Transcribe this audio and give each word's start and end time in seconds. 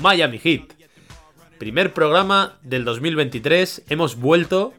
Miami 0.00 0.38
Heat. 0.38 0.72
Primer 1.58 1.94
programa 1.94 2.58
del 2.62 2.84
2023, 2.84 3.84
hemos 3.88 4.16
vuelto, 4.16 4.74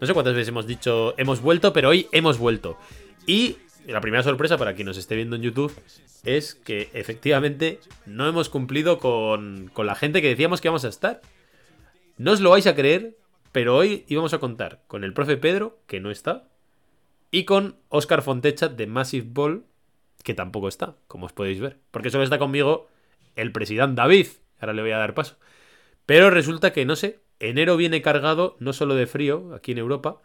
no 0.00 0.06
sé 0.06 0.14
cuántas 0.14 0.34
veces 0.34 0.48
hemos 0.48 0.66
dicho 0.66 1.14
hemos 1.18 1.40
vuelto, 1.40 1.72
pero 1.72 1.88
hoy 1.88 2.06
hemos 2.12 2.38
vuelto. 2.38 2.78
Y 3.26 3.56
la 3.86 4.00
primera 4.00 4.22
sorpresa 4.22 4.56
para 4.56 4.74
quien 4.74 4.86
nos 4.86 4.96
esté 4.96 5.16
viendo 5.16 5.36
en 5.36 5.42
YouTube 5.42 5.72
es 6.24 6.54
que 6.54 6.90
efectivamente 6.92 7.80
no 8.06 8.28
hemos 8.28 8.48
cumplido 8.48 8.98
con, 8.98 9.70
con 9.72 9.86
la 9.86 9.94
gente 9.94 10.22
que 10.22 10.28
decíamos 10.28 10.60
que 10.60 10.68
íbamos 10.68 10.84
a 10.84 10.88
estar. 10.88 11.20
No 12.18 12.32
os 12.32 12.40
lo 12.40 12.50
vais 12.50 12.66
a 12.66 12.76
creer, 12.76 13.16
pero 13.50 13.76
hoy 13.76 14.04
íbamos 14.08 14.32
a 14.34 14.38
contar 14.38 14.82
con 14.86 15.02
el 15.02 15.12
profe 15.12 15.36
Pedro, 15.36 15.80
que 15.86 16.00
no 16.00 16.10
está, 16.10 16.48
y 17.30 17.44
con 17.44 17.76
Oscar 17.88 18.22
Fontecha 18.22 18.68
de 18.68 18.86
Massive 18.86 19.26
Ball, 19.28 19.64
que 20.22 20.34
tampoco 20.34 20.68
está, 20.68 20.94
como 21.08 21.26
os 21.26 21.32
podéis 21.32 21.60
ver. 21.60 21.78
Porque 21.90 22.10
solo 22.10 22.22
está 22.22 22.38
conmigo 22.38 22.88
el 23.34 23.52
presidente 23.52 23.96
David. 23.96 24.28
Ahora 24.62 24.72
le 24.72 24.82
voy 24.82 24.92
a 24.92 24.98
dar 24.98 25.14
paso. 25.14 25.36
Pero 26.06 26.30
resulta 26.30 26.72
que, 26.72 26.84
no 26.84 26.96
sé, 26.96 27.20
enero 27.40 27.76
viene 27.76 28.00
cargado 28.00 28.56
no 28.60 28.72
solo 28.72 28.94
de 28.94 29.06
frío 29.06 29.52
aquí 29.54 29.72
en 29.72 29.78
Europa, 29.78 30.22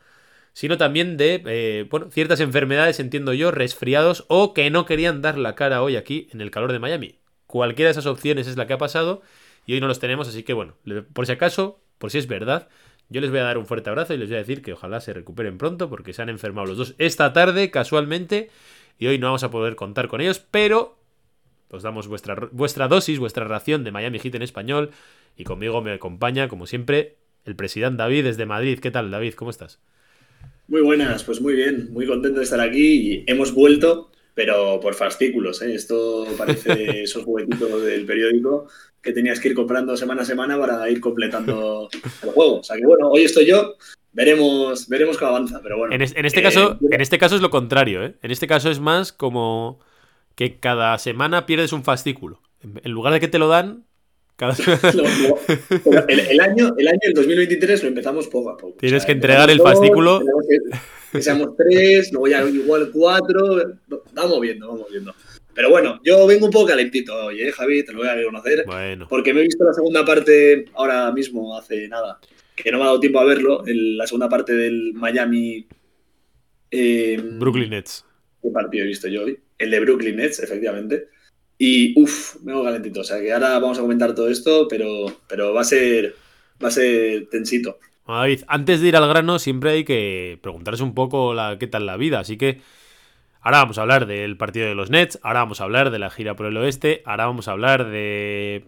sino 0.54 0.78
también 0.78 1.18
de, 1.18 1.44
eh, 1.46 1.88
bueno, 1.90 2.10
ciertas 2.12 2.40
enfermedades, 2.40 3.00
entiendo 3.00 3.34
yo, 3.34 3.52
resfriados 3.52 4.26
o 4.28 4.54
que 4.54 4.70
no 4.70 4.86
querían 4.86 5.22
dar 5.22 5.38
la 5.38 5.56
cara 5.56 5.82
hoy 5.82 5.96
aquí 5.96 6.30
en 6.32 6.42
el 6.42 6.52
calor 6.52 6.72
de 6.72 6.80
Miami. 6.80 7.20
Cualquiera 7.48 7.88
de 7.88 7.92
esas 7.92 8.06
opciones 8.06 8.48
es 8.48 8.58
la 8.58 8.68
que 8.68 8.74
ha 8.74 8.78
pasado 8.78 9.22
y 9.66 9.74
hoy 9.74 9.82
no 9.82 9.88
los 9.88 10.00
tenemos, 10.00 10.28
así 10.28 10.44
que 10.44 10.54
bueno, 10.54 10.76
por 11.14 11.26
si 11.26 11.32
acaso, 11.32 11.80
por 11.98 12.12
si 12.12 12.20
es 12.20 12.28
verdad, 12.28 12.70
yo 13.10 13.22
les 13.22 13.30
voy 13.30 13.40
a 13.40 13.44
dar 13.44 13.58
un 13.58 13.66
fuerte 13.66 13.90
abrazo 13.90 14.14
y 14.14 14.18
les 14.18 14.30
voy 14.30 14.36
a 14.36 14.40
decir 14.40 14.62
que 14.62 14.74
ojalá 14.74 15.00
se 15.00 15.14
recuperen 15.14 15.58
pronto 15.58 15.90
porque 15.90 16.14
se 16.14 16.22
han 16.22 16.30
enfermado 16.30 16.68
los 16.68 16.78
dos 16.78 16.96
esta 16.98 17.34
tarde, 17.34 17.72
casualmente, 17.72 18.50
y 19.00 19.08
hoy 19.08 19.18
no 19.18 19.28
vamos 19.28 19.44
a 19.44 19.52
poder 19.52 19.76
contar 19.76 20.08
con 20.08 20.22
ellos, 20.22 20.40
pero 20.40 20.98
os 21.70 21.84
damos 21.84 22.08
vuestra, 22.08 22.36
vuestra 22.52 22.88
dosis, 22.88 23.20
vuestra 23.20 23.46
ración 23.46 23.84
de 23.84 23.92
Miami 23.92 24.20
Heat 24.20 24.36
en 24.36 24.42
español. 24.42 24.92
Y 25.36 25.44
conmigo 25.44 25.82
me 25.82 25.92
acompaña, 25.92 26.48
como 26.48 26.66
siempre, 26.68 27.16
el 27.46 27.56
presidente 27.56 27.98
David 27.98 28.24
desde 28.26 28.46
Madrid. 28.46 28.80
¿Qué 28.80 28.92
tal, 28.92 29.12
David? 29.12 29.34
¿Cómo 29.36 29.52
estás? 29.52 29.80
Muy 30.68 30.82
buenas, 30.82 31.24
pues 31.24 31.40
muy 31.40 31.54
bien, 31.56 31.90
muy 31.94 32.06
contento 32.06 32.40
de 32.40 32.44
estar 32.44 32.60
aquí 32.60 33.12
y 33.14 33.24
hemos 33.28 33.54
vuelto, 33.54 34.12
pero 34.34 34.80
por 34.82 34.96
fascículos, 34.96 35.62
¿eh? 35.62 35.74
Esto 35.74 36.26
parece 36.38 37.04
esos 37.04 37.24
juguetitos 37.24 37.84
del 37.84 38.06
periódico 38.06 38.68
que 39.02 39.14
tenías 39.14 39.40
que 39.40 39.50
ir 39.50 39.56
comprando 39.56 39.96
semana 39.96 40.24
a 40.24 40.26
semana 40.26 40.60
para 40.60 40.90
ir 40.90 41.00
completando 41.00 41.88
el 42.24 42.30
juego. 42.32 42.60
O 42.60 42.64
sea 42.64 42.76
que 42.76 42.86
bueno, 42.86 43.10
hoy 43.10 43.22
estoy 43.22 43.46
yo, 43.46 43.76
veremos, 44.12 44.90
veremos 44.90 45.18
cómo 45.18 45.30
avanza, 45.32 45.62
pero 45.64 45.78
bueno. 45.78 45.94
En, 45.96 46.02
es- 46.02 46.16
en 46.16 46.26
este 46.26 46.42
eh, 46.42 46.44
caso, 46.44 46.78
en 46.92 47.00
este 47.02 47.18
caso 47.18 47.36
es 47.36 47.42
lo 47.42 47.50
contrario, 47.50 48.04
¿eh? 48.04 48.16
En 48.22 48.32
este 48.32 48.48
caso 48.48 48.70
es 48.70 48.80
más 48.82 49.14
como 49.14 49.80
que 50.38 50.60
cada 50.60 50.96
semana 51.00 51.48
pierdes 51.48 51.74
un 51.74 51.84
fascículo. 51.84 52.42
En 52.62 52.92
lugar 52.92 53.12
de 53.12 53.20
que 53.20 53.28
te 53.28 53.40
lo 53.40 53.48
dan, 53.48 53.86
cada 54.36 54.54
pero 55.84 56.06
el, 56.08 56.20
el 56.20 56.40
año, 56.40 56.76
el 56.78 56.88
año, 56.88 57.00
el 57.02 57.14
2023, 57.16 57.82
lo 57.82 57.90
empezamos 57.90 58.28
poco 58.28 58.52
a 58.52 58.58
poco. 58.58 58.78
Tienes 58.80 59.04
que 59.04 59.14
entregar 59.14 59.50
el 59.50 59.60
fascículo. 59.60 60.22
Que, 60.48 60.78
que 61.12 61.22
seamos 61.24 61.56
tres, 61.58 62.12
luego 62.12 62.28
ya 62.28 62.48
igual 62.48 62.92
cuatro, 62.94 63.80
vamos 64.14 64.40
viendo, 64.40 64.68
vamos 64.68 64.88
viendo. 64.92 65.16
Pero 65.56 65.72
bueno, 65.72 66.00
yo 66.04 66.28
vengo 66.28 66.46
un 66.46 66.52
poco 66.52 66.68
calentito 66.68 67.16
hoy, 67.16 67.42
¿eh, 67.42 67.52
Javi? 67.52 67.84
Te 67.84 67.92
lo 67.92 68.00
voy 68.00 68.08
a 68.08 68.14
reconocer. 68.14 68.64
Bueno, 68.68 69.08
Porque 69.10 69.34
me 69.34 69.40
he 69.40 69.44
visto 69.44 69.64
la 69.64 69.74
segunda 69.74 70.06
parte 70.06 70.66
ahora 70.76 71.12
mismo, 71.12 71.58
hace 71.58 71.88
nada, 71.88 72.20
que 72.56 72.72
no 72.72 72.78
me 72.78 72.84
ha 72.84 72.88
dado 72.88 73.00
tiempo 73.00 73.20
a 73.20 73.26
verlo, 73.26 73.66
el- 73.66 73.98
la 73.98 74.06
segunda 74.06 74.30
parte 74.30 74.54
del 74.54 74.94
Miami. 74.94 75.66
eh, 76.70 77.20
Brooklyn 77.40 77.72
Nets. 77.72 78.06
¿Qué 78.44 78.50
partido 78.52 78.84
he 78.86 78.88
visto 78.88 79.08
yo 79.08 79.24
hoy? 79.24 79.40
El 79.58 79.72
de 79.72 79.80
Brooklyn 79.80 80.16
Nets, 80.18 80.40
efectivamente. 80.40 81.08
Y 81.58 82.00
uff, 82.00 82.36
me 82.44 82.52
hago 82.52 82.64
calentito. 82.64 83.02
O 83.02 83.04
sea 83.04 83.20
que 83.20 83.34
ahora 83.34 83.58
vamos 83.60 83.78
a 83.78 83.82
comentar 83.82 84.14
todo 84.14 84.30
esto, 84.30 84.68
pero, 84.68 85.06
pero 85.28 85.54
va 85.54 85.62
a 85.62 85.66
ser. 85.66 86.16
Va 86.64 86.68
a 86.70 86.72
ser 86.72 87.28
tensito. 87.30 87.80
David, 88.08 88.44
antes 88.48 88.82
de 88.82 88.88
ir 88.88 88.96
al 88.96 89.08
grano, 89.10 89.38
siempre 89.38 89.72
hay 89.72 89.84
que 89.84 90.40
preguntarse 90.42 90.82
un 90.84 90.94
poco 90.94 91.34
la, 91.34 91.58
qué 91.60 91.68
tal 91.68 91.86
la 91.86 91.98
vida. 91.98 92.20
Así 92.20 92.38
que 92.38 92.62
ahora 93.42 93.60
vamos 93.60 93.78
a 93.78 93.82
hablar 93.82 94.06
del 94.08 94.38
partido 94.38 94.68
de 94.68 94.76
los 94.76 94.90
Nets, 94.90 95.20
ahora 95.24 95.40
vamos 95.42 95.60
a 95.62 95.66
hablar 95.66 95.92
de 95.92 96.00
la 96.00 96.10
gira 96.10 96.36
por 96.36 96.46
el 96.46 96.58
oeste, 96.58 97.02
ahora 97.06 97.26
vamos 97.26 97.48
a 97.48 97.52
hablar 97.52 97.90
de. 97.90 98.66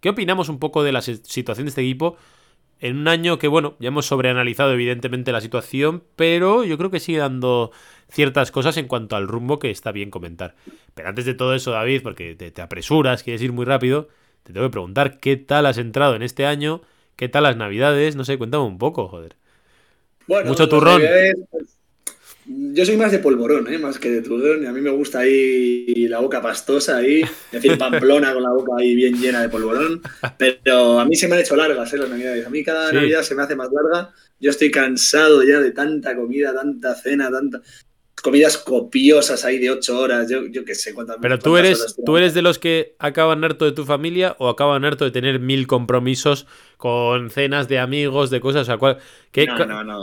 ¿Qué 0.00 0.08
opinamos 0.08 0.48
un 0.48 0.58
poco 0.58 0.82
de 0.82 0.92
la 0.92 1.00
si- 1.00 1.16
situación 1.24 1.66
de 1.66 1.70
este 1.70 1.82
equipo? 1.82 2.16
En 2.82 2.98
un 2.98 3.08
año 3.08 3.38
que, 3.38 3.48
bueno, 3.48 3.76
ya 3.80 3.88
hemos 3.88 4.06
sobreanalizado 4.06 4.72
evidentemente 4.72 5.32
la 5.32 5.40
situación, 5.40 6.02
pero 6.16 6.64
yo 6.64 6.76
creo 6.78 6.90
que 6.90 7.00
sigue 7.00 7.18
dando 7.18 7.70
ciertas 8.10 8.50
cosas 8.50 8.76
en 8.76 8.88
cuanto 8.88 9.16
al 9.16 9.28
rumbo 9.28 9.58
que 9.60 9.70
está 9.70 9.92
bien 9.92 10.10
comentar. 10.10 10.56
Pero 10.94 11.08
antes 11.08 11.24
de 11.24 11.34
todo 11.34 11.54
eso, 11.54 11.70
David, 11.70 12.02
porque 12.02 12.34
te, 12.34 12.50
te 12.50 12.62
apresuras, 12.62 13.22
quieres 13.22 13.42
ir 13.42 13.52
muy 13.52 13.64
rápido, 13.66 14.08
te 14.42 14.52
tengo 14.52 14.66
que 14.66 14.72
preguntar 14.72 15.18
qué 15.18 15.36
tal 15.36 15.66
has 15.66 15.78
entrado 15.78 16.16
en 16.16 16.22
este 16.22 16.44
año, 16.46 16.82
qué 17.16 17.28
tal 17.28 17.44
las 17.44 17.56
navidades, 17.56 18.16
no 18.16 18.24
sé, 18.24 18.36
cuéntame 18.38 18.64
un 18.64 18.78
poco, 18.78 19.08
joder. 19.08 19.36
Bueno, 20.26 20.50
Mucho 20.50 20.68
turrón. 20.68 21.02
navidades, 21.02 21.34
pues, 21.50 21.78
yo 22.46 22.84
soy 22.84 22.96
más 22.96 23.12
de 23.12 23.18
polvorón, 23.20 23.72
¿eh? 23.72 23.78
más 23.78 23.98
que 23.98 24.10
de 24.10 24.22
turrón. 24.22 24.62
Y 24.62 24.66
a 24.66 24.72
mí 24.72 24.80
me 24.80 24.90
gusta 24.90 25.20
ahí 25.20 26.06
la 26.08 26.18
boca 26.20 26.42
pastosa, 26.42 26.96
ahí, 26.98 27.20
es 27.22 27.30
decir, 27.52 27.78
Pamplona 27.78 28.32
con 28.34 28.42
la 28.42 28.50
boca 28.50 28.72
ahí 28.78 28.94
bien 28.94 29.14
llena 29.20 29.40
de 29.42 29.48
polvorón. 29.48 30.02
Pero 30.38 30.98
a 31.00 31.04
mí 31.04 31.14
se 31.14 31.28
me 31.28 31.34
han 31.34 31.40
hecho 31.42 31.56
largas 31.56 31.92
¿eh? 31.92 31.98
las 31.98 32.10
navidades. 32.10 32.46
A 32.46 32.50
mí 32.50 32.62
cada 32.64 32.90
Sí. 32.90 32.96
navidad 32.96 33.22
se 33.22 33.34
me 33.34 33.42
hace 33.42 33.54
más 33.56 33.68
larga. 33.72 34.10
Yo 34.40 34.50
estoy 34.50 34.70
cansado 34.70 35.42
ya 35.44 35.60
de 35.60 35.70
tanta 35.70 36.16
comida, 36.16 36.52
tanta 36.54 36.94
cena, 36.94 37.30
tanta 37.30 37.60
comidas 38.22 38.56
copiosas 38.56 39.44
ahí 39.44 39.58
de 39.58 39.70
ocho 39.70 39.98
horas. 39.98 40.28
Yo, 40.30 40.46
yo 40.46 40.64
qué 40.64 40.74
sé 40.76 40.94
cuántas 40.94 41.16
Pero 41.20 41.38
tú 41.38 41.50
cuántas 41.50 41.66
eres, 41.80 41.96
tú 42.04 42.16
eres 42.16 42.34
de 42.34 42.42
los 42.42 42.58
que 42.58 42.94
acaban 43.00 43.42
harto 43.42 43.64
de 43.64 43.72
tu 43.72 43.84
familia 43.84 44.36
o 44.38 44.48
acaban 44.48 44.84
harto 44.84 45.04
de 45.04 45.10
tener 45.10 45.40
mil 45.40 45.66
compromisos 45.66 46.46
con 46.76 47.30
cenas 47.30 47.68
de 47.68 47.78
amigos, 47.80 48.30
de 48.30 48.40
cosas, 48.40 48.62
o 48.62 48.64
sea, 48.66 48.78
cuál, 48.78 48.98
¿qué- 49.32 49.46
No, 49.46 49.64
no, 49.66 49.82
no. 49.84 50.02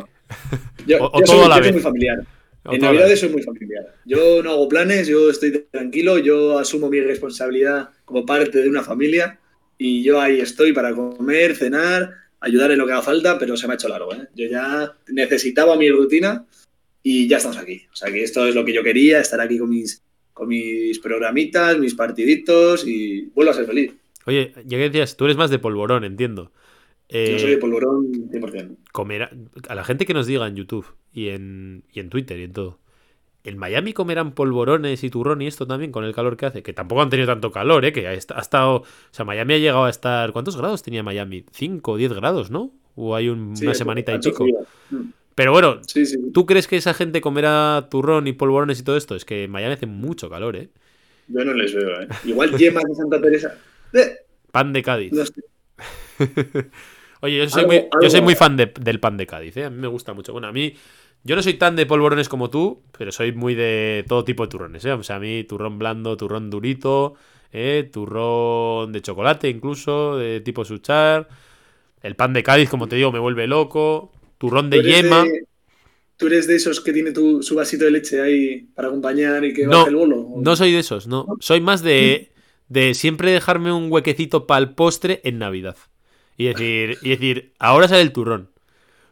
Yo, 0.85 0.97
O- 1.00 1.19
yo 1.19 1.25
todo 1.25 1.35
soy, 1.38 1.45
a 1.45 1.50
la 1.50 1.57
yo 1.57 1.63
soy 1.63 1.63
vez. 1.63 1.73
muy 1.73 1.81
familiar. 1.81 2.19
o 2.66 2.73
En? 2.73 2.81
Navidades 2.81 3.19
soy 3.19 3.29
muy 3.29 3.41
familiar. 3.44 3.95
Yo 4.06 4.44
no 4.44 4.51
hago 4.51 4.69
planes, 4.69 5.07
yo 5.07 5.29
estoy 5.29 5.66
tranquilo, 5.72 6.17
yo 6.19 6.57
asumo 6.59 6.90
mi 6.90 7.00
responsabilidad 7.01 7.90
como 8.06 8.25
parte 8.25 8.62
de 8.62 8.69
una 8.69 8.84
familia 8.84 9.40
y 9.78 10.03
yo 10.03 10.19
ahí 10.19 10.40
estoy 10.41 10.73
para 10.73 10.94
comer, 10.94 11.56
cenar, 11.56 12.12
ayudar 12.41 12.72
en 12.72 12.78
lo 12.79 12.85
que 12.85 12.91
haga 12.94 13.01
falta, 13.01 13.38
pero 13.40 13.56
se 13.57 13.67
me 13.67 13.73
ha 13.73 13.75
hecho 13.75 13.88
largo. 13.90 14.13
¿eh? 14.13 14.28
Yo 14.35 14.47
ya 14.47 14.94
necesitaba 15.07 15.75
mi 15.78 15.90
rutina 15.90 16.46
y 17.03 17.28
ya 17.28 17.38
estamos 17.38 17.57
aquí. 17.57 17.84
O 17.94 17.96
sea 17.96 18.11
que 18.11 18.23
esto 18.23 18.46
es 18.47 18.56
lo 18.56 18.66
que 18.66 18.73
yo 18.73 18.84
quería, 18.84 19.19
estar 19.22 19.40
aquí 19.41 19.57
con 19.57 19.69
mis, 19.69 20.01
con 20.34 20.47
mis 20.50 21.00
programitas, 21.00 21.78
mis 21.78 21.96
partiditos 21.96 22.85
y 22.85 23.22
vuelvo 23.34 23.51
a 23.51 23.56
ser 23.56 23.66
feliz. 23.66 23.94
Oye, 24.25 24.53
ya 24.66 24.78
que 24.78 24.84
decías, 24.90 25.16
tú 25.17 25.25
eres 25.25 25.38
más 25.38 25.50
de 25.50 25.59
polvorón, 25.59 26.03
entiendo. 26.03 26.51
Eh, 27.09 27.31
Yo 27.34 27.40
soy 27.40 27.52
de 27.52 27.58
polvorón 27.58 28.30
100%. 28.31 28.75
comerá- 28.94 29.31
a 29.68 29.75
la 29.75 29.84
gente 29.84 30.06
que 30.06 30.14
nos 30.14 30.28
diga 30.28 30.47
en 30.47 30.56
YouTube 30.56 30.86
y 31.12 31.30
en, 31.30 31.84
y 31.92 32.00
en 32.00 32.09
Twitter 32.09 32.40
y 32.40 32.44
en 32.44 32.53
todo. 32.53 32.80
¿En 33.44 33.58
Miami 33.58 33.94
comerán 33.94 34.34
polvorones 34.34 35.03
y 35.03 35.09
turrón 35.09 35.42
y 35.42 35.47
esto 35.47 35.66
también 35.66 35.92
con 35.92 36.03
el 36.03 36.14
calor 36.14 36.38
que 36.38 36.46
hace? 36.46 36.62
Que 36.62 36.74
tampoco 36.74 37.02
han 37.02 37.09
tenido 37.09 37.25
tanto 37.28 37.52
calor, 37.52 37.84
¿eh? 37.86 37.94
Que 37.94 38.06
ha, 38.08 38.14
est- 38.14 38.31
ha 38.31 38.40
estado... 38.42 38.75
O 38.81 38.86
sea, 39.12 39.25
Miami 39.25 39.53
ha 39.56 39.58
llegado 39.58 39.86
a 39.86 39.90
estar... 39.90 40.34
¿Cuántos 40.34 40.56
grados 40.58 40.84
tenía 40.84 41.02
Miami? 41.03 41.46
¿5 41.52 41.94
o 41.94 41.97
10 41.97 42.14
grados, 42.14 42.52
no? 42.52 42.72
¿O 42.96 43.16
hay 43.16 43.29
un- 43.29 43.55
Sí, 43.55 43.66
una 43.66 43.73
semanita 43.73 44.14
y 44.14 44.20
pico? 44.20 44.46
Mm. 44.91 44.97
Pero 45.35 45.53
bueno, 45.53 45.79
Sí, 45.88 46.05
sí. 46.05 46.17
¿tú 46.34 46.46
crees 46.46 46.67
que 46.67 46.76
esa 46.76 46.94
gente 46.94 47.22
comerá 47.22 47.88
turrón 47.90 48.28
y 48.28 48.34
polvorones 48.34 48.82
y 48.82 48.84
todo 48.84 48.97
esto? 48.97 49.16
Es 49.16 49.23
que 49.23 49.46
en 49.46 49.52
Miami 49.52 49.73
hace 49.76 49.85
mucho 49.88 50.29
calor, 50.29 50.58
¿eh? 50.58 50.70
Yo 51.29 51.44
no 51.46 51.53
les 51.53 51.73
veo, 51.73 52.02
¿eh? 52.02 52.08
Igual 52.26 52.58
yemas 52.58 52.84
de 52.84 52.94
Santa 52.96 53.20
Teresa. 53.22 53.58
Eh, 53.94 54.17
Pan 54.52 54.73
de 54.73 54.84
Cádiz. 54.84 55.12
no 55.14 55.26
sé. 55.26 55.41
Oye, 57.21 57.37
yo 57.37 57.49
soy, 57.49 57.61
Algo- 57.63 57.73
muy, 57.73 57.81
yo 57.81 57.89
algo- 57.99 58.09
soy 58.09 58.21
muy 58.21 58.35
fan 58.35 58.55
de- 58.57 58.73
del 58.79 58.99
pan 58.99 59.17
de 59.17 59.27
Cádiz, 59.27 59.57
¿eh? 59.57 59.66
A 59.66 59.69
mí 59.69 59.77
me 59.79 59.87
gusta 59.87 60.13
mucho. 60.13 60.31
Bueno, 60.31 60.47
a 60.47 60.51
mí... 60.51 60.73
Yo 61.21 61.35
no 61.35 61.41
soy 61.41 61.55
tan 61.55 61.75
de 61.75 61.85
polvorones 61.85 62.29
como 62.29 62.49
tú, 62.49 62.81
pero 62.97 63.11
soy 63.11 63.33
muy 63.33 63.53
de 63.53 64.05
todo 64.07 64.23
tipo 64.23 64.43
de 64.43 64.49
turrones, 64.49 64.85
¿eh? 64.85 64.93
O 64.93 65.03
sea, 65.03 65.17
a 65.17 65.19
mí 65.19 65.43
turrón 65.43 65.77
blando, 65.77 66.16
turrón 66.16 66.49
durito, 66.49 67.16
¿eh? 67.51 67.89
turrón 67.91 68.93
de 68.93 69.01
chocolate 69.01 69.49
incluso, 69.49 70.16
de 70.17 70.39
tipo 70.39 70.63
suchar. 70.63 71.27
El 72.01 72.16
pan 72.16 72.31
de 72.31 72.41
Cádiz, 72.41 72.69
como 72.69 72.87
te 72.87 72.95
digo, 72.95 73.11
me 73.11 73.19
vuelve 73.19 73.47
loco. 73.47 74.13
Turrón 74.37 74.69
de 74.69 74.77
¿Tú 74.79 74.87
eres 74.87 75.03
yema. 75.03 75.23
de- 75.25 75.43
¿Tú 76.16 76.27
eres 76.27 76.47
de 76.47 76.55
esos 76.55 76.79
que 76.79 76.93
tiene 76.93 77.11
tu, 77.11 77.43
su 77.43 77.55
vasito 77.55 77.83
de 77.83 77.91
leche 77.91 78.21
ahí 78.21 78.67
para 78.73 78.87
acompañar 78.87 79.43
y 79.43 79.53
que 79.53 79.66
No, 79.66 79.79
baje 79.79 79.89
el 79.89 79.95
bolo? 79.97 80.21
¿O- 80.21 80.41
No 80.41 80.55
soy 80.55 80.71
de 80.71 80.79
esos, 80.79 81.07
no. 81.07 81.25
Soy 81.41 81.59
más 81.59 81.83
de, 81.83 82.31
de 82.69 82.93
siempre 82.93 83.31
dejarme 83.31 83.73
un 83.73 83.91
huequecito 83.91 84.47
para 84.47 84.59
el 84.61 84.69
postre 84.73 85.19
en 85.25 85.37
Navidad. 85.39 85.75
Y 86.40 86.46
decir, 86.46 86.97
y 87.02 87.09
decir, 87.09 87.53
ahora 87.59 87.90
sale 87.90 88.00
el 88.00 88.14
turrón. 88.14 88.50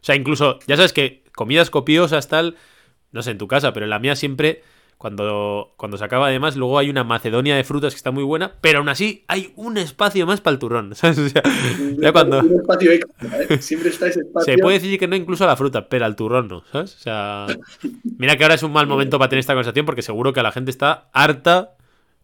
sea, 0.00 0.14
incluso, 0.14 0.60
ya 0.66 0.76
sabes 0.76 0.94
que 0.94 1.24
comidas 1.36 1.68
copiosas, 1.68 2.26
tal, 2.26 2.56
no 3.12 3.22
sé 3.22 3.32
en 3.32 3.36
tu 3.36 3.46
casa, 3.46 3.74
pero 3.74 3.84
en 3.84 3.90
la 3.90 3.98
mía 3.98 4.16
siempre, 4.16 4.62
cuando, 4.96 5.74
cuando 5.76 5.98
se 5.98 6.04
acaba 6.06 6.28
además, 6.28 6.56
luego 6.56 6.78
hay 6.78 6.88
una 6.88 7.04
macedonia 7.04 7.54
de 7.54 7.64
frutas 7.64 7.92
que 7.92 7.98
está 7.98 8.12
muy 8.12 8.24
buena, 8.24 8.54
pero 8.62 8.78
aún 8.78 8.88
así 8.88 9.26
hay 9.28 9.52
un 9.56 9.76
espacio 9.76 10.24
más 10.24 10.40
para 10.40 10.54
el 10.54 10.58
turrón, 10.58 10.94
¿sabes? 10.94 11.18
O 11.18 11.28
sea, 11.28 11.42
ya 11.98 12.12
cuando... 12.12 12.38
Un 12.38 12.60
espacio 12.60 12.92
extra, 12.92 13.42
¿eh? 13.42 13.58
Siempre 13.60 13.90
está 13.90 14.06
ese 14.06 14.20
espacio. 14.20 14.54
Se 14.54 14.62
puede 14.62 14.78
decir 14.78 14.98
que 14.98 15.06
no 15.06 15.14
incluso 15.14 15.44
a 15.44 15.48
la 15.48 15.56
fruta, 15.56 15.86
pero 15.90 16.06
al 16.06 16.16
turrón 16.16 16.48
no, 16.48 16.64
¿sabes? 16.72 16.94
O 16.94 16.98
sea, 16.98 17.46
mira 18.16 18.38
que 18.38 18.44
ahora 18.44 18.54
es 18.54 18.62
un 18.62 18.72
mal 18.72 18.86
momento 18.86 19.18
para 19.18 19.28
tener 19.28 19.40
esta 19.40 19.52
conversación 19.52 19.84
porque 19.84 20.00
seguro 20.00 20.32
que 20.32 20.42
la 20.42 20.50
gente 20.50 20.70
está 20.70 21.10
harta 21.12 21.74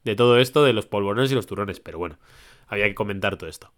de 0.02 0.16
todo 0.16 0.38
esto, 0.38 0.64
de 0.64 0.72
los 0.72 0.86
polvorones 0.86 1.30
y 1.30 1.34
los 1.34 1.44
turrones, 1.44 1.80
pero 1.80 1.98
bueno, 1.98 2.16
había 2.68 2.86
que 2.86 2.94
comentar 2.94 3.36
todo 3.36 3.50
esto. 3.50 3.70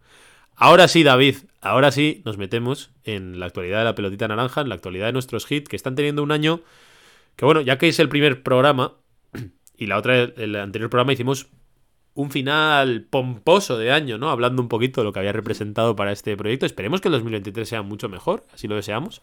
Ahora 0.57 0.89
sí, 0.89 1.03
David, 1.03 1.37
ahora 1.61 1.93
sí 1.93 2.23
nos 2.25 2.39
metemos 2.39 2.91
en 3.05 3.39
la 3.39 3.47
actualidad 3.47 3.79
de 3.79 3.85
la 3.85 3.95
pelotita 3.95 4.27
naranja, 4.27 4.63
en 4.63 4.71
la 4.71 4.75
actualidad 4.75 5.07
de 5.07 5.13
nuestros 5.13 5.51
hits, 5.51 5.69
que 5.69 5.77
están 5.77 5.95
teniendo 5.95 6.23
un 6.23 6.33
año 6.33 6.63
que, 7.37 7.45
bueno, 7.45 7.61
ya 7.61 7.77
que 7.77 7.89
es 7.89 7.99
el 7.99 8.09
primer 8.09 8.43
programa, 8.43 8.95
y 9.77 9.87
la 9.87 9.99
otra, 9.99 10.17
el 10.19 10.57
anterior 10.57 10.89
programa 10.89 11.13
hicimos 11.13 11.49
un 12.15 12.31
final 12.31 13.07
pomposo 13.11 13.77
de 13.77 13.93
año, 13.93 14.17
¿no? 14.17 14.31
Hablando 14.31 14.63
un 14.63 14.69
poquito 14.69 15.03
de 15.03 15.05
lo 15.05 15.13
que 15.13 15.19
había 15.19 15.33
representado 15.33 15.95
para 15.95 16.13
este 16.13 16.35
proyecto. 16.35 16.65
Esperemos 16.65 17.03
que 17.03 17.09
el 17.09 17.13
2023 17.13 17.69
sea 17.69 17.83
mucho 17.83 18.09
mejor, 18.09 18.45
así 18.55 18.67
lo 18.67 18.75
deseamos. 18.75 19.21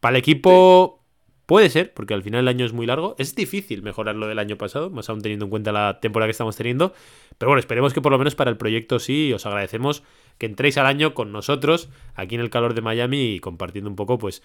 Para 0.00 0.16
el 0.16 0.20
equipo 0.20 1.04
puede 1.46 1.70
ser, 1.70 1.94
porque 1.94 2.14
al 2.14 2.22
final 2.22 2.40
el 2.40 2.48
año 2.48 2.66
es 2.66 2.72
muy 2.72 2.86
largo. 2.86 3.14
Es 3.18 3.34
difícil 3.34 3.82
mejorar 3.82 4.16
lo 4.16 4.26
del 4.26 4.38
año 4.38 4.56
pasado, 4.56 4.90
más 4.90 5.08
aún 5.08 5.22
teniendo 5.22 5.46
en 5.46 5.50
cuenta 5.50 5.72
la 5.72 6.00
temporada 6.00 6.26
que 6.28 6.32
estamos 6.32 6.56
teniendo. 6.56 6.92
Pero 7.38 7.50
bueno, 7.50 7.60
esperemos 7.60 7.94
que 7.94 8.00
por 8.00 8.12
lo 8.12 8.18
menos 8.18 8.34
para 8.34 8.50
el 8.50 8.56
proyecto 8.56 8.98
sí. 8.98 9.32
Os 9.32 9.46
agradecemos 9.46 10.02
que 10.38 10.46
entréis 10.46 10.76
al 10.76 10.86
año 10.86 11.14
con 11.14 11.32
nosotros 11.32 11.88
aquí 12.14 12.34
en 12.34 12.40
el 12.40 12.50
calor 12.50 12.74
de 12.74 12.82
Miami 12.82 13.34
y 13.34 13.40
compartiendo 13.40 13.88
un 13.88 13.96
poco, 13.96 14.18
pues, 14.18 14.42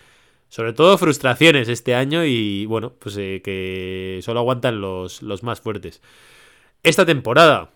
sobre 0.48 0.74
todo 0.74 0.98
frustraciones 0.98 1.70
este 1.70 1.96
año 1.96 2.26
y 2.26 2.66
bueno, 2.66 2.94
pues 3.00 3.18
eh, 3.18 3.42
que 3.44 4.20
solo 4.22 4.42
aguantan 4.42 4.82
los, 4.82 5.22
los 5.24 5.44
más 5.44 5.62
fuertes. 5.62 6.02
Esta 6.84 7.06
temporada, 7.06 7.72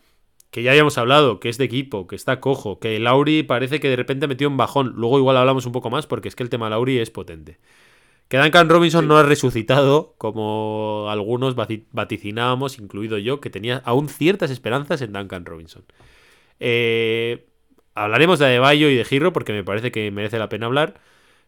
que 0.51 0.63
ya 0.63 0.71
habíamos 0.71 0.98
hablado, 0.98 1.39
que 1.39 1.50
es 1.50 1.57
de 1.57 1.66
equipo, 1.66 2.07
que 2.07 2.16
está 2.16 2.39
cojo, 2.39 2.80
que 2.80 3.00
Lauri 3.00 3.44
parece 3.44 3.80
que 3.80 3.89
de 3.89 3.95
repente 3.95 4.28
metió 4.28 4.48
un 4.48 4.57
bajón. 4.57 4.94
Luego 4.95 5.19
igual 5.19 5.38
hablamos 5.38 5.66
un 5.66 5.71
poco 5.71 5.89
más 5.89 6.07
porque 6.07 6.28
es 6.28 6.36
que 6.36 6.44
el 6.44 6.50
tema 6.50 6.69
Lauri 6.69 7.00
es 7.00 7.12
potente. 7.12 7.60
Que 8.27 8.38
Duncan 8.38 8.69
Robinson 8.69 9.07
no 9.07 9.18
ha 9.18 9.24
resucitado, 9.24 10.16
como 10.18 11.07
algunos 11.10 11.56
vaticinábamos, 11.56 12.80
incluido 12.80 13.18
yo, 13.19 13.39
que 13.39 13.51
tenía 13.51 13.81
aún 13.86 14.10
ciertas 14.10 14.50
esperanzas 14.50 15.01
en 15.01 15.13
Duncan 15.13 15.45
Robinson. 15.45 15.86
Eh, 16.60 17.48
hablaremos 17.94 18.39
de 18.39 18.45
Adebayo 18.45 18.89
y 18.89 18.95
de 18.95 19.06
Giro 19.06 19.31
porque 19.31 19.54
me 19.54 19.63
parece 19.63 19.92
que 19.92 20.10
merece 20.12 20.39
la 20.39 20.50
pena 20.50 20.66
hablar. 20.66 21.00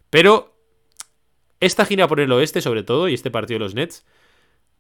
Pero 0.09 0.56
esta 1.59 1.85
gira 1.85 2.07
por 2.07 2.19
el 2.19 2.31
oeste, 2.31 2.62
sobre 2.62 2.83
todo, 2.83 3.09
y 3.09 3.13
este 3.13 3.31
partido 3.31 3.59
de 3.59 3.65
los 3.65 3.75
Nets, 3.75 4.06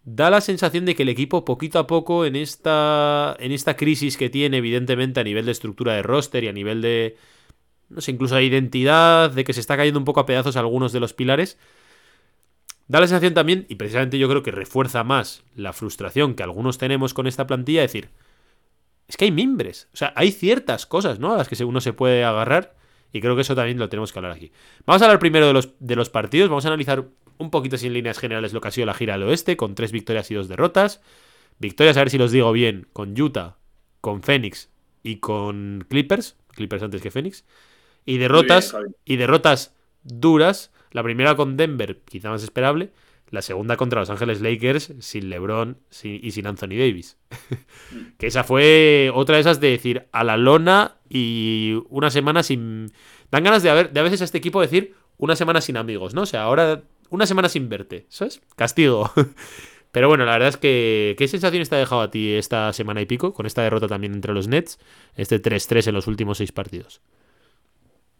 da 0.03 0.29
la 0.29 0.41
sensación 0.41 0.85
de 0.85 0.95
que 0.95 1.03
el 1.03 1.09
equipo 1.09 1.43
poquito 1.43 1.79
a 1.79 1.87
poco 1.87 2.25
en 2.25 2.35
esta, 2.35 3.35
en 3.39 3.51
esta 3.51 3.75
crisis 3.75 4.17
que 4.17 4.29
tiene, 4.29 4.57
evidentemente, 4.57 5.19
a 5.19 5.23
nivel 5.23 5.45
de 5.45 5.51
estructura 5.51 5.93
de 5.93 6.03
roster 6.03 6.43
y 6.43 6.47
a 6.47 6.53
nivel 6.53 6.81
de, 6.81 7.17
no 7.89 8.01
sé, 8.01 8.11
incluso 8.11 8.35
de 8.35 8.45
identidad, 8.45 9.31
de 9.31 9.43
que 9.43 9.53
se 9.53 9.59
está 9.59 9.75
cayendo 9.75 9.99
un 9.99 10.05
poco 10.05 10.19
a 10.21 10.25
pedazos 10.25 10.55
algunos 10.55 10.93
de 10.93 10.99
los 11.01 11.13
pilares, 11.13 11.57
da 12.87 12.99
la 12.99 13.07
sensación 13.07 13.33
también, 13.33 13.65
y 13.69 13.75
precisamente 13.75 14.17
yo 14.17 14.29
creo 14.29 14.43
que 14.43 14.51
refuerza 14.51 15.03
más 15.03 15.43
la 15.55 15.73
frustración 15.73 16.35
que 16.35 16.43
algunos 16.43 16.77
tenemos 16.77 17.13
con 17.13 17.27
esta 17.27 17.47
plantilla, 17.47 17.81
decir, 17.81 18.09
es 19.07 19.17
que 19.17 19.25
hay 19.25 19.31
mimbres, 19.31 19.87
o 19.93 19.97
sea, 19.97 20.13
hay 20.15 20.31
ciertas 20.31 20.85
cosas, 20.85 21.19
¿no? 21.19 21.33
A 21.33 21.37
las 21.37 21.47
que 21.47 21.63
uno 21.63 21.81
se 21.81 21.93
puede 21.93 22.23
agarrar. 22.23 22.75
Y 23.13 23.21
creo 23.21 23.35
que 23.35 23.41
eso 23.41 23.55
también 23.55 23.79
lo 23.79 23.87
tenemos 23.87 24.11
que 24.11 24.19
hablar 24.19 24.33
aquí. 24.33 24.51
Vamos 24.85 25.01
a 25.01 25.05
hablar 25.05 25.19
primero 25.19 25.47
de 25.47 25.53
los, 25.53 25.69
de 25.79 25.95
los 25.95 26.09
partidos. 26.09 26.49
Vamos 26.49 26.65
a 26.65 26.67
analizar 26.67 27.05
un 27.37 27.49
poquito 27.51 27.77
sin 27.77 27.93
líneas 27.93 28.19
generales 28.19 28.51
lo 28.51 28.59
que 28.59 28.67
ha 28.67 28.71
sido 28.71 28.85
la 28.85 28.93
gira 28.93 29.13
al 29.13 29.23
oeste, 29.23 29.55
con 29.55 29.75
tres 29.75 29.93
victorias 29.93 30.29
y 30.29 30.35
dos 30.35 30.49
derrotas. 30.49 31.01
Victorias, 31.57 31.95
a 31.95 32.01
ver 32.01 32.09
si 32.09 32.17
los 32.17 32.31
digo 32.31 32.51
bien, 32.51 32.87
con 32.91 33.19
Utah, 33.19 33.55
con 34.01 34.21
Phoenix 34.21 34.69
y 35.03 35.17
con 35.17 35.85
Clippers. 35.89 36.35
Clippers 36.49 36.83
antes 36.83 37.01
que 37.01 37.09
Phoenix. 37.09 37.45
Y 38.05 38.17
derrotas, 38.17 38.75
y 39.05 39.15
derrotas 39.15 39.73
duras. 40.03 40.71
La 40.97 41.03
primera 41.03 41.35
con 41.35 41.57
Denver, 41.57 42.01
quizá 42.09 42.31
más 42.31 42.41
esperable. 42.41 42.89
La 43.29 43.43
segunda 43.43 43.77
contra 43.77 43.99
Los 43.99 44.09
Ángeles 44.09 44.41
Lakers 44.41 44.95
sin 44.97 45.29
LeBron 45.29 45.77
y 46.01 46.31
sin 46.31 46.47
Anthony 46.47 46.69
Davis. 46.69 47.19
que 48.17 48.25
esa 48.25 48.43
fue 48.43 49.11
otra 49.13 49.35
de 49.35 49.41
esas 49.41 49.59
de 49.59 49.69
decir 49.69 50.07
a 50.11 50.23
la 50.23 50.37
lona 50.37 50.95
y 51.07 51.83
una 51.89 52.09
semana 52.09 52.41
sin... 52.41 52.91
Dan 53.29 53.43
ganas 53.43 53.61
de, 53.61 53.69
haber, 53.69 53.93
de 53.93 53.99
a 53.99 54.03
veces 54.03 54.21
a 54.21 54.23
este 54.23 54.39
equipo 54.39 54.59
decir 54.59 54.95
una 55.17 55.35
semana 55.35 55.61
sin 55.61 55.77
amigos, 55.77 56.15
¿no? 56.15 56.23
O 56.23 56.25
sea, 56.25 56.41
ahora 56.41 56.81
una 57.11 57.27
semana 57.27 57.47
sin 57.47 57.69
verte, 57.69 58.07
¿sabes? 58.09 58.41
Castigo. 58.55 59.11
Pero 59.91 60.07
bueno, 60.07 60.25
la 60.25 60.31
verdad 60.31 60.49
es 60.49 60.57
que 60.57 61.13
¿qué 61.15 61.27
sensaciones 61.27 61.69
te 61.69 61.75
ha 61.75 61.79
dejado 61.79 62.01
a 62.01 62.09
ti 62.09 62.31
esta 62.31 62.73
semana 62.73 63.01
y 63.01 63.05
pico 63.05 63.35
con 63.35 63.45
esta 63.45 63.61
derrota 63.61 63.87
también 63.87 64.15
entre 64.15 64.33
los 64.33 64.47
Nets? 64.47 64.79
Este 65.15 65.39
3-3 65.39 65.89
en 65.89 65.93
los 65.93 66.07
últimos 66.07 66.39
seis 66.39 66.51
partidos. 66.51 67.01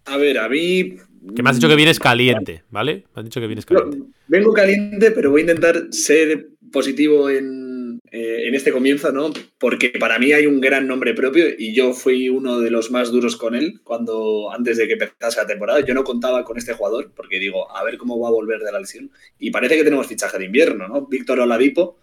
A 0.07 0.17
ver, 0.17 0.37
a 0.37 0.49
mí. 0.49 0.95
Que 1.35 1.43
me 1.43 1.49
has 1.49 1.57
dicho 1.57 1.67
que 1.67 1.75
vienes 1.75 1.99
caliente, 1.99 2.63
¿vale? 2.69 3.03
Me 3.13 3.19
has 3.19 3.25
dicho 3.25 3.41
que 3.41 3.47
vienes 3.47 3.65
caliente. 3.65 3.99
vengo 4.27 4.53
caliente, 4.53 5.11
pero 5.11 5.31
voy 5.31 5.41
a 5.41 5.43
intentar 5.43 5.87
ser 5.91 6.49
positivo 6.71 7.29
en, 7.29 7.99
eh, 8.11 8.47
en, 8.47 8.55
este 8.55 8.71
comienzo, 8.71 9.11
¿no? 9.11 9.33
Porque 9.57 9.89
para 9.99 10.17
mí 10.19 10.31
hay 10.31 10.45
un 10.45 10.61
gran 10.61 10.87
nombre 10.87 11.13
propio 11.13 11.45
y 11.57 11.73
yo 11.73 11.93
fui 11.93 12.29
uno 12.29 12.59
de 12.59 12.71
los 12.71 12.89
más 12.91 13.11
duros 13.11 13.35
con 13.35 13.55
él 13.55 13.81
cuando 13.83 14.51
antes 14.51 14.77
de 14.77 14.87
que 14.87 14.93
empezase 14.93 15.41
la 15.41 15.47
temporada. 15.47 15.81
Yo 15.81 15.93
no 15.93 16.05
contaba 16.05 16.45
con 16.45 16.57
este 16.57 16.73
jugador 16.73 17.11
porque 17.13 17.39
digo, 17.39 17.69
a 17.75 17.83
ver 17.83 17.97
cómo 17.97 18.17
va 18.19 18.29
a 18.29 18.31
volver 18.31 18.61
de 18.61 18.71
la 18.71 18.79
lesión. 18.79 19.11
Y 19.37 19.51
parece 19.51 19.75
que 19.75 19.83
tenemos 19.83 20.07
fichaje 20.07 20.37
de 20.37 20.45
invierno, 20.45 20.87
¿no? 20.87 21.07
Víctor 21.07 21.41
Oladipo 21.41 21.97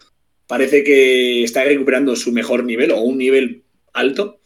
parece 0.46 0.84
que 0.84 1.42
está 1.42 1.64
recuperando 1.64 2.16
su 2.16 2.32
mejor 2.32 2.64
nivel 2.64 2.90
o 2.90 3.00
un 3.00 3.16
nivel 3.16 3.64
alto 3.94 4.40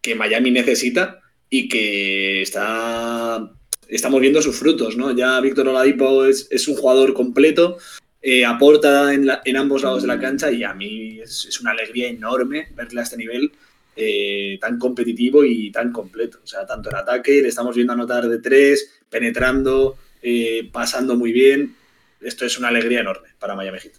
que 0.00 0.16
Miami 0.16 0.50
necesita 0.50 1.20
y 1.50 1.68
que 1.68 2.42
está, 2.42 3.52
estamos 3.88 4.20
viendo 4.20 4.42
sus 4.42 4.58
frutos, 4.58 4.96
¿no? 4.96 5.14
Ya 5.16 5.40
Víctor 5.40 5.68
Oladipo 5.68 6.24
es, 6.24 6.48
es 6.50 6.68
un 6.68 6.76
jugador 6.76 7.14
completo, 7.14 7.78
eh, 8.22 8.44
aporta 8.44 9.12
en, 9.12 9.28
en, 9.44 9.56
ambos 9.56 9.82
lados 9.82 10.02
de 10.02 10.08
la 10.08 10.18
cancha 10.18 10.50
y 10.50 10.64
a 10.64 10.72
mí 10.74 11.20
es, 11.20 11.44
es 11.44 11.60
una 11.60 11.72
alegría 11.72 12.08
enorme 12.08 12.68
verle 12.74 13.00
a 13.00 13.02
este 13.02 13.18
nivel 13.18 13.52
eh, 13.96 14.58
tan 14.60 14.78
competitivo 14.78 15.44
y 15.44 15.70
tan 15.70 15.92
completo. 15.92 16.40
O 16.42 16.46
sea, 16.46 16.66
tanto 16.66 16.90
en 16.90 16.96
ataque, 16.96 17.40
le 17.42 17.48
estamos 17.48 17.76
viendo 17.76 17.92
anotar 17.92 18.28
de 18.28 18.38
tres, 18.40 19.00
penetrando, 19.08 19.96
eh, 20.20 20.68
pasando 20.72 21.16
muy 21.16 21.32
bien. 21.32 21.76
Esto 22.20 22.44
es 22.44 22.58
una 22.58 22.68
alegría 22.68 23.00
enorme 23.00 23.28
para 23.38 23.54
Miami 23.54 23.78
Heat. 23.78 23.94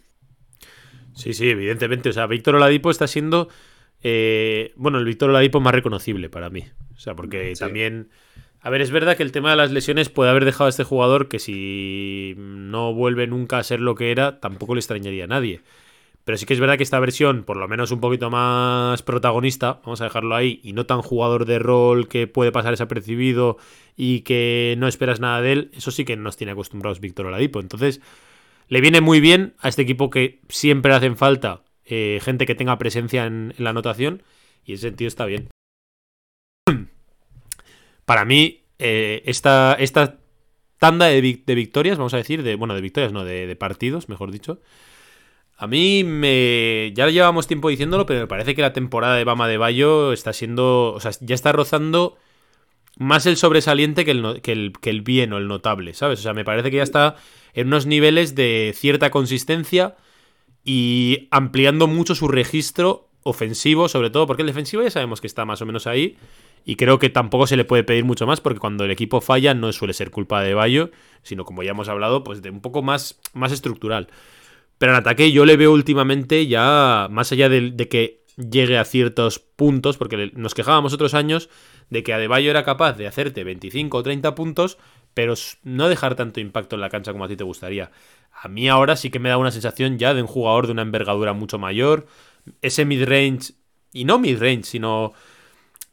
Sí, 1.16 1.34
sí, 1.34 1.50
evidentemente. 1.50 2.10
O 2.10 2.14
sea, 2.14 2.28
Víctor 2.28 2.56
Oladipo 2.56 2.92
está 2.92 3.08
siendo 3.08 3.48
eh, 4.08 4.72
bueno, 4.76 5.00
el 5.00 5.06
Víctor 5.06 5.32
Oladipo 5.32 5.60
más 5.60 5.74
reconocible 5.74 6.30
para 6.30 6.52
mí. 6.52 6.64
O 6.96 7.00
sea, 7.00 7.16
porque 7.16 7.56
también... 7.58 8.10
A 8.62 8.70
ver, 8.70 8.82
es 8.82 8.92
verdad 8.92 9.18
que 9.18 9.24
el 9.24 9.32
tema 9.32 9.50
de 9.50 9.56
las 9.56 9.72
lesiones 9.72 10.10
puede 10.10 10.30
haber 10.30 10.46
dejado 10.46 10.68
a 10.68 10.70
este 10.70 10.84
jugador 10.84 11.28
que 11.28 11.40
si 11.40 12.36
no 12.38 12.94
vuelve 12.94 13.26
nunca 13.26 13.58
a 13.58 13.64
ser 13.64 13.82
lo 13.82 13.96
que 13.96 14.12
era, 14.12 14.40
tampoco 14.40 14.76
le 14.76 14.80
extrañaría 14.80 15.24
a 15.24 15.28
nadie. 15.28 15.62
Pero 16.24 16.38
sí 16.38 16.46
que 16.46 16.54
es 16.54 16.60
verdad 16.60 16.78
que 16.78 16.84
esta 16.84 17.00
versión, 17.00 17.44
por 17.44 17.58
lo 17.58 17.68
menos 17.68 17.90
un 17.90 18.00
poquito 18.00 18.30
más 18.30 19.02
protagonista, 19.02 19.82
vamos 19.84 20.02
a 20.02 20.06
dejarlo 20.06 20.36
ahí, 20.36 20.60
y 20.64 20.74
no 20.74 20.86
tan 20.86 21.02
jugador 21.02 21.46
de 21.46 21.58
rol 21.58 22.08
que 22.08 22.28
puede 22.28 22.52
pasar 22.52 22.72
desapercibido 22.72 23.58
y 23.98 24.22
que 24.22 24.76
no 24.78 24.88
esperas 24.88 25.20
nada 25.20 25.42
de 25.42 25.52
él, 25.52 25.72
eso 25.74 25.90
sí 25.90 26.06
que 26.06 26.16
nos 26.16 26.38
tiene 26.38 26.52
acostumbrados 26.52 27.00
Víctor 27.00 27.26
Oladipo. 27.26 27.60
Entonces, 27.60 28.02
le 28.68 28.82
viene 28.82 29.02
muy 29.02 29.20
bien 29.20 29.56
a 29.60 29.70
este 29.70 29.82
equipo 29.82 30.12
que 30.12 30.42
siempre 30.48 30.94
hacen 30.94 31.18
falta 31.18 31.65
eh, 31.86 32.20
gente 32.22 32.46
que 32.46 32.56
tenga 32.56 32.78
presencia 32.78 33.26
en, 33.26 33.54
la 33.58 33.70
anotación 33.70 34.24
y 34.66 34.72
en 34.72 34.76
ese 34.76 34.88
sentido 34.90 35.08
está 35.08 35.26
bien. 35.26 35.50
Para 38.06 38.26
mí, 38.26 38.64
eh, 38.80 39.22
esta, 39.26 39.76
esta, 39.80 40.18
tanda 40.78 41.06
de, 41.08 41.22
victorias, 41.22 41.98
vamos 41.98 42.14
a 42.14 42.18
decir, 42.18 42.44
de, 42.44 42.56
bueno, 42.56 42.76
de 42.76 42.82
victorias, 42.82 43.14
no, 43.14 43.24
de, 43.24 43.56
partidos, 43.56 44.10
mejor 44.10 44.32
dicho. 44.32 44.62
A 45.58 45.68
mí 45.68 46.04
me. 46.04 46.92
Ya 46.96 47.08
llevamos 47.08 47.48
tiempo 47.48 47.70
diciéndolo, 47.70 48.06
pero 48.06 48.20
me 48.20 48.28
parece 48.28 48.56
que 48.56 48.62
la 48.62 48.74
temporada 48.74 49.16
de 49.16 49.24
Bama 49.24 49.48
de 49.48 49.58
Bayo 49.58 50.12
está 50.12 50.34
siendo. 50.34 50.94
O 50.94 51.00
sea, 51.00 51.12
ya 51.22 51.34
está 51.34 51.54
rozando 51.54 52.18
más 52.98 53.26
el 53.26 53.38
sobresaliente 53.38 54.06
que 54.06 54.12
el, 54.12 54.42
que 54.42 54.52
el, 54.52 54.74
que 54.82 54.90
el 54.90 55.02
bien 55.02 55.32
o 55.34 55.38
el 55.38 55.48
notable, 55.48 55.94
¿sabes? 55.94 56.20
O 56.20 56.24
sea, 56.24 56.34
me 56.34 56.44
parece 56.44 56.72
que 56.72 56.78
ya 56.78 56.84
está 56.84 57.16
en 57.54 57.68
unos 57.68 57.86
niveles 57.86 58.36
de 58.36 58.74
cierta 58.76 59.12
consistencia 59.12 59.96
y 60.66 61.28
ampliando 61.32 61.88
mucho 61.88 62.16
su 62.16 62.28
registro 62.28 63.08
ofensivo, 63.24 63.88
sobre 63.88 64.10
todo 64.10 64.28
porque 64.28 64.42
el 64.42 64.48
defensivo 64.48 64.84
ya 64.84 64.90
sabemos 64.90 65.22
que 65.22 65.28
está 65.28 65.46
más 65.46 65.62
o 65.62 65.66
menos 65.66 65.88
ahí. 65.88 66.18
Y 66.68 66.78
creo 66.78 66.98
que 66.98 67.12
tampoco 67.12 67.46
se 67.46 67.58
le 67.58 67.64
puede 67.64 67.84
pedir 67.84 68.06
mucho 68.06 68.26
más 68.26 68.42
porque 68.42 68.60
cuando 68.60 68.86
el 68.86 68.92
equipo 68.92 69.22
falla 69.22 69.54
no 69.54 69.72
suele 69.72 69.94
ser 69.94 70.10
culpa 70.10 70.42
de 70.42 70.56
Bayo, 70.56 70.90
sino 71.22 71.46
como 71.46 71.62
ya 71.62 71.72
hemos 71.72 71.88
hablado, 71.88 72.24
pues 72.24 72.42
de 72.42 72.50
un 72.50 72.60
poco 72.60 72.82
más, 72.82 73.20
más 73.34 73.52
estructural. 73.52 74.08
Pero 74.80 74.92
en 74.92 74.98
ataque 74.98 75.32
yo 75.32 75.46
le 75.46 75.58
veo 75.58 75.72
últimamente 75.72 76.48
ya, 76.48 77.08
más 77.12 77.32
allá 77.32 77.50
de, 77.50 77.76
que 77.88 78.24
llegue 78.36 78.80
a 78.80 78.86
ciertos 78.86 79.38
puntos, 79.38 79.98
porque 79.98 80.32
nos 80.34 80.56
quejábamos 80.56 80.92
otros 80.92 81.14
años 81.14 81.50
de 81.92 82.02
que 82.02 82.14
Adebayo 82.14 82.50
era 82.50 82.66
capaz 82.66 82.94
de 82.94 83.06
hacerte 83.06 83.44
25 83.44 83.98
o 83.98 84.04
30 84.04 84.34
puntos, 84.34 84.80
pero 85.16 85.34
no 85.64 85.90
dejar 85.90 86.14
tanto 86.14 86.40
impacto 86.40 86.76
en 86.76 86.82
la 86.82 86.90
cancha 86.90 87.12
como 87.12 87.24
a 87.24 87.28
ti 87.28 87.36
te 87.36 87.44
gustaría. 87.44 87.90
A 88.32 88.48
mí 88.48 88.70
ahora 88.70 88.96
sí 88.96 89.10
que 89.10 89.18
me 89.18 89.30
da 89.30 89.38
una 89.38 89.50
sensación 89.50 89.98
ya 89.98 90.14
de 90.14 90.22
un 90.22 90.28
jugador 90.28 90.68
de 90.68 90.74
una 90.74 90.84
envergadura 90.84 91.34
mucho 91.34 91.58
mayor, 91.58 92.06
ese 92.62 92.86
mid-range, 92.86 93.54
y 93.94 94.04
no 94.04 94.20
mid-range, 94.20 94.66
sino 94.66 95.14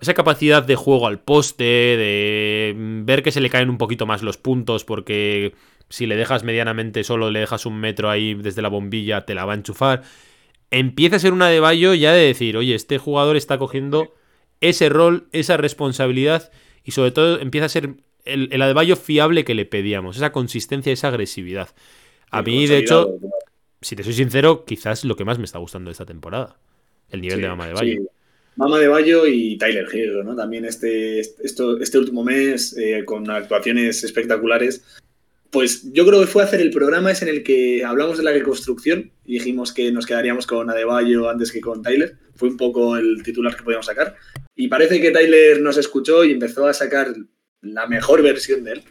esa 0.00 0.12
capacidad 0.12 0.64
de 0.64 0.74
juego 0.74 1.06
al 1.06 1.20
poste, 1.20 1.64
de 1.64 2.74
ver 2.76 3.22
que 3.22 3.30
se 3.30 3.40
le 3.40 3.48
caen 3.48 3.70
un 3.70 3.78
poquito 3.78 4.04
más 4.06 4.22
los 4.22 4.36
puntos, 4.36 4.84
porque 4.84 5.54
si 5.88 6.06
le 6.06 6.16
dejas 6.16 6.42
medianamente 6.42 7.04
solo, 7.04 7.30
le 7.30 7.40
dejas 7.40 7.64
un 7.64 7.78
metro 7.78 8.10
ahí 8.10 8.34
desde 8.34 8.60
la 8.60 8.68
bombilla, 8.68 9.24
te 9.24 9.34
la 9.34 9.44
va 9.44 9.52
a 9.52 9.56
enchufar. 9.56 10.02
Empieza 10.72 11.16
a 11.16 11.20
ser 11.20 11.32
una 11.32 11.48
de 11.48 11.60
Bayo 11.60 11.94
ya 11.94 12.12
de 12.12 12.26
decir, 12.26 12.56
oye, 12.56 12.74
este 12.74 12.98
jugador 12.98 13.36
está 13.36 13.58
cogiendo 13.58 14.14
ese 14.60 14.88
rol, 14.88 15.28
esa 15.30 15.56
responsabilidad 15.56 16.50
y 16.82 16.90
sobre 16.90 17.12
todo 17.12 17.38
empieza 17.40 17.66
a 17.66 17.68
ser 17.68 17.94
el, 18.24 18.48
el 18.52 18.62
Adebayo 18.62 18.96
fiable 18.96 19.44
que 19.44 19.54
le 19.54 19.64
pedíamos, 19.64 20.16
esa 20.16 20.32
consistencia, 20.32 20.92
esa 20.92 21.08
agresividad. 21.08 21.70
A 22.30 22.42
mí, 22.42 22.66
de 22.66 22.78
hecho, 22.78 23.18
si 23.82 23.96
te 23.96 24.02
soy 24.02 24.14
sincero, 24.14 24.64
quizás 24.64 25.04
lo 25.04 25.16
que 25.16 25.24
más 25.24 25.38
me 25.38 25.44
está 25.44 25.58
gustando 25.58 25.88
de 25.88 25.92
esta 25.92 26.06
temporada, 26.06 26.56
el 27.10 27.20
nivel 27.20 27.40
de 27.40 27.48
Mama 27.48 27.66
de 27.66 27.74
Bayo. 27.74 28.02
Mama 28.56 28.78
de 28.78 28.88
Bayo 28.88 29.26
y 29.26 29.56
Tyler 29.58 29.86
Hill, 29.92 30.24
¿no? 30.24 30.36
También 30.36 30.64
este, 30.64 31.20
esto, 31.20 31.78
este 31.78 31.98
último 31.98 32.22
mes, 32.22 32.76
eh, 32.78 33.04
con 33.04 33.28
actuaciones 33.30 34.04
espectaculares. 34.04 34.84
Pues 35.50 35.92
yo 35.92 36.06
creo 36.06 36.20
que 36.20 36.26
fue 36.26 36.42
hacer 36.42 36.60
el 36.60 36.70
programa 36.70 37.10
es 37.10 37.20
en 37.20 37.28
el 37.28 37.42
que 37.42 37.84
hablamos 37.84 38.16
de 38.16 38.24
la 38.24 38.32
reconstrucción 38.32 39.12
y 39.26 39.34
dijimos 39.34 39.72
que 39.72 39.92
nos 39.92 40.06
quedaríamos 40.06 40.46
con 40.46 40.70
Adebayo 40.70 41.28
antes 41.28 41.52
que 41.52 41.60
con 41.60 41.82
Tyler. 41.82 42.16
Fue 42.34 42.48
un 42.48 42.56
poco 42.56 42.96
el 42.96 43.22
titular 43.22 43.54
que 43.54 43.62
podíamos 43.62 43.86
sacar. 43.86 44.16
Y 44.54 44.68
parece 44.68 45.00
que 45.00 45.10
Tyler 45.10 45.60
nos 45.60 45.76
escuchó 45.76 46.24
y 46.24 46.32
empezó 46.32 46.66
a 46.66 46.72
sacar 46.72 47.14
la 47.62 47.86
mejor 47.86 48.22
versión 48.22 48.64
de 48.64 48.72
él 48.72 48.82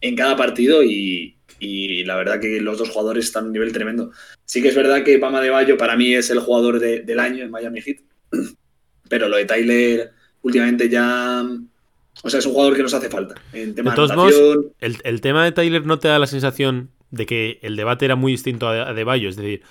en 0.00 0.14
cada 0.14 0.36
partido 0.36 0.82
y, 0.82 1.36
y 1.58 2.04
la 2.04 2.16
verdad 2.16 2.40
que 2.40 2.60
los 2.60 2.78
dos 2.78 2.90
jugadores 2.90 3.26
están 3.26 3.44
a 3.44 3.46
un 3.46 3.52
nivel 3.52 3.72
tremendo. 3.72 4.10
Sí 4.44 4.62
que 4.62 4.68
es 4.68 4.74
verdad 4.74 5.02
que 5.02 5.18
Pama 5.18 5.40
de 5.40 5.50
Bayo 5.50 5.76
para 5.78 5.96
mí 5.96 6.14
es 6.14 6.30
el 6.30 6.40
jugador 6.40 6.80
del 6.80 7.20
año 7.20 7.44
en 7.44 7.50
Miami 7.50 7.80
Heat 7.80 7.98
pero 9.08 9.28
lo 9.28 9.36
de 9.36 9.44
Tyler 9.44 10.12
últimamente 10.42 10.88
ya... 10.88 11.44
O 12.22 12.30
sea, 12.30 12.38
es 12.38 12.46
un 12.46 12.52
jugador 12.52 12.74
que 12.76 12.82
nos 12.82 12.94
hace 12.94 13.10
falta. 13.10 13.34
En 13.52 13.74
tema 13.74 13.90
de, 13.90 13.96
todos 13.96 14.16
modos, 14.16 14.66
el, 14.80 15.20
tema 15.20 15.44
de 15.44 15.52
Tyler 15.52 15.84
no 15.84 15.98
te 15.98 16.08
da 16.08 16.18
la 16.18 16.26
sensación 16.26 16.90
de 17.10 17.26
que 17.26 17.58
el 17.60 17.76
debate 17.76 18.06
era 18.06 18.16
muy 18.16 18.32
distinto 18.32 18.68
a, 18.68 18.94
de 18.94 19.04
Bayo. 19.04 19.28
Es 19.28 19.36
decir, 19.36 19.62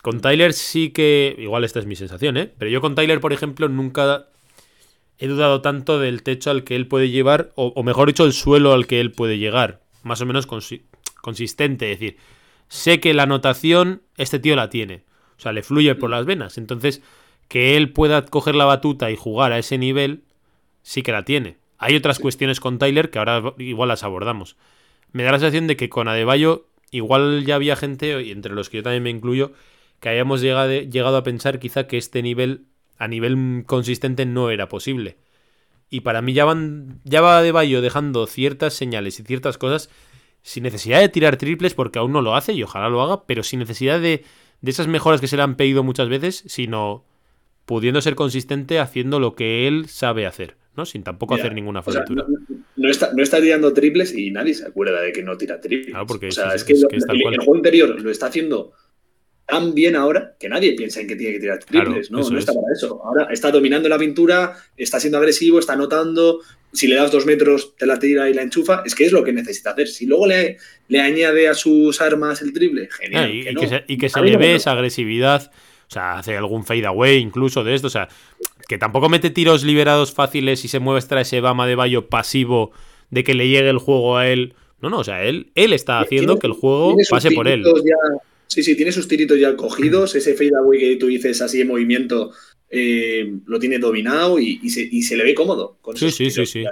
con 0.00 0.20
Tyler 0.20 0.52
sí 0.52 0.90
que... 0.90 1.34
Igual 1.36 1.64
esta 1.64 1.80
es 1.80 1.86
mi 1.86 1.96
sensación, 1.96 2.36
¿eh? 2.36 2.52
Pero 2.58 2.70
yo 2.70 2.80
con 2.80 2.94
Tyler, 2.94 3.20
por 3.20 3.32
ejemplo, 3.32 3.68
nunca 3.68 4.28
he 5.18 5.28
dudado 5.28 5.60
tanto 5.60 5.98
del 5.98 6.22
techo 6.22 6.50
al 6.50 6.64
que 6.64 6.76
él 6.76 6.86
puede 6.86 7.10
llevar, 7.10 7.52
o, 7.54 7.82
mejor 7.82 8.08
dicho, 8.08 8.24
el 8.24 8.32
suelo 8.32 8.72
al 8.72 8.86
que 8.86 9.00
él 9.00 9.12
puede 9.12 9.38
llegar. 9.38 9.82
Más 10.02 10.20
o 10.20 10.26
menos 10.26 10.46
consistente. 10.46 11.92
Es 11.92 12.00
decir, 12.00 12.16
sé 12.68 13.00
que 13.00 13.14
la 13.14 13.24
anotación 13.24 14.02
este 14.16 14.38
tío 14.38 14.56
la 14.56 14.70
tiene. 14.70 15.04
O 15.36 15.40
sea, 15.40 15.52
le 15.52 15.62
fluye 15.62 15.94
por 15.94 16.10
las 16.10 16.26
venas. 16.26 16.58
Entonces 16.58 17.02
que 17.48 17.76
él 17.76 17.92
pueda 17.92 18.24
coger 18.24 18.54
la 18.54 18.64
batuta 18.64 19.10
y 19.10 19.16
jugar 19.16 19.52
a 19.52 19.58
ese 19.58 19.78
nivel, 19.78 20.24
sí 20.82 21.02
que 21.02 21.12
la 21.12 21.24
tiene. 21.24 21.58
Hay 21.78 21.96
otras 21.96 22.18
cuestiones 22.18 22.60
con 22.60 22.78
Tyler 22.78 23.10
que 23.10 23.18
ahora 23.18 23.54
igual 23.58 23.88
las 23.88 24.04
abordamos. 24.04 24.56
Me 25.12 25.22
da 25.22 25.32
la 25.32 25.38
sensación 25.38 25.66
de 25.66 25.76
que 25.76 25.88
con 25.88 26.08
Adebayo 26.08 26.66
igual 26.90 27.44
ya 27.44 27.56
había 27.56 27.76
gente, 27.76 28.22
y 28.22 28.30
entre 28.30 28.54
los 28.54 28.70
que 28.70 28.78
yo 28.78 28.82
también 28.82 29.02
me 29.02 29.10
incluyo, 29.10 29.52
que 30.00 30.08
hayamos 30.08 30.40
llegado, 30.40 30.70
llegado 30.70 31.16
a 31.16 31.22
pensar 31.22 31.58
quizá 31.58 31.86
que 31.86 31.96
este 31.96 32.22
nivel, 32.22 32.66
a 33.04 33.08
nivel 33.08 33.64
consistente, 33.66 34.24
no 34.24 34.50
era 34.50 34.68
posible. 34.68 35.18
Y 35.90 36.00
para 36.00 36.22
mí 36.22 36.32
ya, 36.32 36.44
van, 36.44 37.00
ya 37.04 37.20
va 37.20 37.38
Adebayo 37.38 37.82
dejando 37.82 38.26
ciertas 38.26 38.74
señales 38.74 39.20
y 39.20 39.22
ciertas 39.22 39.58
cosas 39.58 39.90
sin 40.42 40.62
necesidad 40.62 41.00
de 41.00 41.08
tirar 41.08 41.36
triples, 41.36 41.74
porque 41.74 41.98
aún 41.98 42.12
no 42.12 42.22
lo 42.22 42.34
hace 42.34 42.52
y 42.52 42.62
ojalá 42.62 42.88
lo 42.88 43.02
haga, 43.02 43.24
pero 43.26 43.42
sin 43.42 43.60
necesidad 43.60 44.00
de, 44.00 44.24
de 44.60 44.70
esas 44.70 44.88
mejoras 44.88 45.20
que 45.20 45.28
se 45.28 45.36
le 45.36 45.42
han 45.42 45.56
pedido 45.56 45.82
muchas 45.82 46.08
veces, 46.08 46.44
sino 46.46 47.04
pudiendo 47.64 48.00
ser 48.00 48.14
consistente 48.14 48.78
haciendo 48.78 49.20
lo 49.20 49.34
que 49.34 49.66
él 49.68 49.86
sabe 49.88 50.26
hacer, 50.26 50.56
¿no? 50.76 50.84
Sin 50.84 51.02
tampoco 51.02 51.34
hacer 51.34 51.54
ninguna 51.54 51.82
floritura. 51.82 52.26
no, 52.76 52.90
está, 52.90 53.12
no 53.14 53.22
está 53.22 53.40
tirando 53.40 53.72
triples 53.72 54.14
y 54.14 54.30
nadie 54.30 54.54
se 54.54 54.66
acuerda 54.66 55.00
de 55.00 55.12
que 55.12 55.22
no 55.22 55.36
tira 55.36 55.60
triples. 55.60 55.90
Claro, 55.90 56.06
porque 56.06 56.28
o 56.28 56.32
sea, 56.32 56.54
es 56.54 56.64
que, 56.64 56.74
el, 56.74 57.36
juego 57.38 57.56
interior 57.56 58.00
lo 58.00 58.10
está 58.10 58.26
haciendo 58.26 58.72
tan 59.46 59.74
bien 59.74 59.94
ahora 59.96 60.34
que 60.38 60.48
nadie 60.48 60.74
piensa 60.74 61.00
en 61.00 61.08
que 61.08 61.16
tiene 61.16 61.34
que 61.34 61.40
tirar 61.40 61.58
triples, 61.58 62.10
¿no? 62.10 62.18
No 62.18 62.38
está 62.38 62.52
para 62.52 62.66
eso. 62.74 63.00
Ahora 63.04 63.28
está 63.30 63.50
dominando 63.50 63.88
la 63.88 63.98
pintura, 63.98 64.56
está 64.76 64.98
siendo 65.00 65.18
agresivo, 65.18 65.58
está 65.58 65.74
anotando. 65.74 66.40
Si 66.72 66.86
le 66.88 66.96
das 66.96 67.12
dos 67.12 67.26
metros, 67.26 67.76
te 67.76 67.86
la 67.86 67.98
tira 67.98 68.28
y 68.28 68.34
la 68.34 68.42
enchufa. 68.42 68.82
Es 68.84 68.94
que 68.94 69.04
es 69.04 69.12
lo 69.12 69.22
que 69.22 69.32
necesita 69.32 69.70
hacer. 69.70 69.88
Si 69.88 70.06
luego 70.06 70.26
le, 70.26 70.56
le 70.88 71.00
añade 71.00 71.48
a 71.48 71.54
sus 71.54 72.00
armas 72.00 72.42
el 72.42 72.52
triple, 72.52 72.88
genial. 72.90 73.30
y, 73.32 73.54
que 73.54 73.68
se, 73.68 73.84
y, 73.86 73.98
que 73.98 74.08
se, 74.08 74.20
le 74.22 74.36
ve 74.36 74.54
esa 74.56 74.72
agresividad 74.72 75.50
o 75.86 75.90
sea, 75.90 76.18
hace 76.18 76.36
algún 76.36 76.64
fade 76.64 76.86
away 76.86 77.18
incluso 77.18 77.64
de 77.64 77.74
esto. 77.74 77.88
O 77.88 77.90
sea, 77.90 78.08
que 78.68 78.78
tampoco 78.78 79.08
mete 79.08 79.30
tiros 79.30 79.62
liberados 79.62 80.12
fáciles 80.12 80.64
y 80.64 80.68
se 80.68 80.78
muestra 80.78 81.20
ese 81.20 81.40
Bama 81.40 81.66
de 81.66 81.74
Bayo 81.74 82.08
pasivo 82.08 82.72
de 83.10 83.24
que 83.24 83.34
le 83.34 83.48
llegue 83.48 83.68
el 83.68 83.78
juego 83.78 84.16
a 84.16 84.26
él. 84.28 84.54
No, 84.80 84.90
no, 84.90 84.98
o 84.98 85.04
sea, 85.04 85.22
él, 85.22 85.50
él 85.54 85.72
está 85.72 86.00
haciendo 86.00 86.38
que 86.38 86.46
el 86.46 86.52
juego 86.52 86.96
pase 87.08 87.30
por 87.30 87.48
él. 87.48 87.64
Sí, 88.46 88.62
sí, 88.62 88.76
tiene 88.76 88.92
sus 88.92 89.08
tiritos 89.08 89.38
ya 89.38 89.56
cogidos. 89.56 90.14
Ese 90.14 90.34
fade 90.34 90.56
away 90.58 90.78
que 90.78 90.96
tú 90.96 91.06
dices 91.06 91.40
así 91.40 91.60
en 91.60 91.68
movimiento 91.68 92.32
eh, 92.70 93.32
lo 93.46 93.58
tiene 93.58 93.78
dominado 93.78 94.38
y, 94.38 94.68
se, 94.68 95.16
le 95.16 95.24
ve 95.24 95.34
cómodo. 95.34 95.76
Con 95.80 95.96
sí, 95.96 96.10
sí, 96.10 96.30
sí, 96.30 96.46
sí. 96.46 96.64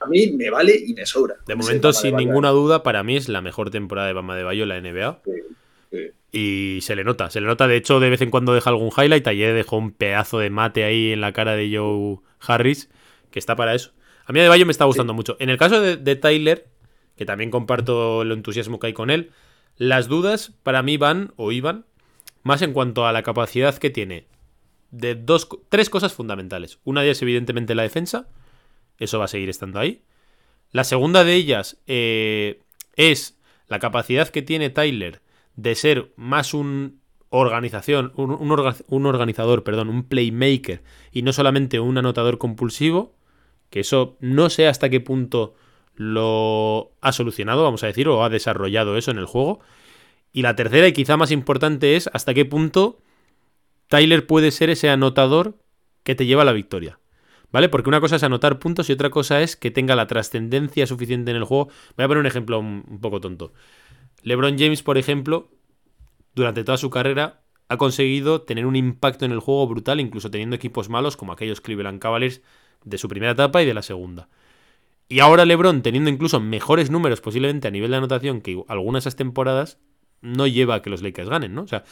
A 0.00 0.06
mí 0.06 0.32
me 0.32 0.50
vale 0.50 0.78
y 0.86 0.92
me 0.94 1.06
sobra. 1.06 1.36
De 1.46 1.54
momento, 1.54 1.92
sin 1.92 2.16
ninguna 2.16 2.50
duda, 2.50 2.82
para 2.82 3.02
mí 3.02 3.16
es 3.16 3.28
la 3.28 3.40
mejor 3.40 3.70
temporada 3.70 4.08
de 4.08 4.14
Bama 4.14 4.36
de 4.36 4.42
Bayo 4.42 4.64
en 4.64 4.68
la 4.68 4.80
NBA. 4.80 5.22
Y 6.32 6.80
se 6.82 6.96
le 6.96 7.04
nota, 7.04 7.30
se 7.30 7.40
le 7.40 7.46
nota. 7.46 7.68
De 7.68 7.76
hecho, 7.76 8.00
de 8.00 8.10
vez 8.10 8.20
en 8.20 8.30
cuando 8.30 8.54
deja 8.54 8.68
algún 8.68 8.90
highlight. 8.90 9.26
Ayer 9.28 9.54
dejó 9.54 9.76
un 9.76 9.92
pedazo 9.92 10.40
de 10.40 10.50
mate 10.50 10.82
ahí 10.82 11.12
en 11.12 11.20
la 11.20 11.32
cara 11.32 11.54
de 11.54 11.74
Joe 11.74 12.18
Harris, 12.40 12.90
que 13.30 13.38
está 13.38 13.54
para 13.54 13.74
eso. 13.74 13.92
A 14.26 14.32
mí 14.32 14.40
de 14.40 14.48
Bayo 14.48 14.66
me 14.66 14.72
está 14.72 14.84
gustando 14.84 15.14
mucho. 15.14 15.36
En 15.38 15.50
el 15.50 15.58
caso 15.58 15.80
de, 15.80 16.16
Tyler, 16.16 16.66
que 17.16 17.24
también 17.24 17.50
comparto 17.50 18.22
el 18.22 18.32
entusiasmo 18.32 18.80
que 18.80 18.88
hay 18.88 18.92
con 18.92 19.10
él, 19.10 19.30
las 19.76 20.08
dudas 20.08 20.52
para 20.62 20.82
mí 20.82 20.96
van 20.96 21.32
o 21.36 21.52
iban 21.52 21.86
más 22.42 22.62
en 22.62 22.72
cuanto 22.72 23.06
a 23.06 23.12
la 23.12 23.22
capacidad 23.22 23.76
que 23.76 23.90
tiene 23.90 24.26
de 24.90 25.14
dos, 25.14 25.48
tres 25.68 25.90
cosas 25.90 26.12
fundamentales. 26.12 26.78
Una 26.84 27.00
de 27.00 27.08
ellas, 27.08 27.22
evidentemente, 27.22 27.74
la 27.74 27.82
defensa. 27.82 28.28
Eso 28.98 29.18
va 29.18 29.24
a 29.24 29.28
seguir 29.28 29.48
estando 29.48 29.80
ahí. 29.80 30.02
La 30.70 30.84
segunda 30.84 31.24
de 31.24 31.34
ellas 31.34 31.78
eh, 31.86 32.60
es 32.94 33.38
la 33.66 33.80
capacidad 33.80 34.28
que 34.28 34.42
tiene 34.42 34.70
Tyler 34.70 35.20
de 35.56 35.74
ser 35.74 36.12
más 36.16 36.54
un 36.54 37.00
organización, 37.30 38.12
un, 38.14 39.06
organizador, 39.06 39.64
perdón, 39.64 39.88
un 39.88 40.04
playmaker 40.04 40.82
y 41.10 41.22
no 41.22 41.32
solamente 41.32 41.80
un 41.80 41.98
anotador 41.98 42.38
compulsivo, 42.38 43.16
que 43.70 43.80
eso 43.80 44.16
no 44.20 44.50
sé 44.50 44.68
hasta 44.68 44.88
qué 44.88 45.00
punto 45.00 45.54
lo 45.96 46.92
ha 47.00 47.12
solucionado, 47.12 47.62
vamos 47.62 47.84
a 47.84 47.86
decir, 47.86 48.08
o 48.08 48.24
ha 48.24 48.28
desarrollado 48.28 48.96
eso 48.96 49.10
en 49.10 49.18
el 49.18 49.26
juego. 49.26 49.60
Y 50.32 50.42
la 50.42 50.56
tercera 50.56 50.88
y 50.88 50.92
quizá 50.92 51.16
más 51.16 51.30
importante 51.30 51.96
es 51.96 52.10
hasta 52.12 52.34
qué 52.34 52.44
punto 52.44 52.98
Tyler 53.88 54.26
puede 54.26 54.50
ser 54.50 54.70
ese 54.70 54.90
anotador 54.90 55.56
que 56.02 56.14
te 56.14 56.26
lleva 56.26 56.42
a 56.42 56.44
la 56.44 56.52
victoria. 56.52 56.98
¿Vale? 57.52 57.68
Porque 57.68 57.88
una 57.88 58.00
cosa 58.00 58.16
es 58.16 58.24
anotar 58.24 58.58
puntos 58.58 58.90
y 58.90 58.92
otra 58.92 59.10
cosa 59.10 59.40
es 59.40 59.54
que 59.54 59.70
tenga 59.70 59.94
la 59.94 60.08
trascendencia 60.08 60.88
suficiente 60.88 61.30
en 61.30 61.36
el 61.36 61.44
juego. 61.44 61.68
Voy 61.96 62.04
a 62.04 62.08
poner 62.08 62.18
un 62.18 62.26
ejemplo 62.26 62.58
un 62.58 62.98
poco 63.00 63.20
tonto. 63.20 63.52
LeBron 64.22 64.58
James, 64.58 64.82
por 64.82 64.98
ejemplo, 64.98 65.50
durante 66.34 66.64
toda 66.64 66.78
su 66.78 66.90
carrera 66.90 67.42
ha 67.68 67.76
conseguido 67.76 68.42
tener 68.42 68.66
un 68.66 68.74
impacto 68.74 69.24
en 69.24 69.32
el 69.32 69.40
juego 69.40 69.66
brutal, 69.68 70.00
incluso 70.00 70.30
teniendo 70.30 70.56
equipos 70.56 70.88
malos 70.88 71.16
como 71.16 71.32
aquellos 71.32 71.60
Cleveland 71.60 72.00
Cavaliers 72.00 72.42
de 72.84 72.98
su 72.98 73.08
primera 73.08 73.32
etapa 73.32 73.62
y 73.62 73.66
de 73.66 73.74
la 73.74 73.82
segunda. 73.82 74.28
Y 75.14 75.20
ahora 75.20 75.44
LeBron, 75.44 75.82
teniendo 75.82 76.10
incluso 76.10 76.40
mejores 76.40 76.90
números 76.90 77.20
posiblemente 77.20 77.68
a 77.68 77.70
nivel 77.70 77.92
de 77.92 77.98
anotación 77.98 78.40
que 78.40 78.60
algunas 78.66 79.04
de 79.04 79.10
esas 79.10 79.16
temporadas, 79.16 79.78
no 80.22 80.48
lleva 80.48 80.74
a 80.74 80.82
que 80.82 80.90
los 80.90 81.02
Lakers 81.02 81.28
ganen, 81.28 81.54
¿no? 81.54 81.62
O 81.62 81.68
sea, 81.68 81.84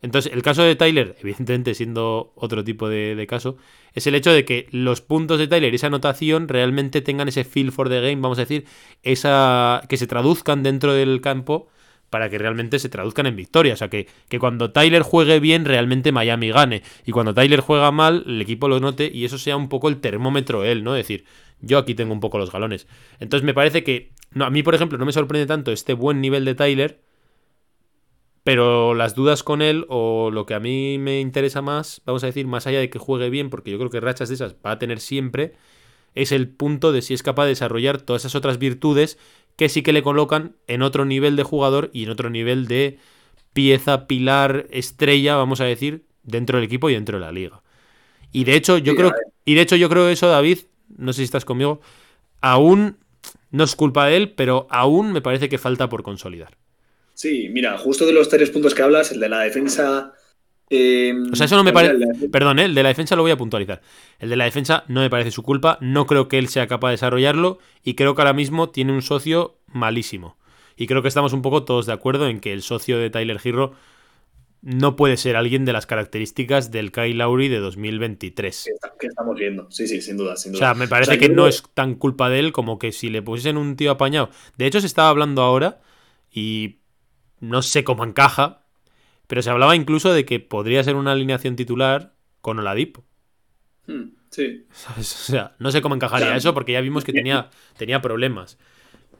entonces 0.00 0.32
el 0.32 0.40
caso 0.40 0.62
de 0.62 0.76
Tyler, 0.76 1.14
evidentemente 1.20 1.74
siendo 1.74 2.32
otro 2.36 2.64
tipo 2.64 2.88
de, 2.88 3.26
caso, 3.28 3.58
es 3.92 4.06
el 4.06 4.14
hecho 4.14 4.32
de 4.32 4.46
que 4.46 4.66
los 4.70 5.02
puntos 5.02 5.38
de 5.38 5.46
Tyler, 5.46 5.74
esa 5.74 5.88
anotación, 5.88 6.48
realmente 6.48 7.02
tengan 7.02 7.28
ese 7.28 7.44
feel 7.44 7.70
for 7.70 7.90
the 7.90 8.00
game, 8.00 8.22
vamos 8.22 8.38
a 8.38 8.46
decir, 8.48 8.64
esa 9.02 9.82
que 9.86 9.98
se 9.98 10.06
traduzcan 10.06 10.62
dentro 10.62 10.94
del 10.94 11.20
campo 11.20 11.68
para 12.08 12.30
que 12.30 12.38
realmente 12.38 12.78
se 12.78 12.88
traduzcan 12.88 13.26
en 13.26 13.36
victoria. 13.36 13.74
O 13.74 13.76
sea, 13.76 13.90
que, 13.90 14.08
que, 14.30 14.38
cuando 14.38 14.72
Tyler 14.72 15.02
juegue 15.02 15.38
bien, 15.38 15.66
realmente 15.66 16.12
Miami 16.12 16.50
gane. 16.50 16.82
Y 17.04 17.12
cuando 17.12 17.34
Tyler 17.34 17.60
juega 17.60 17.92
mal, 17.92 18.24
el 18.26 18.40
equipo 18.40 18.68
lo 18.68 18.80
note 18.80 19.10
y 19.12 19.26
eso 19.26 19.36
sea 19.36 19.56
un 19.58 19.68
poco 19.68 19.90
el 19.90 20.00
termómetro 20.00 20.64
él, 20.64 20.82
¿no? 20.82 20.96
Es 20.96 21.06
decir, 21.06 21.24
yo 21.60 21.78
aquí 21.78 21.94
tengo 21.94 22.12
un 22.12 22.20
poco 22.20 22.38
los 22.38 22.52
galones. 22.52 22.86
Entonces 23.18 23.44
me 23.44 23.54
parece 23.54 23.84
que, 23.84 24.12
no, 24.32 24.44
a 24.44 24.50
mí, 24.50 24.62
por 24.62 24.74
ejemplo, 24.74 24.98
no 24.98 25.06
me 25.06 25.12
sorprende 25.12 25.46
tanto 25.46 25.72
este 25.72 25.94
buen 25.94 26.20
nivel 26.20 26.44
de 26.44 26.54
Tyler, 26.54 27.00
Pero 28.42 28.94
las 28.94 29.14
dudas 29.14 29.42
con 29.42 29.60
él, 29.60 29.84
o 29.88 30.30
lo 30.30 30.46
que 30.46 30.54
a 30.54 30.60
mí 30.60 30.98
me 30.98 31.20
interesa 31.20 31.60
más, 31.60 32.00
vamos 32.06 32.24
a 32.24 32.26
decir, 32.26 32.46
más 32.46 32.66
allá 32.66 32.80
de 32.80 32.88
que 32.88 32.98
juegue 32.98 33.28
bien, 33.28 33.50
porque 33.50 33.70
yo 33.70 33.78
creo 33.78 33.90
que 33.90 34.00
rachas 34.00 34.28
de 34.28 34.34
esas 34.36 34.54
va 34.64 34.72
a 34.72 34.78
tener 34.78 34.98
siempre, 35.00 35.52
es 36.14 36.32
el 36.32 36.48
punto 36.48 36.90
de 36.92 37.02
si 37.02 37.14
es 37.14 37.22
capaz 37.22 37.44
de 37.44 37.50
desarrollar 37.50 38.00
todas 38.00 38.22
esas 38.22 38.34
otras 38.34 38.58
virtudes 38.58 39.18
que 39.56 39.68
sí 39.68 39.82
que 39.82 39.92
le 39.92 40.02
colocan 40.02 40.56
en 40.66 40.82
otro 40.82 41.04
nivel 41.04 41.36
de 41.36 41.42
jugador 41.42 41.90
y 41.92 42.04
en 42.04 42.10
otro 42.10 42.30
nivel 42.30 42.66
de 42.66 42.98
pieza, 43.52 44.06
pilar, 44.06 44.66
estrella, 44.70 45.36
vamos 45.36 45.60
a 45.60 45.64
decir, 45.64 46.06
dentro 46.22 46.56
del 46.58 46.66
equipo 46.66 46.88
y 46.90 46.94
dentro 46.94 47.18
de 47.18 47.24
la 47.26 47.32
liga. 47.32 47.62
Y 48.32 48.44
de 48.44 48.56
hecho, 48.56 48.78
yo 48.78 48.94
creo, 48.96 49.12
y 49.44 49.54
de 49.54 49.62
hecho 49.62 49.76
yo 49.76 49.88
creo 49.88 50.08
eso, 50.08 50.28
David, 50.28 50.60
no 50.96 51.12
sé 51.12 51.18
si 51.18 51.24
estás 51.24 51.44
conmigo, 51.44 51.80
aún 52.40 52.96
no 53.50 53.64
es 53.64 53.76
culpa 53.76 54.06
de 54.06 54.16
él, 54.16 54.32
pero 54.32 54.66
aún 54.70 55.12
me 55.12 55.20
parece 55.20 55.48
que 55.48 55.58
falta 55.58 55.88
por 55.88 56.02
consolidar. 56.02 56.56
Sí, 57.14 57.48
mira, 57.50 57.76
justo 57.76 58.06
de 58.06 58.12
los 58.12 58.28
tres 58.28 58.50
puntos 58.50 58.74
que 58.74 58.82
hablas, 58.82 59.12
el 59.12 59.20
de 59.20 59.28
la 59.28 59.40
defensa. 59.40 60.14
Eh, 60.70 61.12
o 61.30 61.36
sea, 61.36 61.46
eso 61.46 61.56
no 61.56 61.64
me 61.64 61.72
parece. 61.72 62.28
Perdón, 62.30 62.60
¿eh? 62.60 62.64
el 62.64 62.74
de 62.74 62.82
la 62.82 62.88
defensa 62.88 63.16
lo 63.16 63.22
voy 63.22 63.30
a 63.30 63.36
puntualizar. 63.36 63.82
El 64.18 64.30
de 64.30 64.36
la 64.36 64.44
defensa 64.44 64.84
no 64.88 65.00
me 65.00 65.10
parece 65.10 65.30
su 65.30 65.42
culpa, 65.42 65.76
no 65.80 66.06
creo 66.06 66.28
que 66.28 66.38
él 66.38 66.48
sea 66.48 66.66
capaz 66.66 66.88
de 66.88 66.92
desarrollarlo 66.92 67.58
y 67.84 67.94
creo 67.94 68.14
que 68.14 68.22
ahora 68.22 68.32
mismo 68.32 68.70
tiene 68.70 68.92
un 68.92 69.02
socio 69.02 69.58
malísimo. 69.66 70.38
Y 70.76 70.86
creo 70.86 71.02
que 71.02 71.08
estamos 71.08 71.34
un 71.34 71.42
poco 71.42 71.64
todos 71.64 71.86
de 71.86 71.92
acuerdo 71.92 72.26
en 72.26 72.40
que 72.40 72.54
el 72.54 72.62
socio 72.62 72.98
de 72.98 73.10
Tyler 73.10 73.38
Girro 73.38 73.74
no 74.62 74.96
puede 74.96 75.16
ser 75.16 75.36
alguien 75.36 75.64
de 75.64 75.72
las 75.72 75.86
características 75.86 76.70
del 76.70 76.92
Kyle 76.92 77.16
Lowry 77.16 77.48
de 77.48 77.58
2023. 77.58 78.68
Que 78.98 79.06
estamos 79.06 79.36
viendo, 79.36 79.70
sí, 79.70 79.86
sí, 79.86 80.02
sin 80.02 80.16
duda, 80.16 80.36
sin 80.36 80.52
duda. 80.52 80.58
O 80.58 80.60
sea, 80.60 80.74
me 80.74 80.86
parece 80.86 81.18
que 81.18 81.28
no 81.28 81.46
es 81.46 81.62
tan 81.74 81.94
culpa 81.94 82.28
de 82.28 82.40
él 82.40 82.52
como 82.52 82.78
que 82.78 82.92
si 82.92 83.08
le 83.08 83.22
pusiesen 83.22 83.56
un 83.56 83.76
tío 83.76 83.90
apañado. 83.90 84.30
De 84.58 84.66
hecho, 84.66 84.80
se 84.80 84.86
estaba 84.86 85.08
hablando 85.08 85.42
ahora 85.42 85.80
y 86.30 86.80
no 87.40 87.62
sé 87.62 87.84
cómo 87.84 88.04
encaja, 88.04 88.66
pero 89.26 89.40
se 89.40 89.50
hablaba 89.50 89.76
incluso 89.76 90.12
de 90.12 90.26
que 90.26 90.40
podría 90.40 90.84
ser 90.84 90.96
una 90.96 91.12
alineación 91.12 91.56
titular 91.56 92.14
con 92.42 92.58
Oladipo. 92.58 93.04
Hmm, 93.86 94.10
sí. 94.28 94.66
O 94.98 95.02
sea, 95.02 95.54
no 95.58 95.70
sé 95.70 95.80
cómo 95.80 95.94
encajaría 95.94 96.36
eso 96.36 96.52
porque 96.52 96.72
ya 96.72 96.82
vimos 96.82 97.04
que 97.04 97.12
tenía, 97.12 97.48
tenía 97.78 98.02
problemas. 98.02 98.58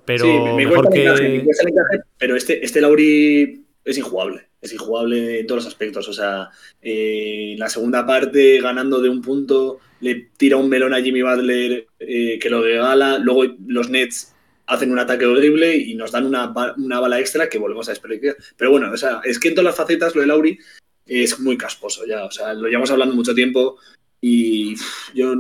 Pero 0.04 0.56
mejor 0.56 0.90
que... 0.90 1.47
pero 2.18 2.37
este, 2.37 2.64
este 2.64 2.80
Lauri 2.80 3.70
es 3.92 3.99
injugable 3.99 4.50
es 4.61 4.73
injugable 4.73 5.40
en 5.40 5.47
todos 5.47 5.64
los 5.64 5.73
aspectos. 5.73 6.09
O 6.09 6.12
sea, 6.12 6.50
eh, 6.82 7.54
la 7.59 7.68
segunda 7.68 8.06
parte, 8.06 8.61
ganando 8.61 9.00
de 9.00 9.09
un 9.09 9.23
punto, 9.23 9.80
le 10.00 10.28
tira 10.37 10.56
un 10.56 10.68
melón 10.68 10.94
a 10.94 11.00
Jimmy 11.00 11.23
Butler 11.23 11.87
eh, 11.99 12.38
que 12.38 12.50
lo 12.50 12.62
regala. 12.62 13.18
Luego 13.18 13.54
los 13.66 13.88
Nets 13.88 14.35
hacen 14.66 14.92
un 14.92 14.99
ataque 14.99 15.26
horrible 15.26 15.76
y 15.76 15.94
nos 15.94 16.12
dan 16.12 16.26
una, 16.26 16.47
bala 16.47 17.20
extra 17.20 17.49
que 17.49 17.59
volvemos 17.59 17.88
a 17.88 17.92
desperdiciar. 17.92 18.37
Pero 18.56 18.70
bueno, 18.70 18.92
o 18.92 18.97
sea, 18.97 19.20
es 19.25 19.38
que 19.38 19.49
en 19.49 19.54
todas 19.54 19.66
las 19.66 19.76
facetas 19.76 20.14
lo 20.14 20.20
de 20.20 20.26
Lauri 20.26 20.59
es 21.06 21.40
muy 21.40 21.56
casposo 21.56 22.06
ya. 22.06 22.25
O 22.25 22.30
sea, 22.30 22.54
lo 22.54 22.68
llevamos 22.68 22.90
hablando 22.90 23.14
mucho 23.14 23.35
tiempo 23.35 23.78
y 24.20 24.75
yo 25.14 25.35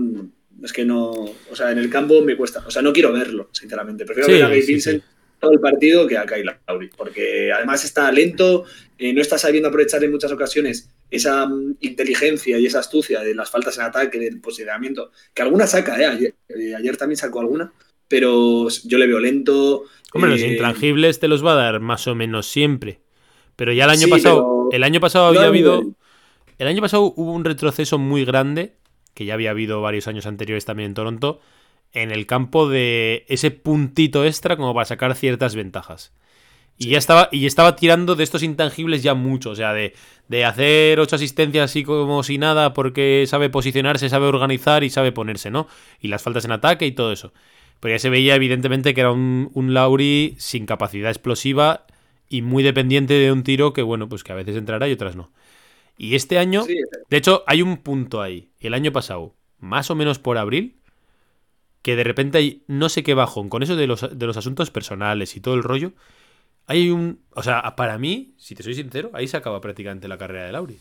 es 0.62 0.72
que 0.72 0.84
no. 0.84 1.10
O 1.10 1.56
sea, 1.56 1.70
en 1.70 1.78
el 1.78 1.90
campo 1.90 2.22
me 2.22 2.36
cuesta. 2.36 2.64
O 2.66 2.70
sea, 2.70 2.82
no 2.82 2.92
quiero 2.92 3.12
verlo, 3.12 3.50
sinceramente. 3.52 4.04
Prefiero 4.04 4.28
ver 4.28 4.42
a 4.42 4.48
Gabe 4.48 4.62
Vincent 4.62 5.02
todo 5.40 5.52
el 5.52 5.60
partido 5.60 6.06
que 6.06 6.18
a 6.18 6.26
Kyle 6.26 6.50
Lowry, 6.68 6.90
porque 6.96 7.50
además 7.52 7.84
está 7.84 8.12
lento, 8.12 8.64
eh, 8.98 9.12
no 9.12 9.20
está 9.20 9.38
sabiendo 9.38 9.68
aprovechar 9.68 10.04
en 10.04 10.10
muchas 10.10 10.30
ocasiones 10.30 10.90
esa 11.10 11.46
mm, 11.46 11.78
inteligencia 11.80 12.58
y 12.58 12.66
esa 12.66 12.80
astucia 12.80 13.20
de 13.20 13.34
las 13.34 13.50
faltas 13.50 13.78
en 13.78 13.84
ataque, 13.84 14.18
del 14.18 14.40
posicionamiento, 14.40 15.10
que 15.34 15.42
alguna 15.42 15.66
saca, 15.66 15.98
¿eh? 16.00 16.34
eh 16.48 16.74
ayer, 16.76 16.96
también 16.96 17.16
sacó 17.16 17.40
alguna, 17.40 17.72
pero 18.06 18.68
yo 18.84 18.98
le 18.98 19.06
veo 19.06 19.18
lento. 19.18 19.84
Hombre, 20.12 20.30
los 20.30 20.42
eh, 20.42 20.48
intrangibles 20.48 21.18
te 21.18 21.28
los 21.28 21.44
va 21.44 21.52
a 21.52 21.56
dar 21.56 21.80
más 21.80 22.06
o 22.06 22.14
menos 22.14 22.46
siempre. 22.46 23.00
Pero 23.56 23.72
ya 23.72 23.84
el 23.84 23.90
año 23.90 24.08
pasado, 24.08 24.68
el 24.72 24.82
año 24.84 25.00
pasado 25.00 25.26
había 25.26 25.44
habido, 25.46 25.82
el 26.58 26.66
año 26.66 26.80
pasado 26.80 27.12
hubo 27.16 27.32
un 27.32 27.44
retroceso 27.44 27.98
muy 27.98 28.24
grande, 28.24 28.74
que 29.14 29.24
ya 29.24 29.34
había 29.34 29.50
habido 29.50 29.82
varios 29.82 30.08
años 30.08 30.26
anteriores 30.26 30.64
también 30.64 30.88
en 30.88 30.94
Toronto, 30.94 31.40
en 31.92 32.10
el 32.10 32.26
campo 32.26 32.68
de 32.68 33.24
ese 33.28 33.50
puntito 33.50 34.24
extra 34.24 34.56
como 34.56 34.74
para 34.74 34.84
sacar 34.84 35.14
ciertas 35.14 35.54
ventajas. 35.54 36.12
Y 36.78 36.88
ya 36.90 36.98
estaba, 36.98 37.28
y 37.30 37.44
estaba 37.44 37.76
tirando 37.76 38.16
de 38.16 38.24
estos 38.24 38.42
intangibles 38.42 39.02
ya 39.02 39.12
mucho, 39.12 39.50
o 39.50 39.54
sea, 39.54 39.74
de, 39.74 39.94
de 40.28 40.46
hacer 40.46 40.98
ocho 40.98 41.16
asistencias 41.16 41.70
así 41.70 41.84
como 41.84 42.22
si 42.22 42.38
nada 42.38 42.72
porque 42.72 43.24
sabe 43.26 43.50
posicionarse, 43.50 44.08
sabe 44.08 44.26
organizar 44.26 44.82
y 44.82 44.88
sabe 44.88 45.12
ponerse, 45.12 45.50
¿no? 45.50 45.66
Y 46.00 46.08
las 46.08 46.22
faltas 46.22 46.46
en 46.46 46.52
ataque 46.52 46.86
y 46.86 46.92
todo 46.92 47.12
eso. 47.12 47.34
Pero 47.80 47.94
ya 47.94 47.98
se 47.98 48.08
veía 48.08 48.34
evidentemente 48.34 48.94
que 48.94 49.00
era 49.02 49.12
un, 49.12 49.50
un 49.52 49.74
Lauri 49.74 50.36
sin 50.38 50.64
capacidad 50.64 51.10
explosiva 51.10 51.86
y 52.30 52.42
muy 52.42 52.62
dependiente 52.62 53.14
de 53.14 53.30
un 53.30 53.42
tiro 53.42 53.74
que, 53.74 53.82
bueno, 53.82 54.08
pues 54.08 54.24
que 54.24 54.32
a 54.32 54.36
veces 54.36 54.56
entrará 54.56 54.88
y 54.88 54.92
otras 54.92 55.16
no. 55.16 55.32
Y 55.98 56.14
este 56.14 56.38
año, 56.38 56.64
de 57.10 57.16
hecho, 57.16 57.44
hay 57.46 57.60
un 57.60 57.76
punto 57.76 58.22
ahí. 58.22 58.52
El 58.58 58.72
año 58.72 58.90
pasado, 58.90 59.34
más 59.58 59.90
o 59.90 59.94
menos 59.94 60.18
por 60.18 60.38
abril, 60.38 60.79
que 61.82 61.96
de 61.96 62.04
repente 62.04 62.38
hay 62.38 62.64
no 62.66 62.88
sé 62.88 63.02
qué 63.02 63.14
bajón 63.14 63.48
con 63.48 63.62
eso 63.62 63.76
de 63.76 63.86
los, 63.86 64.06
de 64.16 64.26
los 64.26 64.36
asuntos 64.36 64.70
personales 64.70 65.36
y 65.36 65.40
todo 65.40 65.54
el 65.54 65.62
rollo. 65.62 65.92
Hay 66.66 66.90
un. 66.90 67.20
O 67.34 67.42
sea, 67.42 67.74
para 67.76 67.98
mí, 67.98 68.34
si 68.36 68.54
te 68.54 68.62
soy 68.62 68.74
sincero, 68.74 69.10
ahí 69.14 69.26
se 69.26 69.36
acaba 69.36 69.60
prácticamente 69.60 70.08
la 70.08 70.18
carrera 70.18 70.46
de 70.46 70.52
Lauri. 70.52 70.78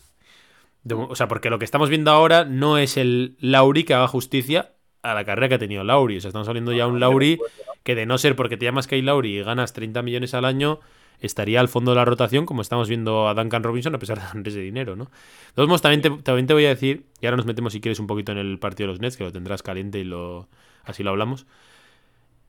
o 0.90 1.16
sea, 1.16 1.28
porque 1.28 1.50
lo 1.50 1.58
que 1.58 1.64
estamos 1.64 1.88
viendo 1.88 2.10
ahora 2.10 2.44
no 2.44 2.78
es 2.78 2.96
el 2.96 3.36
Lauri 3.40 3.84
que 3.84 3.94
haga 3.94 4.08
justicia 4.08 4.72
a 5.02 5.14
la 5.14 5.24
carrera 5.24 5.48
que 5.48 5.54
ha 5.54 5.58
tenido 5.58 5.82
Lauri. 5.82 6.18
O 6.18 6.20
sea, 6.20 6.28
estamos 6.28 6.46
saliendo 6.46 6.72
ya 6.72 6.86
un 6.86 7.00
Lauri 7.00 7.40
que 7.82 7.94
de 7.94 8.06
no 8.06 8.18
ser 8.18 8.36
porque 8.36 8.56
te 8.56 8.66
llamas 8.66 8.86
Kay 8.86 9.02
Lauri 9.02 9.38
y 9.38 9.42
ganas 9.42 9.72
30 9.72 10.02
millones 10.02 10.34
al 10.34 10.44
año, 10.44 10.80
estaría 11.20 11.60
al 11.60 11.68
fondo 11.68 11.92
de 11.92 11.96
la 11.96 12.04
rotación, 12.04 12.44
como 12.44 12.60
estamos 12.62 12.88
viendo 12.88 13.28
a 13.28 13.34
Duncan 13.34 13.62
Robinson, 13.62 13.94
a 13.94 13.98
pesar 13.98 14.18
de 14.18 14.24
darle 14.24 14.48
ese 14.48 14.60
dinero, 14.60 14.96
¿no? 14.96 15.04
De 15.04 15.54
todos 15.54 15.68
modos, 15.68 15.82
también 15.82 16.02
te, 16.02 16.10
también 16.22 16.46
te 16.46 16.52
voy 16.52 16.66
a 16.66 16.68
decir, 16.68 17.06
y 17.20 17.26
ahora 17.26 17.38
nos 17.38 17.46
metemos 17.46 17.72
si 17.72 17.80
quieres 17.80 17.98
un 17.98 18.06
poquito 18.06 18.32
en 18.32 18.38
el 18.38 18.58
partido 18.58 18.88
de 18.88 18.92
los 18.92 19.00
Nets, 19.00 19.16
que 19.16 19.24
lo 19.24 19.32
tendrás 19.32 19.62
caliente 19.62 19.98
y 19.98 20.04
lo, 20.04 20.48
así 20.84 21.02
lo 21.02 21.10
hablamos. 21.10 21.46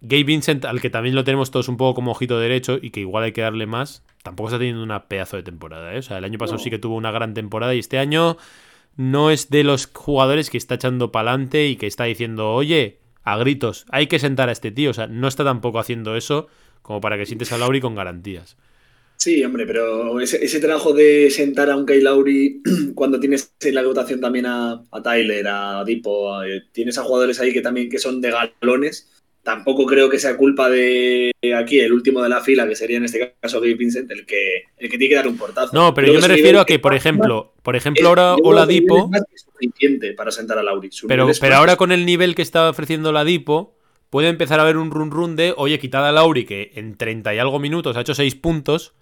Gabe 0.01 0.23
Vincent, 0.23 0.65
al 0.65 0.81
que 0.81 0.89
también 0.89 1.13
lo 1.13 1.23
tenemos 1.23 1.51
todos 1.51 1.69
un 1.69 1.77
poco 1.77 1.93
como 1.93 2.11
ojito 2.11 2.39
derecho 2.39 2.79
y 2.81 2.89
que 2.89 3.01
igual 3.01 3.23
hay 3.23 3.33
que 3.33 3.41
darle 3.41 3.67
más, 3.67 4.03
tampoco 4.23 4.49
está 4.49 4.57
teniendo 4.57 4.81
una 4.81 5.07
pedazo 5.07 5.37
de 5.37 5.43
temporada. 5.43 5.93
¿eh? 5.93 5.99
O 5.99 6.01
sea, 6.01 6.17
el 6.17 6.23
año 6.23 6.39
pasado 6.39 6.57
sí 6.57 6.71
que 6.71 6.79
tuvo 6.79 6.95
una 6.95 7.11
gran 7.11 7.35
temporada 7.35 7.75
y 7.75 7.79
este 7.79 7.99
año 7.99 8.37
no 8.95 9.29
es 9.29 9.51
de 9.51 9.63
los 9.63 9.87
jugadores 9.93 10.49
que 10.49 10.57
está 10.57 10.75
echando 10.75 11.11
para 11.11 11.29
adelante 11.31 11.67
y 11.67 11.75
que 11.75 11.85
está 11.85 12.05
diciendo, 12.05 12.51
oye, 12.51 12.99
a 13.23 13.37
gritos, 13.37 13.85
hay 13.89 14.07
que 14.07 14.17
sentar 14.17 14.49
a 14.49 14.51
este 14.51 14.71
tío. 14.71 14.89
O 14.89 14.93
sea, 14.93 15.05
no 15.05 15.27
está 15.27 15.43
tampoco 15.43 15.77
haciendo 15.77 16.15
eso 16.15 16.47
como 16.81 16.99
para 16.99 17.17
que 17.17 17.27
sientes 17.27 17.51
a 17.51 17.59
Lauri 17.59 17.79
con 17.79 17.93
garantías. 17.93 18.57
Sí, 19.21 19.43
hombre, 19.43 19.67
pero 19.67 20.19
ese, 20.19 20.59
trabajo 20.59 20.93
de 20.93 21.29
sentar 21.29 21.69
a 21.69 21.77
un 21.77 21.85
Kyle 21.85 22.03
Lauri 22.03 22.59
cuando 22.95 23.19
tienes 23.19 23.53
en 23.61 23.75
la 23.75 23.83
dotación 23.83 24.19
también 24.19 24.47
a, 24.47 24.83
Tyler, 25.03 25.45
a 25.47 25.83
Dipo, 25.85 26.39
tienes 26.71 26.97
a 26.97 27.03
jugadores 27.03 27.39
ahí 27.39 27.53
que 27.53 27.61
también 27.61 27.87
que 27.87 27.99
son 27.99 28.19
de 28.19 28.31
galones, 28.31 29.11
tampoco 29.43 29.85
creo 29.85 30.09
que 30.09 30.17
sea 30.17 30.37
culpa 30.37 30.71
de 30.71 31.31
aquí 31.55 31.79
el 31.79 31.93
último 31.93 32.23
de 32.23 32.29
la 32.29 32.41
fila, 32.41 32.67
que 32.67 32.75
sería 32.75 32.97
en 32.97 33.05
este 33.05 33.35
caso 33.39 33.61
Gabe 33.61 33.75
Vincent, 33.75 34.09
el 34.09 34.25
que, 34.25 34.63
el 34.77 34.89
que 34.89 34.97
tiene 34.97 35.09
que 35.09 35.15
dar 35.17 35.27
un 35.27 35.37
portazo. 35.37 35.69
No, 35.71 35.93
pero 35.93 36.11
yo 36.11 36.19
me 36.19 36.27
refiero 36.27 36.59
a 36.59 36.65
que, 36.65 36.79
por 36.79 36.95
ejemplo, 36.95 37.53
por 37.61 37.75
ejemplo, 37.75 38.07
ahora 38.07 38.33
Oladipo. 38.41 39.07
Es 39.31 39.43
suficiente 39.43 40.13
para 40.13 40.31
sentar 40.31 40.57
a 40.57 40.63
Lauri. 40.63 40.89
Pero, 41.07 41.29
pero 41.39 41.55
ahora 41.57 41.75
con 41.75 41.91
el 41.91 42.07
nivel 42.07 42.33
que 42.33 42.41
está 42.41 42.67
ofreciendo 42.67 43.09
Oladipo, 43.09 43.77
puede 44.09 44.29
empezar 44.29 44.59
a 44.59 44.63
haber 44.63 44.77
un 44.77 44.89
run 44.89 45.11
run 45.11 45.35
de, 45.35 45.53
oye, 45.57 45.77
quitada 45.77 46.09
a 46.09 46.11
Lauri, 46.11 46.45
que 46.45 46.71
en 46.73 46.97
30 46.97 47.35
y 47.35 47.37
algo 47.37 47.59
minutos 47.59 47.95
ha 47.97 48.01
hecho 48.01 48.15
6 48.15 48.33
puntos 48.33 48.95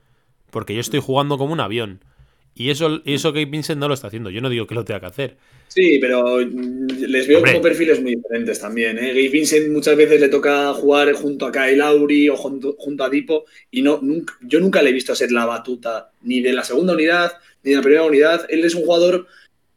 porque 0.51 0.73
yo 0.73 0.81
estoy 0.81 0.99
jugando 0.99 1.37
como 1.37 1.53
un 1.53 1.59
avión. 1.59 2.03
Y 2.55 2.71
eso, 2.71 3.01
eso 3.05 3.31
que 3.31 3.45
Vincent 3.45 3.79
no 3.79 3.87
lo 3.87 3.93
está 3.93 4.07
haciendo. 4.07 4.29
Yo 4.29 4.41
no 4.41 4.49
digo 4.49 4.67
que 4.67 4.75
lo 4.75 4.83
tenga 4.83 4.99
que 4.99 5.05
hacer. 5.05 5.37
Sí, 5.69 5.97
pero 6.01 6.39
les 6.39 7.27
veo 7.27 7.41
como 7.41 7.61
perfiles 7.61 8.01
muy 8.01 8.15
diferentes 8.15 8.59
también. 8.59 8.97
¿eh? 8.97 9.09
Gabe 9.09 9.29
Vincent 9.29 9.69
muchas 9.69 9.95
veces 9.95 10.19
le 10.19 10.27
toca 10.27 10.73
jugar 10.73 11.13
junto 11.13 11.45
a 11.45 11.51
Kyle 11.51 11.77
Lauri 11.77 12.27
o 12.27 12.35
junto, 12.35 12.75
a 13.03 13.09
Dipo. 13.09 13.45
Y 13.71 13.81
no, 13.81 13.99
nunca, 14.01 14.33
yo 14.41 14.59
nunca 14.59 14.81
le 14.81 14.89
he 14.89 14.93
visto 14.93 15.15
ser 15.15 15.31
la 15.31 15.45
batuta 15.45 16.11
ni 16.23 16.41
de 16.41 16.51
la 16.51 16.63
segunda 16.63 16.93
unidad 16.93 17.31
ni 17.63 17.71
de 17.71 17.77
la 17.77 17.83
primera 17.83 18.03
unidad. 18.03 18.45
Él 18.49 18.65
es 18.65 18.75
un 18.75 18.83
jugador 18.83 19.27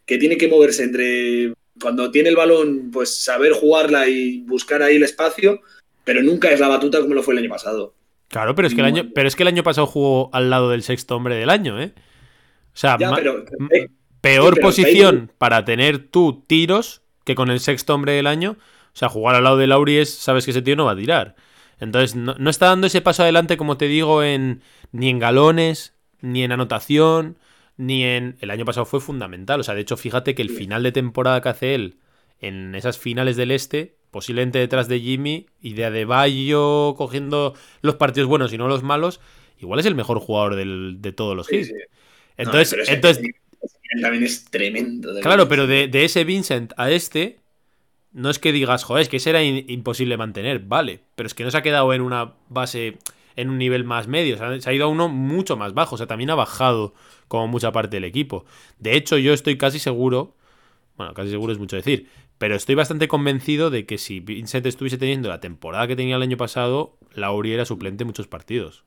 que 0.06 0.18
tiene 0.18 0.37
que 0.37 0.48
moverse 0.48 0.82
entre 0.82 1.52
cuando 1.80 2.11
tiene 2.11 2.30
el 2.30 2.37
balón, 2.37 2.90
pues 2.90 3.14
saber 3.14 3.52
jugarla 3.52 4.08
y 4.08 4.40
buscar 4.40 4.82
ahí 4.82 4.96
el 4.96 5.02
espacio, 5.04 5.61
pero 6.04 6.22
nunca 6.22 6.50
es 6.50 6.61
la 6.61 6.68
batuta 6.68 7.00
como 7.00 7.14
lo 7.14 7.22
fue 7.22 7.35
el 7.35 7.38
año 7.38 7.50
pasado. 7.50 7.94
Claro, 8.33 8.55
pero 8.55 8.66
es 8.66 8.75
que 8.75 8.81
el 8.81 8.87
año, 8.87 9.11
pero 9.14 9.29
es 9.29 9.37
que 9.37 9.42
el 9.42 9.49
año 9.49 9.62
pasado 9.62 9.87
jugó 9.87 10.31
al 10.33 10.49
lado 10.49 10.71
del 10.71 10.83
sexto 10.83 11.14
hombre 11.14 11.35
del 11.35 11.51
año, 11.51 11.79
¿eh? 11.79 11.92
O 11.95 12.77
sea, 12.77 12.97
eh, 12.99 13.90
peor 14.23 14.59
posición 14.59 15.31
para 15.37 15.66
tener 15.66 16.09
tú 16.09 16.42
tiros 16.47 17.03
que 17.25 17.35
con 17.35 17.51
el 17.51 17.61
sexto 17.61 17.95
hombre 17.95 18.12
del 18.12 18.27
año. 18.27 18.57
O 18.59 18.97
sea, 18.97 19.11
jugar 19.11 19.35
al 19.35 19.45
lado 19.45 19.59
de 19.59 19.66
Lauri 19.66 19.99
es, 19.99 20.14
sabes 20.14 20.47
que 20.47 20.53
ese 20.53 20.62
tío 20.62 20.77
no 20.77 20.87
va 20.87 20.92
a 20.92 20.97
tirar. 20.97 21.37
Entonces, 21.79 22.16
no, 22.16 22.49
está 22.49 22.68
dando 22.68 22.87
ese 22.87 23.03
paso 23.03 23.23
adelante, 23.23 23.59
como 23.59 23.77
te 23.77 23.87
digo, 23.87 24.23
en 24.23 24.62
ni 24.92 25.11
en 25.11 25.18
galones, 25.18 25.95
ni 26.23 26.42
en 26.42 26.53
anotación, 26.53 27.37
ni 27.77 28.03
en. 28.05 28.38
El 28.40 28.51
año 28.51 28.64
pasado 28.64 28.87
fue 28.87 29.03
fundamental. 29.03 29.61
O 29.61 29.62
sea, 29.62 29.75
de 29.75 29.83
hecho, 29.83 29.99
fíjate 29.99 30.35
que 30.35 30.40
el 30.40 30.49
final 30.49 30.83
de 30.83 30.92
temporada 30.92 31.42
que 31.42 31.51
hace 31.51 31.75
él 31.75 31.99
en 32.40 32.75
esas 32.77 32.97
finales 32.97 33.37
del 33.37 33.51
este 33.51 33.99
posiblemente 34.12 34.61
detrás 34.61 34.87
de 34.87 35.01
Jimmy 35.01 35.46
y 35.61 35.72
de 35.72 35.87
Adebayo 35.87 36.94
cogiendo 36.96 37.55
los 37.81 37.96
partidos 37.96 38.29
buenos 38.29 38.53
y 38.53 38.59
no 38.59 38.68
los 38.68 38.85
malos, 38.85 39.20
igual 39.61 39.81
es 39.81 39.87
el 39.87 39.96
mejor 39.96 40.20
jugador 40.20 40.55
del- 40.55 40.98
de 41.01 41.11
todos 41.12 41.35
los 41.37 41.48
Sí, 41.48 41.64
sí. 41.64 41.72
Entonces, 42.37 42.77
No, 42.79 42.94
entonces 42.94 43.25
también 44.01 44.22
es 44.25 44.44
tremendo. 44.51 45.12
claro, 45.20 45.48
pero 45.48 45.66
de, 45.66 45.88
de 45.88 46.05
ese 46.05 46.25
Vincent 46.25 46.72
a 46.77 46.90
este, 46.90 47.40
no 48.12 48.31
es 48.31 48.38
que 48.38 48.53
digas, 48.53 48.85
joder, 48.85 49.03
es 49.03 49.09
que 49.09 49.16
ese 49.18 49.31
era 49.31 49.42
in- 49.42 49.64
imposible 49.68 50.16
mantener, 50.16 50.61
vale, 50.61 51.01
pero 51.14 51.27
es 51.27 51.35
que 51.35 51.44
no 51.44 51.51
se 51.51 51.59
ha 51.59 51.62
quedado 51.62 51.92
en 51.94 52.01
una 52.03 52.35
base, 52.48 52.98
en 53.37 53.51
un 53.51 53.59
nivel 53.59 53.85
más 53.85 54.09
medio, 54.09 54.35
o 54.35 54.38
sea, 54.38 54.61
se 54.61 54.70
ha 54.70 54.72
ido 54.75 54.85
a 54.87 54.88
uno 54.88 55.09
mucho 55.09 55.57
más 55.57 55.75
bajo, 55.75 55.94
o 55.94 55.98
sea, 55.98 56.07
también 56.07 56.31
ha 56.31 56.35
bajado 56.35 56.94
como 57.29 57.48
mucha 57.48 57.72
parte 57.72 57.96
del 57.96 58.05
equipo. 58.05 58.44
De 58.79 58.96
hecho, 58.96 59.16
yo 59.18 59.33
estoy 59.33 59.57
casi 59.59 59.79
seguro, 59.79 60.35
bueno, 60.96 61.14
casi 61.14 61.31
seguro 61.31 61.53
es 61.53 61.59
mucho 61.59 61.77
decir, 61.77 62.09
pero 62.42 62.57
estoy 62.57 62.74
bastante 62.74 63.07
convencido 63.07 63.70
de 63.70 63.87
que 63.87 63.98
si 63.98 64.18
Vincent 64.18 64.66
estuviese 64.66 64.98
teniendo 64.98 65.28
la 65.28 65.38
temporada 65.38 65.87
que 65.87 65.94
tenía 65.94 66.16
el 66.16 66.22
año 66.22 66.37
pasado, 66.37 66.96
Lauri 67.14 67.52
era 67.52 67.64
suplente 67.64 68.02
en 68.02 68.09
muchos 68.09 68.26
partidos. 68.26 68.83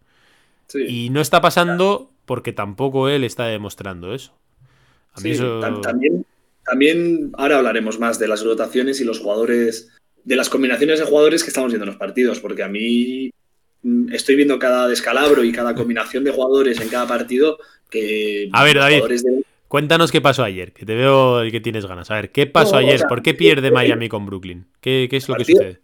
Sí. 0.67 0.79
Y 0.85 1.09
no 1.09 1.21
está 1.21 1.39
pasando 1.39 2.11
porque 2.25 2.51
tampoco 2.51 3.07
él 3.07 3.23
está 3.23 3.45
demostrando 3.47 4.13
eso. 4.13 4.33
A 5.13 5.21
mí 5.21 5.29
Sí, 5.29 5.35
eso... 5.35 5.61
también, 5.81 6.25
también 6.65 7.29
ahora 7.37 7.59
hablaremos 7.59 7.97
más 7.97 8.19
de 8.19 8.27
las 8.27 8.43
rotaciones 8.43 8.99
y 8.99 9.05
los 9.05 9.21
jugadores, 9.21 9.87
de 10.25 10.35
las 10.35 10.49
combinaciones 10.49 10.99
de 10.99 11.05
jugadores 11.05 11.41
que 11.41 11.49
estamos 11.49 11.71
viendo 11.71 11.85
en 11.85 11.91
los 11.91 11.97
partidos, 11.97 12.41
porque 12.41 12.61
a 12.63 12.67
mí 12.67 13.31
mm, 13.83 14.11
estoy 14.11 14.35
viendo 14.35 14.59
cada 14.59 14.89
descalabro 14.89 15.45
y 15.45 15.53
cada 15.53 15.75
combinación 15.75 16.25
de 16.25 16.31
jugadores 16.31 16.81
en 16.81 16.89
cada 16.89 17.07
partido 17.07 17.57
que 17.89 18.49
A 18.51 18.65
ver, 18.65 18.75
David. 18.79 18.95
jugadores 18.95 19.23
de- 19.23 19.45
Cuéntanos 19.67 20.11
qué 20.11 20.21
pasó 20.21 20.43
ayer, 20.43 20.71
que 20.73 20.85
te 20.85 20.95
veo 20.95 21.43
y 21.45 21.51
que 21.51 21.59
tienes 21.59 21.85
ganas. 21.85 22.11
A 22.11 22.15
ver, 22.15 22.31
¿qué 22.31 22.45
pasó 22.45 22.73
No, 22.73 22.77
o 22.77 22.79
ayer? 22.81 22.99
sea, 22.99 23.07
¿Por 23.07 23.21
qué 23.23 23.33
pierde 23.33 23.71
Miami 23.71 24.09
con 24.09 24.25
Brooklyn? 24.25 24.65
¿Qué, 24.79 25.07
qué 25.09 25.17
es 25.17 25.27
lo 25.27 25.35
que 25.35 25.39
partido- 25.39 25.57
sucede? 25.59 25.79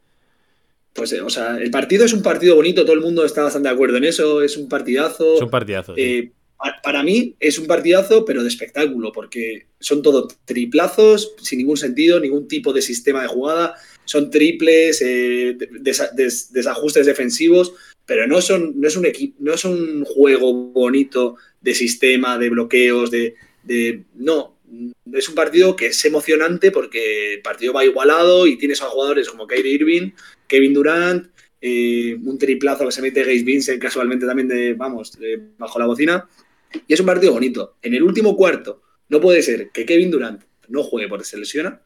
pues, 0.93 1.13
eh, 1.13 1.21
o 1.21 1.29
sea, 1.29 1.57
el 1.57 1.71
partido 1.71 2.05
es 2.05 2.13
un 2.13 2.21
partido 2.21 2.55
bonito, 2.55 2.83
todo 2.83 2.93
el 2.93 3.01
mundo 3.01 3.23
está 3.25 3.43
bastante 3.43 3.69
de 3.69 3.73
acuerdo 3.73 3.97
en 3.97 4.03
eso, 4.03 4.41
es 4.43 4.57
un 4.57 4.67
partidazo. 4.69 5.35
Es 5.35 5.41
un 5.41 5.49
partidazo. 5.49 5.93
Eh, 5.97 6.31
pa- 6.57 6.79
para 6.83 7.01
mí 7.01 7.35
es 7.39 7.57
un 7.57 7.65
partidazo, 7.65 8.23
pero 8.25 8.43
de 8.43 8.49
espectáculo, 8.49 9.11
porque 9.11 9.67
son 9.79 10.01
todo 10.01 10.27
triplazos, 10.45 11.33
sin 11.41 11.59
ningún 11.59 11.77
sentido, 11.77 12.19
ningún 12.19 12.47
tipo 12.47 12.73
de 12.73 12.81
sistema 12.81 13.21
de 13.21 13.27
jugada. 13.29 13.75
Son 14.05 14.29
triples, 14.29 15.01
eh, 15.01 15.57
desa- 15.81 16.11
des- 16.13 16.51
desajustes 16.51 17.05
defensivos, 17.05 17.73
pero 18.05 18.27
no, 18.27 18.41
son, 18.41 18.73
no, 18.79 18.87
es 18.87 18.95
un 18.97 19.07
no 19.39 19.53
es 19.53 19.63
un 19.65 20.03
juego 20.03 20.53
bonito 20.53 21.35
de 21.61 21.73
sistema, 21.73 22.37
de 22.37 22.49
bloqueos, 22.49 23.09
de, 23.11 23.35
No, 24.15 24.57
es 25.13 25.29
un 25.29 25.35
partido 25.35 25.75
que 25.75 25.87
es 25.87 26.05
emocionante 26.05 26.71
porque 26.71 27.35
el 27.35 27.41
partido 27.41 27.73
va 27.73 27.85
igualado 27.85 28.47
y 28.47 28.57
tienes 28.57 28.81
a 28.81 28.85
jugadores 28.85 29.29
como 29.29 29.47
Kyrie 29.47 29.73
Irving, 29.73 30.11
Kevin 30.47 30.73
Durant, 30.73 31.27
eh, 31.59 32.17
un 32.23 32.37
triplazo 32.37 32.85
que 32.85 32.91
se 32.91 33.01
mete 33.01 33.23
Gaze 33.23 33.43
Vincent 33.43 33.81
casualmente 33.81 34.25
también 34.25 34.47
de, 34.47 34.73
vamos, 34.73 35.17
bajo 35.57 35.79
la 35.79 35.85
bocina. 35.85 36.27
Y 36.87 36.93
es 36.93 36.99
un 36.99 37.05
partido 37.05 37.33
bonito. 37.33 37.77
En 37.81 37.93
el 37.93 38.03
último 38.03 38.35
cuarto, 38.35 38.81
no 39.09 39.19
puede 39.19 39.41
ser 39.41 39.71
que 39.71 39.85
Kevin 39.85 40.11
Durant 40.11 40.43
no 40.69 40.83
juegue 40.83 41.09
porque 41.09 41.25
se 41.25 41.37
lesiona 41.37 41.81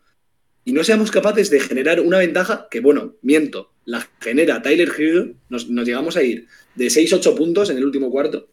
y 0.63 0.71
no 0.71 0.83
seamos 0.83 1.11
capaces 1.11 1.49
de 1.49 1.59
generar 1.59 1.99
una 1.99 2.19
ventaja 2.19 2.67
que, 2.69 2.79
bueno, 2.79 3.15
miento, 3.21 3.71
la 3.83 4.07
genera 4.19 4.61
Tyler 4.61 4.91
Hill, 4.97 5.37
nos, 5.49 5.69
nos 5.69 5.85
llegamos 5.85 6.17
a 6.17 6.23
ir 6.23 6.47
de 6.75 6.87
6-8 6.87 7.35
puntos 7.35 7.69
en 7.69 7.77
el 7.77 7.85
último 7.85 8.09
cuarto 8.09 8.49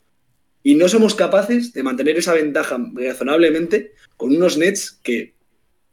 y 0.62 0.74
no 0.74 0.88
somos 0.88 1.14
capaces 1.14 1.72
de 1.72 1.82
mantener 1.82 2.16
esa 2.16 2.34
ventaja 2.34 2.78
razonablemente 2.94 3.92
con 4.16 4.34
unos 4.34 4.56
Nets 4.56 4.98
que 5.02 5.34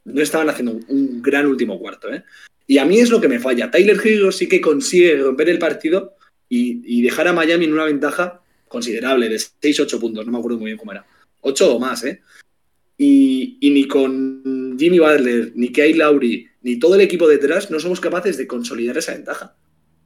no 0.04 0.22
estaban 0.22 0.48
haciendo 0.48 0.78
un, 0.88 1.22
gran 1.22 1.46
último 1.46 1.78
cuarto. 1.78 2.12
¿eh? 2.12 2.24
Y 2.66 2.78
a 2.78 2.84
mí 2.84 3.00
es 3.00 3.10
lo 3.10 3.20
que 3.20 3.28
me 3.28 3.40
falla. 3.40 3.70
Tyler 3.70 3.98
Hill 4.02 4.32
sí 4.32 4.48
que 4.48 4.60
consigue 4.60 5.16
romper 5.16 5.48
el 5.48 5.58
partido 5.58 6.14
y, 6.48 6.82
y 6.84 7.02
dejar 7.02 7.28
a 7.28 7.32
Miami 7.32 7.64
en 7.64 7.72
una 7.72 7.84
ventaja 7.84 8.42
considerable 8.68 9.28
de 9.28 9.36
6-8 9.36 9.98
puntos, 9.98 10.24
no 10.24 10.32
me 10.32 10.38
acuerdo 10.38 10.58
muy 10.58 10.66
bien 10.66 10.78
cómo 10.78 10.92
era. 10.92 11.04
8 11.40 11.74
o 11.74 11.80
más, 11.80 12.04
¿eh? 12.04 12.22
Y, 12.96 13.58
y 13.60 13.70
ni 13.70 13.88
con 13.88 14.76
Jimmy 14.78 14.98
Butler, 14.98 15.52
ni 15.56 15.72
Kyle 15.72 15.98
Lowry, 15.98 16.46
ni 16.62 16.78
todo 16.78 16.94
el 16.94 17.00
equipo 17.00 17.26
detrás 17.26 17.70
no 17.70 17.80
somos 17.80 17.98
capaces 17.98 18.36
de 18.36 18.46
consolidar 18.46 18.96
esa 18.98 19.14
ventaja. 19.14 19.56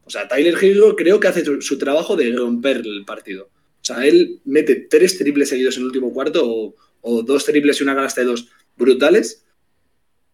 O 0.05 0.11
sea, 0.11 0.29
Tyler 0.29 0.57
Hill 0.63 0.81
creo 0.97 1.21
que 1.21 1.29
hace 1.29 1.45
su 1.61 1.79
trabajo 1.79 2.17
de 2.17 2.33
romper 2.33 2.79
el 2.79 3.05
partido. 3.05 3.51
O 3.85 3.87
sea, 3.87 4.07
él 4.07 4.41
mete 4.47 4.77
tres 4.89 5.19
triples 5.19 5.51
seguidos 5.51 5.77
en 5.77 5.83
el 5.83 5.87
último 5.89 6.11
cuarto 6.13 6.43
o, 6.49 6.75
o 7.03 7.23
dos 7.23 7.45
triples 7.45 7.79
y 7.79 7.83
una 7.83 7.95
canasta 7.95 8.23
de 8.23 8.29
dos 8.29 8.49
brutales 8.79 9.45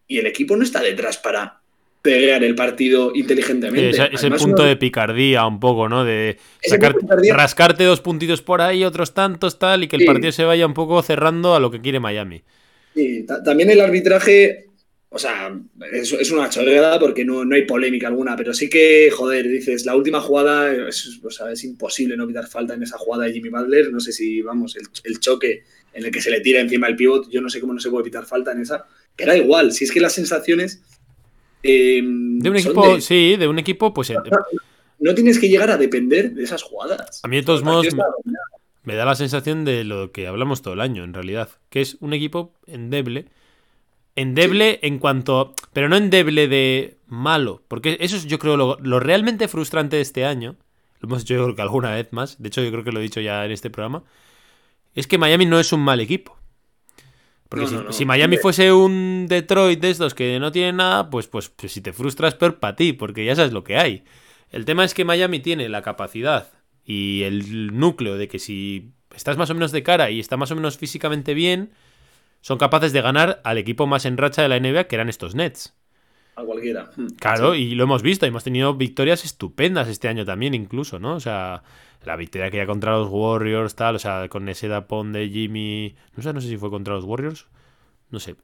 y 0.07 0.19
el 0.19 0.25
equipo 0.25 0.55
no 0.55 0.63
está 0.63 0.81
detrás 0.81 1.17
para 1.17 1.59
pegar 2.01 2.43
el 2.45 2.55
partido 2.55 3.11
inteligentemente. 3.13 3.89
Ese, 3.89 4.03
ese 4.05 4.15
Además, 4.17 4.41
punto 4.41 4.61
uno- 4.61 4.69
de 4.69 4.75
picardía 4.77 5.45
un 5.45 5.59
poco, 5.59 5.89
¿no? 5.89 6.05
De 6.05 6.37
sacar, 6.63 6.95
rascarte 7.35 7.83
dos 7.83 7.99
puntitos 7.99 8.41
por 8.41 8.61
ahí, 8.61 8.85
otros 8.85 9.13
tantos, 9.13 9.59
tal, 9.59 9.83
y 9.83 9.87
que 9.89 9.97
el 9.97 10.03
Sí. 10.03 10.07
partido 10.07 10.31
se 10.31 10.45
vaya 10.45 10.65
un 10.65 10.73
poco 10.73 11.01
cerrando 11.03 11.53
a 11.53 11.59
lo 11.59 11.69
que 11.71 11.81
quiere 11.81 11.99
Miami. 11.99 12.41
Sí, 12.95 13.25
ta- 13.27 13.43
también 13.43 13.69
el 13.69 13.81
arbitraje, 13.81 14.67
o 15.13 15.19
sea, 15.19 15.53
es, 15.91 16.13
es 16.13 16.31
una 16.31 16.49
chorreada 16.49 16.97
porque 16.97 17.25
no, 17.25 17.43
no 17.43 17.53
hay 17.55 17.63
polémica 17.65 18.07
alguna, 18.07 18.35
pero 18.37 18.53
sí 18.53 18.69
que, 18.69 19.09
joder, 19.11 19.45
dices, 19.47 19.85
la 19.85 19.95
última 19.95 20.21
jugada, 20.21 20.71
es, 20.87 21.19
o 21.21 21.29
sea, 21.29 21.51
es 21.51 21.63
imposible 21.65 22.15
no 22.15 22.25
pitar 22.25 22.47
falta 22.47 22.73
en 22.75 22.83
esa 22.83 22.97
jugada 22.97 23.25
de 23.25 23.33
Jimmy 23.33 23.49
Butler. 23.49 23.91
No 23.91 23.99
sé 23.99 24.13
si, 24.13 24.41
vamos, 24.41 24.77
el, 24.77 24.83
el 25.03 25.19
choque 25.19 25.63
en 25.93 26.05
el 26.05 26.11
que 26.11 26.21
se 26.21 26.31
le 26.31 26.39
tira 26.39 26.61
encima 26.61 26.87
el 26.87 26.95
pivot, 26.95 27.29
yo 27.29 27.41
no 27.41 27.49
sé 27.49 27.59
cómo 27.59 27.73
no 27.73 27.81
se 27.81 27.89
puede 27.89 28.05
pitar 28.05 28.25
falta 28.25 28.53
en 28.53 28.61
esa. 28.61 28.85
Que 29.17 29.25
da 29.25 29.35
igual, 29.35 29.73
si 29.73 29.83
es 29.83 29.91
que 29.91 29.99
las 29.99 30.13
sensaciones. 30.13 30.81
eh, 31.61 32.01
De 32.01 32.49
un 32.49 32.55
equipo, 32.55 32.95
de- 32.95 33.01
sí, 33.01 33.35
de 33.35 33.47
un 33.49 33.59
equipo, 33.59 33.93
pues 33.93 34.13
no 34.99 35.15
tienes 35.15 35.39
que 35.39 35.49
llegar 35.49 35.69
a 35.71 35.77
depender 35.77 36.31
de 36.31 36.43
esas 36.43 36.63
jugadas. 36.63 37.19
a 37.23 37.27
mí 37.27 37.35
de 37.37 37.43
todos 37.43 37.63
modos 37.63 37.87
me 38.83 38.95
da 38.95 39.03
la 39.05 39.15
sensación 39.15 39.65
de 39.65 39.83
lo 39.83 40.11
que 40.11 40.27
hablamos 40.27 40.61
todo 40.61 40.73
el 40.73 40.81
año, 40.81 41.03
en 41.03 41.13
realidad, 41.13 41.49
que 41.69 41.81
es 41.81 41.97
un 41.99 42.13
equipo 42.13 42.55
endeble. 42.65 43.25
Endeble 44.15 44.79
en 44.83 44.99
cuanto. 44.99 45.53
Pero 45.73 45.89
no 45.89 45.95
endeble 45.97 46.47
de 46.47 46.97
malo. 47.07 47.63
Porque 47.67 47.97
eso 47.99 48.15
es, 48.17 48.25
yo 48.25 48.39
creo, 48.39 48.57
lo, 48.57 48.77
lo 48.81 48.99
realmente 48.99 49.47
frustrante 49.47 49.95
de 49.97 50.01
este 50.01 50.25
año. 50.25 50.55
Lo 50.99 51.07
hemos 51.07 51.23
dicho 51.23 51.33
yo 51.35 51.43
creo 51.43 51.55
que 51.55 51.61
alguna 51.61 51.91
vez 51.91 52.07
más. 52.11 52.41
De 52.41 52.47
hecho, 52.49 52.61
yo 52.61 52.71
creo 52.71 52.83
que 52.83 52.91
lo 52.91 52.99
he 52.99 53.03
dicho 53.03 53.21
ya 53.21 53.43
en 53.45 53.51
este 53.51 53.69
programa. 53.69 54.03
Es 54.93 55.07
que 55.07 55.17
Miami 55.17 55.45
no 55.45 55.59
es 55.59 55.73
un 55.73 55.81
mal 55.81 55.99
equipo. 55.99 56.37
Porque 57.49 57.65
No, 57.65 57.67
si, 57.67 57.75
no, 57.75 57.83
no. 57.83 57.91
si 57.91 58.05
Miami 58.05 58.37
fuese 58.37 58.71
un 58.71 59.25
Detroit 59.27 59.79
de 59.79 59.89
estos 59.89 60.13
que 60.13 60.39
no 60.39 60.51
tiene 60.51 60.73
nada, 60.73 61.09
pues, 61.09 61.27
pues, 61.27 61.49
pues 61.49 61.71
si 61.71 61.81
te 61.81 61.91
frustras, 61.93 62.35
peor 62.35 62.59
para 62.59 62.75
ti, 62.75 62.93
porque 62.93 63.25
ya 63.25 63.35
sabes 63.35 63.51
lo 63.51 63.63
que 63.63 63.77
hay. 63.77 64.03
El 64.51 64.65
tema 64.65 64.83
es 64.83 64.93
que 64.93 65.05
Miami 65.05 65.39
tiene 65.39 65.67
la 65.69 65.81
capacidad 65.81 66.51
y 66.85 67.23
el 67.23 67.77
núcleo 67.77 68.17
de 68.17 68.27
que 68.27 68.39
si 68.39 68.91
estás 69.15 69.37
más 69.37 69.49
o 69.49 69.53
menos 69.53 69.71
de 69.71 69.83
cara 69.83 70.11
y 70.11 70.19
está 70.19 70.37
más 70.37 70.51
o 70.51 70.55
menos 70.55 70.77
físicamente 70.77 71.33
bien, 71.33 71.71
son 72.41 72.57
capaces 72.57 72.93
de 72.93 73.01
ganar 73.01 73.41
al 73.43 73.57
equipo 73.57 73.87
más 73.87 74.05
en 74.05 74.17
racha 74.17 74.41
de 74.43 74.49
la 74.49 74.57
NBA, 74.57 74.85
que 74.85 74.95
eran 74.95 75.09
estos 75.09 75.35
Nets. 75.35 75.75
A 76.35 76.43
cualquiera. 76.43 76.89
Claro, 77.19 77.53
Sí. 77.53 77.55
y 77.55 77.75
lo 77.75 77.83
hemos 77.83 78.01
visto, 78.03 78.25
hemos 78.25 78.43
tenido 78.43 78.73
victorias 78.75 79.25
estupendas 79.25 79.87
este 79.89 80.07
año 80.07 80.25
también, 80.25 80.53
incluso, 80.53 80.97
¿no? 80.99 81.15
O 81.15 81.19
sea, 81.19 81.63
la 82.03 82.15
victoria 82.15 82.49
que 82.49 82.57
ya 82.57 82.65
contra 82.65 82.93
los 82.93 83.09
Warriors, 83.09 83.75
tal, 83.75 83.95
o 83.95 83.99
sea, 83.99 84.27
con 84.29 84.47
ese 84.49 84.69
tapón 84.69 85.11
de 85.13 85.29
Jimmy. 85.29 85.95
No 86.15 86.23
sé, 86.23 86.33
no 86.33 86.41
sé 86.41 86.47
si 86.47 86.57
fue 86.57 86.69
contra 86.69 86.93
los 86.95 87.03
Warriors. 87.03 87.47
No 88.09 88.19
sé. 88.19 88.35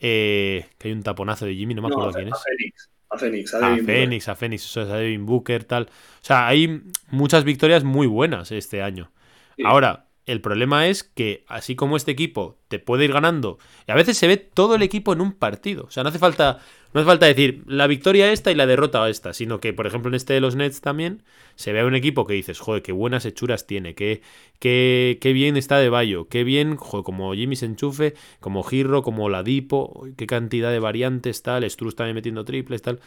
Eh, 0.00 0.66
que 0.78 0.88
hay 0.88 0.94
un 0.94 1.02
taponazo 1.02 1.46
de 1.46 1.54
Jimmy, 1.54 1.74
no 1.74 1.82
me 1.82 1.88
No, 1.88 1.94
acuerdo 1.94 2.10
a, 2.10 2.14
quién 2.14 2.28
a 2.28 2.36
es. 2.36 2.42
Fénix. 2.42 2.90
A 3.10 3.18
Fénix. 3.18 3.54
A, 3.54 3.60
A 3.66 3.70
Devin 3.70 3.86
Booker. 3.86 3.96
Phoenix, 3.96 4.28
a 4.28 4.34
Phoenix, 4.36 4.76
o 4.76 4.86
sea, 4.86 4.94
a 4.94 4.98
Devin 4.98 5.26
Booker, 5.26 5.64
tal. 5.64 5.84
O 5.84 5.88
sea, 6.24 6.46
hay 6.48 6.82
muchas 7.10 7.44
victorias 7.44 7.84
muy 7.84 8.06
buenas 8.06 8.52
este 8.52 8.82
año. 8.82 9.10
Sí. 9.56 9.62
Ahora, 9.66 10.08
el 10.24 10.40
problema 10.40 10.86
es 10.86 11.02
que 11.02 11.44
así 11.48 11.74
como 11.74 11.96
este 11.96 12.12
equipo 12.12 12.58
te 12.68 12.78
puede 12.78 13.04
ir 13.04 13.12
ganando, 13.12 13.58
y 13.88 13.92
a 13.92 13.96
veces 13.96 14.16
se 14.16 14.28
ve 14.28 14.36
todo 14.36 14.76
el 14.76 14.82
equipo 14.82 15.12
en 15.12 15.20
un 15.20 15.32
partido. 15.32 15.84
O 15.84 15.90
sea, 15.90 16.04
no 16.04 16.10
hace 16.10 16.20
falta, 16.20 16.60
no 16.92 17.00
hace 17.00 17.06
falta 17.06 17.26
decir 17.26 17.64
la 17.66 17.88
victoria 17.88 18.30
esta 18.30 18.52
y 18.52 18.54
la 18.54 18.66
derrota 18.66 19.08
esta, 19.08 19.32
sino 19.32 19.58
que, 19.58 19.72
por 19.72 19.86
ejemplo, 19.86 20.10
en 20.10 20.14
este 20.14 20.34
de 20.34 20.40
los 20.40 20.54
Nets 20.54 20.80
también 20.80 21.24
se 21.56 21.72
ve 21.72 21.80
a 21.80 21.86
un 21.86 21.96
equipo 21.96 22.24
que 22.24 22.34
dices, 22.34 22.60
joder, 22.60 22.82
qué 22.82 22.92
buenas 22.92 23.24
hechuras 23.24 23.66
tiene, 23.66 23.94
qué, 23.94 24.22
qué, 24.60 25.18
qué 25.20 25.32
bien 25.32 25.56
está 25.56 25.78
de 25.78 25.88
Bayo, 25.88 26.28
qué 26.28 26.44
bien, 26.44 26.76
joder, 26.76 27.04
como 27.04 27.34
Jimmy 27.34 27.56
se 27.56 27.66
enchufe, 27.66 28.14
como 28.38 28.62
Girro, 28.62 29.02
como 29.02 29.28
Ladipo, 29.28 30.06
qué 30.16 30.26
cantidad 30.26 30.70
de 30.70 30.78
variantes, 30.78 31.42
tal, 31.42 31.68
Struz 31.68 31.96
también 31.96 32.14
metiendo 32.14 32.44
triples, 32.44 32.80
tal. 32.80 33.00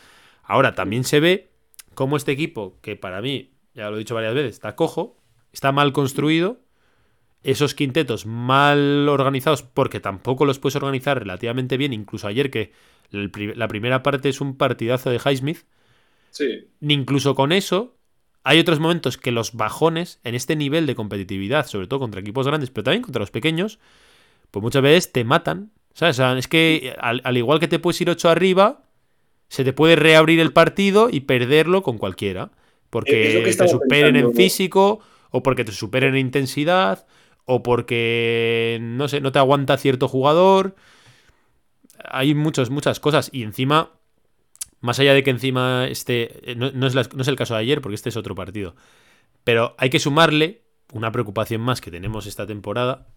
Ahora, 0.44 0.76
también 0.76 1.06
se 1.06 1.22
ve 1.22 1.50
como 1.94 2.18
este 2.18 2.34
equipo, 2.34 2.78
que 2.82 2.98
para 2.98 3.22
mí, 3.22 3.54
ya 3.74 3.90
lo 3.90 3.96
he 3.96 4.00
dicho 4.00 4.16
varias 4.16 4.36
veces, 4.36 4.54
está 4.54 4.76
cojo, 4.76 5.18
está 5.54 5.72
mal 5.72 5.94
construido, 5.94 6.65
esos 7.46 7.76
quintetos 7.76 8.26
mal 8.26 9.08
organizados, 9.10 9.64
porque 9.64 10.00
tampoco 10.00 10.46
los 10.46 10.60
puedes 10.60 10.76
organizar 10.76 11.20
relativamente 11.20 11.78
bien, 11.78 11.94
incluso 11.94 12.28
ayer 12.28 12.50
que 12.52 12.72
la 13.12 13.68
primera 13.68 14.04
parte 14.04 14.30
es 14.30 14.42
un 14.42 14.58
partidazo 14.58 15.10
de 15.10 15.20
Highsmith, 15.24 15.60
Sí. 16.32 16.68
ni 16.82 16.96
incluso 16.96 17.34
con 17.34 17.52
eso 17.54 17.96
hay 18.44 18.60
otros 18.60 18.80
momentos 18.80 19.18
que 19.18 19.32
los 19.32 19.54
bajones 19.54 20.20
en 20.24 20.36
este 20.36 20.56
nivel 20.56 20.86
de 20.86 20.96
competitividad, 20.96 21.66
sobre 21.66 21.88
todo 21.88 22.00
contra 22.02 22.22
equipos 22.22 22.46
grandes, 22.46 22.70
pero 22.70 22.84
también 22.84 23.02
contra 23.02 23.22
los 23.22 23.32
pequeños, 23.32 23.80
pues 24.52 24.62
muchas 24.62 24.84
veces 24.84 25.12
te 25.12 25.24
matan. 25.24 25.72
¿Sabes? 25.94 26.18
O 26.18 26.22
sea, 26.22 26.38
es 26.38 26.48
que 26.50 26.94
al, 27.00 27.22
al 27.24 27.38
igual 27.38 27.60
que 27.60 27.70
te 27.70 27.80
puedes 27.80 28.02
ir 28.02 28.10
8 28.10 28.30
arriba, 28.30 28.84
se 29.48 29.64
te 29.64 29.72
puede 29.72 29.96
reabrir 29.96 30.42
el 30.42 30.52
partido 30.52 31.08
y 31.10 31.22
perderlo 31.22 31.84
con 31.84 31.98
cualquiera. 31.98 32.52
Porque 32.90 33.42
que 33.44 33.54
te 33.54 33.68
superen 33.68 34.16
en 34.16 34.34
físico 34.34 35.00
o 35.32 35.42
porque 35.42 35.64
te 35.64 35.72
superen 35.72 36.16
en 36.16 36.20
intensidad, 36.20 37.08
o 37.46 37.64
porque, 37.64 38.80
no 38.82 39.08
sé, 39.08 39.22
no 39.22 39.32
te 39.32 39.40
aguanta 39.40 39.78
cierto 39.78 40.08
jugador. 40.08 40.76
Hay 42.04 42.36
muchas, 42.36 42.70
muchas 42.70 43.00
cosas. 43.00 43.30
Y 43.32 43.44
encima, 43.44 43.92
más 44.82 45.00
allá 45.00 45.14
de 45.14 45.24
que 45.24 45.30
encima 45.30 45.88
este, 45.88 46.56
no, 46.58 46.72
no, 46.72 46.88
es 46.88 46.96
no 46.96 47.22
es 47.22 47.28
el 47.28 47.36
caso 47.36 47.54
de 47.54 47.62
ayer, 47.62 47.82
porque 47.82 47.96
este 47.96 48.10
es 48.10 48.18
otro 48.18 48.36
partido. 48.36 48.76
Pero 49.44 49.76
hay 49.78 49.90
que 49.90 50.00
sumarle 50.00 50.64
una 50.92 51.12
preocupación 51.12 51.62
más 51.62 51.82
que 51.82 51.92
tenemos 51.92 52.26
esta 52.26 52.48
temporada, 52.48 53.08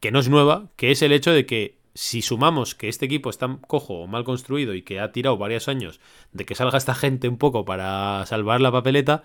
que 0.00 0.10
no 0.10 0.18
es 0.18 0.28
nueva, 0.28 0.70
que 0.76 0.90
es 0.90 1.02
el 1.02 1.12
hecho 1.12 1.32
de 1.32 1.46
que 1.46 1.78
si 1.94 2.20
sumamos 2.20 2.74
que 2.74 2.88
este 2.88 3.06
equipo 3.06 3.30
está 3.30 3.58
cojo 3.66 4.02
o 4.02 4.06
mal 4.06 4.24
construido 4.24 4.74
y 4.74 4.82
que 4.82 5.00
ha 5.00 5.12
tirado 5.12 5.38
varios 5.38 5.66
años 5.66 5.98
de 6.32 6.44
que 6.44 6.54
salga 6.54 6.76
esta 6.76 6.94
gente 6.94 7.26
un 7.26 7.38
poco 7.38 7.64
para 7.64 8.24
salvar 8.26 8.60
la 8.60 8.70
papeleta, 8.70 9.24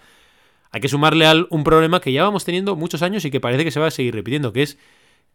hay 0.72 0.82
que 0.82 0.88
sumarle 0.88 1.26
al 1.26 1.48
un 1.50 1.64
problema 1.64 2.00
que 2.00 2.12
ya 2.12 2.24
vamos 2.24 2.46
teniendo 2.46 2.76
muchos 2.76 3.02
años 3.02 3.26
y 3.26 3.32
que 3.32 3.40
parece 3.40 3.64
que 3.64 3.72
se 3.72 3.80
va 3.80 3.88
a 3.88 3.92
seguir 3.92 4.16
repitiendo, 4.16 4.54
que 4.54 4.64
es 4.64 4.78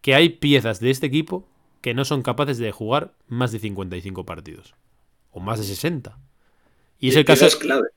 que 0.01 0.15
hay 0.15 0.31
piezas 0.31 0.81
de 0.81 0.91
este 0.91 1.07
equipo 1.07 1.49
que 1.81 1.95
no 1.95 2.05
son 2.05 2.23
capaces 2.23 2.59
de 2.59 2.73
jugar 2.73 3.15
más 3.29 3.53
de 3.53 3.59
55 3.59 4.25
partidos 4.25 4.75
o 5.31 5.41
más 5.41 5.59
de 5.59 5.65
60. 5.65 6.19
Y 6.99 7.11
es 7.11 7.17
el 7.17 7.25
caso 7.25 7.47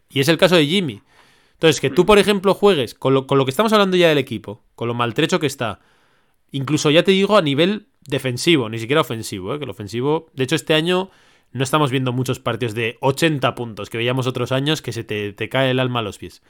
y 0.10 0.20
es 0.20 0.28
el 0.28 0.38
caso 0.38 0.56
de 0.56 0.66
Jimmy. 0.66 1.02
Entonces, 1.54 1.82
que 1.82 1.90
tú, 1.90 2.06
por 2.06 2.20
ejemplo, 2.20 2.54
juegues 2.54 2.94
con 2.94 3.14
lo, 3.14 3.28
con 3.28 3.38
lo 3.38 3.46
que 3.46 3.52
estamos 3.52 3.74
hablando 3.74 3.98
ya 3.98 4.10
del 4.10 4.18
equipo, 4.18 4.64
con 4.76 4.88
lo 4.88 4.94
maltrecho 4.94 5.40
que 5.40 5.48
está, 5.48 5.80
incluso 6.52 6.90
ya 6.90 7.04
te 7.04 7.12
digo 7.12 7.38
a 7.38 7.42
nivel 7.42 7.88
defensivo, 8.08 8.70
ni 8.70 8.80
siquiera 8.80 9.02
ofensivo, 9.02 9.54
¿eh? 9.54 9.60
que 9.60 9.66
el 9.66 9.70
ofensivo, 9.70 10.28
de 10.34 10.44
hecho 10.46 10.56
este 10.56 10.74
año 10.74 11.12
no 11.52 11.64
estamos 11.64 11.92
viendo 11.92 12.14
muchos 12.14 12.40
partidos 12.40 12.76
de 12.76 12.98
80 13.02 13.56
puntos 13.56 13.90
que 13.90 13.98
veíamos 13.98 14.28
otros 14.28 14.52
años 14.52 14.82
que 14.82 14.94
se 14.94 15.04
te, 15.04 15.50
cae 15.50 15.72
el 15.72 15.80
alma 15.80 16.00
a 16.00 16.04
los 16.04 16.18
pies. 16.18 16.42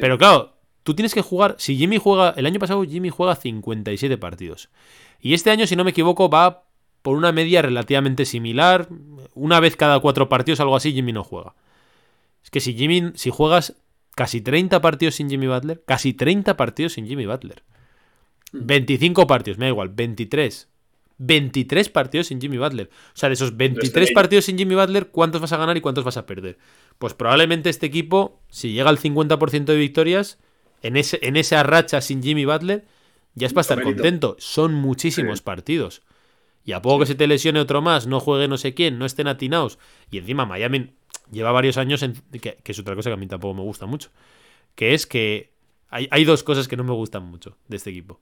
Pero 0.00 0.18
claro, 0.18 0.56
tú 0.82 0.94
tienes 0.94 1.14
que 1.14 1.22
jugar, 1.22 1.56
si 1.58 1.76
Jimmy 1.76 1.98
juega, 1.98 2.30
el 2.36 2.46
año 2.46 2.58
pasado 2.58 2.84
Jimmy 2.84 3.10
juega 3.10 3.36
57 3.36 4.18
partidos. 4.18 4.68
Y 5.20 5.34
este 5.34 5.50
año, 5.50 5.66
si 5.66 5.76
no 5.76 5.84
me 5.84 5.90
equivoco, 5.90 6.28
va 6.28 6.64
por 7.02 7.16
una 7.16 7.32
media 7.32 7.62
relativamente 7.62 8.24
similar. 8.24 8.88
Una 9.34 9.60
vez 9.60 9.76
cada 9.76 10.00
cuatro 10.00 10.28
partidos, 10.28 10.60
algo 10.60 10.76
así, 10.76 10.92
Jimmy 10.92 11.12
no 11.12 11.24
juega. 11.24 11.54
Es 12.42 12.50
que 12.50 12.60
si 12.60 12.74
Jimmy, 12.74 13.12
si 13.14 13.30
juegas 13.30 13.76
casi 14.14 14.40
30 14.40 14.80
partidos 14.80 15.14
sin 15.16 15.28
Jimmy 15.28 15.46
Butler, 15.46 15.82
casi 15.86 16.14
30 16.14 16.56
partidos 16.56 16.94
sin 16.94 17.06
Jimmy 17.06 17.26
Butler. 17.26 17.62
25 18.52 19.26
partidos, 19.26 19.58
me 19.58 19.66
da 19.66 19.70
igual, 19.70 19.88
23. 19.88 20.68
23 21.18 21.88
partidos 21.90 22.28
sin 22.28 22.40
Jimmy 22.40 22.58
Butler. 22.58 22.90
O 22.92 23.16
sea, 23.16 23.28
de 23.28 23.34
esos 23.34 23.56
23 23.56 24.12
partidos 24.12 24.46
sin 24.46 24.58
Jimmy 24.58 24.74
Butler, 24.74 25.08
¿cuántos 25.08 25.40
vas 25.40 25.52
a 25.52 25.56
ganar 25.56 25.76
y 25.76 25.80
cuántos 25.80 26.04
vas 26.04 26.16
a 26.16 26.26
perder? 26.26 26.58
Pues 26.98 27.14
probablemente 27.14 27.70
este 27.70 27.86
equipo, 27.86 28.40
si 28.48 28.72
llega 28.72 28.90
al 28.90 28.98
50% 28.98 29.64
de 29.64 29.76
victorias, 29.76 30.38
en, 30.82 30.96
ese, 30.96 31.18
en 31.22 31.36
esa 31.36 31.62
racha 31.62 32.00
sin 32.00 32.22
Jimmy 32.22 32.44
Butler, 32.44 32.84
ya 33.34 33.46
es 33.46 33.52
para 33.52 33.62
estar 33.62 33.82
contento. 33.82 34.36
Son 34.38 34.74
muchísimos 34.74 35.42
partidos. 35.42 36.02
Y 36.64 36.72
a 36.72 36.82
poco 36.82 37.00
que 37.00 37.06
se 37.06 37.14
te 37.14 37.26
lesione 37.26 37.60
otro 37.60 37.82
más, 37.82 38.06
no 38.06 38.20
juegue 38.20 38.48
no 38.48 38.56
sé 38.56 38.74
quién, 38.74 38.98
no 38.98 39.04
estén 39.04 39.26
atinados. 39.26 39.78
Y 40.10 40.18
encima 40.18 40.46
Miami 40.46 40.94
lleva 41.30 41.52
varios 41.52 41.76
años, 41.76 42.02
en, 42.02 42.14
que, 42.40 42.58
es 42.64 42.78
otra 42.78 42.94
cosa 42.94 43.10
que 43.10 43.14
a 43.14 43.18
mí 43.18 43.26
tampoco 43.26 43.54
me 43.54 43.62
gusta 43.62 43.86
mucho. 43.86 44.10
Que 44.74 44.94
es 44.94 45.06
que 45.06 45.52
hay, 45.90 46.08
hay 46.10 46.24
dos 46.24 46.42
cosas 46.42 46.68
que 46.68 46.76
no 46.76 46.84
me 46.84 46.92
gustan 46.92 47.24
mucho 47.24 47.58
de 47.68 47.76
este 47.76 47.90
equipo. 47.90 48.20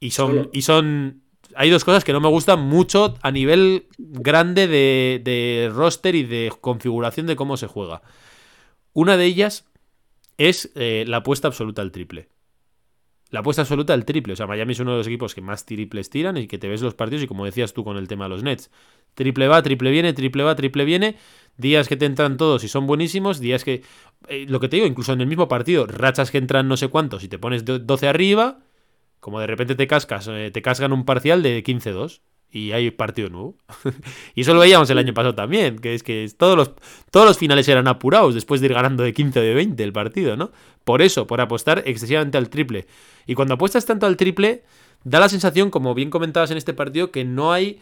Y 0.00 0.10
son, 0.10 0.48
y 0.52 0.62
son. 0.62 1.22
Hay 1.56 1.70
dos 1.70 1.84
cosas 1.84 2.04
que 2.04 2.12
no 2.12 2.20
me 2.20 2.28
gustan 2.28 2.60
mucho 2.60 3.14
a 3.22 3.30
nivel 3.30 3.86
grande 3.98 4.66
de, 4.66 5.70
roster 5.72 6.14
y 6.14 6.24
de 6.24 6.52
configuración 6.60 7.26
de 7.26 7.36
cómo 7.36 7.56
se 7.56 7.66
juega. 7.66 8.02
Una 8.92 9.16
de 9.16 9.24
ellas 9.26 9.64
es 10.38 10.70
eh, 10.74 11.04
la 11.06 11.18
apuesta 11.18 11.48
absoluta 11.48 11.82
al 11.82 11.92
triple. 11.92 12.28
La 13.30 13.40
apuesta 13.40 13.62
absoluta 13.62 13.94
al 13.94 14.04
triple. 14.04 14.32
O 14.32 14.36
sea, 14.36 14.46
Miami 14.46 14.72
es 14.72 14.80
uno 14.80 14.92
de 14.92 14.98
los 14.98 15.06
equipos 15.06 15.34
que 15.34 15.40
más 15.40 15.64
triples 15.64 16.10
tiran 16.10 16.36
y 16.36 16.48
que 16.48 16.58
te 16.58 16.68
ves 16.68 16.82
los 16.82 16.94
partidos. 16.94 17.22
Y 17.22 17.26
como 17.28 17.44
decías 17.44 17.72
tú 17.72 17.84
con 17.84 17.96
el 17.96 18.08
tema 18.08 18.24
de 18.24 18.30
los 18.30 18.42
Nets, 18.42 18.70
triple 19.14 19.46
va, 19.46 19.62
triple 19.62 19.90
viene, 19.90 20.12
triple 20.12 20.42
va, 20.42 20.56
triple 20.56 20.84
viene. 20.84 21.16
Días 21.56 21.86
que 21.86 21.96
te 21.96 22.06
entran 22.06 22.36
todos 22.36 22.64
y 22.64 22.68
son 22.68 22.86
buenísimos. 22.86 23.38
Días 23.38 23.62
que. 23.62 23.82
Eh, 24.28 24.46
lo 24.48 24.58
que 24.58 24.68
te 24.68 24.76
digo, 24.76 24.88
incluso 24.88 25.12
en 25.12 25.20
el 25.20 25.28
mismo 25.28 25.46
partido, 25.46 25.86
rachas 25.86 26.32
que 26.32 26.38
entran 26.38 26.66
no 26.66 26.76
sé 26.76 26.88
cuántos 26.88 27.22
y 27.22 27.28
te 27.28 27.38
pones 27.38 27.64
12 27.64 28.08
arriba 28.08 28.58
como 29.20 29.40
de 29.40 29.46
repente 29.46 29.74
te 29.74 29.86
cascas, 29.86 30.28
eh, 30.28 30.50
te 30.52 30.62
cascan 30.62 30.92
un 30.92 31.04
parcial 31.04 31.42
de 31.42 31.62
15-2 31.62 32.20
y 32.50 32.72
hay 32.72 32.90
partido 32.90 33.28
nuevo. 33.28 33.56
y 34.34 34.40
eso 34.40 34.54
lo 34.54 34.60
veíamos 34.60 34.90
el 34.90 34.98
año 34.98 35.14
pasado 35.14 35.34
también, 35.34 35.78
que 35.78 35.94
es 35.94 36.02
que 36.02 36.28
todos 36.36 36.56
los, 36.56 36.72
todos 37.10 37.26
los 37.26 37.38
finales 37.38 37.68
eran 37.68 37.86
apurados 37.86 38.34
después 38.34 38.60
de 38.60 38.68
ir 38.68 38.74
ganando 38.74 39.02
de 39.02 39.12
15 39.12 39.38
o 39.38 39.42
de 39.42 39.54
20 39.54 39.82
el 39.82 39.92
partido, 39.92 40.36
¿no? 40.36 40.50
Por 40.84 41.02
eso, 41.02 41.26
por 41.26 41.40
apostar 41.40 41.82
excesivamente 41.86 42.38
al 42.38 42.50
triple. 42.50 42.86
Y 43.26 43.34
cuando 43.34 43.54
apuestas 43.54 43.86
tanto 43.86 44.06
al 44.06 44.16
triple, 44.16 44.64
da 45.04 45.20
la 45.20 45.28
sensación, 45.28 45.70
como 45.70 45.94
bien 45.94 46.10
comentabas 46.10 46.50
en 46.50 46.56
este 46.56 46.74
partido, 46.74 47.12
que 47.12 47.24
no 47.24 47.52
hay 47.52 47.80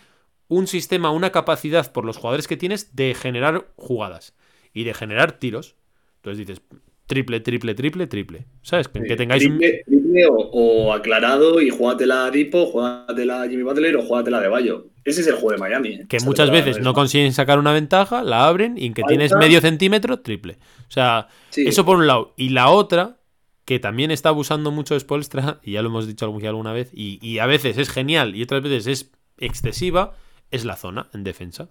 un 0.48 0.66
sistema, 0.66 1.10
una 1.10 1.30
capacidad 1.30 1.90
por 1.92 2.04
los 2.04 2.16
jugadores 2.16 2.48
que 2.48 2.56
tienes 2.56 2.94
de 2.96 3.14
generar 3.14 3.68
jugadas 3.76 4.34
y 4.72 4.84
de 4.84 4.94
generar 4.94 5.32
tiros. 5.32 5.76
Entonces 6.16 6.46
dices, 6.46 6.62
triple, 7.06 7.40
triple, 7.40 7.74
triple, 7.74 8.06
triple. 8.06 8.46
¿Sabes? 8.62 8.88
Que, 8.88 9.16
tengáis 9.16 9.42
triple, 9.42 9.84
o, 10.30 10.92
aclarado 10.92 11.60
y 11.60 11.70
jugátela 11.70 12.26
a 12.26 12.30
Dipo, 12.30 12.66
jugátela 12.66 13.42
a 13.42 13.48
Jimmy 13.48 13.62
Butler 13.62 13.96
o 13.96 14.02
jugátela 14.02 14.40
de 14.40 14.48
Bayo. 14.48 14.86
Ese 15.04 15.22
es 15.22 15.26
el 15.26 15.34
juego 15.34 15.52
de 15.52 15.58
Miami. 15.58 15.88
¿eh? 15.90 16.06
Que 16.08 16.20
muchas 16.20 16.50
veces 16.50 16.80
no 16.80 16.92
consiguen 16.94 17.32
sacar 17.32 17.58
una 17.58 17.72
ventaja, 17.72 18.22
la 18.22 18.46
abren 18.46 18.76
y 18.76 18.86
en 18.86 18.94
que 18.94 19.02
tienes 19.02 19.34
medio 19.34 19.60
centímetro, 19.60 20.20
triple. 20.20 20.58
O 20.88 20.90
sea, 20.90 21.28
eso 21.54 21.84
por 21.84 21.96
un 21.96 22.06
lado. 22.06 22.34
Y 22.36 22.50
la 22.50 22.68
otra, 22.68 23.18
que 23.64 23.78
también 23.78 24.10
está 24.10 24.28
abusando 24.30 24.70
mucho 24.70 24.94
de 24.94 25.00
Spolstra, 25.00 25.60
y 25.64 25.72
ya 25.72 25.82
lo 25.82 25.88
hemos 25.88 26.06
dicho 26.06 26.26
alguna 26.26 26.72
vez, 26.72 26.90
y, 26.92 27.18
y 27.26 27.38
a 27.38 27.46
veces 27.46 27.78
es 27.78 27.88
genial 27.90 28.36
y 28.36 28.42
otras 28.42 28.62
veces 28.62 28.86
es 28.86 29.10
excesiva, 29.38 30.14
es 30.50 30.64
la 30.64 30.76
zona 30.76 31.08
en 31.14 31.24
defensa. 31.24 31.70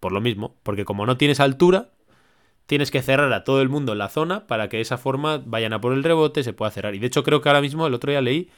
Por 0.00 0.12
lo 0.12 0.20
mismo, 0.20 0.56
porque 0.62 0.84
como 0.84 1.06
no 1.06 1.16
tienes 1.16 1.38
altura, 1.38 1.90
tienes 2.66 2.90
que 2.90 3.02
cerrar 3.02 3.32
a 3.32 3.44
todo 3.44 3.60
el 3.62 3.68
mundo 3.68 3.92
en 3.92 3.98
la 3.98 4.08
zona 4.08 4.46
para 4.46 4.68
que 4.68 4.78
de 4.78 4.82
esa 4.82 4.98
forma 4.98 5.42
vayan 5.44 5.72
a 5.72 5.80
por 5.80 5.92
el 5.92 6.04
rebote, 6.04 6.42
se 6.42 6.52
pueda 6.52 6.70
cerrar. 6.70 6.94
Y 6.94 6.98
de 6.98 7.06
hecho 7.06 7.24
creo 7.24 7.40
que 7.40 7.48
ahora 7.48 7.60
mismo, 7.60 7.86
el 7.86 7.94
otro 7.94 8.10
día 8.10 8.20
leí, 8.20 8.50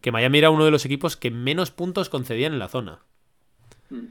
que 0.00 0.12
Miami 0.12 0.38
era 0.38 0.50
uno 0.50 0.64
de 0.64 0.70
los 0.70 0.84
equipos 0.84 1.16
que 1.16 1.30
menos 1.30 1.70
puntos 1.70 2.08
concedían 2.08 2.52
en 2.52 2.58
la 2.58 2.68
zona. 2.68 3.00
Mm, 3.90 4.06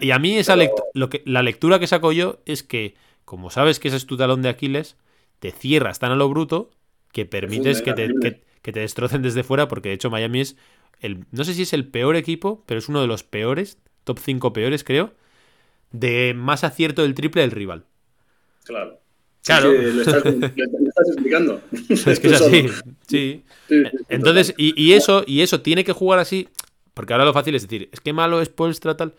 y, 0.00 0.10
a, 0.10 0.18
mí 0.18 0.38
esa 0.38 0.56
lo 0.94 1.10
que, 1.10 1.22
la 1.26 1.42
lectura 1.42 1.78
que 1.78 1.86
saco 1.86 2.12
yo 2.12 2.40
es 2.46 2.62
que, 2.62 2.96
como 3.24 3.50
sabes 3.50 3.78
que 3.78 3.88
ese 3.88 3.98
es 3.98 4.06
tu 4.06 4.16
talón 4.16 4.40
de 4.40 4.48
Aquiles, 4.48 4.96
te 5.38 5.52
cierras 5.52 5.98
tan 5.98 6.10
a 6.10 6.16
lo 6.16 6.28
bruto 6.28 6.70
que 7.12 7.26
permites 7.26 7.82
que 7.82 7.92
te, 7.92 8.08
que 8.62 8.72
te, 8.72 8.80
destrocen 8.80 9.22
desde 9.22 9.42
fuera, 9.42 9.68
porque 9.68 9.90
de 9.90 9.94
hecho 9.96 10.10
Miami 10.10 10.40
es 10.40 10.56
el, 11.00 11.26
no 11.30 11.44
sé 11.44 11.54
si 11.54 11.62
es 11.62 11.72
el 11.72 11.86
peor 11.86 12.16
equipo, 12.16 12.64
pero 12.66 12.78
es 12.78 12.88
uno 12.88 13.00
de 13.00 13.06
los 13.06 13.22
peores, 13.22 13.78
top 14.04 14.18
5 14.18 14.52
peores 14.52 14.84
creo, 14.84 15.12
de 15.90 16.34
más 16.34 16.64
acierto 16.64 17.02
del 17.02 17.14
triple 17.14 17.42
del 17.42 17.50
rival. 17.50 17.84
Claro. 18.68 19.00
Claro. 19.44 19.72
lo, 19.72 20.02
estás, 20.02 20.24
explicando. 20.26 21.62
Es 21.72 22.20
que 22.20 22.28
es 22.28 22.40
así. 22.40 22.66
Sí. 23.06 23.44
Entonces, 24.08 24.54
y, 24.58 24.92
eso, 24.92 25.24
y 25.26 25.40
eso 25.40 25.62
tiene 25.62 25.84
que 25.84 25.92
jugar 25.92 26.18
así. 26.18 26.48
Porque 26.92 27.14
ahora 27.14 27.24
lo 27.24 27.32
fácil 27.32 27.54
es 27.54 27.62
decir, 27.62 27.88
es 27.92 28.00
que 28.00 28.12
malo 28.12 28.42
es 28.42 28.48
Polstra 28.48 28.96
tal. 28.96 29.14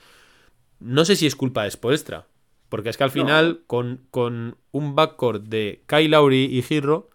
No 0.80 1.04
sé 1.04 1.16
si 1.16 1.26
es 1.26 1.36
culpa 1.36 1.64
de 1.64 1.72
Spolstra. 1.72 2.28
Porque 2.70 2.90
es 2.90 2.98
que 2.98 3.04
al 3.04 3.12
final, 3.12 3.64
con, 3.66 4.06
con, 4.12 4.58
un 4.72 4.94
backcourt 4.94 5.46
de 5.46 5.82
Kyle 5.88 6.12
Lowry 6.12 6.46
y 6.46 6.62
Girro, 6.62 7.10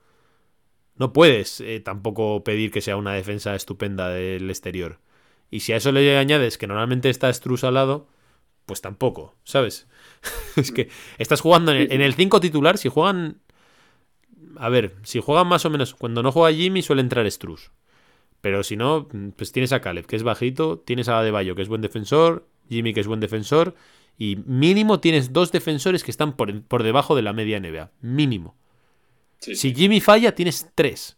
no 0.97 1.13
puedes 1.13 1.61
eh, 1.61 1.79
tampoco 1.79 2.43
pedir 2.43 2.73
que 2.73 2.81
sea 2.81 2.97
una 2.97 3.15
defensa 3.15 3.55
estupenda 3.55 4.09
del 4.09 4.51
exterior. 4.51 4.99
Y 5.53 5.61
si 5.61 5.73
a 5.73 5.77
eso 5.77 5.93
le 5.93 6.19
añades 6.19 6.59
que 6.59 6.67
normalmente 6.67 7.09
está 7.11 7.33
Struz 7.33 7.63
al 7.63 7.75
lado, 7.75 8.09
pues 8.67 8.81
tampoco, 8.81 9.35
¿sabes? 9.45 9.87
es 10.57 10.73
que 10.73 10.89
estás 11.19 11.41
jugando 11.41 11.73
en 11.73 12.01
el 12.01 12.15
5 12.15 12.41
titular, 12.41 12.79
si 12.79 12.89
juegan... 12.89 13.41
A 14.57 14.69
ver, 14.69 14.95
si 15.03 15.21
juegan 15.21 15.49
más 15.49 15.65
o 15.65 15.71
menos... 15.71 15.95
Cuando 15.95 16.23
no 16.23 16.33
juega 16.33 16.57
Jimmy 16.57 16.83
suele 16.83 17.03
entrar 17.03 17.31
Struz. 17.31 17.73
Pero 18.41 18.63
si 18.63 18.77
no, 18.77 19.09
pues 19.37 19.53
tienes 19.53 19.73
a 19.73 19.81
Caleb, 19.81 20.07
que 20.07 20.17
es 20.17 20.23
bajito, 20.23 20.79
tienes 20.79 21.09
a 21.09 21.19
Adebayo, 21.19 21.55
que 21.55 21.63
es 21.63 21.69
buen 21.69 21.81
defensor, 21.81 22.47
Jimmy, 22.69 22.93
que 22.93 23.01
es 23.01 23.07
buen 23.07 23.21
defensor, 23.21 23.75
y 24.19 24.37
mínimo 24.37 25.01
tienes 25.01 25.33
dos 25.33 25.51
defensores 25.51 26.05
que 26.05 26.11
están 26.11 26.37
por, 26.37 26.63
por 26.63 26.83
debajo 26.83 27.17
de 27.17 27.23
la 27.23 27.33
media 27.33 27.59
NBA. 27.59 27.91
Mínimo. 28.01 28.55
Si 29.39 29.75
Jimmy 29.75 30.01
falla, 30.01 30.35
tienes 30.35 30.71
tres. 30.75 31.17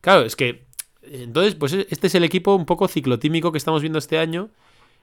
Claro, 0.00 0.22
es 0.22 0.36
que... 0.36 0.66
Entonces, 1.02 1.54
pues 1.54 1.72
este 1.72 2.06
es 2.06 2.14
el 2.14 2.24
equipo 2.24 2.54
un 2.54 2.66
poco 2.66 2.86
ciclotímico 2.86 3.50
que 3.50 3.58
estamos 3.58 3.80
viendo 3.80 3.98
este 3.98 4.18
año, 4.18 4.50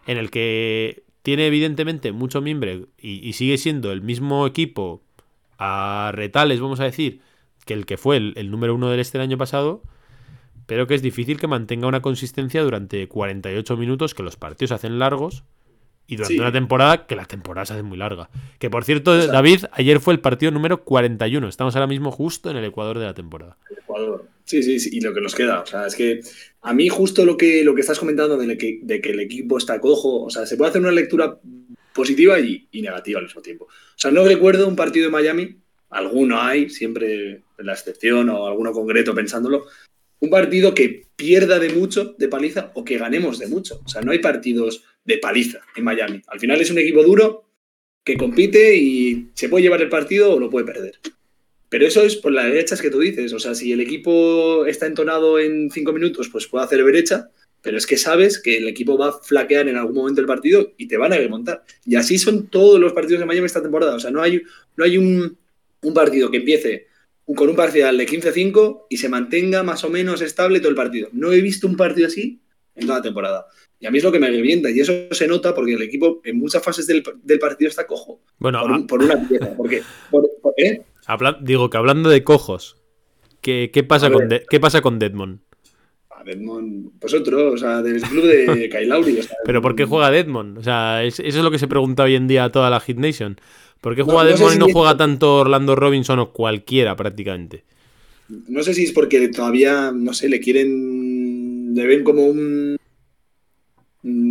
en 0.06 0.18
el 0.18 0.30
que 0.30 1.04
tiene 1.26 1.48
evidentemente 1.48 2.12
mucho 2.12 2.40
mimbre 2.40 2.86
y, 3.00 3.34
sigue 3.34 3.58
siendo 3.58 3.92
el 3.92 4.04
mismo 4.04 4.46
equipo 4.46 5.02
a 5.58 6.12
retales, 6.14 6.60
vamos 6.60 6.80
a 6.80 6.84
decir, 6.84 7.20
que 7.66 7.74
el 7.74 7.88
que 7.88 7.98
fue 7.98 8.18
el, 8.18 8.52
número 8.52 8.76
uno 8.76 8.92
del 8.92 9.00
este 9.00 9.18
el 9.18 9.24
año 9.24 9.36
pasado, 9.36 9.82
pero 10.68 10.86
que 10.86 10.94
es 10.94 11.02
difícil 11.02 11.40
que 11.40 11.48
mantenga 11.48 11.88
una 11.88 12.04
consistencia 12.04 12.62
durante 12.62 13.08
48 13.08 13.76
minutos, 13.76 14.14
que 14.14 14.22
los 14.22 14.36
partidos 14.36 14.70
se 14.70 14.76
hacen 14.76 15.00
largos, 15.00 15.44
y 16.06 16.18
durante 16.18 16.40
una 16.40 16.52
temporada 16.52 17.08
que 17.08 17.16
la 17.16 17.26
temporada 17.26 17.66
se 17.66 17.74
hace 17.74 17.82
muy 17.82 17.98
larga. 17.98 18.30
Que 18.60 18.70
por 18.70 18.84
cierto, 18.84 19.26
David, 19.26 19.66
ayer 19.72 20.00
fue 20.00 20.14
el 20.14 20.20
partido 20.20 20.52
número 20.52 20.84
41, 20.84 21.48
estamos 21.48 21.76
ahora 21.76 21.88
mismo 21.88 22.12
justo 22.12 22.52
en 22.52 22.58
el 22.58 22.66
Ecuador 22.66 23.00
de 23.00 23.06
la 23.06 23.16
temporada. 23.16 23.58
El 23.72 23.80
Ecuador. 23.80 24.35
Sí, 24.46 24.62
sí, 24.62 24.80
sí, 24.80 24.90
y 24.94 25.02
lo 25.02 25.14
que 25.14 25.22
nos 25.22 25.36
queda. 25.36 25.62
O 25.62 25.66
sea, 25.66 25.88
es 25.88 25.96
que 25.96 26.22
a 26.62 26.74
mí 26.74 26.88
justo 26.88 27.26
lo 27.26 27.36
que, 27.36 27.64
lo 27.64 27.74
que 27.76 27.82
estás 27.82 28.00
comentando 28.00 28.38
de 28.38 28.58
que, 28.58 28.80
de 28.82 29.02
que 29.02 29.10
el 29.10 29.20
equipo 29.20 29.58
está 29.58 29.82
cojo, 29.82 30.24
o 30.24 30.30
sea, 30.30 30.46
se 30.46 30.56
puede 30.56 30.70
hacer 30.70 30.82
una 30.82 30.92
lectura 30.92 31.40
positiva 31.94 32.40
y, 32.40 32.68
negativa 32.74 33.20
al 33.20 33.26
mismo 33.26 33.42
tiempo. 33.42 33.66
O 33.66 33.98
sea, 33.98 34.12
no 34.12 34.24
recuerdo 34.24 34.68
un 34.68 34.76
partido 34.76 35.06
de 35.06 35.12
Miami, 35.12 35.56
alguno 35.90 36.40
hay, 36.40 36.70
siempre 36.70 37.42
la 37.58 37.74
excepción 37.74 38.30
o 38.30 38.48
alguno 38.48 38.72
concreto 38.72 39.16
pensándolo, 39.16 39.66
un 40.20 40.30
partido 40.30 40.74
que 40.74 41.08
pierda 41.16 41.58
de 41.58 41.70
mucho 41.70 42.16
de 42.18 42.28
paliza 42.28 42.72
o 42.76 42.84
que 42.84 42.98
ganemos 42.98 43.40
de 43.40 43.48
mucho. 43.48 43.82
O 43.86 43.88
sea, 43.88 44.02
no 44.02 44.12
hay 44.12 44.20
partidos 44.20 44.84
de 45.06 45.18
paliza 45.18 45.60
en 45.76 45.86
Miami. 45.86 46.22
Al 46.28 46.40
final 46.40 46.62
es 46.62 46.70
un 46.70 46.78
equipo 46.78 47.04
duro 47.04 47.46
que 48.04 48.18
compite 48.18 48.76
y 48.76 49.30
se 49.34 49.50
puede 49.50 49.64
llevar 49.64 49.82
el 49.82 49.90
partido 49.90 50.34
o 50.34 50.40
lo 50.40 50.50
puede 50.50 50.66
perder. 50.66 51.00
Pero 51.70 51.88
eso 51.88 52.04
es 52.04 52.16
por 52.16 52.32
las 52.32 52.46
derechas 52.46 52.82
que 52.82 52.90
tú 52.90 53.00
dices. 53.00 53.34
O 53.34 53.40
sea, 53.40 53.56
si 53.56 53.72
el 53.72 53.82
equipo 53.82 54.66
está 54.66 54.86
entonado 54.86 55.40
en 55.40 55.70
cinco 55.72 55.94
minutos, 55.94 56.30
pues 56.30 56.48
puede 56.48 56.66
hacer 56.66 56.84
derecha, 56.84 57.30
pero 57.62 57.78
es 57.78 57.88
que 57.88 57.98
sabes 57.98 58.40
que 58.40 58.58
el 58.58 58.68
equipo 58.68 58.98
va 58.98 59.10
a 59.10 59.14
flaquear 59.14 59.68
en 59.68 59.78
algún 59.78 59.96
momento 59.96 60.22
del 60.22 60.28
partido 60.28 60.74
y 60.78 60.88
te 60.88 60.98
van 60.98 61.14
a 61.14 61.18
remontar. 61.18 61.64
Y 61.86 61.96
así 61.96 62.18
son 62.18 62.48
todos 62.48 62.80
los 62.80 62.94
partidos 62.94 63.20
de 63.22 63.26
Miami 63.26 63.48
esta 63.48 63.62
temporada. 63.62 63.96
O 63.96 64.00
sea, 64.00 64.12
no 64.12 64.22
hay, 64.22 64.42
no 64.76 64.86
hay 64.86 64.98
un, 64.98 65.38
un 65.82 65.94
partido 65.94 66.30
que 66.30 66.38
empiece 66.38 66.88
con 67.34 67.50
un 67.50 67.56
parcial 67.56 67.98
de 67.98 68.08
15-5 68.08 68.86
y 68.90 68.98
se 68.98 69.10
mantenga 69.10 69.64
más 69.64 69.84
o 69.84 69.90
menos 69.90 70.22
estable 70.22 70.60
todo 70.60 70.70
el 70.70 70.76
partido. 70.76 71.10
No 71.12 71.34
he 71.34 71.42
visto 71.42 71.66
un 71.66 71.76
partido 71.76 72.08
así 72.08 72.40
en 72.76 72.86
toda 72.86 73.00
la 73.00 73.04
temporada. 73.04 73.48
Y 73.80 73.88
a 73.88 73.92
mí 73.92 73.98
es 73.98 74.04
lo 74.04 74.12
que 74.12 74.20
me 74.20 74.30
revienta. 74.30 74.70
Y 74.70 74.80
eso 74.80 74.94
se 75.12 75.28
nota 75.28 75.54
porque 75.54 75.74
el 75.74 75.82
equipo 75.82 76.22
en 76.24 76.38
muchas 76.38 76.64
fases 76.64 76.88
del, 76.88 77.04
partido 77.40 77.70
está 77.70 77.86
cojo. 77.88 78.22
Bueno, 78.38 78.86
por, 78.88 79.04
una 79.04 79.28
pieza. 79.28 79.54
Porque, 79.56 79.82
¿eh? 80.58 80.82
digo 81.42 81.70
que 81.70 81.78
hablando 81.78 82.10
de 82.10 82.24
cojos, 82.24 82.78
¿qué, 83.42 83.70
pasa, 83.88 84.12
con 84.12 84.30
¿qué 84.50 84.60
pasa 84.60 84.82
con 84.82 85.00
Deadmond? 85.00 85.40
Deadmond, 86.26 87.00
pues 87.00 87.14
otro, 87.14 87.52
o 87.52 87.58
sea, 87.58 87.82
del 87.82 88.02
club 88.02 88.26
de 88.26 88.70
Kyle 88.70 89.28
¿Pero 89.46 89.62
por 89.62 89.76
qué 89.76 89.86
juega 89.86 90.12
Deadmond? 90.12 90.58
O 90.58 90.64
sea, 90.64 91.04
eso 91.04 91.24
es 91.24 91.36
lo 91.36 91.52
que 91.52 91.60
se 91.60 91.68
pregunta 91.68 92.04
hoy 92.04 92.16
en 92.16 92.28
día 92.28 92.46
a 92.46 92.52
toda 92.52 92.70
la 92.70 92.80
Hit 92.80 92.98
Nation. 92.98 93.40
¿Por 93.80 93.96
qué 93.96 94.02
juega 94.02 94.26
Deadmond 94.26 94.56
y 94.56 94.60
no 94.60 94.68
juega 94.70 94.98
tanto 94.98 95.38
Orlando 95.38 95.76
Robinson 95.76 96.20
o 96.20 96.34
cualquiera 96.34 96.96
prácticamente? 96.96 97.64
No 98.48 98.64
sé 98.64 98.74
si 98.74 98.86
es 98.86 98.92
porque 98.92 99.28
todavía, 99.30 99.92
no 99.94 100.14
sé, 100.14 100.28
le 100.28 100.40
quieren, 100.40 101.76
le 101.76 101.86
ven 101.86 102.04
como 102.04 102.26
un 102.26 102.78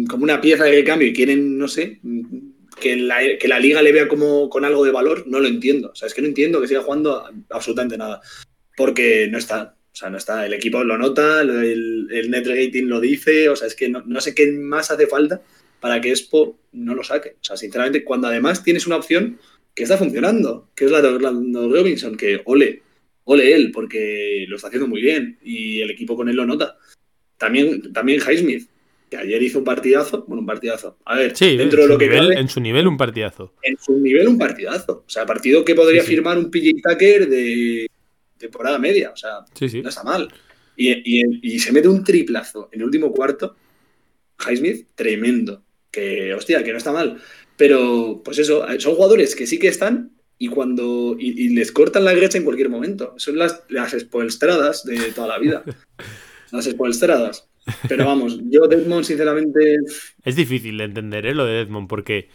como 0.09 0.23
una 0.23 0.41
pieza 0.41 0.65
de 0.65 0.85
cambio 0.85 1.09
y 1.09 1.13
quieren, 1.13 1.59
no 1.59 1.67
sé, 1.67 1.99
que 2.75 2.97
la, 2.97 3.21
que 3.39 3.49
la 3.49 3.59
liga 3.59 3.83
le 3.83 3.93
vea 3.93 4.09
como 4.09 4.49
con 4.49 4.65
algo 4.65 4.85
de 4.85 4.93
valor, 4.93 5.27
no 5.27 5.41
lo 5.41 5.49
entiendo. 5.49 5.91
O 5.93 5.95
sea, 5.95 6.07
es 6.07 6.15
que 6.15 6.23
no 6.23 6.29
entiendo 6.29 6.61
que 6.61 6.69
siga 6.69 6.83
jugando 6.83 7.25
absolutamente 7.51 7.97
nada. 7.97 8.21
Porque 8.77 9.29
no 9.31 9.39
está. 9.39 9.77
O 9.93 9.97
sea, 9.97 10.11
no 10.11 10.19
está. 10.19 10.45
El 10.47 10.53
equipo 10.55 10.83
lo 10.83 10.99
nota, 10.99 11.43
el, 11.43 12.09
el 12.11 12.31
net 12.31 12.47
rating 12.47 12.85
lo 12.85 13.01
dice. 13.01 13.49
O 13.49 13.57
sea, 13.57 13.69
es 13.69 13.75
que 13.75 13.89
no, 13.89 14.03
no, 14.07 14.21
sé 14.21 14.35
qué 14.35 14.51
más 14.53 14.91
hace 14.91 15.07
falta 15.07 15.43
para 15.81 16.01
que 16.01 16.11
Expo 16.11 16.59
no 16.73 16.95
lo 16.95 17.05
saque. 17.05 17.37
O 17.41 17.45
sea, 17.45 17.57
sinceramente, 17.57 18.05
cuando 18.05 18.29
además 18.29 18.65
tienes 18.65 18.87
una 18.87 18.97
opción 18.97 19.39
que 19.75 19.83
está 19.83 19.99
funcionando, 19.99 20.71
que 20.75 20.87
es 20.87 20.91
la 20.91 21.03
de 21.03 21.09
Orlando 21.09 21.69
Robinson, 21.69 22.17
que 22.17 22.41
ole, 22.45 22.83
ole 23.25 23.55
él, 23.55 23.71
porque 23.73 24.47
lo 24.49 24.57
está 24.57 24.69
haciendo 24.69 24.89
muy 24.89 25.03
bien 25.03 25.39
y 25.43 25.81
el 25.81 25.91
equipo 25.91 26.17
con 26.17 26.29
él 26.29 26.37
lo 26.37 26.47
nota. 26.47 26.79
También, 27.37 27.93
también 27.93 28.21
Highsmith, 28.21 28.69
que 29.15 29.23
ayer 29.23 29.43
hizo 29.43 29.59
un 29.59 29.65
partidazo, 29.65 30.25
bueno, 30.27 30.41
un 30.41 30.47
partidazo. 30.47 30.99
A 31.05 31.17
ver, 31.17 31.35
dentro 31.35 31.83
de 31.83 31.89
lo 31.89 31.99
que 31.99 32.09
nivel, 32.09 32.33
En 32.37 32.49
su 32.49 32.61
nivel, 32.61 32.87
un 32.87 32.97
partidazo. 32.97 33.55
En 33.63 33.77
su 33.79 33.99
nivel, 33.99 34.29
un 34.29 34.39
partidazo. 34.39 35.05
O 35.07 35.11
sea, 35.11 35.25
partido 35.25 35.65
que 35.65 35.75
podría 35.75 36.03
firmar 36.03 36.39
un 36.39 36.51
PJ 36.51 36.81
Tucker 36.83 37.29
de 37.29 37.91
temporada 38.37 38.79
media. 38.79 39.11
O 39.11 39.17
sea, 39.17 39.45
no 39.61 39.89
está 39.89 40.03
mal. 40.03 40.29
Y, 40.77 41.59
se 41.59 41.73
mete 41.73 41.89
un 41.89 42.03
triplazo 42.03 42.69
en 42.73 42.81
el 42.81 42.87
último 42.87 43.13
cuarto. 43.13 43.57
Highsmith, 44.39 44.89
tremendo. 44.95 45.63
Que, 45.91 46.35
hostia, 46.35 46.65
que 46.65 46.73
no 46.73 46.79
está 46.79 46.93
mal. 46.93 47.21
Pero, 47.57 48.23
pues 48.25 48.39
eso, 48.39 48.67
son 48.79 48.95
jugadores 48.95 49.37
que 49.37 49.47
sí 49.47 49.59
que 49.59 49.69
están 49.69 50.11
y 50.39 50.49
cuando 50.49 51.17
y, 51.19 51.51
les 51.51 51.71
cortan 51.71 52.05
la 52.05 52.15
grecha 52.15 52.39
en 52.39 52.45
cualquier 52.45 52.69
momento. 52.69 53.15
Son 53.17 53.39
las, 53.39 53.63
las 53.69 53.95
espolstradas 53.95 54.85
de 54.85 55.13
toda 55.13 55.29
la 55.29 55.39
vida. 55.39 55.63
las 56.51 56.67
espolstradas. 56.67 57.49
Pero 57.89 58.07
vamos, 58.07 58.39
yo 58.51 58.67
Deadmond, 58.67 59.05
sinceramente. 59.05 59.77
Es 60.23 60.37
difícil 60.37 60.79
de 60.79 60.85
entender, 60.85 61.27
¿eh? 61.27 61.35
Lo 61.35 61.45
de 61.45 61.55
Deadmond, 61.55 61.89
porque. 61.89 62.29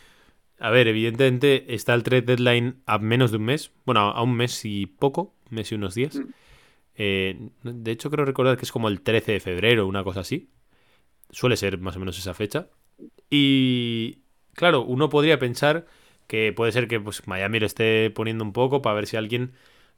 A 0.62 0.72
ver, 0.72 0.90
evidentemente 0.90 1.74
está 1.74 1.94
el 1.94 2.04
trade 2.04 2.24
deadline 2.24 2.82
a 2.86 3.00
menos 3.00 3.32
de 3.32 3.38
un 3.38 3.46
mes. 3.46 3.72
Bueno, 3.86 4.02
a 4.02 4.22
un 4.22 4.36
mes 4.36 4.66
y 4.66 4.88
poco, 4.88 5.34
un 5.50 5.56
mes 5.56 5.72
y 5.72 5.76
unos 5.76 5.96
días. 5.96 6.16
Mm. 6.16 6.34
Eh, 6.96 7.50
de 7.64 7.92
hecho, 7.92 8.12
creo 8.12 8.26
recordar 8.26 8.58
que 8.58 8.66
es 8.66 8.72
como 8.72 8.90
el 8.90 9.02
13 9.02 9.34
de 9.34 9.40
febrero, 9.40 9.88
una 9.88 10.04
cosa 10.04 10.20
así. 10.20 10.50
Suele 11.32 11.56
ser 11.56 11.78
más 11.78 11.96
o 11.96 12.00
menos 12.00 12.18
esa 12.18 12.34
fecha. 12.34 12.68
Y. 13.30 14.20
Claro, 14.54 14.84
uno 14.84 15.08
podría 15.10 15.40
pensar 15.40 15.86
que 16.28 16.52
puede 16.52 16.74
ser 16.74 16.88
que 16.90 17.00
pues, 17.00 17.26
Miami 17.28 17.60
lo 17.60 17.66
esté 17.66 18.10
poniendo 18.12 18.44
un 18.44 18.52
poco 18.52 18.82
para 18.82 18.96
ver 18.96 19.08
si 19.08 19.16
alguien 19.16 19.54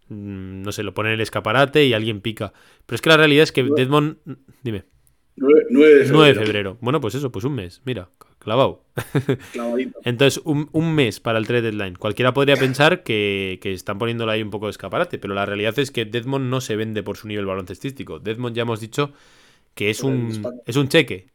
mm, 0.10 0.62
no 0.62 0.72
sé, 0.72 0.84
lo 0.84 0.94
pone 0.94 1.10
en 1.10 1.15
el 1.15 1.22
escaparate 1.22 1.86
y 1.86 1.94
alguien 1.94 2.22
pica. 2.22 2.54
Pero 2.86 2.96
es 2.96 3.02
que 3.02 3.10
la 3.10 3.17
realidad 3.17 3.44
es 3.44 3.52
que 3.52 3.63
Deadmond. 3.63 4.17
Dime. 4.62 4.84
9, 5.71 6.34
de 6.34 6.36
febrero. 6.36 6.77
Bueno, 6.81 6.99
pues 6.99 7.15
eso, 7.15 7.31
pues 7.31 7.45
un 7.45 7.55
mes, 7.55 7.81
mira, 7.86 8.10
clavado. 8.39 8.84
Entonces, 10.03 10.41
un, 10.43 10.95
mes 10.95 11.19
para 11.19 11.39
el 11.39 11.47
trade 11.47 11.62
deadline. 11.62 11.95
Cualquiera 11.95 12.34
podría 12.34 12.55
pensar 12.57 13.03
que, 13.03 13.60
están 13.63 13.97
poniéndolo 13.97 14.31
ahí 14.31 14.41
un 14.41 14.49
poco 14.49 14.65
de 14.67 14.71
escaparate, 14.71 15.17
pero 15.17 15.34
la 15.34 15.45
realidad 15.45 15.77
es 15.79 15.91
que 15.91 16.05
Deadmond 16.05 16.49
no 16.49 16.62
se 16.62 16.75
vende 16.75 17.03
por 17.03 17.17
su 17.17 17.27
nivel 17.27 17.45
baloncestístico. 17.45 18.19
Deadmond 18.19 18.55
ya 18.55 18.63
hemos 18.63 18.79
dicho 18.79 19.13
que 19.75 19.89
es 19.89 20.03
un, 20.03 20.62
es 20.65 20.75
un 20.75 20.89
cheque. 20.89 21.29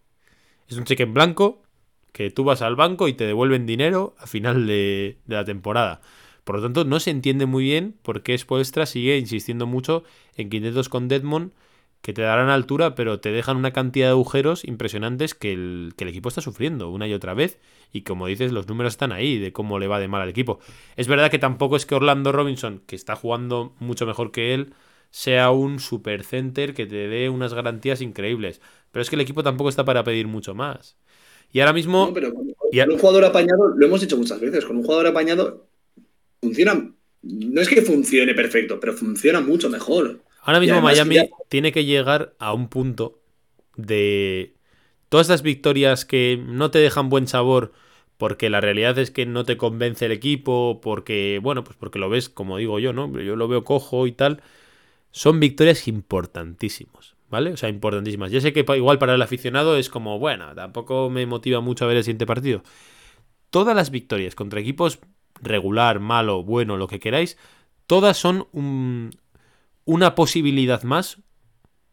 Es 0.69 0.77
un 0.77 0.85
cheque 0.85 1.05
en 1.05 1.15
blanco 1.15 1.63
que 2.13 2.31
tú 2.31 2.45
vas 2.45 2.63
al 2.63 2.77
banco 2.77 3.09
y 3.09 3.13
te 3.13 3.27
devuelven 3.27 3.67
dinero 3.67 4.15
a 4.19 4.27
final 4.27 4.67
de, 4.67 5.19
de 5.27 5.35
la 5.35 5.45
temporada. 5.45 6.01
Por 6.45 6.57
lo 6.57 6.63
tanto, 6.63 6.85
no 6.85 7.01
se 7.01 7.11
entiende 7.11 7.47
muy 7.47 7.65
bien 7.65 7.97
por 8.03 8.23
qué 8.23 8.37
Spoelstra 8.37 8.87
sigue 8.87 9.19
insistiendo 9.19 9.67
mucho 9.67 10.05
en 10.37 10.49
quintetos 10.49 10.89
con 10.89 11.09
Deadmond 11.09 11.53
que 12.07 12.13
te 12.13 12.23
darán 12.23 12.51
altura, 12.51 12.95
pero 12.95 13.19
te 13.19 13.33
dejan 13.33 13.57
una 13.57 13.73
cantidad 13.73 14.07
de 14.07 14.13
agujeros 14.13 14.65
impresionantes 14.65 15.35
que 15.35 15.53
el, 15.53 15.93
equipo 15.99 16.29
está 16.29 16.41
sufriendo 16.41 16.89
una 16.89 17.09
y 17.09 17.13
otra 17.13 17.35
vez. 17.35 17.59
Y 17.93 18.03
como 18.03 18.29
dices, 18.29 18.53
los 18.53 18.69
números 18.69 18.93
están 18.93 19.11
ahí 19.11 19.41
de 19.41 19.53
cómo 19.53 19.81
le 19.81 19.89
va 19.89 19.99
de 19.99 20.07
mal 20.07 20.23
al 20.23 20.29
equipo. 20.29 20.61
Es 20.95 21.09
verdad 21.09 21.33
que 21.33 21.41
tampoco 21.41 21.75
es 21.75 21.85
que 21.85 21.97
Orlando 21.97 22.31
Robinson, 22.31 22.81
que 22.87 22.95
está 22.95 23.17
jugando 23.17 23.75
mucho 23.81 24.07
mejor 24.07 24.31
que 24.31 24.55
él, 24.55 24.73
sea 25.11 25.51
un 25.51 25.81
super 25.81 26.23
center 26.23 26.75
que 26.75 26.87
te 26.87 27.09
dé 27.09 27.29
unas 27.29 27.55
garantías 27.55 28.01
increíbles. 28.01 28.61
Pero 28.93 29.03
es 29.03 29.11
que 29.11 29.17
el 29.17 29.23
equipo 29.23 29.43
tampoco 29.43 29.69
está 29.69 29.85
para 29.85 30.05
pedir 30.05 30.29
mucho 30.29 30.55
más. 30.55 30.97
Y 31.53 31.59
ahora 31.59 31.73
mismo. 31.73 32.15
pero 32.15 32.33
con, 32.33 32.47
un 32.47 32.99
jugador 33.01 33.25
apañado, 33.25 33.75
lo 33.77 33.85
hemos 33.85 34.01
dicho 34.01 34.17
muchas 34.17 34.39
veces, 34.39 34.65
con 34.65 34.77
un 34.77 34.85
jugador 34.85 35.09
apañado 35.09 35.67
funciona. 36.41 36.89
No 37.23 37.61
es 37.61 37.69
que 37.69 37.83
funcione 37.83 38.33
perfecto, 38.33 38.79
pero 38.79 38.93
funciona 38.93 39.41
mucho 39.41 39.69
mejor. 39.69 40.21
Ahora 40.47 40.61
mismo 40.61 40.81
Miami 40.81 41.29
tiene 41.49 41.73
que 41.73 41.85
llegar 41.85 42.35
a 42.39 42.53
un 42.53 42.69
punto 42.69 43.19
de 43.75 44.55
todas 45.09 45.27
estas 45.27 45.43
victorias 45.43 46.05
que 46.05 46.41
no 46.41 46.71
te 46.71 46.79
dejan 46.79 47.09
buen 47.09 47.27
sabor 47.27 47.73
porque 48.17 48.49
la 48.49 48.61
realidad 48.61 48.97
es 49.01 49.11
que 49.11 49.27
no 49.27 49.45
te 49.45 49.57
convence 49.57 50.07
el 50.07 50.13
equipo, 50.13 50.81
porque, 50.81 51.41
bueno, 51.43 51.65
pues 51.65 51.77
porque 51.77 51.99
lo 51.99 52.09
ves, 52.09 52.29
como 52.29 52.59
digo 52.59 52.79
yo, 52.79 52.93
¿no? 52.93 53.13
Yo 53.19 53.35
lo 53.35 53.49
veo 53.49 53.65
cojo 53.65 54.07
y 54.07 54.13
tal. 54.13 54.41
Son 55.11 55.41
victorias 55.41 55.89
importantísimas, 55.89 57.17
¿vale? 57.29 57.51
O 57.51 57.57
sea, 57.57 57.69
importantísimas. 57.69 58.31
Ya 58.31 58.41
sé 58.41 58.53
que 58.53 58.65
igual 58.77 58.99
para 58.99 59.15
el 59.17 59.23
aficionado 59.23 59.77
es 59.77 59.91
como, 59.91 60.21
bueno, 60.21 60.55
tampoco 60.55 61.11
me 61.11 61.27
motiva 61.27 61.61
mucho 61.61 61.85
a 61.85 61.89
ver 61.89 61.97
el 61.97 62.05
siguiente 62.05 62.25
partido. 62.25 62.63
Todas 63.51 63.75
las 63.75 63.91
victorias 63.91 64.37
contra 64.37 64.61
equipos 64.61 65.01
regular, 65.43 65.99
malo, 65.99 66.45
bueno, 66.45 66.77
lo 66.77 66.87
que 66.87 67.01
queráis, 67.01 67.37
todas 67.89 68.17
son 68.17 68.47
un, 68.53 69.11
una 69.87 70.15
posibilidad 70.15 70.83
más 70.83 71.23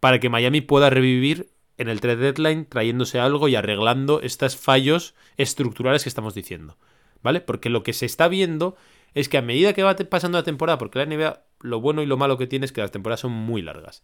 para 0.02 0.20
que 0.20 0.28
Miami 0.28 0.60
pueda 0.60 0.90
revivir 0.90 1.54
en 1.78 1.88
el 1.88 2.02
trade 2.02 2.18
deadline 2.18 2.66
trayéndose 2.66 3.20
algo 3.20 3.48
y 3.48 3.56
arreglando 3.56 4.20
estos 4.22 4.58
fallos 4.58 5.16
estructurales 5.38 6.04
que 6.04 6.10
estamos 6.10 6.34
diciendo. 6.34 6.78
¿Vale? 7.22 7.40
Porque 7.40 7.70
lo 7.70 7.84
que 7.84 7.94
se 7.94 8.06
está 8.06 8.28
viendo 8.28 8.76
es 9.14 9.30
que 9.30 9.38
a 9.38 9.42
medida 9.42 9.72
que 9.72 9.84
va 9.84 9.96
pasando 9.96 10.38
la 10.38 10.44
temporada, 10.44 10.78
porque 10.78 11.00
la 11.00 11.06
NBA 11.06 11.46
lo 11.62 11.80
bueno 11.80 12.02
y 12.02 12.06
lo 12.06 12.18
malo 12.18 12.38
que 12.38 12.48
tiene 12.48 12.66
es 12.66 12.74
que 12.74 12.82
las 12.82 12.92
temporadas 12.92 13.22
son 13.22 13.32
muy 13.32 13.62
largas. 13.62 14.04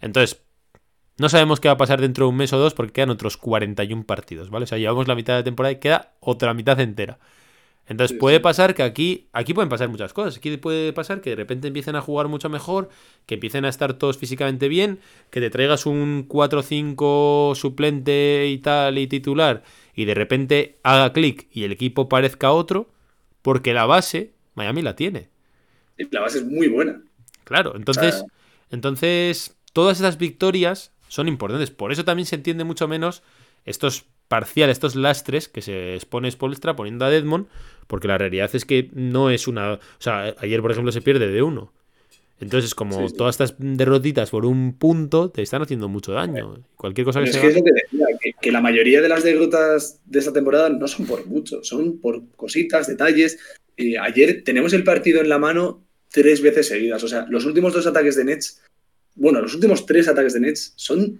Entonces, 0.00 0.42
no 1.18 1.28
sabemos 1.28 1.58
qué 1.58 1.68
va 1.68 1.74
a 1.74 1.78
pasar 1.78 2.00
dentro 2.00 2.26
de 2.26 2.30
un 2.30 2.36
mes 2.36 2.52
o 2.52 2.58
dos 2.58 2.74
porque 2.74 2.92
quedan 2.92 3.10
otros 3.10 3.36
41 3.36 4.04
partidos, 4.04 4.50
¿vale? 4.50 4.64
O 4.64 4.66
sea, 4.66 4.78
llevamos 4.78 5.08
la 5.08 5.14
mitad 5.14 5.34
de 5.34 5.40
la 5.40 5.44
temporada 5.44 5.72
y 5.72 5.80
queda 5.80 6.12
otra 6.20 6.54
mitad 6.54 6.78
entera. 6.80 7.18
Entonces 7.90 8.16
puede 8.16 8.38
pasar 8.38 8.74
que 8.74 8.84
aquí, 8.84 9.26
aquí 9.32 9.52
pueden 9.52 9.68
pasar 9.68 9.88
muchas 9.88 10.12
cosas. 10.12 10.36
Aquí 10.36 10.56
puede 10.58 10.92
pasar 10.92 11.20
que 11.20 11.30
de 11.30 11.36
repente 11.36 11.66
empiecen 11.66 11.96
a 11.96 12.00
jugar 12.00 12.28
mucho 12.28 12.48
mejor, 12.48 12.88
que 13.26 13.34
empiecen 13.34 13.64
a 13.64 13.68
estar 13.68 13.94
todos 13.94 14.16
físicamente 14.16 14.68
bien, 14.68 15.00
que 15.30 15.40
te 15.40 15.50
traigas 15.50 15.86
un 15.86 16.28
4-5 16.28 17.56
suplente 17.56 18.46
y 18.48 18.58
tal 18.58 18.96
y 18.96 19.08
titular 19.08 19.64
y 19.94 20.04
de 20.04 20.14
repente 20.14 20.78
haga 20.82 21.12
clic 21.12 21.48
y 21.52 21.64
el 21.64 21.72
equipo 21.72 22.08
parezca 22.08 22.52
otro, 22.52 22.88
porque 23.42 23.74
la 23.74 23.86
base 23.86 24.34
Miami 24.54 24.82
la 24.82 24.96
tiene. 24.96 25.28
La 26.12 26.20
base 26.20 26.38
es 26.38 26.46
muy 26.46 26.68
buena. 26.68 27.02
Claro, 27.44 27.74
entonces, 27.76 28.24
Entonces, 28.70 29.56
todas 29.72 29.98
estas 29.98 30.16
victorias 30.16 30.92
son 31.08 31.26
importantes. 31.26 31.72
Por 31.72 31.90
eso 31.90 32.04
también 32.04 32.26
se 32.26 32.36
entiende 32.36 32.62
mucho 32.62 32.86
menos 32.86 33.24
estos 33.64 34.06
parciales, 34.30 34.76
estos 34.76 34.94
lastres 34.94 35.48
que 35.48 35.60
se 35.60 35.96
expone 35.96 36.30
Spolstra 36.30 36.76
poniendo 36.76 37.04
a 37.04 37.10
Deadmond, 37.10 37.48
porque 37.88 38.06
la 38.06 38.16
realidad 38.16 38.48
es 38.52 38.64
que 38.64 38.88
no 38.94 39.28
es 39.28 39.48
una... 39.48 39.72
O 39.72 39.80
sea, 39.98 40.36
ayer, 40.38 40.62
por 40.62 40.70
ejemplo, 40.70 40.92
se 40.92 41.02
pierde 41.02 41.26
de 41.26 41.42
uno. 41.42 41.72
Entonces, 42.38 42.76
como 42.76 43.10
todas 43.10 43.34
estas 43.34 43.56
derrotitas 43.58 44.30
por 44.30 44.46
un 44.46 44.78
punto 44.78 45.30
te 45.30 45.42
están 45.42 45.62
haciendo 45.62 45.88
mucho 45.88 46.12
daño. 46.12 46.64
Cualquier 46.76 47.06
cosa 47.06 47.18
que 47.18 47.28
es 47.28 47.32
sea. 47.32 47.42
Que 47.42 47.48
es 47.48 47.56
lo 47.56 47.64
que 47.64 47.72
decía, 47.72 48.06
que, 48.40 48.52
la 48.52 48.60
mayoría 48.60 49.02
de 49.02 49.08
las 49.08 49.24
derrotas 49.24 49.98
de 50.06 50.20
esta 50.20 50.32
temporada 50.32 50.68
no 50.68 50.86
son 50.86 51.06
por 51.06 51.26
mucho, 51.26 51.64
son 51.64 51.98
por 51.98 52.22
cositas, 52.36 52.86
detalles. 52.86 53.36
Eh, 53.76 53.98
ayer 53.98 54.44
tenemos 54.44 54.72
el 54.74 54.84
partido 54.84 55.20
en 55.20 55.28
la 55.28 55.38
mano 55.38 55.82
tres 56.08 56.40
veces 56.40 56.68
seguidas. 56.68 57.02
O 57.02 57.08
sea, 57.08 57.26
los 57.28 57.46
últimos 57.46 57.72
dos 57.72 57.88
ataques 57.88 58.14
de 58.14 58.24
Nets, 58.24 58.62
bueno, 59.16 59.42
los 59.42 59.56
últimos 59.56 59.84
tres 59.86 60.06
ataques 60.06 60.34
de 60.34 60.40
Nets 60.40 60.72
son 60.76 61.18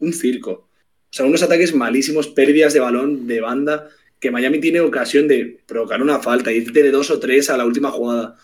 un 0.00 0.12
circo. 0.14 0.68
Sea, 1.16 1.24
unos 1.24 1.42
ataques 1.42 1.74
malísimos, 1.74 2.28
pérdidas 2.28 2.74
de 2.74 2.80
balón, 2.80 3.26
de 3.26 3.40
banda, 3.40 3.88
que 4.20 4.30
Miami 4.30 4.60
tiene 4.60 4.80
ocasión 4.80 5.26
de 5.28 5.60
provocar 5.64 6.02
una 6.02 6.18
falta, 6.18 6.52
irte 6.52 6.82
de 6.82 6.90
dos 6.90 7.10
o 7.10 7.18
tres 7.18 7.48
a 7.48 7.56
la 7.56 7.64
última 7.64 7.90
jugada. 7.90 8.36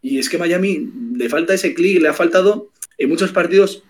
Y 0.00 0.18
es 0.18 0.30
que 0.30 0.38
Miami 0.38 0.88
le 1.14 1.28
falta 1.28 1.52
ese 1.52 1.74
clic, 1.74 2.00
le 2.00 2.08
ha 2.08 2.14
faltado 2.14 2.70
en 2.96 3.10
muchos 3.10 3.30
partidos 3.30 3.82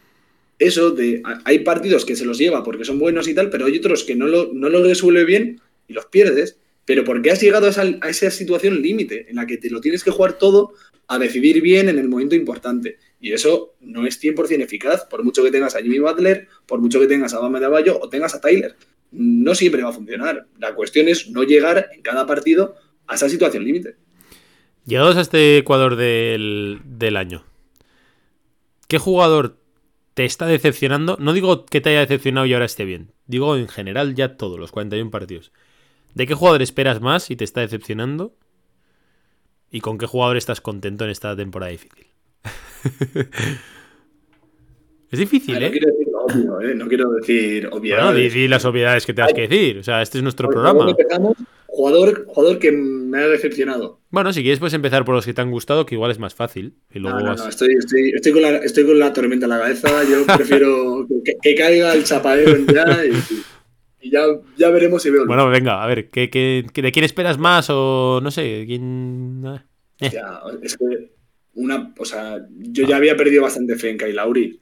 eso 0.58 0.90
de 0.90 1.22
hay 1.44 1.60
partidos 1.60 2.04
que 2.04 2.16
se 2.16 2.24
los 2.24 2.38
lleva 2.38 2.64
porque 2.64 2.84
son 2.84 2.98
buenos 2.98 3.28
y 3.28 3.34
tal, 3.34 3.50
pero 3.50 3.66
hay 3.66 3.78
otros 3.78 4.02
que 4.02 4.16
no 4.16 4.26
lo, 4.26 4.82
resuelve 4.82 5.24
bien 5.24 5.60
y 5.86 5.92
los 5.92 6.06
pierdes. 6.06 6.56
Pero 6.86 7.04
porque 7.04 7.30
has 7.30 7.40
llegado 7.40 7.68
a 7.68 8.08
esa 8.08 8.30
situación 8.32 8.82
límite 8.82 9.26
en 9.30 9.36
la 9.36 9.46
que 9.46 9.58
te 9.58 9.70
lo 9.70 9.80
tienes 9.80 10.02
que 10.02 10.10
jugar 10.10 10.38
todo 10.38 10.72
a 11.06 11.20
decidir 11.20 11.62
bien 11.62 11.88
en 11.88 12.00
el 12.00 12.08
momento 12.08 12.34
importante. 12.34 12.98
Y 13.20 13.32
eso 13.32 13.74
no 13.80 14.06
es 14.06 14.22
100% 14.22 14.62
eficaz, 14.62 15.04
por 15.06 15.24
mucho 15.24 15.42
que 15.42 15.50
tengas 15.50 15.74
a 15.74 15.80
Jimmy 15.80 15.98
Butler, 15.98 16.48
por 16.66 16.80
mucho 16.80 17.00
que 17.00 17.06
tengas 17.06 17.34
a 17.34 17.40
Bama 17.40 17.58
de 17.58 17.66
Aballo 17.66 17.98
o 18.00 18.08
tengas 18.08 18.34
a 18.34 18.40
Tyler. 18.40 18.76
No 19.10 19.54
siempre 19.54 19.82
va 19.82 19.90
a 19.90 19.92
funcionar. 19.92 20.46
La 20.58 20.74
cuestión 20.74 21.08
es 21.08 21.30
no 21.30 21.42
llegar 21.42 21.88
en 21.92 22.02
cada 22.02 22.26
partido 22.26 22.76
a 23.06 23.16
esa 23.16 23.28
situación 23.28 23.64
límite. 23.64 23.96
Llegados 24.84 25.16
a 25.16 25.20
este 25.20 25.58
Ecuador 25.58 25.96
del, 25.96 26.80
del 26.84 27.16
año, 27.16 27.44
¿qué 28.86 28.98
jugador 28.98 29.58
te 30.14 30.24
está 30.24 30.46
decepcionando? 30.46 31.16
No 31.20 31.32
digo 31.32 31.66
que 31.66 31.80
te 31.80 31.90
haya 31.90 32.00
decepcionado 32.00 32.46
y 32.46 32.54
ahora 32.54 32.66
esté 32.66 32.84
bien. 32.84 33.12
Digo 33.26 33.56
en 33.56 33.68
general 33.68 34.14
ya 34.14 34.36
todos 34.36 34.58
los 34.58 34.72
41 34.72 35.10
partidos. 35.10 35.52
¿De 36.14 36.26
qué 36.26 36.34
jugador 36.34 36.62
esperas 36.62 37.00
más 37.00 37.30
y 37.30 37.36
te 37.36 37.44
está 37.44 37.60
decepcionando? 37.60 38.34
¿Y 39.70 39.80
con 39.80 39.98
qué 39.98 40.06
jugador 40.06 40.36
estás 40.36 40.60
contento 40.60 41.04
en 41.04 41.10
esta 41.10 41.36
temporada 41.36 41.70
difícil? 41.70 42.07
es 45.10 45.18
difícil, 45.18 45.54
no 45.54 45.66
¿eh? 45.66 45.70
Quiero 45.70 45.90
decir 45.90 46.08
obvio, 46.14 46.60
¿eh? 46.60 46.74
No 46.74 46.88
quiero 46.88 47.10
decir 47.10 47.68
obviedades. 47.70 48.34
Bueno, 48.34 48.48
las 48.48 48.64
obviedades 48.64 49.06
que 49.06 49.14
tengas 49.14 49.32
que 49.32 49.48
decir. 49.48 49.78
O 49.78 49.82
sea, 49.82 50.02
este 50.02 50.18
es 50.18 50.22
nuestro 50.22 50.48
programa. 50.48 50.90
Empezamos, 50.90 51.36
jugador, 51.66 52.26
jugador 52.26 52.58
que 52.58 52.72
me 52.72 53.18
ha 53.18 53.28
decepcionado. 53.28 54.00
Bueno, 54.10 54.32
si 54.32 54.42
quieres 54.42 54.58
puedes 54.58 54.74
empezar 54.74 55.04
por 55.04 55.14
los 55.14 55.24
que 55.24 55.34
te 55.34 55.40
han 55.40 55.50
gustado, 55.50 55.86
que 55.86 55.94
igual 55.94 56.10
es 56.10 56.18
más 56.18 56.34
fácil. 56.34 56.74
Y 56.92 56.98
luego 56.98 57.18
no, 57.18 57.24
no, 57.24 57.30
vas... 57.30 57.40
no, 57.40 57.48
estoy, 57.48 57.74
estoy, 57.78 58.12
estoy, 58.14 58.32
con 58.32 58.42
la, 58.42 58.56
estoy 58.56 58.86
con 58.86 58.98
la 58.98 59.12
tormenta 59.12 59.46
en 59.46 59.50
la 59.50 59.60
cabeza. 59.60 59.88
Yo 60.04 60.26
prefiero 60.36 61.06
que, 61.24 61.36
que, 61.40 61.54
caiga 61.54 61.94
el 61.94 62.04
chapadero 62.04 62.56
ya 62.72 63.04
y, 63.04 63.12
y 64.00 64.10
ya, 64.10 64.22
ya, 64.56 64.70
veremos 64.70 65.02
si 65.02 65.10
veo. 65.10 65.26
Bueno, 65.26 65.48
venga, 65.48 65.82
a 65.82 65.86
ver, 65.86 66.10
¿qué, 66.10 66.30
qué, 66.30 66.64
¿de 66.74 66.92
quién 66.92 67.04
esperas 67.04 67.38
más? 67.38 67.68
O 67.70 68.20
no 68.22 68.30
sé, 68.30 68.64
quién. 68.66 69.44
Eh. 70.00 70.10
Ya, 70.12 70.40
es 70.62 70.76
que 70.76 71.17
una. 71.58 71.94
O 71.98 72.04
sea, 72.04 72.46
yo 72.56 72.86
ya 72.86 72.96
había 72.96 73.16
perdido 73.16 73.42
bastante 73.42 73.76
fe 73.76 73.90
en 73.90 73.98
Kai 73.98 74.12
Lauri 74.12 74.60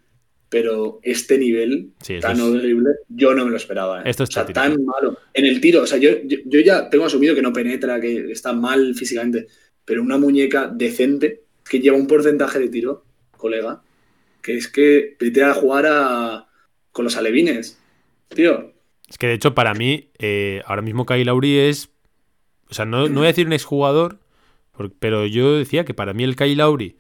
pero 0.48 1.00
este 1.02 1.38
nivel 1.38 1.92
sí, 2.00 2.18
tan 2.20 2.36
es... 2.36 2.42
horrible, 2.42 2.90
yo 3.08 3.34
no 3.34 3.44
me 3.44 3.50
lo 3.50 3.56
esperaba. 3.56 4.00
¿eh? 4.00 4.04
Esto 4.06 4.24
o 4.24 4.26
sea, 4.26 4.42
está 4.42 4.52
tan 4.52 4.84
malo. 4.84 5.18
En 5.34 5.44
el 5.44 5.60
tiro, 5.60 5.82
o 5.82 5.86
sea, 5.86 5.98
yo, 5.98 6.10
yo, 6.24 6.38
yo, 6.44 6.60
ya 6.60 6.88
tengo 6.88 7.04
asumido 7.04 7.34
que 7.34 7.42
no 7.42 7.52
penetra, 7.52 8.00
que 8.00 8.30
está 8.30 8.52
mal 8.52 8.94
físicamente, 8.94 9.48
pero 9.84 10.02
una 10.02 10.18
muñeca 10.18 10.70
decente 10.72 11.42
que 11.68 11.80
lleva 11.80 11.96
un 11.96 12.06
porcentaje 12.06 12.58
de 12.58 12.68
tiro, 12.68 13.04
colega, 13.36 13.82
que 14.40 14.56
es 14.56 14.68
que 14.68 15.16
vete 15.18 15.42
a 15.42 15.54
jugar 15.54 15.86
a, 15.88 16.48
con 16.92 17.04
los 17.04 17.16
alevines, 17.16 17.80
tío. 18.28 18.72
Es 19.08 19.18
que 19.18 19.26
de 19.26 19.34
hecho, 19.34 19.54
para 19.54 19.74
mí, 19.74 20.10
eh, 20.18 20.62
ahora 20.66 20.82
mismo 20.82 21.06
Kai 21.06 21.24
Lauri 21.24 21.58
es. 21.58 21.90
O 22.68 22.74
sea, 22.74 22.84
no, 22.84 23.08
no 23.08 23.20
voy 23.20 23.26
a 23.26 23.28
decir 23.28 23.46
un 23.46 23.52
exjugador, 23.52 24.18
pero 24.98 25.26
yo 25.26 25.56
decía 25.56 25.84
que 25.84 25.94
para 25.94 26.14
mí 26.14 26.24
el 26.24 26.36
Kai 26.36 26.54
Lauri 26.54 26.96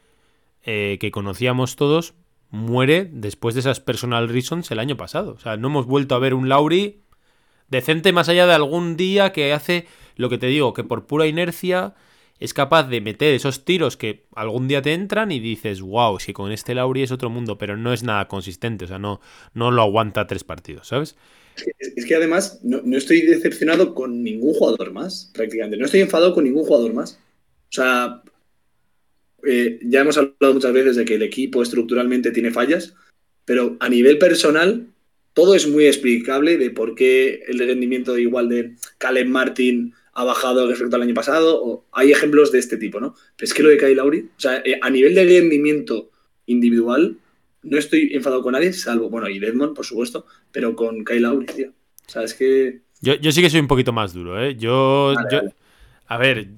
eh, 0.68 0.98
que 1.00 1.12
conocíamos 1.12 1.76
todos 1.76 2.14
muere 2.50 3.08
después 3.12 3.54
de 3.54 3.60
esas 3.60 3.80
personal 3.80 4.28
reasons 4.28 4.70
el 4.70 4.80
año 4.80 4.96
pasado. 4.96 5.32
O 5.32 5.38
sea, 5.38 5.56
no 5.56 5.68
hemos 5.68 5.86
vuelto 5.86 6.14
a 6.14 6.18
ver 6.18 6.34
un 6.34 6.48
Lauri 6.48 7.02
decente 7.68 8.12
más 8.12 8.28
allá 8.28 8.46
de 8.46 8.54
algún 8.54 8.96
día 8.96 9.32
que 9.32 9.52
hace 9.52 9.86
lo 10.16 10.28
que 10.28 10.38
te 10.38 10.46
digo, 10.46 10.74
que 10.74 10.82
por 10.82 11.06
pura 11.06 11.26
inercia 11.26 11.94
es 12.38 12.52
capaz 12.52 12.84
de 12.84 13.00
meter 13.00 13.34
esos 13.34 13.64
tiros 13.64 13.96
que 13.96 14.26
algún 14.34 14.68
día 14.68 14.82
te 14.82 14.92
entran 14.92 15.32
y 15.32 15.40
dices, 15.40 15.80
wow, 15.80 16.18
si 16.18 16.32
con 16.32 16.52
este 16.52 16.74
Lauri 16.74 17.02
es 17.02 17.12
otro 17.12 17.30
mundo, 17.30 17.58
pero 17.58 17.76
no 17.76 17.92
es 17.92 18.02
nada 18.02 18.28
consistente, 18.28 18.84
o 18.84 18.88
sea, 18.88 18.98
no, 18.98 19.20
no 19.54 19.70
lo 19.70 19.82
aguanta 19.82 20.26
tres 20.26 20.44
partidos, 20.44 20.88
¿sabes? 20.88 21.16
Es 21.78 22.04
que 22.04 22.14
además 22.14 22.60
no, 22.62 22.82
no 22.84 22.98
estoy 22.98 23.22
decepcionado 23.22 23.94
con 23.94 24.22
ningún 24.22 24.52
jugador 24.52 24.92
más, 24.92 25.30
prácticamente. 25.32 25.78
No 25.78 25.86
estoy 25.86 26.00
enfadado 26.00 26.34
con 26.34 26.44
ningún 26.44 26.64
jugador 26.64 26.92
más. 26.92 27.18
O 27.68 27.72
sea, 27.72 28.22
eh, 29.46 29.78
ya 29.82 30.00
hemos 30.00 30.16
hablado 30.18 30.54
muchas 30.54 30.72
veces 30.72 30.96
de 30.96 31.04
que 31.04 31.14
el 31.14 31.22
equipo 31.22 31.62
estructuralmente 31.62 32.30
tiene 32.30 32.50
fallas, 32.50 32.94
pero 33.44 33.76
a 33.80 33.88
nivel 33.88 34.18
personal 34.18 34.88
todo 35.32 35.54
es 35.54 35.68
muy 35.68 35.86
explicable 35.86 36.56
de 36.56 36.70
por 36.70 36.94
qué 36.94 37.42
el 37.46 37.58
rendimiento 37.58 38.16
igual 38.18 38.48
de 38.48 38.74
Caleb 38.98 39.28
Martin 39.28 39.92
ha 40.14 40.24
bajado 40.24 40.66
respecto 40.66 40.96
al 40.96 41.02
año 41.02 41.12
pasado, 41.12 41.62
o 41.62 41.84
hay 41.92 42.10
ejemplos 42.10 42.50
de 42.50 42.58
este 42.58 42.78
tipo, 42.78 43.00
¿no? 43.00 43.14
Pero 43.36 43.44
es 43.44 43.52
que 43.52 43.62
lo 43.62 43.68
de 43.68 43.76
Kyle 43.76 43.96
Lauri, 43.96 44.20
o 44.20 44.40
sea, 44.40 44.62
eh, 44.64 44.78
a 44.80 44.88
nivel 44.88 45.14
de 45.14 45.24
rendimiento 45.24 46.10
individual, 46.46 47.18
no 47.62 47.76
estoy 47.76 48.12
enfadado 48.14 48.42
con 48.42 48.52
nadie, 48.52 48.72
salvo, 48.72 49.10
bueno, 49.10 49.28
y 49.28 49.38
Desmond, 49.38 49.76
por 49.76 49.84
supuesto, 49.84 50.24
pero 50.50 50.74
con 50.74 51.04
Kyle 51.04 51.20
Lauri, 51.20 51.44
tío. 51.44 51.68
O 51.68 52.10
sea, 52.10 52.22
es 52.22 52.32
que... 52.32 52.80
Yo, 53.02 53.14
yo 53.16 53.30
sí 53.30 53.42
que 53.42 53.50
soy 53.50 53.60
un 53.60 53.68
poquito 53.68 53.92
más 53.92 54.14
duro, 54.14 54.42
¿eh? 54.42 54.56
Yo... 54.56 55.12
Vale, 55.14 55.28
yo 55.30 55.36
vale. 55.38 55.54
A 56.06 56.16
ver, 56.16 56.48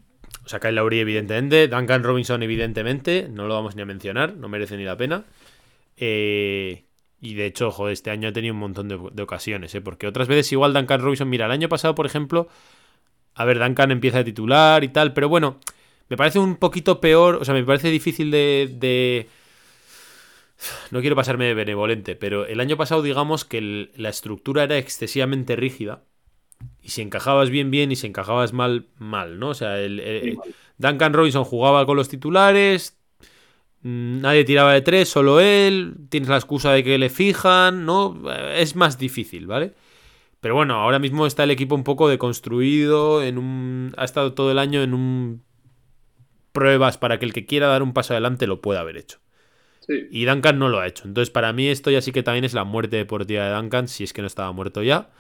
o 0.49 0.51
sea, 0.51 0.61
Kyle 0.61 0.75
Lowry, 0.75 1.01
evidentemente. 1.01 1.69
Duncan 1.69 2.03
Robinson, 2.03 2.43
evidentemente. 2.43 3.29
No 3.31 3.47
lo 3.47 3.53
vamos 3.53 3.77
ni 3.77 3.83
a 3.83 3.85
mencionar. 3.85 4.35
No 4.35 4.49
merece 4.49 4.79
ni 4.79 4.85
la 4.85 4.97
pena. 4.97 5.27
Eh, 5.99 6.87
y 7.21 7.35
de 7.35 7.45
hecho, 7.45 7.71
joder, 7.71 7.93
este 7.93 8.11
año 8.11 8.31
ha 8.31 8.33
tenido 8.33 8.55
un 8.55 8.61
montón 8.61 8.89
de, 8.89 9.23
ocasiones, 9.23 9.75
¿eh? 9.75 9.83
Porque 9.83 10.07
otras 10.07 10.27
veces 10.27 10.51
igual 10.51 10.73
Duncan 10.73 11.03
Robinson... 11.03 11.29
Mira, 11.29 11.45
el 11.45 11.53
año 11.53 11.69
pasado, 11.69 11.95
por 11.95 12.07
ejemplo... 12.07 12.49
A 13.35 13.45
ver, 13.45 13.59
Duncan 13.59 13.91
empieza 13.91 14.21
a 14.21 14.25
titular 14.25 14.83
y 14.85 14.89
tal. 14.89 15.13
Pero 15.13 15.29
bueno, 15.29 15.61
me 16.09 16.17
parece 16.17 16.39
un 16.39 16.57
poquito 16.57 16.99
peor. 16.99 17.35
O 17.35 17.45
sea, 17.45 17.53
me 17.53 17.63
parece 17.63 17.91
difícil 17.91 18.31
de... 18.31 18.71
de... 18.73 19.29
No 20.91 21.03
quiero 21.03 21.15
pasarme 21.15 21.45
de 21.45 21.53
benevolente, 21.53 22.17
pero 22.17 22.47
el 22.47 22.59
año 22.59 22.79
pasado 22.79 23.03
digamos 23.03 23.45
que 23.45 23.91
la 23.95 24.09
estructura 24.09 24.65
era 24.65 24.79
excesivamente 24.79 25.57
rígida 25.57 26.05
y 26.83 26.91
si 26.91 27.03
encajabas 27.03 27.51
bien, 27.51 27.71
bien, 27.71 27.93
y 27.93 27.97
si 27.97 28.07
encajabas 28.07 28.53
mal, 28.53 28.87
mal, 28.99 29.39
¿no? 29.39 29.51
O 29.51 29.55
sea, 29.55 29.79
el, 29.79 30.01
el, 30.01 30.39
Sí, 30.43 30.55
Duncan 30.79 31.13
Robinson 31.13 31.45
jugaba 31.45 31.85
con 31.87 31.97
los 31.97 32.09
titulares, 32.09 32.97
mm, 33.83 34.21
nadie 34.21 34.45
tiraba 34.45 34.73
de 34.73 34.81
tres, 34.81 35.09
solo 35.09 35.41
él, 35.41 35.97
tienes 36.09 36.29
la 36.29 36.37
excusa 36.37 36.73
de 36.73 36.85
que 36.85 36.99
le 36.99 37.11
fijan, 37.11 37.85
¿no? 37.85 38.23
Es 38.55 38.77
más 38.77 38.99
difícil, 38.99 39.47
¿vale? 39.47 39.75
Pero 40.41 40.55
bueno, 40.55 40.75
ahora 40.77 40.99
mismo 40.99 41.27
está 41.27 41.45
el 41.45 41.51
equipo 41.51 41.75
un 41.75 41.85
poco 41.85 42.09
deconstruido, 42.09 43.23
en 43.23 43.39
un, 43.39 43.93
ha 43.97 44.05
estado 44.05 44.35
todo 44.35 44.53
el 44.53 44.59
año 44.59 44.83
en 44.83 44.95
un 44.95 45.43
pruebas 46.53 46.99
para 46.99 47.19
que 47.19 47.25
el 47.25 47.33
que 47.33 47.47
quiera 47.47 47.69
dar 47.69 47.83
un 47.83 47.93
paso 47.93 48.15
adelante 48.15 48.47
lo 48.47 48.61
pueda 48.61 48.81
haber 48.81 48.97
hecho. 48.97 49.19
Sí. 49.81 50.07
Y 50.11 50.25
Duncan 50.25 50.59
no 50.59 50.69
lo 50.69 50.81
ha 50.81 50.87
hecho. 50.87 51.05
Entonces, 51.07 51.31
para 51.31 51.53
mí 51.53 51.69
esto 51.69 51.91
ya 51.91 52.01
sí 52.01 52.13
que 52.13 52.23
también 52.23 52.45
es 52.45 52.55
la 52.55 52.65
muerte 52.65 52.97
deportiva 52.97 53.45
de 53.45 53.55
Duncan, 53.55 53.89
si 53.89 54.05
es 54.05 54.13
que 54.13 54.23
no 54.23 54.27
estaba 54.27 54.53
muerto 54.53 54.83
ya. 54.83 55.11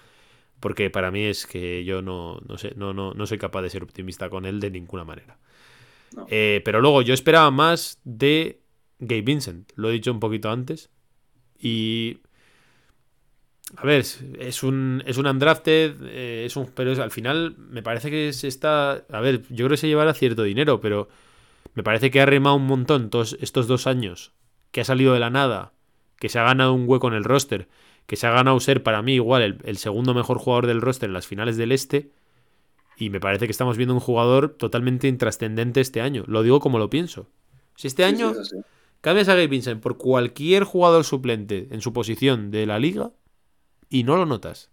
Porque 0.60 0.90
para 0.90 1.10
mí 1.10 1.24
es 1.24 1.46
que 1.46 1.84
yo 1.84 2.02
no, 2.02 2.40
no 2.48 2.58
sé, 2.58 2.72
no, 2.76 2.92
no, 2.92 3.14
no 3.14 3.26
soy 3.26 3.38
capaz 3.38 3.62
de 3.62 3.70
ser 3.70 3.82
optimista 3.82 4.28
con 4.28 4.44
él 4.44 4.60
de 4.60 4.70
ninguna 4.70 5.04
manera. 5.04 5.38
No. 6.16 6.26
Eh, 6.28 6.62
pero 6.64 6.80
luego 6.80 7.02
yo 7.02 7.14
esperaba 7.14 7.50
más 7.50 8.00
de 8.04 8.60
Gabe 8.98 9.22
Vincent, 9.22 9.70
lo 9.76 9.90
he 9.90 9.92
dicho 9.92 10.10
un 10.10 10.20
poquito 10.20 10.50
antes. 10.50 10.90
Y. 11.58 12.18
A 13.76 13.84
ver, 13.84 14.00
es 14.00 14.62
un, 14.62 15.02
es 15.06 15.18
un 15.18 15.26
undrafted, 15.26 15.94
eh, 16.04 16.44
es 16.46 16.56
un, 16.56 16.70
pero 16.72 16.90
es, 16.90 16.98
al 16.98 17.10
final 17.10 17.54
me 17.58 17.82
parece 17.82 18.10
que 18.10 18.32
se 18.32 18.48
está. 18.48 19.04
A 19.10 19.20
ver, 19.20 19.42
yo 19.50 19.66
creo 19.66 19.70
que 19.70 19.76
se 19.76 19.88
llevará 19.88 20.14
cierto 20.14 20.42
dinero, 20.42 20.80
pero 20.80 21.08
me 21.74 21.82
parece 21.82 22.10
que 22.10 22.20
ha 22.20 22.26
remado 22.26 22.56
un 22.56 22.66
montón 22.66 23.10
todos 23.10 23.36
estos 23.40 23.68
dos 23.68 23.86
años, 23.86 24.32
que 24.72 24.80
ha 24.80 24.84
salido 24.84 25.12
de 25.12 25.20
la 25.20 25.28
nada, 25.28 25.74
que 26.18 26.30
se 26.30 26.38
ha 26.38 26.44
ganado 26.44 26.72
un 26.72 26.88
hueco 26.88 27.08
en 27.08 27.14
el 27.14 27.24
roster 27.24 27.68
que 28.08 28.16
se 28.16 28.26
ha 28.26 28.32
ganado 28.32 28.58
ser 28.60 28.82
para 28.82 29.02
mí 29.02 29.14
igual 29.14 29.42
el, 29.42 29.58
el, 29.64 29.78
segundo 29.78 30.14
mejor 30.14 30.38
jugador 30.38 30.66
del 30.66 30.80
roster 30.82 31.08
en 31.10 31.14
las 31.14 31.28
finales 31.28 31.58
del 31.58 31.72
Este. 31.72 32.10
Y 32.96 33.10
me 33.10 33.20
parece 33.20 33.46
que 33.46 33.52
estamos 33.52 33.76
viendo 33.76 33.94
un 33.94 34.00
jugador 34.00 34.50
totalmente 34.56 35.08
intrascendente 35.08 35.80
este 35.80 36.00
año. 36.00 36.24
Lo 36.26 36.42
digo 36.42 36.60
como 36.60 36.78
lo 36.78 36.90
pienso. 36.90 37.30
Si 37.76 37.86
este 37.86 38.04
Sí, 38.08 38.08
año, 38.08 38.34
sí, 38.34 38.40
sí, 38.44 38.56
sí. 38.56 38.56
cambias 39.02 39.28
a 39.28 39.34
Gabe 39.34 39.48
Vincent 39.48 39.82
por 39.82 39.98
cualquier 39.98 40.64
jugador 40.64 41.04
suplente 41.04 41.68
en 41.70 41.80
su 41.82 41.92
posición 41.92 42.50
de 42.50 42.66
la 42.66 42.78
liga 42.80 43.12
y 43.90 44.04
no 44.04 44.16
lo 44.16 44.26
notas. 44.26 44.70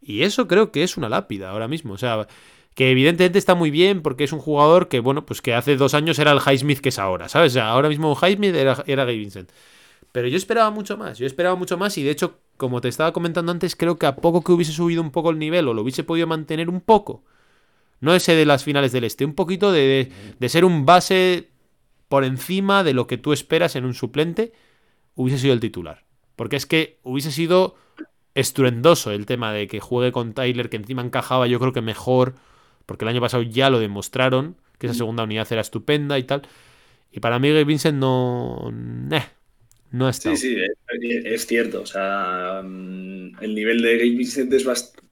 Y 0.00 0.22
eso 0.22 0.48
creo 0.48 0.72
que 0.72 0.82
es 0.82 0.96
una 0.96 1.08
lápida 1.08 1.50
ahora 1.50 1.68
mismo. 1.68 1.94
O 1.94 1.98
sea, 1.98 2.26
que 2.74 2.90
evidentemente 2.90 3.38
está 3.38 3.54
muy 3.54 3.70
bien 3.70 4.02
porque 4.02 4.24
es 4.24 4.32
un 4.32 4.40
jugador 4.40 4.88
que, 4.88 5.00
bueno, 5.00 5.26
pues 5.26 5.42
que 5.42 5.54
hace 5.54 5.76
dos 5.76 5.94
años 5.94 6.18
era 6.18 6.32
el 6.32 6.40
Highsmith 6.40 6.80
que 6.80 6.88
es 6.90 6.98
ahora, 6.98 7.28
¿sabes? 7.28 7.52
O 7.52 7.54
sea, 7.54 7.68
ahora 7.70 7.88
mismo 7.88 8.16
Highsmith 8.20 8.54
era, 8.54 8.82
era 8.86 9.04
Gabe 9.04 9.18
Vincent. 9.18 9.50
Pero 10.12 10.28
yo 10.28 10.36
esperaba 10.36 10.70
mucho 10.70 10.96
más, 10.98 11.18
yo 11.18 11.26
esperaba 11.26 11.56
mucho 11.56 11.78
más 11.78 11.96
y 11.96 12.02
de 12.02 12.10
hecho, 12.10 12.38
como 12.58 12.80
te 12.80 12.88
estaba 12.88 13.12
comentando 13.12 13.50
antes, 13.50 13.74
creo 13.74 13.98
que 13.98 14.06
a 14.06 14.16
poco 14.16 14.42
que 14.42 14.52
hubiese 14.52 14.72
subido 14.72 15.00
un 15.00 15.10
poco 15.10 15.30
el 15.30 15.38
nivel 15.38 15.66
o 15.68 15.74
lo 15.74 15.82
hubiese 15.82 16.04
podido 16.04 16.26
mantener 16.26 16.68
un 16.68 16.82
poco, 16.82 17.24
no 18.00 18.14
ese 18.14 18.34
de 18.34 18.44
las 18.44 18.62
finales 18.62 18.92
del 18.92 19.04
este, 19.04 19.24
un 19.24 19.34
poquito 19.34 19.72
de, 19.72 20.12
de 20.38 20.48
ser 20.48 20.64
un 20.66 20.84
base 20.84 21.48
por 22.08 22.24
encima 22.24 22.84
de 22.84 22.92
lo 22.92 23.06
que 23.06 23.16
tú 23.16 23.32
esperas 23.32 23.74
en 23.74 23.86
un 23.86 23.94
suplente, 23.94 24.52
hubiese 25.14 25.40
sido 25.40 25.54
el 25.54 25.60
titular. 25.60 26.04
Porque 26.36 26.56
es 26.56 26.66
que 26.66 26.98
hubiese 27.04 27.32
sido 27.32 27.76
estruendoso 28.34 29.12
el 29.12 29.24
tema 29.24 29.52
de 29.52 29.66
que 29.66 29.80
juegue 29.80 30.12
con 30.12 30.34
Tyler, 30.34 30.68
que 30.68 30.76
encima 30.76 31.02
encajaba 31.02 31.46
yo 31.46 31.58
creo 31.58 31.72
que 31.72 31.80
mejor, 31.80 32.34
porque 32.84 33.04
el 33.04 33.08
año 33.08 33.20
pasado 33.20 33.42
ya 33.42 33.70
lo 33.70 33.78
demostraron, 33.78 34.56
que 34.78 34.88
esa 34.88 34.96
segunda 34.96 35.22
unidad 35.22 35.46
era 35.50 35.60
estupenda 35.60 36.18
y 36.18 36.24
tal. 36.24 36.42
Y 37.10 37.20
para 37.20 37.38
mí 37.38 37.50
Vincent 37.64 37.98
no... 37.98 38.70
no 39.92 40.08
está. 40.08 40.34
Sí, 40.34 40.56
sí, 40.56 40.56
es, 41.24 41.46
cierto. 41.46 41.82
O 41.82 41.86
sea, 41.86 42.62
mm, 42.64 43.42
el 43.42 43.54
nivel 43.54 43.82
de 43.82 43.98
Gabe 43.98 44.10
Vincent 44.10 44.52
es 44.52 44.64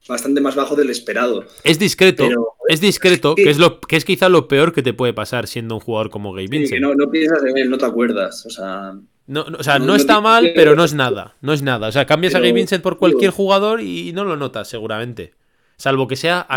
bastante 0.09 0.41
más 0.41 0.57
bajo 0.57 0.75
del 0.75 0.91
esperado. 0.91 1.45
Es 1.65 1.79
discreto, 1.79 2.29
es 2.69 2.81
discreto, 2.81 3.35
que 3.35 3.51
es 3.51 3.59
lo 3.59 3.81
que 3.81 3.97
es 3.97 4.05
quizá 4.05 4.29
lo 4.29 4.49
peor 4.49 4.73
que 4.73 4.83
te 4.83 4.93
puede 4.93 5.13
pasar 5.13 5.47
siendo 5.47 5.75
un 5.75 5.81
jugador 5.81 6.11
como 6.11 6.33
Gabe 6.33 6.49
Vincent. 6.49 6.81
no, 6.81 6.95
no 6.95 7.11
piensas 7.11 7.45
en 7.45 7.59
él, 7.59 7.71
no 7.71 7.79
te 7.79 7.87
acuerdas. 7.87 8.45
O 8.47 8.51
sea, 8.51 8.95
no, 9.27 9.47
o 9.59 9.63
sea, 9.63 9.79
no, 9.79 9.95
está 9.95 10.21
mal, 10.21 10.53
pero 10.57 10.75
no 10.75 10.83
es 10.83 10.95
nada. 10.95 11.37
No 11.41 11.53
es 11.53 11.63
nada. 11.63 11.87
O 11.87 11.93
sea, 11.93 12.05
cambias 12.05 12.35
a 12.35 12.41
Gabe 12.41 12.53
Vincent 12.53 12.83
por 12.83 12.99
cualquier 12.99 13.31
jugador 13.31 13.81
y 13.81 14.13
no 14.13 14.25
lo 14.25 14.37
notas, 14.37 14.67
seguramente. 14.67 15.35
Salvo 15.77 16.09
que 16.09 16.17
sea. 16.17 16.49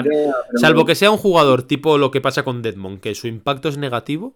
salvo 0.55 0.86
que 0.86 0.95
sea 0.95 1.11
un 1.11 1.17
jugador 1.17 1.63
tipo 1.63 1.97
lo 1.97 2.09
que 2.09 2.19
pasa 2.19 2.43
con 2.43 2.61
Deadmond, 2.61 2.99
que 2.99 3.15
su 3.15 3.28
impacto 3.28 3.69
es 3.69 3.78
negativo. 3.78 4.36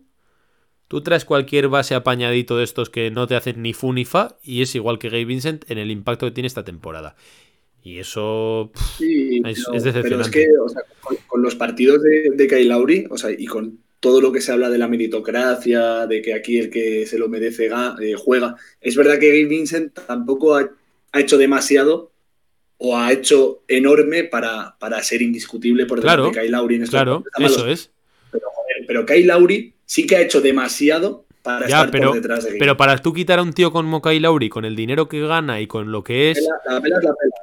Tú 0.88 1.02
traes 1.02 1.26
cualquier 1.26 1.68
base 1.68 1.96
apañadito 1.96 2.58
de 2.58 2.64
estos 2.64 2.90
que 2.90 3.12
no 3.12 3.28
te 3.28 3.36
hacen 3.36 3.62
ni 3.62 3.74
fu 3.74 3.92
ni 3.92 4.06
fa, 4.06 4.38
y 4.42 4.62
es 4.62 4.74
igual 4.76 5.00
que 5.00 5.10
Gabe 5.10 5.26
Vincent 5.26 5.70
en 5.70 5.78
el 5.78 5.92
impacto 5.92 6.26
que 6.26 6.32
tiene 6.32 6.48
esta 6.48 6.64
temporada. 6.64 7.16
Y 7.84 8.00
eso 8.00 8.72
es, 9.00 9.84
decepcionante. 9.84 10.02
Pero 10.04 10.22
es 10.22 10.30
que, 10.30 10.48
o 10.64 10.70
sea, 10.70 10.82
con, 11.28 11.42
los 11.42 11.56
partidos 11.56 12.02
de, 12.02 12.32
de 12.34 12.48
Kyle 12.48 12.68
Lauri, 12.68 13.06
o 13.10 13.18
sea, 13.18 13.32
y 13.32 13.46
con 13.46 13.80
todo 14.00 14.22
lo 14.22 14.32
que 14.32 14.42
se 14.42 14.52
habla 14.52 14.70
de 14.70 14.78
la 14.78 14.88
meritocracia, 14.88 16.06
de 16.08 16.22
que 16.22 16.34
aquí 16.34 16.58
el 16.58 16.70
que 16.70 17.06
se 17.06 17.18
lo 17.18 17.30
merece 17.30 17.70
eh, 18.02 18.14
juega. 18.18 18.56
Es 18.82 18.96
verdad 18.96 19.20
que 19.20 19.28
Gabe 19.28 19.46
Vincent 19.46 19.98
tampoco 20.08 20.56
ha, 20.56 20.70
hecho 21.14 21.38
demasiado 21.38 22.12
o 22.78 22.98
ha 22.98 23.12
hecho 23.12 23.64
enorme 23.68 24.24
para, 24.24 24.78
para 24.80 25.02
ser 25.02 25.22
indiscutible 25.22 25.86
por 25.86 26.00
delante 26.00 26.28
de 26.28 26.42
Kyle 26.42 26.52
Lauri 26.52 26.76
en 26.76 26.88
Claro, 26.88 27.24
eso 27.40 27.68
es. 27.68 27.92
Pero, 28.32 28.48
pero 28.88 29.06
Kyle 29.06 29.26
Lauri 29.26 29.74
sí 29.88 30.06
que 30.06 30.18
ha 30.18 30.22
hecho 30.22 30.42
demasiado 30.42 31.26
para 31.42 31.66
estar 31.66 31.90
pero, 31.90 32.10
por 32.10 32.22
detrás 32.22 32.44
de 32.44 32.50
Gabe. 32.50 32.60
Pero 32.60 32.78
para 32.78 32.98
tú 32.98 33.14
quitar 33.14 33.40
a 33.40 33.42
un 33.42 33.54
tío 33.54 33.72
como 33.72 34.02
Kyle 34.02 34.22
Lauri, 34.22 34.50
con 34.50 34.66
el 34.66 34.76
dinero 34.76 35.08
que 35.08 35.26
gana 35.26 35.60
y 35.62 35.66
con 35.66 35.92
lo 35.92 36.04
que 36.04 36.30
es, 36.32 36.48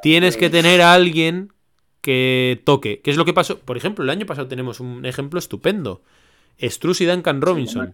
tienes 0.03 0.37
que 0.37 0.51
tener 0.51 0.83
a 0.83 0.93
alguien 0.93 1.53
que 2.01 2.61
toque. 2.65 3.01
¿Qué 3.01 3.11
es 3.11 3.17
lo 3.17 3.25
que 3.25 3.33
pasó? 3.33 3.59
Por 3.59 3.77
ejemplo, 3.77 4.05
el 4.05 4.11
año 4.11 4.27
pasado 4.27 4.47
tenemos 4.47 4.79
un 4.79 5.07
ejemplo 5.07 5.39
estupendo. 5.39 6.03
Struz 6.61 7.01
y 7.01 7.07
Duncan 7.07 7.41
Robinson. 7.41 7.93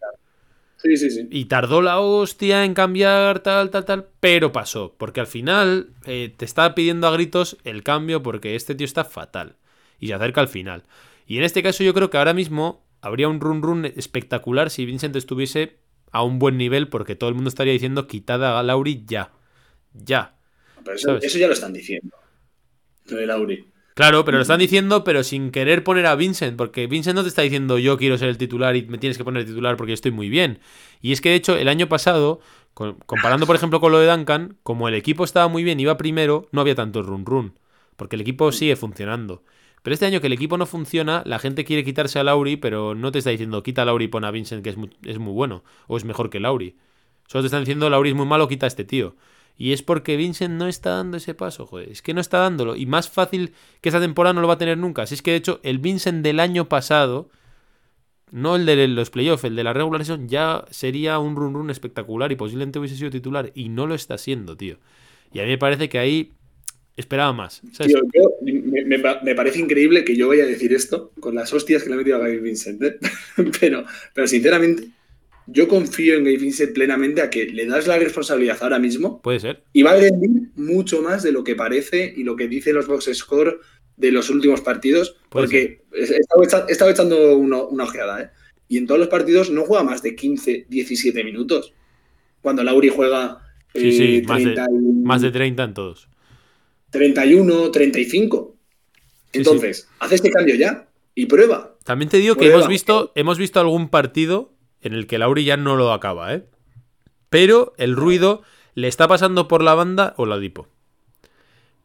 Sí, 0.77 0.97
sí, 0.97 1.11
sí. 1.11 1.29
Y 1.31 1.45
tardó 1.45 1.81
la 1.81 2.01
hostia 2.01 2.65
en 2.65 2.75
cambiar 2.75 3.41
tal, 3.41 3.71
tal, 3.71 3.85
tal, 3.85 4.09
pero 4.19 4.51
pasó. 4.51 4.95
Porque 4.99 5.21
al 5.21 5.29
final 5.29 5.91
eh, 6.07 6.35
te 6.37 6.45
está 6.45 6.75
pidiendo 6.75 7.07
a 7.07 7.13
gritos 7.13 7.57
el 7.65 7.85
cambio 7.85 8.23
porque 8.23 8.57
este 8.57 8.75
tío 8.75 8.85
está 8.85 9.05
fatal. 9.05 9.55
Y 10.01 10.09
se 10.09 10.15
acerca 10.15 10.41
al 10.41 10.49
final. 10.49 10.83
Y 11.27 11.37
en 11.37 11.45
este 11.45 11.63
caso 11.63 11.85
yo 11.85 11.95
creo 11.95 12.11
que 12.11 12.19
ahora 12.19 12.35
mismo 12.35 12.83
habría 13.03 13.29
un 13.29 13.41
run 13.41 13.63
run 13.63 13.85
espectacular 13.85 14.71
si 14.71 14.85
Vincent 14.87 15.17
estuviese 15.17 15.79
a 16.13 16.23
un 16.23 16.39
buen 16.39 16.57
nivel 16.57 16.89
porque 16.89 17.15
todo 17.15 17.31
el 17.31 17.35
mundo 17.35 17.49
estaría 17.49 17.73
diciendo 17.73 18.07
quitada 18.07 18.59
a 18.59 18.63
Lauri 18.63 19.05
ya. 19.07 19.33
Ya. 19.93 20.35
Pero 20.85 21.19
eso, 21.19 21.39
ya 21.39 21.47
lo 21.47 21.53
están 21.53 21.73
diciendo. 21.73 22.17
Lo 23.07 23.17
de 23.17 23.27
Lauri. 23.27 23.67
Claro, 23.95 24.25
pero 24.25 24.39
lo 24.39 24.43
están 24.43 24.61
diciendo, 24.61 25.05
pero 25.05 25.23
sin 25.23 25.51
querer 25.51 25.85
poner 25.85 26.07
a 26.07 26.15
Vincent, 26.15 26.57
porque 26.57 26.87
Vincent 26.87 27.17
no 27.17 27.23
te 27.23 27.29
está 27.29 27.43
diciendo 27.43 27.79
yo 27.79 27.99
quiero 27.99 28.17
ser 28.17 28.29
el 28.29 28.39
titular 28.39 28.75
y 28.77 28.83
me 28.87 28.99
tienes 28.99 29.19
que 29.19 29.25
poner 29.25 29.43
el 29.43 29.47
titular 29.47 29.77
porque 29.77 29.93
estoy 29.93 30.11
muy 30.11 30.29
bien. 30.29 30.61
Y 31.03 31.13
es 31.13 31.21
que 31.21 31.31
de 31.31 31.35
hecho 31.35 31.57
el 31.57 31.69
año 31.69 31.89
pasado, 31.89 32.41
comparando 32.73 33.47
por 33.47 33.57
ejemplo 33.57 33.81
con 33.81 33.93
lo 33.93 33.99
de 33.99 34.11
Duncan, 34.11 34.57
como 34.63 34.89
el 34.89 34.95
equipo 34.95 35.25
estaba 35.25 35.49
muy 35.49 35.65
bien, 35.65 35.81
iba 35.81 35.97
primero, 35.99 36.49
no 36.53 36.61
había 36.63 36.75
tanto 36.75 37.03
run 37.03 37.27
run, 37.27 37.59
porque 37.97 38.17
el 38.17 38.23
equipo 38.23 38.53
sigue 38.53 38.77
funcionando. 38.77 39.43
Pero 39.83 39.95
este 39.95 40.07
año 40.07 40.21
que 40.21 40.27
el 40.27 40.33
equipo 40.33 40.59
no 40.59 40.67
funciona, 40.67 41.23
la 41.25 41.39
gente 41.39 41.65
quiere 41.65 41.85
quitarse 41.85 42.19
a 42.19 42.25
Lauri, 42.25 42.57
pero 42.57 42.95
no 42.95 43.13
te 43.13 43.19
está 43.19 43.31
diciendo 43.31 43.63
quita 43.63 43.83
a 43.83 43.85
Lauri 43.87 44.07
y 44.07 44.09
pon 44.09 44.25
a 44.25 44.31
Vincent 44.31 44.63
que 44.63 44.71
es 44.71 44.77
muy, 44.77 44.91
es 45.05 45.19
muy 45.19 45.33
bueno, 45.33 45.65
o 45.87 45.97
es 45.97 46.05
mejor 46.05 46.29
que 46.29 46.41
Lauri. 46.41 46.77
Solo 47.27 47.43
te 47.43 47.47
están 47.47 47.63
diciendo 47.63 47.89
Lauri 47.89 48.11
es 48.11 48.17
muy 48.17 48.27
malo, 48.27 48.49
quita 48.49 48.67
a 48.67 48.69
este 48.69 48.85
tío. 48.85 49.17
Y 49.57 49.73
es 49.73 49.83
porque 49.83 50.17
Vincent 50.17 50.55
no 50.55 50.69
está 50.69 50.97
dando 50.97 51.19
ese 51.19 51.35
paso, 51.35 51.67
joder. 51.67 51.91
Es 51.91 52.01
que 52.01 52.15
no 52.15 52.23
está 52.23 52.39
dándolo. 52.39 52.77
Y 52.77 52.87
más 52.87 53.11
fácil 53.11 53.53
que 53.83 53.91
esa 53.91 54.01
temporada 54.01 54.33
no 54.33 54.41
lo 54.41 54.49
va 54.49 54.55
a 54.55 54.59
tener 54.59 54.79
nunca. 54.79 55.07
Si 55.07 55.15
es 55.15 55.23
que 55.23 55.33
de 55.33 55.37
hecho 55.37 55.61
el 55.63 55.79
Vincent 55.79 56.23
del 56.23 56.41
año 56.41 56.69
pasado, 56.69 57.29
no 58.31 58.57
el 58.57 58.65
de 58.65 58.89
los 58.89 59.11
playoffs, 59.11 59.45
el 59.45 59.57
de 59.57 59.65
la 59.65 59.75
regular 59.75 60.03
ya 60.27 60.65
sería 60.71 61.19
un 61.19 61.37
run 61.37 61.53
run 61.53 61.71
espectacular 61.71 62.33
y 62.33 62.37
posiblemente 62.37 62.79
hubiese 62.79 62.97
sido 62.97 63.11
titular. 63.11 63.53
Y 63.55 63.69
no 63.69 63.87
lo 63.87 63.95
está 63.95 64.17
siendo, 64.17 64.57
tío. 64.57 64.79
Y 65.31 65.41
a 65.41 65.43
mí 65.43 65.51
me 65.51 65.59
parece 65.59 65.89
que 65.89 65.99
ahí 65.99 66.33
esperaba 67.01 67.33
más. 67.33 67.63
Tío, 67.85 68.01
me, 68.43 69.35
parece 69.35 69.59
increíble 69.59 70.05
que 70.05 70.17
yo 70.17 70.29
vaya 70.29 70.45
a 70.45 70.47
decir 70.47 70.73
esto 70.73 71.13
con 71.21 71.35
las 71.35 71.53
hostias 71.53 71.83
que 71.83 71.89
le 71.89 71.95
ha 71.95 71.99
metido 71.99 72.17
a 72.17 72.21
Gaby 72.21 72.39
Vincent. 72.39 72.83
¿eh? 72.83 72.99
pero, 73.61 73.85
pero 74.15 74.27
sinceramente, 74.27 74.89
yo 75.47 75.69
confío 75.69 76.17
en 76.17 76.25
Gabe 76.25 76.37
Vincent 76.37 76.73
plenamente 76.73 77.23
a 77.23 77.31
que 77.31 77.47
le 77.47 77.67
das 77.67 77.87
la 77.87 77.99
responsabilidad 77.99 78.59
ahora 78.61 78.79
mismo. 78.79 79.21
Puede 79.21 79.41
ser. 79.41 79.63
Y 79.73 79.83
va 79.83 79.93
a 79.93 79.97
rendir 79.97 80.51
mucho 80.55 81.03
más 81.03 81.23
de 81.23 81.33
lo 81.33 81.45
que 81.45 81.57
parece 81.57 82.13
y 82.17 82.25
lo 82.25 82.37
que 82.37 82.49
dicen 82.49 82.75
los 82.75 82.87
box 82.87 83.11
score 83.15 83.61
de 83.97 84.13
los 84.13 84.31
últimos 84.31 84.61
partidos. 84.61 85.17
porque 85.29 85.83
he 85.93 86.69
estado, 86.69 86.91
echando 86.91 87.37
una, 87.37 87.85
ojeada, 87.85 88.23
¿eh? 88.23 88.31
Y 88.69 88.79
en 88.79 88.87
todos 88.87 89.01
los 89.01 89.09
partidos 89.09 89.51
no 89.51 89.65
juega 89.65 89.83
más 89.83 90.03
de 90.03 90.15
15, 90.15 90.67
17 90.69 91.25
minutos. 91.25 91.75
Cuando 92.41 92.63
Lauri 92.63 92.89
juega. 92.89 93.43
Sí, 93.75 93.93
sí, 93.93 94.17
eh, 94.17 94.25
más, 95.03 95.23
de, 95.23 95.31
30 95.31 95.65
en 95.65 95.75
todos. 95.75 96.09
31, 96.91 97.71
35. 97.71 98.57
Entonces, 99.33 99.89
haz 99.99 100.13
este 100.13 100.31
cambio 100.31 100.55
ya 100.57 100.89
y 101.15 101.27
prueba. 101.27 101.77
También 101.85 102.09
te 102.09 102.19
digo 102.19 102.37
que 102.37 102.49
hemos 102.49 102.69
visto, 102.69 103.13
hemos 103.15 103.39
visto 103.39 103.61
algún 103.61 103.89
partido 103.89 104.53
en 104.81 104.95
el 104.95 105.07
que 105.07 105.19
Lauri 105.19 105.45
ya 105.45 105.57
no 105.57 105.77
lo 105.77 105.93
acaba, 105.93 106.35
¿eh? 106.35 106.45
Pero 107.29 107.75
el 107.77 107.95
ruido 107.95 108.43
le 108.75 108.89
está 108.89 109.07
pasando 109.09 109.47
por 109.47 109.63
la 109.63 109.75
banda 109.75 110.15
o 110.17 110.27
la 110.27 110.39
dipo. 110.39 110.69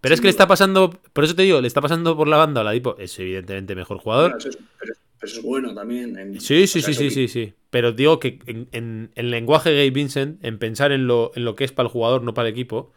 Pero 0.01 0.13
es 0.13 0.21
que 0.21 0.27
le 0.27 0.31
está 0.31 0.47
pasando, 0.47 0.91
por 1.13 1.23
eso 1.23 1.35
te 1.35 1.43
digo, 1.43 1.61
le 1.61 1.67
está 1.67 1.81
pasando 1.81 2.15
por 2.15 2.27
la 2.27 2.37
banda 2.37 2.61
o 2.61 2.63
la 2.63 2.71
dipo. 2.71 2.95
Es 2.99 3.17
evidentemente 3.19 3.75
mejor 3.75 3.97
jugador. 3.97 4.37
pero, 4.79 4.93
eso 5.21 5.39
es 5.39 5.43
bueno 5.43 5.73
también. 5.73 6.39
sí, 6.39 6.67
sí, 6.67 6.81
sí, 6.81 6.93
sí, 6.93 7.09
sí, 7.09 7.27
sí. 7.27 7.53
Pero 7.71 7.91
digo 7.91 8.19
que 8.19 8.39
en, 8.45 9.11
el 9.15 9.31
lenguaje 9.31 9.71
Gabe 9.71 9.89
Vincent, 9.89 10.43
en 10.45 10.59
pensar 10.59 10.91
en 10.91 11.07
lo, 11.07 11.31
en 11.35 11.45
lo 11.45 11.55
que 11.55 11.63
es 11.63 11.71
para 11.71 11.87
el 11.87 11.91
jugador, 11.91 12.21
no 12.21 12.33
para 12.33 12.47
el 12.47 12.53
equipo, 12.53 12.93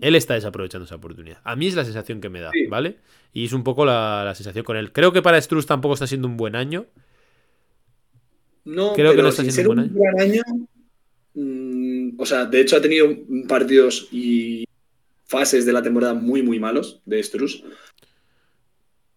él 0.00 0.14
está 0.14 0.34
desaprovechando 0.34 0.84
esa 0.84 0.96
oportunidad. 0.96 1.38
A 1.44 1.56
mí 1.56 1.66
es 1.66 1.74
la 1.74 1.84
sensación 1.84 2.20
que 2.20 2.28
me 2.28 2.40
da, 2.40 2.50
¿vale? 2.68 2.96
Y 3.32 3.44
es 3.44 3.52
un 3.52 3.64
poco 3.64 3.84
la, 3.84 4.22
la, 4.24 4.34
sensación 4.34 4.64
con 4.64 4.76
él. 4.76 4.92
Creo 4.92 5.12
que 5.12 5.22
para 5.22 5.40
Struz 5.40 5.66
tampoco 5.66 5.94
está 5.94 6.06
siendo 6.06 6.28
un 6.28 6.36
buen 6.36 6.56
año. 6.56 6.86
No, 8.64 8.92
Creo 8.92 9.14
que 9.14 9.22
no 9.22 9.28
está 9.28 9.44
siendo 9.44 9.72
un 9.72 9.94
buen 9.94 10.20
año. 10.20 10.42
Mm, 11.34 12.20
o 12.20 12.26
sea, 12.26 12.44
de 12.46 12.60
hecho 12.60 12.76
ha 12.76 12.82
tenido 12.82 13.08
partidos 13.48 14.08
y 14.12 14.64
fases 15.24 15.64
de 15.64 15.72
la 15.72 15.82
temporada 15.82 16.14
muy, 16.14 16.42
muy 16.42 16.58
malos 16.58 17.00
de 17.04 17.22
Struz. 17.22 17.62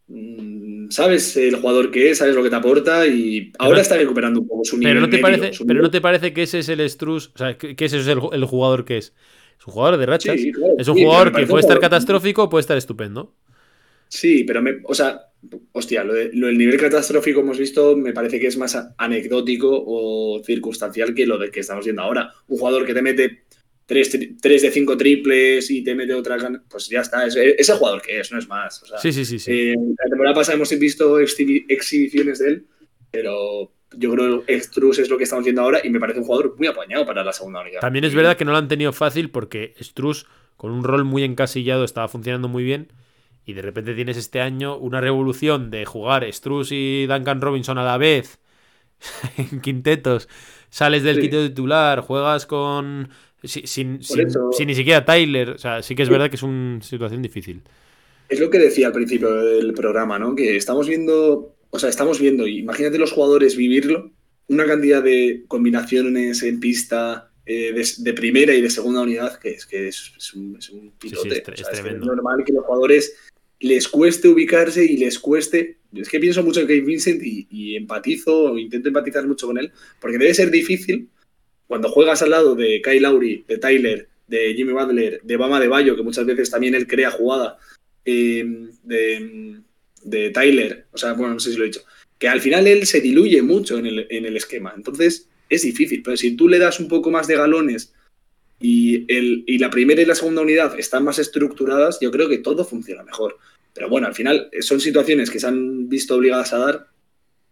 Mm, 0.07 0.89
sabes 0.89 1.35
el 1.37 1.55
jugador 1.55 1.89
que 1.89 2.11
es, 2.11 2.17
sabes 2.19 2.35
lo 2.35 2.43
que 2.43 2.49
te 2.49 2.55
aporta 2.55 3.07
y 3.07 3.51
ahora 3.59 3.81
está 3.81 3.97
recuperando 3.97 4.41
un 4.41 4.47
poco 4.47 4.65
su 4.65 4.77
nivel. 4.77 4.93
Pero 4.93 5.07
no 5.07 5.09
te, 5.09 5.17
parece, 5.19 5.65
pero 5.65 5.81
no 5.81 5.89
te 5.89 6.01
parece 6.01 6.33
que 6.33 6.43
ese 6.43 6.59
es 6.59 6.69
el 6.69 6.87
Struz, 6.89 7.31
o 7.33 7.37
sea, 7.37 7.57
que 7.57 7.75
ese 7.77 7.99
es 7.99 8.07
el, 8.07 8.19
jugador 8.19 8.85
que 8.85 8.97
es. 8.97 9.13
Es 9.61 9.67
un 9.67 9.73
jugador 9.73 9.99
de 9.99 10.05
rachas. 10.07 10.39
es 10.77 10.87
un 10.87 10.97
jugador 10.97 11.31
que 11.31 11.45
puede 11.45 11.61
estar 11.61 11.79
catastrófico 11.79 12.43
o 12.43 12.49
puede 12.49 12.61
estar 12.61 12.77
estupendo. 12.77 13.35
Sí, 14.07 14.43
pero 14.43 14.59
me, 14.59 14.79
o 14.85 14.95
sea, 14.95 15.21
hostia, 15.73 16.03
lo, 16.03 16.15
del 16.15 16.57
nivel 16.57 16.79
catastrófico 16.79 17.41
hemos 17.41 17.59
visto 17.59 17.95
me 17.95 18.11
parece 18.11 18.39
que 18.39 18.47
es 18.47 18.57
más 18.57 18.75
anecdótico 18.97 19.69
o 19.71 20.41
circunstancial 20.43 21.13
que 21.13 21.27
lo 21.27 21.37
de 21.37 21.51
que 21.51 21.59
estamos 21.59 21.85
viendo 21.85 22.01
ahora. 22.01 22.33
Un 22.47 22.57
jugador 22.57 22.87
que 22.87 22.95
te 22.95 23.03
mete 23.03 23.43
3, 23.85 24.41
de 24.41 24.71
5 24.71 24.97
triples 24.97 25.69
y 25.69 25.83
te 25.83 25.93
mete 25.93 26.15
otra, 26.15 26.37
pues 26.67 26.89
ya 26.89 27.01
está, 27.01 27.27
es, 27.27 27.35
el 27.35 27.77
jugador 27.77 28.01
que 28.01 28.19
es, 28.19 28.31
no 28.31 28.39
es 28.39 28.47
más. 28.47 28.83
sí, 28.99 29.13
sí, 29.13 29.25
sí. 29.25 29.37
sí. 29.37 29.51
Eh, 29.51 29.75
la 29.75 30.09
temporada 30.09 30.33
pasada 30.33 30.55
hemos 30.55 30.71
visto 30.79 31.19
exhibiciones 31.19 32.39
de 32.39 32.47
él, 32.47 32.65
pero 33.11 33.71
yo 33.97 34.11
creo 34.13 34.45
que 34.45 34.59
Struz 34.61 34.99
es 34.99 35.09
lo 35.09 35.17
que 35.17 35.23
estamos 35.25 35.43
viendo 35.45 35.61
ahora 35.61 35.79
y 35.83 35.89
me 35.89 35.99
parece 35.99 36.19
un 36.19 36.25
jugador 36.25 36.55
muy 36.57 36.67
apañado 36.67 37.05
para 37.05 37.23
la 37.23 37.33
segunda 37.33 37.61
unidad. 37.61 37.81
También 37.81 38.05
es 38.05 38.13
verdad 38.15 38.37
que 38.37 38.45
no 38.45 38.51
lo 38.51 38.57
han 38.57 38.67
tenido 38.67 38.93
fácil 38.93 39.29
porque 39.29 39.73
Struz, 39.81 40.25
con 40.57 40.71
un 40.71 40.83
rol 40.83 41.03
muy 41.05 41.23
encasillado, 41.23 41.83
estaba 41.83 42.07
funcionando 42.07 42.47
muy 42.47 42.63
bien. 42.63 42.91
Y 43.45 43.53
de 43.53 43.61
repente 43.63 43.95
tienes 43.95 44.17
este 44.17 44.39
año 44.39 44.77
una 44.77 45.01
revolución 45.01 45.71
de 45.71 45.83
jugar 45.85 46.31
Struz 46.31 46.69
y 46.71 47.07
Duncan 47.07 47.41
Robinson 47.41 47.77
a 47.79 47.83
la 47.83 47.97
vez 47.97 48.39
en 49.37 49.61
quintetos. 49.61 50.29
Sales 50.69 51.03
del 51.03 51.15
Sí. 51.15 51.21
quinteto 51.21 51.47
titular, 51.49 52.01
juegas 52.01 52.45
con. 52.45 53.09
si- 53.43 53.65
Sin, 53.67 54.03
sin- 54.03 54.29
sin 54.51 54.67
ni 54.67 54.75
siquiera 54.75 55.03
Tyler. 55.03 55.49
O 55.51 55.57
sea, 55.57 55.81
sí 55.81 55.95
que 55.95 56.03
es 56.03 56.09
verdad 56.09 56.29
que 56.29 56.35
es 56.35 56.43
una 56.43 56.81
situación 56.81 57.21
difícil. 57.21 57.61
Es 58.29 58.39
lo 58.39 58.49
que 58.49 58.59
decía 58.59 58.87
al 58.87 58.93
principio 58.93 59.33
del 59.33 59.73
programa, 59.73 60.17
¿no? 60.19 60.35
Que 60.35 60.55
estamos 60.55 60.87
viendo, 60.87 61.53
o 61.71 61.79
sea, 61.79 61.89
estamos 61.89 62.19
viendo, 62.19 62.45
imagínate 62.47 62.97
los 62.99 63.11
jugadores 63.11 63.55
vivirlo, 63.57 64.11
una 64.47 64.65
cantidad 64.65 65.01
de 65.01 65.43
combinaciones 65.47 66.43
en 66.43 66.59
pista 66.59 67.31
eh, 67.45 67.73
de, 67.73 67.87
de 67.97 68.13
primera 68.13 68.53
y 68.53 68.61
de 68.61 68.69
segunda 68.69 69.01
unidad 69.01 69.39
que 69.39 69.49
es 69.51 69.65
que 69.65 69.87
es, 69.87 70.11
es 70.17 70.33
un, 70.33 70.57
es 70.57 70.69
un 70.69 70.91
sí, 71.01 71.09
pilote. 71.09 71.29
es 71.37 71.43
tre- 71.43 71.53
O 71.53 71.57
sea, 71.57 71.65
es 71.67 71.71
es 71.73 71.77
que 71.79 71.81
tremendo. 71.83 72.05
normal 72.07 72.43
que 72.45 72.53
los 72.53 72.65
jugadores 72.65 73.15
les 73.59 73.87
cueste 73.87 74.27
ubicarse 74.27 74.83
y 74.85 74.97
les 74.97 75.17
cueste. 75.19 75.77
Es 75.93 76.09
que 76.09 76.19
pienso 76.19 76.43
mucho 76.43 76.61
en 76.61 76.67
Kate 76.67 76.81
Vincent 76.81 77.21
y, 77.23 77.47
y 77.49 77.75
empatizo 77.75 78.51
o 78.51 78.57
intento 78.57 78.87
empatizar 78.87 79.27
mucho 79.27 79.47
con 79.47 79.57
él, 79.57 79.71
porque 79.99 80.17
debe 80.17 80.33
ser 80.33 80.49
difícil 80.51 81.09
cuando 81.67 81.89
juegas 81.89 82.21
al 82.21 82.31
lado 82.31 82.55
de 82.55 82.81
Kyle 82.83 83.01
Lowry, 83.03 83.45
de 83.47 83.57
Tyler, 83.57 84.07
de 84.27 84.53
Jimmy 84.55 84.73
Butler, 84.73 85.21
de 85.23 85.37
Bama 85.37 85.59
de 85.59 85.67
Bayo, 85.67 85.95
que 85.95 86.01
muchas 86.03 86.25
veces 86.25 86.49
también 86.49 86.75
él 86.75 86.87
crea 86.87 87.11
jugada, 87.11 87.57
eh, 88.05 88.43
de, 88.83 89.59
de 90.03 90.29
Tyler, 90.29 90.85
o 90.91 90.97
sea, 90.97 91.13
bueno, 91.13 91.35
no 91.35 91.39
sé 91.39 91.51
si 91.51 91.57
lo 91.57 91.63
he 91.63 91.67
dicho, 91.67 91.83
que 92.17 92.27
al 92.27 92.41
final 92.41 92.67
él 92.67 92.85
se 92.85 93.01
diluye 93.01 93.41
mucho 93.41 93.77
en 93.77 93.85
el, 93.87 94.07
en 94.09 94.25
el 94.25 94.37
esquema. 94.37 94.73
Entonces 94.75 95.27
es 95.49 95.63
difícil, 95.63 96.01
pero 96.03 96.17
si 96.17 96.35
tú 96.35 96.47
le 96.47 96.59
das 96.59 96.79
un 96.79 96.87
poco 96.87 97.11
más 97.11 97.27
de 97.27 97.35
galones 97.35 97.93
y, 98.59 99.11
el, 99.13 99.43
y 99.47 99.57
la 99.57 99.69
primera 99.69 100.01
y 100.01 100.05
la 100.05 100.15
segunda 100.15 100.41
unidad 100.41 100.79
están 100.79 101.03
más 101.03 101.19
estructuradas, 101.19 101.99
yo 101.99 102.11
creo 102.11 102.29
que 102.29 102.37
todo 102.37 102.63
funciona 102.63 103.03
mejor. 103.03 103.37
Pero 103.73 103.89
bueno, 103.89 104.07
al 104.07 104.15
final 104.15 104.49
son 104.61 104.79
situaciones 104.79 105.29
que 105.29 105.39
se 105.39 105.47
han 105.47 105.89
visto 105.89 106.15
obligadas 106.15 106.53
a 106.53 106.57
dar, 106.57 106.87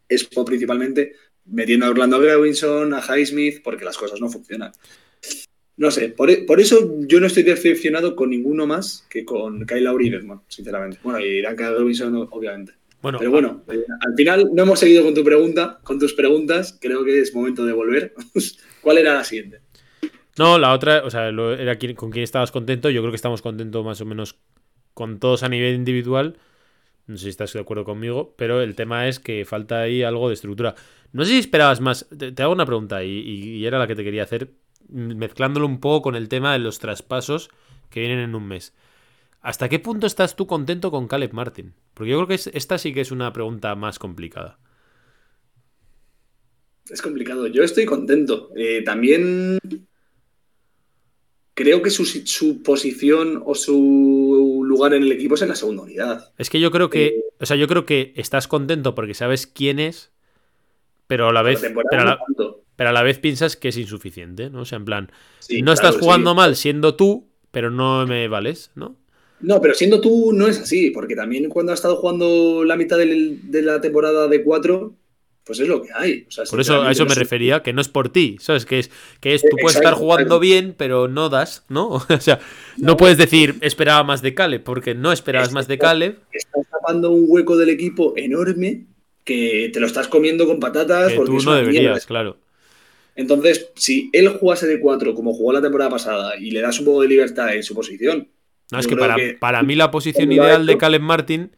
Expo 0.07 0.43
principalmente, 0.43 1.13
metiendo 1.45 1.85
a 1.85 1.89
Orlando 1.89 2.19
Robinson, 2.19 2.93
a 2.93 3.01
Highsmith, 3.01 3.61
porque 3.63 3.85
las 3.85 3.97
cosas 3.97 4.19
no 4.19 4.29
funcionan. 4.29 4.71
No 5.79 5.89
sé, 5.91 6.09
por, 6.09 6.29
e- 6.29 6.43
por 6.43 6.59
eso 6.59 6.93
yo 7.07 7.19
no 7.19 7.27
estoy 7.27 7.43
decepcionado 7.43 8.15
con 8.15 8.29
ninguno 8.29 8.67
más 8.67 9.05
que 9.09 9.23
con 9.25 9.65
Kyle 9.65 9.83
Lowry 9.85 10.07
y 10.07 10.09
Desmond, 10.11 10.41
sinceramente. 10.47 10.99
Bueno, 11.03 11.19
y 11.19 11.41
Duncan 11.41 11.73
Robinson, 11.75 12.27
obviamente. 12.31 12.73
Bueno, 13.01 13.17
Pero 13.17 13.31
bueno, 13.31 13.63
eh, 13.71 13.85
al 14.05 14.13
final 14.15 14.49
no 14.53 14.63
hemos 14.63 14.77
seguido 14.79 15.05
con 15.05 15.13
tu 15.13 15.23
pregunta, 15.23 15.79
con 15.83 15.97
tus 15.97 16.13
preguntas. 16.13 16.77
Creo 16.81 17.05
que 17.05 17.19
es 17.21 17.33
momento 17.33 17.65
de 17.65 17.71
volver. 17.73 18.13
¿Cuál 18.81 18.97
era 18.97 19.13
la 19.13 19.23
siguiente? 19.23 19.61
No, 20.37 20.59
la 20.59 20.73
otra, 20.73 21.03
o 21.05 21.09
sea, 21.09 21.31
lo- 21.31 21.53
era 21.53 21.77
quien- 21.77 21.95
con 21.95 22.11
quién 22.11 22.23
estabas 22.23 22.51
contento. 22.51 22.89
Yo 22.89 23.01
creo 23.01 23.11
que 23.11 23.15
estamos 23.15 23.41
contentos 23.41 23.83
más 23.85 24.01
o 24.01 24.05
menos 24.05 24.35
con 24.93 25.17
todos 25.19 25.43
a 25.43 25.49
nivel 25.49 25.75
individual. 25.75 26.37
No 27.07 27.15
sé 27.17 27.23
si 27.23 27.29
estás 27.29 27.53
de 27.53 27.59
acuerdo 27.61 27.85
conmigo, 27.85 28.35
pero 28.37 28.61
el 28.61 28.75
tema 28.75 29.07
es 29.07 29.19
que 29.19 29.45
falta 29.45 29.79
ahí 29.81 30.03
algo 30.03 30.27
de 30.27 30.33
estructura. 30.33 30.75
No 31.13 31.23
sé 31.23 31.31
si 31.31 31.37
esperabas 31.39 31.79
más. 31.79 32.05
Te, 32.17 32.33
te 32.33 32.43
hago 32.43 32.51
una 32.53 32.65
pregunta 32.65 33.01
y, 33.03 33.09
y- 33.11 33.55
y 33.59 33.65
era 33.65 33.79
la 33.79 33.87
que 33.87 33.95
te 33.95 34.03
quería 34.03 34.23
hacer, 34.23 34.49
mezclándolo 34.89 35.65
un 35.65 35.79
poco 35.79 36.01
con 36.03 36.15
el 36.15 36.29
tema 36.29 36.53
de 36.53 36.59
los 36.59 36.79
traspasos 36.79 37.49
que 37.89 38.01
vienen 38.01 38.19
en 38.19 38.35
un 38.35 38.47
mes. 38.47 38.73
¿Hasta 39.41 39.69
qué 39.69 39.79
punto 39.79 40.07
estás 40.07 40.35
tú 40.35 40.47
contento 40.47 40.91
con 40.91 41.07
Caleb 41.07 41.33
Martin? 41.33 41.73
Porque 41.93 42.11
yo 42.11 42.17
creo 42.17 42.27
que 42.27 42.35
es- 42.35 42.47
esta 42.53 42.77
sí 42.77 42.93
que 42.93 43.01
es 43.01 43.11
una 43.11 43.33
pregunta 43.33 43.75
más 43.75 43.99
complicada. 43.99 44.59
Es 46.89 47.01
complicado. 47.01 47.47
Yo 47.47 47.63
estoy 47.63 47.85
contento. 47.85 48.49
Eh, 48.55 48.81
también 48.83 49.59
creo 51.53 51.81
que 51.81 51.89
su, 51.89 52.05
su 52.05 52.63
posición 52.63 53.41
o 53.45 53.53
su 53.53 54.61
lugar 54.65 54.93
en 54.93 55.03
el 55.03 55.11
equipo 55.11 55.35
es 55.35 55.41
en 55.41 55.49
la 55.49 55.55
segunda 55.55 55.83
unidad. 55.83 56.31
Es 56.37 56.49
que 56.49 56.59
yo 56.59 56.71
creo 56.71 56.89
que, 56.89 57.07
Eh, 57.07 57.23
o 57.39 57.45
sea, 57.45 57.57
yo 57.57 57.67
creo 57.67 57.85
que 57.85 58.13
estás 58.15 58.47
contento 58.47 58.95
porque 58.95 59.13
sabes 59.13 59.45
quién 59.45 59.79
es, 59.79 60.11
pero 61.07 61.27
a 61.29 61.33
la 61.33 61.41
vez, 61.41 61.61
pero 61.61 62.01
a 62.01 62.05
la. 62.05 62.19
Pero 62.79 62.89
a 62.91 62.93
la 62.93 63.03
vez 63.03 63.19
piensas 63.19 63.57
que 63.57 63.67
es 63.69 63.77
insuficiente, 63.77 64.49
¿no? 64.49 64.61
O 64.61 64.65
sea, 64.65 64.77
en 64.77 64.85
plan, 64.85 65.11
Sí, 65.39 65.61
no 65.61 65.73
estás 65.73 65.97
jugando 65.97 66.31
sí. 66.31 66.35
mal 66.37 66.55
siendo 66.55 66.95
tú, 66.95 67.27
pero 67.51 67.71
no 67.71 68.07
me 68.07 68.27
vales, 68.29 68.71
¿no? 68.75 68.95
No, 69.41 69.61
pero 69.61 69.73
siendo 69.73 70.01
tú 70.01 70.31
no 70.33 70.47
es 70.47 70.59
así, 70.59 70.91
porque 70.91 71.15
también 71.15 71.49
cuando 71.49 71.71
has 71.71 71.79
estado 71.79 71.95
jugando 71.97 72.63
la 72.65 72.75
mitad 72.75 72.97
del- 72.97 73.49
de 73.51 73.61
la 73.61 73.79
temporada 73.81 74.27
de 74.27 74.43
cuatro, 74.43 74.95
pues 75.45 75.59
es 75.59 75.67
lo 75.67 75.81
que 75.81 75.89
hay. 75.95 76.25
O 76.27 76.31
sea, 76.31 76.43
Por 76.45 76.59
eso 76.59 76.81
a 76.83 76.91
eso 76.91 77.05
me 77.05 77.09
no 77.09 77.15
refería, 77.15 77.63
que 77.63 77.73
no 77.73 77.81
es 77.81 77.87
por 77.89 78.09
ti, 78.09 78.37
¿sabes? 78.39 78.65
Que 78.65 78.79
es 78.79 78.91
que 79.21 79.33
es 79.35 79.41
tú 79.41 79.57
puedes 79.59 79.77
Exacto, 79.77 79.89
estar 79.89 79.93
jugando 79.95 80.35
exacto. 80.35 80.39
bien, 80.41 80.75
pero 80.77 81.07
no 81.07 81.29
das, 81.29 81.65
¿no? 81.69 81.89
O 82.09 82.19
sea, 82.19 82.39
no, 82.77 82.93
No. 82.93 82.97
puedes 82.97 83.17
decir 83.17 83.57
esperaba 83.61 84.03
más 84.03 84.21
de 84.21 84.33
Caleb, 84.35 84.63
porque 84.63 84.93
no 84.95 85.11
esperabas 85.11 85.51
más 85.53 85.67
de. 85.67 85.77
Caleb, 85.77 86.19
Estás 86.31 86.67
tapando 86.69 87.11
un 87.11 87.25
hueco 87.27 87.57
del 87.57 87.69
equipo 87.69 88.13
enorme 88.17 88.87
que 89.23 89.69
te 89.73 89.79
lo 89.79 89.87
estás 89.87 90.07
comiendo 90.07 90.45
con 90.47 90.59
patatas 90.59 91.11
que 91.11 91.15
porque 91.15 91.31
tú 91.37 91.39
no 91.43 91.53
deberías, 91.53 91.81
mierda. 91.81 91.99
claro. 92.05 92.37
Entonces, 93.15 93.69
si 93.75 94.09
él 94.13 94.29
jugase 94.29 94.67
de 94.67 94.79
4 94.79 95.13
como 95.13 95.33
jugó 95.33 95.51
la 95.53 95.61
temporada 95.61 95.89
pasada 95.91 96.37
y 96.37 96.51
le 96.51 96.61
das 96.61 96.79
un 96.79 96.85
poco 96.85 97.01
de 97.01 97.07
libertad 97.09 97.53
en 97.53 97.63
su 97.63 97.75
posición, 97.75 98.29
No, 98.71 98.79
es 98.79 98.87
que 98.87 98.95
para, 98.95 99.15
que- 99.15 99.33
para 99.39 99.63
mí 99.63 99.75
la 99.75 99.91
posición 99.91 100.31
ideal 100.31 100.65
de 100.65 100.77
Caleb 100.77 101.01
Martin, 101.01 101.51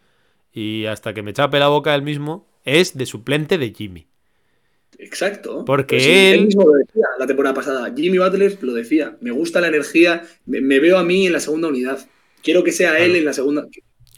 y 0.54 0.86
hasta 0.86 1.14
que 1.14 1.22
me 1.22 1.34
chape 1.34 1.60
la 1.60 1.68
boca 1.68 1.94
él 1.96 2.02
mismo, 2.02 2.48
es 2.66 2.98
de 2.98 3.06
suplente 3.06 3.58
de 3.58 3.74
Jimmy. 3.74 4.08
exacto. 4.98 5.66
Porque 5.66 5.96
Pues 5.96 6.04
sí, 6.04 6.10
él- 6.12 6.46
mismo 6.46 6.64
lo 6.68 6.74
decía 6.74 7.06
la 7.20 7.28
temporada 7.28 7.56
pasada. 7.56 7.94
Jimmy 7.96 8.18
Butler 8.18 8.58
lo 8.62 8.74
decía. 8.74 9.18
Me 9.22 9.32
gusta 9.32 9.62
la 9.62 9.68
energía, 9.68 10.24
me, 10.46 10.62
me 10.62 10.80
veo 10.80 10.98
a 10.98 11.04
mí 11.04 11.26
en 11.28 11.34
la 11.34 11.40
segunda 11.40 11.68
unidad. 11.70 12.00
Quiero 12.44 12.64
que 12.64 12.72
sea 12.72 13.00
él 13.00 13.16
en 13.16 13.26
la 13.26 13.34
segunda. 13.34 13.68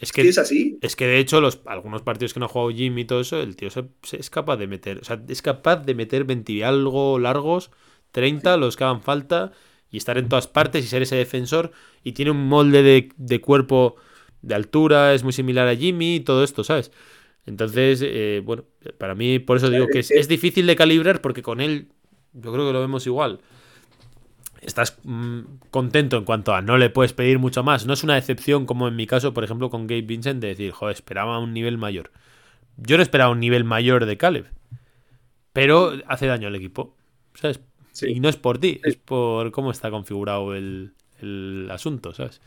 Es 0.04 0.12
¿Qué 0.12 0.20
que, 0.20 0.28
es 0.28 0.38
así? 0.38 0.78
es 0.80 0.96
que 0.96 1.06
de 1.06 1.18
hecho, 1.18 1.40
los, 1.40 1.60
algunos 1.66 2.02
partidos 2.02 2.34
que 2.34 2.40
no 2.40 2.46
ha 2.46 2.48
jugado 2.48 2.70
Jimmy 2.76 3.02
y 3.02 3.04
todo 3.06 3.20
eso, 3.20 3.40
el 3.40 3.56
tío 3.56 3.70
se, 3.70 3.84
se- 4.02 4.18
es 4.20 4.30
capaz 4.30 4.56
de 4.56 4.66
meter. 4.66 4.98
O 5.00 5.04
sea, 5.04 5.22
es 5.28 5.42
capaz 5.42 5.76
de 5.84 5.94
meter 5.94 6.24
20 6.24 6.52
y 6.52 6.62
algo 6.62 7.18
largos, 7.18 7.70
30, 8.12 8.56
los 8.56 8.76
que 8.76 8.84
hagan 8.84 9.02
falta, 9.02 9.52
y 9.90 9.96
estar 9.98 10.18
en 10.18 10.28
todas 10.28 10.46
partes 10.48 10.84
y 10.84 10.88
ser 10.88 11.02
ese 11.02 11.16
defensor. 11.16 11.72
Y 12.02 12.12
tiene 12.12 12.30
un 12.32 12.48
molde 12.48 12.82
de, 12.82 13.08
de 13.16 13.40
cuerpo 13.40 13.96
de 14.42 14.54
altura, 14.54 15.14
es 15.14 15.22
muy 15.24 15.32
similar 15.32 15.68
a 15.68 15.76
Jimmy 15.76 16.16
y 16.16 16.20
todo 16.20 16.44
esto, 16.44 16.64
¿sabes? 16.64 16.90
Entonces, 17.46 18.00
eh, 18.02 18.42
bueno, 18.44 18.64
para 18.98 19.14
mí, 19.14 19.38
por 19.38 19.56
eso 19.58 19.70
digo 19.70 19.90
que 19.90 19.98
es, 20.00 20.10
es 20.12 20.28
difícil 20.28 20.66
de 20.66 20.76
calibrar 20.76 21.20
porque 21.20 21.42
con 21.42 21.60
él 21.60 21.88
yo 22.32 22.52
creo 22.52 22.66
que 22.66 22.72
lo 22.72 22.80
vemos 22.80 23.06
igual. 23.06 23.40
Estás 24.64 24.98
mm, 25.04 25.40
contento 25.70 26.16
en 26.16 26.24
cuanto 26.24 26.54
a 26.54 26.62
no 26.62 26.78
le 26.78 26.90
puedes 26.90 27.12
pedir 27.12 27.38
mucho 27.38 27.62
más. 27.62 27.86
No 27.86 27.92
es 27.92 28.02
una 28.02 28.14
decepción 28.14 28.66
como 28.66 28.88
en 28.88 28.96
mi 28.96 29.06
caso, 29.06 29.34
por 29.34 29.44
ejemplo, 29.44 29.70
con 29.70 29.86
Gabe 29.86 30.02
Vincent, 30.02 30.40
de 30.40 30.48
decir, 30.48 30.72
joder, 30.72 30.94
esperaba 30.94 31.38
un 31.38 31.52
nivel 31.52 31.78
mayor. 31.78 32.10
Yo 32.76 32.96
no 32.96 33.02
esperaba 33.02 33.30
un 33.30 33.40
nivel 33.40 33.64
mayor 33.64 34.06
de 34.06 34.16
Caleb, 34.16 34.46
pero 35.52 35.92
hace 36.06 36.26
daño 36.26 36.48
al 36.48 36.56
equipo. 36.56 36.96
¿Sabes? 37.34 37.60
Sí. 37.92 38.06
Y 38.08 38.20
no 38.20 38.28
es 38.28 38.36
por 38.36 38.58
ti, 38.58 38.80
es 38.84 38.96
por 38.96 39.52
cómo 39.52 39.70
está 39.70 39.90
configurado 39.90 40.54
el, 40.54 40.94
el 41.20 41.68
asunto, 41.70 42.12
¿sabes? 42.12 42.40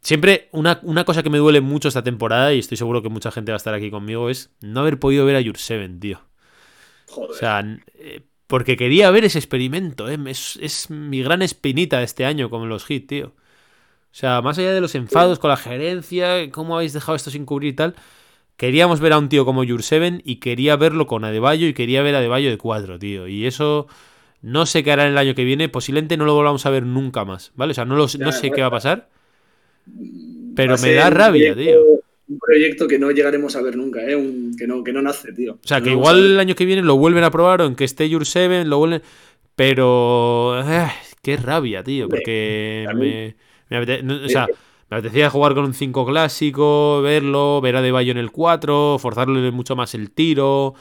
Siempre 0.00 0.48
una, 0.52 0.78
una 0.82 1.04
cosa 1.04 1.22
que 1.22 1.30
me 1.30 1.38
duele 1.38 1.60
mucho 1.60 1.88
esta 1.88 2.04
temporada, 2.04 2.52
y 2.52 2.60
estoy 2.60 2.76
seguro 2.76 3.02
que 3.02 3.08
mucha 3.08 3.30
gente 3.30 3.50
va 3.50 3.56
a 3.56 3.58
estar 3.58 3.74
aquí 3.74 3.90
conmigo, 3.90 4.30
es 4.30 4.50
no 4.60 4.80
haber 4.80 4.98
podido 4.98 5.24
ver 5.24 5.36
a 5.36 5.42
Jurseven, 5.42 5.98
tío. 5.98 6.20
Joder. 7.08 7.30
O 7.30 7.34
sea, 7.34 7.80
eh, 7.94 8.22
porque 8.48 8.76
quería 8.78 9.10
ver 9.12 9.26
ese 9.26 9.38
experimento, 9.40 10.10
¿eh? 10.10 10.18
Es, 10.28 10.58
es 10.62 10.90
mi 10.90 11.22
gran 11.22 11.42
espinita 11.42 12.00
de 12.00 12.06
este 12.06 12.26
año 12.26 12.50
con 12.50 12.68
los 12.70 12.90
hits, 12.90 13.08
tío. 13.08 13.28
O 13.28 14.16
sea, 14.18 14.42
más 14.42 14.58
allá 14.58 14.72
de 14.74 14.80
los 14.80 14.94
enfados 14.96 15.38
con 15.38 15.50
la 15.50 15.56
gerencia, 15.58 16.50
cómo 16.50 16.76
habéis 16.76 16.92
dejado 16.94 17.16
esto 17.16 17.30
sin 17.30 17.46
cubrir 17.46 17.72
y 17.74 17.76
tal, 17.76 17.96
queríamos 18.56 19.00
ver 19.00 19.12
a 19.14 19.18
un 19.18 19.28
tío 19.30 19.44
como 19.46 19.64
Jurseven 19.66 20.22
y 20.24 20.36
quería 20.36 20.76
verlo 20.76 21.06
con 21.06 21.24
Adebayo 21.24 21.66
y 21.68 21.74
quería 21.74 22.02
ver 22.02 22.14
a 22.16 22.18
Adebayo 22.18 22.50
de 22.50 22.58
cuatro, 22.58 22.98
tío. 22.98 23.28
Y 23.28 23.46
eso 23.46 23.88
no 24.42 24.66
sé 24.66 24.84
qué 24.84 24.92
hará 24.92 25.04
en 25.06 25.12
el 25.12 25.18
año 25.18 25.34
que 25.36 25.44
viene, 25.44 25.68
posiblemente 25.70 26.16
no 26.18 26.26
lo 26.26 26.34
volvamos 26.34 26.66
a 26.66 26.70
ver 26.70 26.84
nunca 26.86 27.24
más, 27.24 27.52
¿vale? 27.56 27.72
O 27.72 27.74
sea, 27.74 27.84
no, 27.86 27.96
lo- 27.96 28.08
no 28.20 28.32
sé 28.32 28.52
qué 28.52 28.62
va 28.62 28.68
a 28.68 28.70
pasar, 28.72 29.10
pero 30.54 30.74
Va 30.74 30.78
a 30.78 30.82
me 30.82 30.92
da 30.94 31.10
rabia, 31.10 31.54
tío. 31.54 31.80
Un 32.28 32.38
proyecto 32.38 32.86
que 32.86 32.98
no 32.98 33.10
llegaremos 33.10 33.56
a 33.56 33.62
ver 33.62 33.76
nunca, 33.76 34.02
¿eh? 34.04 34.14
Un- 34.14 34.54
que, 34.56 34.66
no, 34.66 34.84
que 34.84 34.92
no 34.92 35.00
nace, 35.02 35.32
tío. 35.32 35.54
O 35.54 35.66
sea, 35.66 35.80
que 35.80 35.90
igual 35.92 36.16
el 36.32 36.40
año 36.40 36.54
que 36.54 36.64
viene 36.66 36.82
lo 36.82 36.96
vuelven 36.96 37.24
a 37.24 37.30
probar 37.30 37.62
o 37.62 37.66
en 37.66 37.74
que 37.74 37.84
esté 37.84 38.08
Your 38.08 38.26
7, 38.26 38.64
lo 38.64 38.78
vuelven. 38.78 39.02
Pero. 39.56 40.60
eh, 40.64 40.88
qué 41.22 41.36
rabia, 41.36 41.82
tío. 41.82 42.08
Porque 42.08 42.86
me, 42.94 43.36
me 43.70 43.76
apete- 43.84 44.02
no, 44.02 44.14
o 44.24 44.28
sea, 44.28 44.46
me 44.90 44.96
apetecía 44.98 45.30
jugar 45.30 45.54
con 45.54 45.64
un 45.64 45.74
5 45.74 46.06
clásico, 46.06 47.02
verlo, 47.02 47.60
ver 47.60 47.76
a 47.76 47.82
De 47.82 47.90
Bayo 47.92 48.12
en 48.12 48.18
el 48.18 48.30
4, 48.30 48.98
forzarle 48.98 49.50
mucho 49.50 49.74
más 49.76 49.94
el 49.94 50.10
tiro. 50.10 50.74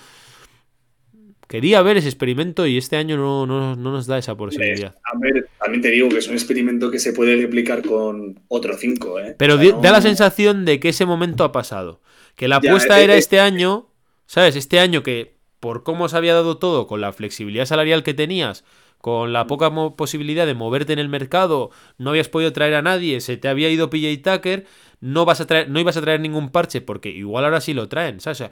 Quería 1.47 1.81
ver 1.81 1.97
ese 1.97 2.09
experimento 2.09 2.65
y 2.67 2.77
este 2.77 2.97
año 2.97 3.15
no, 3.17 3.45
no- 3.45 3.75
no 3.75 3.91
nos 3.91 4.05
da 4.05 4.17
esa 4.17 4.35
posibilidad. 4.35 4.95
A 5.03 5.17
ver, 5.17 5.47
también 5.59 5.81
te 5.81 5.89
digo 5.89 6.09
que 6.09 6.17
es 6.17 6.27
un 6.27 6.33
experimento 6.33 6.91
que 6.91 6.99
se 6.99 7.13
puede 7.13 7.35
replicar 7.37 7.81
con 7.83 8.39
otro 8.49 8.75
5, 8.77 9.19
¿eh? 9.19 9.35
Pero 9.37 9.53
O 9.53 9.57
sea, 9.57 9.65
di- 9.65 9.71
no- 9.71 9.81
da 9.81 9.91
la 9.91 10.01
sensación 10.01 10.65
de 10.65 10.79
que 10.79 10.89
ese 10.89 11.05
momento 11.05 11.43
ha 11.45 11.51
pasado. 11.53 12.01
Que 12.35 12.47
la 12.49 12.57
apuesta 12.57 12.99
eh, 12.99 13.03
era 13.05 13.15
eh, 13.15 13.19
este 13.19 13.39
año, 13.39 13.87
¿sabes? 14.25 14.55
Este 14.57 14.79
año 14.79 15.03
que 15.03 15.37
por 15.61 15.83
cómo 15.83 16.09
se 16.09 16.17
había 16.17 16.33
dado 16.33 16.57
todo, 16.57 16.85
con 16.85 16.99
la 17.01 17.13
flexibilidad 17.13 17.65
salarial 17.65 18.03
que 18.03 18.13
tenías, 18.13 18.63
con 18.99 19.31
la 19.31 19.47
poca 19.47 19.71
posibilidad 19.95 20.45
de 20.45 20.53
moverte 20.53 20.91
en 20.93 20.99
el 20.99 21.07
mercado, 21.09 21.71
no 21.97 22.09
habías 22.09 22.29
podido 22.29 22.51
traer 22.51 22.73
a 22.75 22.81
nadie, 22.81 23.21
se 23.21 23.37
te 23.37 23.47
había 23.47 23.69
ido 23.69 23.89
PJ 23.89 24.21
Tucker, 24.21 24.65
no, 24.99 25.23
vas 25.25 25.39
a 25.39 25.47
traer, 25.47 25.69
no 25.69 25.79
ibas 25.79 25.95
a 25.97 26.01
traer 26.01 26.19
ningún 26.19 26.49
parche, 26.49 26.81
porque 26.81 27.09
igual 27.09 27.45
ahora 27.45 27.61
sí 27.61 27.73
lo 27.73 27.87
traen, 27.87 28.19
¿sabes? 28.19 28.43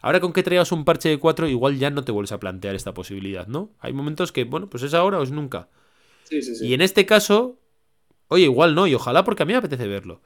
Ahora 0.00 0.20
con 0.20 0.32
que 0.32 0.42
traigas 0.42 0.72
un 0.72 0.84
parche 0.84 1.08
de 1.08 1.18
4, 1.18 1.48
igual 1.48 1.78
ya 1.78 1.90
no 1.90 2.04
te 2.04 2.12
vuelves 2.12 2.32
a 2.32 2.40
plantear 2.40 2.74
esta 2.74 2.94
posibilidad, 2.94 3.46
¿no? 3.46 3.70
Hay 3.80 3.92
momentos 3.92 4.32
que, 4.32 4.44
bueno, 4.44 4.68
pues 4.68 4.82
es 4.82 4.94
ahora 4.94 5.18
o 5.18 5.22
es 5.22 5.30
nunca. 5.30 5.68
Sí, 6.24 6.42
sí, 6.42 6.54
sí. 6.54 6.66
Y 6.66 6.74
en 6.74 6.80
este 6.80 7.06
caso, 7.06 7.58
oye, 8.28 8.44
igual 8.44 8.74
no, 8.74 8.86
y 8.86 8.94
ojalá 8.94 9.24
porque 9.24 9.42
a 9.42 9.46
mí 9.46 9.52
me 9.52 9.58
apetece 9.58 9.86
verlo. 9.86 10.22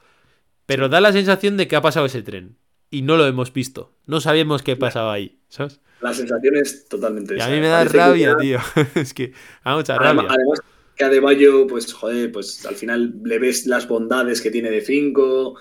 Pero 0.67 0.89
da 0.89 1.01
la 1.01 1.13
sensación 1.13 1.57
de 1.57 1.69
que 1.69 1.77
ha 1.77 1.83
pasado 1.83 2.07
ese 2.07 2.23
tren. 2.23 2.57
Y 2.91 3.03
no 3.03 3.17
lo 3.17 3.27
hemos 3.27 3.53
visto. 3.53 3.93
No 4.07 4.21
sabemos 4.21 4.63
qué 4.63 4.77
pasaba 4.77 5.13
ahí, 5.13 5.41
¿sabes? 5.49 5.81
La 6.01 6.15
sensación 6.15 6.57
es 6.57 6.87
totalmente 6.87 7.37
y 7.37 7.41
a 7.41 7.49
mí 7.49 7.61
me 7.61 7.69
da 7.69 7.85
rabia, 7.85 8.37
tío. 8.37 8.59
es 8.95 9.15
que 9.15 9.33
da 9.65 9.75
mucha 9.75 9.97
rabia. 9.97 10.27
Además, 10.29 10.61
que 10.95 11.05
a 11.05 11.09
De 11.09 11.21
Bayo, 11.21 11.67
pues, 11.67 11.93
joder, 11.93 12.31
pues 12.31 12.65
al 12.67 12.77
final 12.77 13.15
le 13.25 13.39
ves 13.39 13.67
las 13.67 13.89
bondades 13.89 14.41
que 14.41 14.51
tiene 14.51 14.71
de 14.71 14.81
5. 14.81 15.59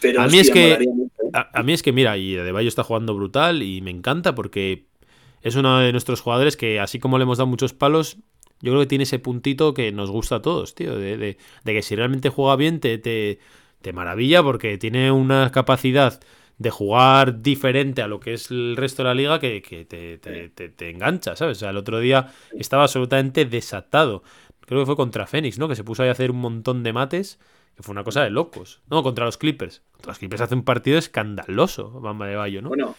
Pero 0.00 0.22
a 0.22 0.26
mí 0.28 0.38
es 0.38 0.50
que. 0.50 0.72
¿eh? 0.72 0.86
A, 1.32 1.62
mí 1.62 1.72
es 1.72 1.82
que, 1.82 1.92
mira, 1.92 2.18
y 2.18 2.34
De 2.34 2.52
Bayo 2.52 2.68
está 2.68 2.84
jugando 2.84 3.14
brutal 3.14 3.62
y 3.62 3.80
me 3.80 3.90
encanta 3.90 4.34
porque 4.34 4.84
es 5.40 5.56
uno 5.56 5.78
de 5.78 5.90
nuestros 5.92 6.20
jugadores 6.20 6.56
que, 6.56 6.78
así 6.78 6.98
como 6.98 7.16
le 7.16 7.22
hemos 7.22 7.38
dado 7.38 7.46
muchos 7.46 7.72
palos, 7.72 8.18
yo 8.60 8.72
creo 8.72 8.80
que 8.80 8.86
tiene 8.86 9.04
ese 9.04 9.18
puntito 9.18 9.72
que 9.72 9.92
nos 9.92 10.10
gusta 10.10 10.36
a 10.36 10.42
todos, 10.42 10.74
tío. 10.74 10.96
De, 10.96 11.16
de, 11.16 11.38
de 11.64 11.72
que 11.72 11.82
si 11.82 11.96
realmente 11.96 12.28
juega 12.28 12.56
bien, 12.56 12.80
te, 12.80 12.98
te, 12.98 13.38
te 13.80 13.92
maravilla 13.92 14.42
porque 14.42 14.78
tiene 14.78 15.10
una 15.10 15.50
capacidad 15.50 16.20
de 16.58 16.70
jugar 16.70 17.42
diferente 17.42 18.02
a 18.02 18.06
lo 18.06 18.20
que 18.20 18.34
es 18.34 18.50
el 18.50 18.76
resto 18.76 19.02
de 19.02 19.08
la 19.08 19.14
liga 19.14 19.40
que, 19.40 19.60
te, 19.88 20.90
engancha, 20.90 21.36
¿sabes? 21.36 21.58
O 21.58 21.60
sea, 21.60 21.70
el 21.70 21.76
otro 21.76 21.98
día 21.98 22.32
estaba 22.58 22.84
absolutamente 22.84 23.44
desatado. 23.44 24.22
Creo 24.60 24.80
que 24.80 24.86
fue 24.86 24.96
contra 24.96 25.26
Fénix, 25.26 25.58
¿no? 25.58 25.68
Que 25.68 25.76
se 25.76 25.84
puso 25.84 26.02
ahí 26.02 26.08
a 26.08 26.12
hacer 26.12 26.30
un 26.30 26.38
montón 26.38 26.82
de 26.82 26.92
mates, 26.92 27.38
que 27.76 27.82
fue 27.82 27.92
una 27.92 28.04
cosa 28.04 28.22
de 28.22 28.30
locos. 28.30 28.82
No, 28.90 29.02
contra 29.02 29.24
los 29.24 29.38
Clippers. 29.38 29.82
Contra 29.92 30.10
los 30.10 30.18
Clippers 30.18 30.42
hace 30.42 30.54
un 30.54 30.64
partido 30.64 30.98
escandaloso, 30.98 31.90
Bamba 32.00 32.26
de 32.26 32.36
Bayo, 32.36 32.62
¿no? 32.62 32.68
Bueno, 32.68 32.96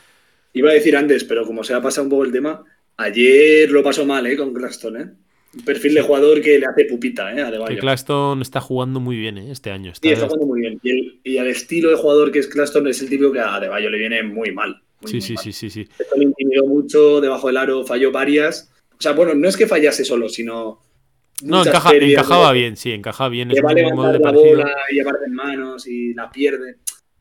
iba 0.54 0.70
a 0.70 0.74
decir 0.74 0.96
antes, 0.96 1.24
pero 1.24 1.46
como 1.46 1.64
se 1.64 1.74
ha 1.74 1.82
pasado 1.82 2.06
un 2.06 2.10
poco 2.10 2.26
el 2.26 2.32
tema, 2.32 2.64
ayer 2.98 3.70
lo 3.70 3.84
pasó 3.84 4.06
mal, 4.06 4.26
¿eh? 4.28 4.38
Con 4.38 4.54
Claston, 4.54 4.98
¿eh? 4.98 5.12
Un 5.56 5.66
perfil 5.66 5.94
de 5.94 6.02
jugador 6.02 6.42
que 6.42 6.58
le 6.58 6.66
hace 6.66 6.86
pupita, 6.86 7.32
¿eh? 7.32 7.42
A 7.42 7.68
Que 7.68 7.78
Claston 7.78 8.42
está 8.42 8.60
jugando 8.60 9.00
muy 9.00 9.18
bien, 9.18 9.38
¿eh? 9.38 9.52
Este 9.52 9.70
año. 9.70 9.92
Está... 9.92 10.08
Sí, 10.08 10.14
está 10.14 10.26
jugando 10.26 10.48
muy 10.48 10.62
bien. 10.62 10.80
Y, 10.82 10.90
el, 10.90 11.22
y 11.24 11.38
estilo 11.38 11.92
de 11.92 11.96
jugador 11.96 12.32
que 12.32 12.40
es 12.40 12.48
Claston 12.48 12.88
es 12.88 13.02
el 13.02 13.10
típico 13.10 13.32
que 13.32 13.40
a 13.40 13.56
Adebayo 13.56 13.90
le 13.92 14.00
viene 14.00 14.24
muy 14.24 14.52
mal. 14.52 14.82
sí, 15.06 15.22
sí, 15.22 15.36
sí, 15.38 15.54
sí, 15.54 15.70
sí. 15.70 15.88
Esto 16.00 16.16
le 16.18 16.24
intimidó 16.24 16.66
mucho, 16.66 17.22
debajo 17.22 17.48
del 17.48 17.58
aro 17.58 17.86
falló 17.86 18.12
varias. 18.12 18.72
O 18.98 19.02
sea, 19.02 19.12
bueno, 19.12 19.36
no 19.36 19.48
es 19.48 19.56
que 19.56 19.68
fallase 19.68 20.04
solo, 20.06 20.28
sino. 20.30 20.80
No, 21.42 21.64
encajaba 21.66 22.52
bien, 22.52 22.78
sí, 22.78 22.92
encajaba 22.92 23.30
bien. 23.30 23.52
Es 23.52 23.64
va 23.64 23.72
a 23.72 23.74
levantar 23.74 24.20
la 24.20 24.32
bola 24.32 24.72
y 24.92 24.96
llevarla 24.96 25.26
en 25.26 25.34
manos 25.34 25.88
y 25.88 26.14
la 26.14 26.30
pierde. 26.30 26.78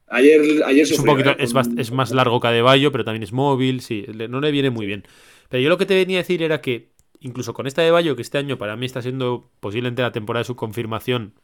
Ayer, 0.09 0.41
ayer 0.67 0.83
es, 0.83 0.99
un 0.99 1.07
poquito, 1.07 1.31
¿eh? 1.31 1.37
es, 1.39 1.55
más, 1.55 1.69
es, 1.79 1.91
más, 1.91 2.11
largo 2.13 2.39
que 2.39 2.49
Adebayo, 2.49 2.93
pero 2.93 3.03
también 3.03 3.23
es 3.23 3.33
móvil, 3.33 3.81
sí, 3.81 4.05
no 4.29 4.41
le 4.41 4.51
viene 4.51 4.69
muy 4.69 4.85
bien. 4.85 5.05
Pero 5.49 5.63
yo 5.63 5.71
lo 5.71 5.79
que 5.79 5.87
te 5.87 5.95
venía 5.95 6.19
a 6.19 6.23
decir 6.23 6.43
era 6.43 6.61
que 6.61 6.93
incluso 7.23 7.55
con 7.55 7.67
esta 7.67 7.83
de 7.83 7.91
Bayo, 7.91 8.17
que 8.17 8.23
este 8.23 8.39
año 8.39 8.59
para 8.59 8.77
mí 8.77 8.87
está 8.87 9.01
siendo 9.01 9.51
posiblemente 9.61 10.03
la 10.03 10.13
temporada 10.13 10.43
de 10.43 10.47
su 10.47 10.57
confirmación 10.57 11.35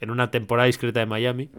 en 0.00 0.10
una 0.10 0.30
temporada 0.30 0.66
discreta 0.66 1.00
de 1.00 1.06
Miami, 1.06 1.50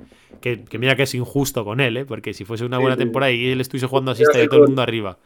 que, 0.41 0.63
mira 0.77 0.95
que 0.95 1.03
es 1.03 1.15
injusto 1.15 1.63
con 1.63 1.79
él, 1.79 1.97
¿eh? 1.97 2.05
porque 2.05 2.33
si 2.33 2.45
fuese 2.45 2.65
una 2.65 2.77
buena 2.77 2.97
temporada 2.97 3.31
y 3.31 3.47
él 3.47 3.61
estuviese 3.61 3.87
jugando 3.87 4.11
así, 4.11 4.23
estaría 4.23 4.47
todo 4.47 4.61
el 4.61 4.67
mundo 4.67 4.81
arriba. 4.81 5.17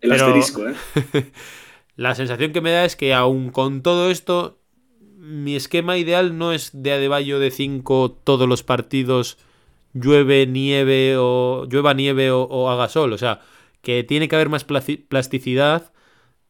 El 0.00 0.12
asterisco, 0.12 0.66
¿eh? 0.66 0.74
la 1.98 2.14
sensación 2.14 2.52
que 2.52 2.60
me 2.60 2.70
da 2.70 2.84
es 2.84 2.94
que 2.94 3.12
aún 3.12 3.50
con 3.50 3.82
todo 3.82 4.08
esto, 4.08 4.60
mi 5.16 5.56
esquema 5.56 5.98
ideal 5.98 6.38
no 6.38 6.52
es 6.52 6.70
de 6.72 6.92
Adebayo 6.92 7.40
de 7.40 7.50
5 7.50 8.20
todos 8.22 8.48
los 8.48 8.62
partidos, 8.62 9.36
llueve, 9.94 10.46
nieve 10.46 11.16
o 11.18 11.66
llueva, 11.68 11.94
nieve 11.94 12.30
o, 12.30 12.42
o 12.42 12.70
haga 12.70 12.88
sol. 12.88 13.12
O 13.12 13.18
sea, 13.18 13.40
que 13.82 14.04
tiene 14.04 14.28
que 14.28 14.36
haber 14.36 14.48
más 14.48 14.62
plasticidad 14.64 15.92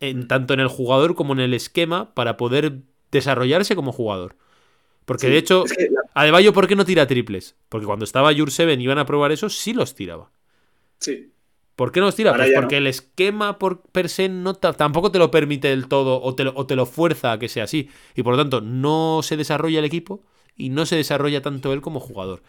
en, 0.01 0.29
tanto 0.29 0.53
en 0.53 0.61
el 0.61 0.69
jugador 0.69 1.15
como 1.15 1.33
en 1.33 1.41
el 1.41 1.55
esquema 1.55 2.15
para 2.15 2.37
poder 2.37 2.81
desarrollarse 3.11 3.75
como 3.75 3.93
jugador. 3.93 4.37
Porque 5.07 5.29
de 5.29 5.39
hecho, 5.39 5.65
Adebayo, 6.13 6.53
¿por 6.53 6.69
qué 6.69 6.77
no 6.77 6.85
tira 6.85 7.07
triples? 7.07 7.57
Porque 7.71 7.87
cuando 7.87 8.05
estaba 8.05 8.35
Jurseven 8.35 8.83
iban 8.83 8.99
a 8.99 9.07
probar 9.07 9.33
eso, 9.33 9.49
sí 9.49 9.73
los 9.73 9.95
tiraba. 9.95 10.31
Sí. 11.01 11.33
¿Por 11.79 11.93
qué 11.93 12.01
no 12.01 12.07
los 12.07 12.16
tira? 12.16 12.35
pues 12.35 12.51
porque 12.55 12.76
el 12.76 12.87
esquema 12.87 13.59
por 13.59 13.83
per 13.83 14.09
se 14.09 14.29
no 14.29 14.55
tampoco 14.55 15.12
te 15.12 15.18
lo 15.18 15.31
permite 15.31 15.68
del 15.68 15.87
todo 15.87 16.20
o 16.20 16.35
te 16.35 16.45
lo, 16.45 16.53
o 16.57 16.66
te 16.66 16.74
lo 16.74 16.87
fuerza 16.87 17.33
a 17.33 17.39
que 17.39 17.49
sea 17.49 17.64
así. 17.64 17.89
Y 18.16 18.22
por 18.22 18.35
lo 18.35 18.39
tanto, 18.43 18.61
no 18.61 19.20
se 19.22 19.37
desarrolla 19.37 19.79
el 19.79 19.85
equipo 19.85 20.22
y 20.57 20.70
no 20.70 20.87
se 20.87 20.97
desarrolla 20.97 21.41
tanto 21.41 21.72
él 21.72 21.81
como 21.81 22.01
jugador. 22.01 22.43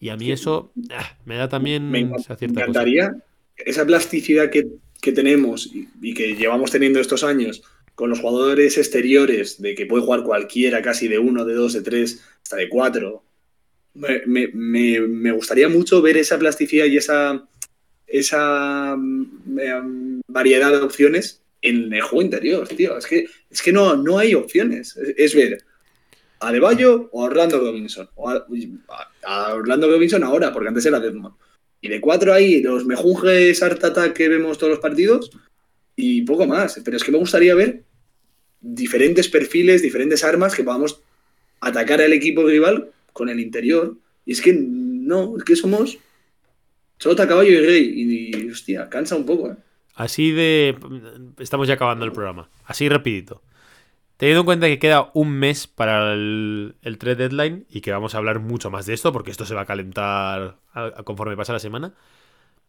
Y 0.00 0.08
a 0.08 0.16
mí 0.16 0.32
eso 0.32 0.72
ah, 0.92 1.16
me 1.26 1.36
da 1.36 1.48
también 1.48 1.90
me, 1.90 2.00
encantaría 2.00 3.14
esa 3.58 3.84
plasticidad 3.84 4.48
que 4.48 4.66
que 5.00 5.12
tenemos 5.12 5.70
y, 5.72 6.14
que 6.14 6.36
llevamos 6.36 6.70
teniendo 6.70 7.00
estos 7.00 7.24
años 7.24 7.62
con 7.94 8.10
los 8.10 8.20
jugadores 8.20 8.78
exteriores, 8.78 9.60
de 9.60 9.74
que 9.74 9.86
puede 9.86 10.04
jugar 10.04 10.22
cualquiera, 10.22 10.80
casi 10.80 11.08
de 11.08 11.18
uno, 11.18 11.44
de 11.44 11.54
dos, 11.54 11.74
de 11.74 11.82
tres, 11.82 12.22
hasta 12.42 12.56
de 12.56 12.68
cuatro, 12.68 13.24
me, 13.94 15.32
gustaría 15.32 15.68
mucho 15.68 16.00
ver 16.00 16.16
esa 16.16 16.38
plasticidad 16.38 16.86
y 16.86 16.96
esa, 16.96 17.46
esa 18.10 18.96
mm, 18.96 20.20
variedad 20.26 20.70
de 20.70 20.78
opciones 20.78 21.42
en 21.62 21.92
el 21.92 22.02
juego 22.02 22.22
interior, 22.22 22.68
tío. 22.68 22.96
Es 22.96 23.06
que, 23.06 23.26
es 23.50 23.62
que 23.62 23.72
no, 23.72 23.96
no 23.96 24.18
hay 24.18 24.34
opciones. 24.34 24.96
Es, 25.16 25.34
ver 25.34 25.62
a 26.40 26.52
De 26.52 26.60
Bayo 26.60 27.08
o 27.12 27.22
a 27.22 27.26
Orlando 27.26 27.58
Robinson. 27.58 28.08
O 28.16 28.30
a, 28.30 29.54
Orlando 29.54 29.88
Robinson 29.88 30.24
ahora, 30.24 30.52
porque 30.52 30.68
antes 30.68 30.86
era 30.86 31.00
Deadmond. 31.00 31.34
Y 31.80 31.88
de 31.88 32.00
cuatro 32.00 32.34
ahí, 32.34 32.62
los 32.62 32.84
mejunjes 32.84 33.62
Artata 33.62 34.12
que 34.12 34.28
vemos 34.28 34.58
todos 34.58 34.72
los 34.72 34.80
partidos 34.80 35.30
y 35.96 36.22
poco 36.22 36.46
más. 36.46 36.80
Pero 36.84 36.96
es 36.96 37.04
que 37.04 37.12
me 37.12 37.18
gustaría 37.18 37.54
ver 37.54 37.84
diferentes 38.60 39.28
perfiles, 39.28 39.82
diferentes 39.82 40.24
armas 40.24 40.54
que 40.54 40.64
podamos 40.64 41.00
atacar 41.60 42.02
al 42.02 42.12
equipo 42.12 42.44
rival 42.44 42.90
con 43.12 43.28
el 43.28 43.40
interior. 43.40 43.96
Y 44.26 44.32
es 44.32 44.42
que 44.42 44.52
no, 44.52 45.36
es 45.36 45.44
que 45.44 45.56
somos 45.56 45.98
sota, 47.00 47.26
caballo 47.26 47.50
y 47.50 47.66
rey. 47.66 47.92
Y, 47.96 48.50
hostia, 48.50 48.88
cansa 48.88 49.16
un 49.16 49.26
poco. 49.26 49.50
¿eh? 49.50 49.56
Así 49.94 50.30
de... 50.30 50.76
Estamos 51.38 51.66
ya 51.66 51.74
acabando 51.74 52.04
el 52.04 52.12
programa. 52.12 52.48
Así 52.64 52.88
rapidito. 52.88 53.42
Teniendo 54.16 54.40
en 54.40 54.46
cuenta 54.46 54.66
que 54.66 54.78
queda 54.78 55.10
un 55.14 55.30
mes 55.30 55.66
para 55.66 56.12
el, 56.12 56.76
el 56.82 56.98
deadline 56.98 57.66
y 57.70 57.80
que 57.80 57.90
vamos 57.90 58.14
a 58.14 58.18
hablar 58.18 58.38
mucho 58.38 58.70
más 58.70 58.84
de 58.84 58.92
esto, 58.92 59.12
porque 59.12 59.30
esto 59.30 59.46
se 59.46 59.54
va 59.54 59.62
a 59.62 59.66
calentar 59.66 60.58
conforme 61.04 61.36
pasa 61.38 61.54
la 61.54 61.58
semana, 61.58 61.94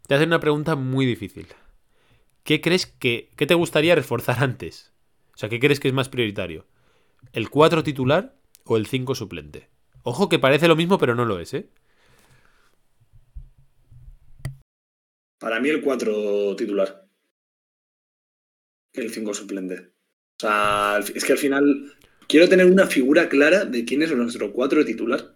te 0.07 0.15
hacer 0.15 0.27
una 0.27 0.39
pregunta 0.39 0.77
muy 0.77 1.05
difícil. 1.05 1.47
¿Qué 2.43 2.61
crees 2.61 2.85
que 2.85 3.29
qué 3.35 3.45
te 3.45 3.53
gustaría 3.53 3.95
reforzar 3.95 4.41
antes? 4.41 4.93
O 5.35 5.37
sea, 5.37 5.49
¿qué 5.49 5.59
crees 5.59 5.81
que 5.81 5.89
es 5.89 5.93
más 5.93 6.07
prioritario? 6.07 6.65
¿El 7.33 7.49
4 7.49 7.83
titular 7.83 8.35
o 8.63 8.77
el 8.77 8.87
5 8.87 9.13
suplente? 9.13 9.67
Ojo 10.03 10.29
que 10.29 10.39
parece 10.39 10.69
lo 10.69 10.77
mismo, 10.77 10.97
pero 10.97 11.15
no 11.15 11.25
lo 11.25 11.39
es, 11.39 11.53
¿eh? 11.53 11.69
Para 15.41 15.59
mí 15.59 15.69
el 15.69 15.81
4 15.81 16.55
titular. 16.55 17.07
El 18.93 19.09
5 19.09 19.33
suplente. 19.33 19.89
O 20.37 20.39
sea, 20.39 20.99
es 21.15 21.25
que 21.25 21.31
al 21.31 21.39
final 21.39 21.93
quiero 22.27 22.47
tener 22.47 22.67
una 22.67 22.85
figura 22.85 23.27
clara 23.27 23.65
de 23.65 23.83
quién 23.83 24.03
es 24.03 24.11
nuestro 24.15 24.53
cuatro 24.53 24.85
titular. 24.85 25.33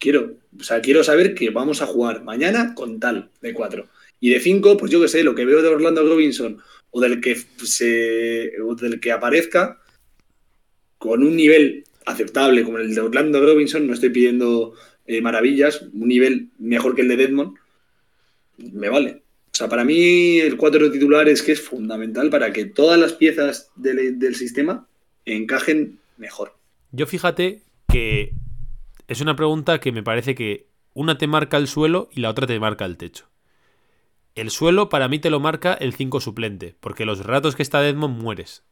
Quiero, 0.00 0.38
o 0.58 0.62
sea, 0.64 0.80
quiero 0.80 1.04
saber 1.04 1.36
que 1.36 1.50
vamos 1.50 1.82
a 1.82 1.86
jugar 1.86 2.24
mañana 2.24 2.74
con 2.74 2.98
tal 2.98 3.30
de 3.40 3.54
cuatro. 3.54 3.88
Y 4.18 4.30
de 4.30 4.40
cinco, 4.40 4.76
pues 4.76 4.90
yo 4.90 5.00
qué 5.00 5.06
sé, 5.06 5.22
lo 5.22 5.36
que 5.36 5.44
veo 5.44 5.62
de 5.62 5.68
Orlando 5.68 6.02
Robinson 6.02 6.60
o 6.90 7.00
del 7.00 7.20
que 7.20 7.36
se 7.36 8.52
del 8.80 8.98
que 9.00 9.12
aparezca 9.12 9.80
con 10.98 11.22
un 11.22 11.36
nivel 11.36 11.84
aceptable 12.06 12.64
como 12.64 12.78
el 12.78 12.92
de 12.92 13.00
Orlando 13.02 13.40
Robinson, 13.40 13.86
no 13.86 13.92
estoy 13.94 14.10
pidiendo 14.10 14.74
eh, 15.06 15.20
maravillas, 15.20 15.82
un 15.92 16.08
nivel 16.08 16.50
mejor 16.58 16.96
que 16.96 17.02
el 17.02 17.08
de 17.08 17.16
Deadmond, 17.16 17.56
me 18.56 18.88
vale. 18.88 19.27
O 19.58 19.62
sea, 19.62 19.68
para 19.68 19.84
mí 19.84 20.38
el 20.38 20.56
cuatro 20.56 20.88
titular 20.88 21.28
es 21.28 21.42
que 21.42 21.50
es 21.50 21.60
fundamental 21.60 22.30
para 22.30 22.52
que 22.52 22.64
todas 22.64 22.96
las 22.96 23.14
piezas 23.14 23.72
del, 23.74 24.36
sistema 24.36 24.86
encajen 25.24 25.98
mejor. 26.16 26.54
Yo 26.92 27.08
fíjate 27.08 27.64
que 27.88 28.34
es 29.08 29.20
una 29.20 29.34
pregunta 29.34 29.80
que 29.80 29.90
me 29.90 30.04
parece 30.04 30.36
que 30.36 30.68
una 30.94 31.18
te 31.18 31.26
marca 31.26 31.56
el 31.56 31.66
suelo 31.66 32.08
y 32.12 32.20
la 32.20 32.30
otra 32.30 32.46
te 32.46 32.60
marca 32.60 32.84
el 32.84 32.96
techo. 32.96 33.26
El 34.36 34.50
suelo 34.50 34.88
para 34.88 35.08
mí 35.08 35.18
te 35.18 35.28
lo 35.28 35.40
marca 35.40 35.74
el 35.74 35.92
5 35.92 36.20
suplente, 36.20 36.76
porque 36.78 37.04
los 37.04 37.26
ratos 37.26 37.56
que 37.56 37.64
está 37.64 37.84
Edmond 37.84 38.16
mueres. 38.16 38.62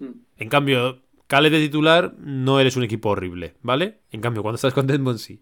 Hmm. 0.00 0.20
En 0.36 0.50
cambio, 0.50 1.00
Cale 1.28 1.48
de 1.48 1.60
titular 1.60 2.12
no 2.18 2.60
eres 2.60 2.76
un 2.76 2.84
equipo 2.84 3.08
horrible, 3.08 3.54
¿vale? 3.62 4.00
En 4.10 4.20
cambio, 4.20 4.42
cuando 4.42 4.56
estás 4.56 4.74
con 4.74 4.90
Edmond 4.90 5.18
sí. 5.18 5.40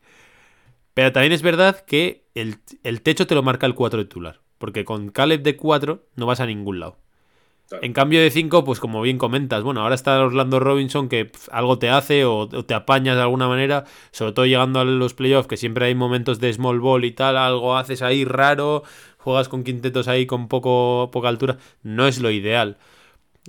Pero 0.94 1.10
también 1.10 1.32
es 1.32 1.42
verdad 1.42 1.84
que 1.84 2.28
el, 2.36 2.58
el 2.84 3.02
techo 3.02 3.26
te 3.26 3.34
lo 3.34 3.42
marca 3.42 3.66
el 3.66 3.74
4 3.74 4.04
titular. 4.04 4.42
Porque 4.62 4.84
con 4.84 5.08
Caleb 5.10 5.42
de 5.42 5.56
4 5.56 6.04
no 6.14 6.24
vas 6.24 6.38
a 6.38 6.46
ningún 6.46 6.78
lado. 6.78 6.96
En 7.80 7.92
cambio 7.92 8.20
de 8.20 8.30
5, 8.30 8.62
pues 8.62 8.78
como 8.78 9.02
bien 9.02 9.18
comentas, 9.18 9.64
bueno, 9.64 9.80
ahora 9.80 9.96
está 9.96 10.20
Orlando 10.20 10.60
Robinson 10.60 11.08
que 11.08 11.32
algo 11.50 11.80
te 11.80 11.90
hace 11.90 12.24
o, 12.24 12.46
te 12.48 12.72
apañas 12.72 13.16
de 13.16 13.22
alguna 13.22 13.48
manera, 13.48 13.86
sobre 14.12 14.30
todo 14.30 14.46
llegando 14.46 14.78
a 14.78 14.84
los 14.84 15.14
playoffs, 15.14 15.48
que 15.48 15.56
siempre 15.56 15.86
hay 15.86 15.96
momentos 15.96 16.38
de 16.38 16.52
small 16.52 16.78
ball 16.78 17.04
y 17.04 17.10
tal, 17.10 17.36
algo 17.38 17.76
haces 17.76 18.02
ahí 18.02 18.24
raro, 18.24 18.84
juegas 19.18 19.48
con 19.48 19.64
quintetos 19.64 20.06
ahí 20.06 20.26
con 20.26 20.46
poco, 20.46 21.10
poca 21.12 21.26
altura, 21.26 21.58
no 21.82 22.06
es 22.06 22.20
lo 22.20 22.30
ideal. 22.30 22.78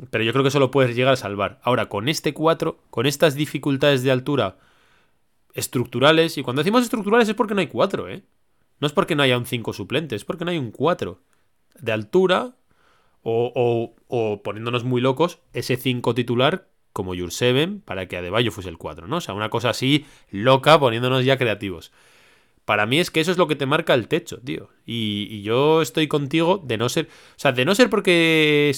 Pero 0.10 0.24
yo 0.24 0.32
creo 0.32 0.44
que 0.44 0.50
eso 0.50 0.60
lo 0.60 0.72
puedes 0.72 0.96
llegar 0.96 1.14
a 1.14 1.18
salvar. 1.18 1.60
Ahora, 1.62 1.90
con 1.90 2.10
este 2.10 2.34
4, 2.34 2.80
con 2.90 3.06
estas 3.06 3.36
dificultades 3.36 4.02
de 4.02 4.10
altura 4.10 4.58
estructurales, 5.54 6.40
y 6.40 6.42
cuando 6.42 6.62
decimos 6.62 6.82
estructurales 6.82 7.30
es 7.30 7.36
porque 7.36 7.54
no 7.54 7.62
hay 7.62 7.68
4, 7.68 8.10
¿eh? 8.10 8.24
No 8.84 8.88
es 8.88 8.92
porque 8.92 9.16
no 9.16 9.24
haya 9.24 9.38
un 9.38 9.46
5 9.46 9.72
suplente, 9.72 10.14
es 10.18 10.26
porque 10.26 10.44
no 10.44 10.52
hay 10.52 10.58
un 10.58 10.72
4. 10.72 11.18
De 11.80 11.94
altura, 11.94 12.58
o, 13.22 13.94
o, 14.10 14.44
poniéndonos 14.44 14.84
muy 14.84 15.00
locos, 15.00 15.40
ese 15.54 15.78
5 15.78 16.14
titular 16.14 16.68
como 16.92 17.14
7 17.16 17.80
para 17.86 18.10
que 18.10 18.18
Adebayo 18.18 18.52
fuese 18.52 18.68
el 18.68 18.78
4, 18.78 19.08
¿no? 19.08 19.16
O 19.16 19.22
sea, 19.22 19.36
una 19.36 19.50
cosa 19.50 19.70
así 19.70 20.06
loca 20.32 20.78
poniéndonos 20.82 21.24
ya 21.24 21.38
creativos. 21.38 21.94
Para 22.66 22.86
mí 22.86 23.00
es 23.00 23.10
que 23.10 23.22
eso 23.22 23.32
es 23.32 23.38
lo 23.38 23.48
que 23.48 23.56
te 23.56 23.66
marca 23.66 23.94
el 23.94 24.10
techo, 24.10 24.42
tío. 24.42 24.68
Y, 24.86 25.42
yo 25.44 25.82
estoy 25.82 26.10
contigo 26.10 26.62
de 26.62 26.76
no 26.78 26.90
ser. 26.90 27.06
O 27.06 27.40
sea, 27.40 27.54
de 27.54 27.64
no 27.64 27.76
ser 27.76 27.90
porque 27.90 28.76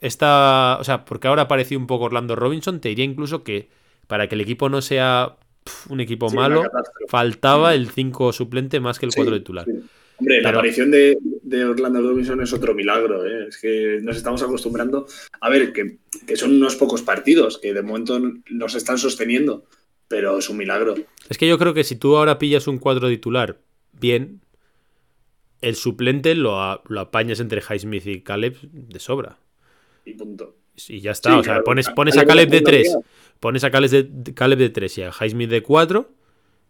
está. 0.00 0.78
O 0.78 0.84
sea, 0.84 1.04
porque 1.04 1.26
ahora 1.26 1.42
apareció 1.42 1.76
un 1.80 1.88
poco 1.88 2.04
Orlando 2.04 2.36
Robinson, 2.36 2.78
te 2.78 2.90
diría 2.90 3.04
incluso 3.04 3.42
que 3.42 3.70
para 4.06 4.28
que 4.28 4.36
el 4.36 4.40
equipo 4.42 4.68
no 4.68 4.82
sea 4.82 5.36
un 5.88 6.00
equipo 6.00 6.30
malo, 6.30 6.64
faltaba 7.08 7.74
el 7.74 7.90
5 7.90 8.32
suplente 8.32 8.80
más 8.80 8.98
que 8.98 9.06
el 9.06 9.14
4 9.14 9.38
titular. 9.38 9.66
Hombre, 10.18 10.40
la 10.40 10.48
aparición 10.48 10.90
de, 10.90 11.18
Orlando 11.64 12.00
Robinson 12.00 12.40
es 12.42 12.52
otro 12.52 12.74
milagro. 12.74 13.26
¿eh? 13.26 13.48
Es 13.48 13.58
que 13.58 13.98
nos 14.02 14.16
estamos 14.16 14.42
acostumbrando 14.42 15.06
a 15.40 15.50
ver 15.50 15.72
que, 15.72 15.98
son 16.36 16.54
unos 16.54 16.76
pocos 16.76 17.02
partidos 17.02 17.58
que 17.58 17.74
de 17.74 17.82
momento 17.82 18.18
nos 18.50 18.74
están 18.74 18.98
sosteniendo, 18.98 19.64
pero 20.08 20.38
es 20.38 20.48
un 20.48 20.56
milagro. 20.56 20.94
Es 21.28 21.36
que 21.36 21.48
yo 21.48 21.58
creo 21.58 21.74
que 21.74 21.84
si 21.84 21.96
tú 21.96 22.16
ahora 22.16 22.38
pillas 22.38 22.66
un 22.66 22.78
cuadro 22.78 23.08
titular 23.08 23.58
bien, 23.92 24.40
el 25.60 25.76
suplente 25.76 26.34
lo, 26.34 26.60
apañas 26.60 27.40
entre 27.40 27.60
Highsmith 27.60 28.06
y 28.06 28.20
Caleb 28.22 28.56
de 28.62 28.98
sobra. 28.98 29.38
Y 30.04 30.14
punto. 30.14 30.56
Y 30.88 31.00
ya 31.00 31.10
está. 31.10 31.38
o 31.38 31.42
sea, 31.42 31.62
pones, 31.62 31.88
pones 31.90 32.16
a 32.16 32.24
Caleb 32.24 32.50
de 32.50 32.60
3. 32.60 32.96
Pones 33.40 33.64
a 33.64 33.70
Caleb 33.70 33.90
de, 33.90 34.34
Caleb 34.34 34.58
de 34.58 34.70
3 34.70 34.98
y 34.98 35.02
a 35.02 35.10
Highsmith 35.10 35.50
de 35.50 35.62
4 35.62 36.10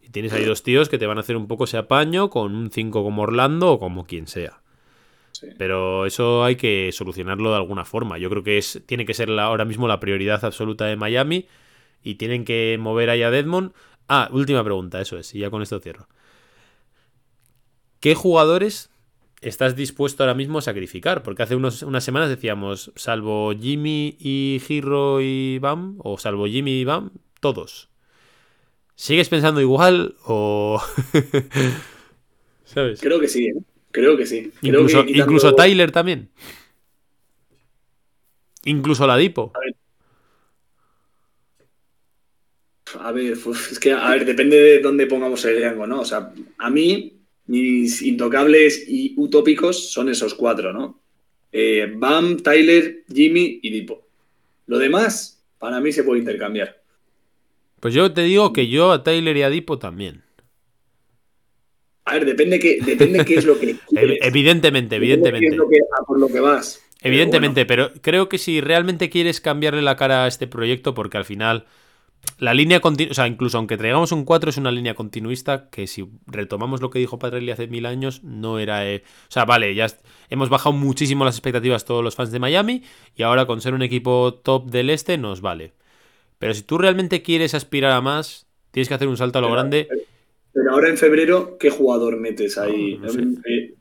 y 0.03 0.11
tienes 0.11 0.33
ahí 0.33 0.45
dos 0.45 0.63
tíos 0.63 0.89
que 0.89 0.99
te 0.99 1.07
van 1.07 1.19
a 1.19 1.21
hacer 1.21 1.37
un 1.37 1.49
poco 1.49 1.65
ese 1.65 1.79
apaño 1.79 2.31
con 2.31 2.55
un 2.55 2.71
5 2.71 3.03
como 3.03 3.23
Orlando 3.23 3.73
o 3.73 3.79
como 3.79 4.07
quien 4.07 4.27
sea. 4.27 4.61
Pero 5.59 6.07
eso 6.07 6.45
hay 6.45 6.57
que 6.57 6.91
solucionarlo 6.93 7.51
de 7.51 7.57
alguna 7.57 7.85
forma. 7.85 8.19
Yo 8.19 8.31
creo 8.31 8.43
que 8.43 8.59
es, 8.59 8.83
tiene 8.87 9.05
que 9.05 9.15
ser 9.15 9.31
ahora 9.39 9.65
mismo 9.65 9.87
la 9.89 10.01
prioridad 10.01 10.45
absoluta 10.45 10.87
de 10.87 10.97
Miami 10.97 11.47
y 12.03 12.15
tienen 12.15 12.45
que 12.45 12.77
mover 12.81 13.11
ahí 13.11 13.23
a 13.23 13.31
Deadmond. 13.31 13.73
Ah, 14.09 14.29
última 14.33 14.63
pregunta, 14.63 15.01
eso 15.01 15.19
es, 15.19 15.35
y 15.35 15.41
ya 15.41 15.51
con 15.51 15.63
esto 15.63 15.81
cierro. 15.81 16.09
¿Qué 18.01 18.15
jugadores 18.15 18.91
estás 19.49 19.77
dispuesto 19.77 20.23
ahora 20.23 20.35
mismo 20.35 20.59
a 20.59 20.63
sacrificar? 20.63 21.23
Porque 21.23 21.43
hace 21.43 21.57
unas 21.57 22.05
semanas 22.05 22.29
decíamos, 22.29 22.93
salvo 22.97 23.53
Jimmy 23.59 24.17
y 24.19 24.61
Hiro 24.69 25.21
y 25.21 25.59
Bam, 25.59 25.97
o 25.99 26.19
salvo 26.19 26.47
Jimmy 26.47 26.81
y 26.81 26.85
Bam, 26.85 27.11
todos. 27.41 27.89
¿Sigues 28.97 29.29
pensando 29.29 29.61
igual 29.61 30.17
o.? 30.25 30.83
¿Sabes? 32.65 33.01
Creo 33.01 33.21
que 33.21 33.29
sí, 33.29 33.47
¿eh? 33.47 33.55
Creo 33.93 34.17
que 34.17 34.27
sí. 34.27 34.53
incluso, 34.63 35.55
Tyler 35.55 35.91
también. 35.91 36.29
Incluso 38.65 39.07
la 39.07 39.17
Dipo. 39.17 39.53
A 43.01 43.13
ver. 43.13 43.33
es 43.71 43.79
que, 43.79 43.93
a 43.93 44.11
ver, 44.11 44.25
depende 44.25 44.61
de 44.61 44.81
dónde 44.81 45.07
pongamos 45.07 45.45
el 45.45 45.63
rango, 45.63 45.87
¿no? 45.87 46.01
O 46.01 46.05
sea, 46.05 46.33
a 46.59 46.71
mí, 46.71 47.16
mis 47.47 48.03
intocables 48.03 48.85
y 48.89 49.15
utópicos 49.17 49.93
son 49.93 50.09
esos 50.09 50.35
cuatro, 50.35 50.73
¿no? 50.73 51.01
Eh, 51.53 51.93
Bam, 51.97 52.39
Tyler, 52.39 53.05
Jimmy 53.13 53.61
y 53.63 53.71
Dipo. 53.71 54.07
Lo 54.67 54.79
demás, 54.79 55.45
para 55.59 55.81
mí 55.81 55.93
se 55.93 56.05
puede 56.05 56.21
intercambiar. 56.21 56.83
Pues 57.81 57.95
yo 57.95 58.13
te 58.13 58.23
digo 58.23 58.53
que 58.53 58.69
yo 58.69 58.93
a 58.93 59.03
Tyler 59.03 59.37
y 59.37 59.43
a 59.43 59.51
Dipo 59.51 59.79
también. 59.79 60.23
A 62.05 62.15
ver, 62.15 62.25
depende 62.25 62.59
qué, 62.59 62.79
depende 62.85 63.25
qué 63.25 63.35
es 63.35 63.45
lo 63.45 63.59
que 63.59 63.77
Evidentemente, 63.93 64.97
evidentemente. 64.97 65.57
por 66.07 66.21
lo 66.21 66.29
que 66.29 66.41
vas. 66.41 66.83
Evidentemente, 67.03 67.67
pero, 67.67 67.93
creo 68.01 68.29
que 68.29 68.39
si 68.39 68.61
realmente 68.61 69.11
quieres 69.11 69.41
cambiarle 69.41 69.83
la 69.83 69.97
cara 69.97 70.25
a 70.25 70.29
este 70.29 70.47
proyecto, 70.47 70.95
porque 70.95 71.19
al 71.19 71.25
final 71.25 71.67
la 72.39 72.53
línea 72.53 72.81
continua, 72.81 73.13
o 73.13 73.15
sea, 73.15 73.27
incluso 73.27 73.57
aunque 73.57 73.77
traigamos 73.77 74.13
un 74.13 74.25
4 74.25 74.51
es 74.51 74.59
una 74.59 74.71
línea 74.71 74.95
continuista 74.95 75.71
que 75.71 75.87
si 75.87 76.07
retomamos 76.27 76.83
lo 76.83 76.91
que 76.91 76.99
dijo 76.99 77.19
Patrelli 77.19 77.51
hace 77.51 77.67
mil 77.67 77.87
años, 77.87 78.23
no 78.25 78.59
era... 78.59 78.87
Eh, 78.91 79.03
o 79.07 79.31
sea, 79.31 79.45
vale, 79.47 79.75
ya 79.75 79.87
hemos 80.29 80.51
bajado 80.51 80.75
muchísimo 80.75 81.25
las 81.25 81.37
expectativas 81.37 81.85
todos 81.85 82.05
los 82.05 82.15
fans 82.15 82.33
de 82.33 82.39
Miami 82.39 82.83
y 83.15 83.23
ahora 83.23 83.47
con 83.47 83.61
ser 83.61 83.73
un 83.73 83.83
equipo 83.83 84.35
top 84.35 84.71
del 84.71 84.91
este 84.91 85.17
nos 85.17 85.41
vale. 85.41 85.73
Pero 86.39 86.53
si 86.53 86.63
tú 86.63 86.77
realmente 86.77 87.23
quieres 87.23 87.55
aspirar 87.55 87.93
a 87.93 88.03
más, 88.03 88.47
tienes 88.71 88.89
que 88.89 88.95
hacer 88.95 89.09
un 89.09 89.17
salto 89.17 89.39
a 89.39 89.43
lo 89.43 89.51
grande. 89.51 89.89
Pero 90.53 90.71
ahora 90.73 90.91
en 90.91 90.99
febrero, 90.99 91.57
¿qué 91.59 91.71
jugador 91.71 92.19
metes 92.19 92.59
ahí? 92.59 93.01
Eh, 93.49 93.75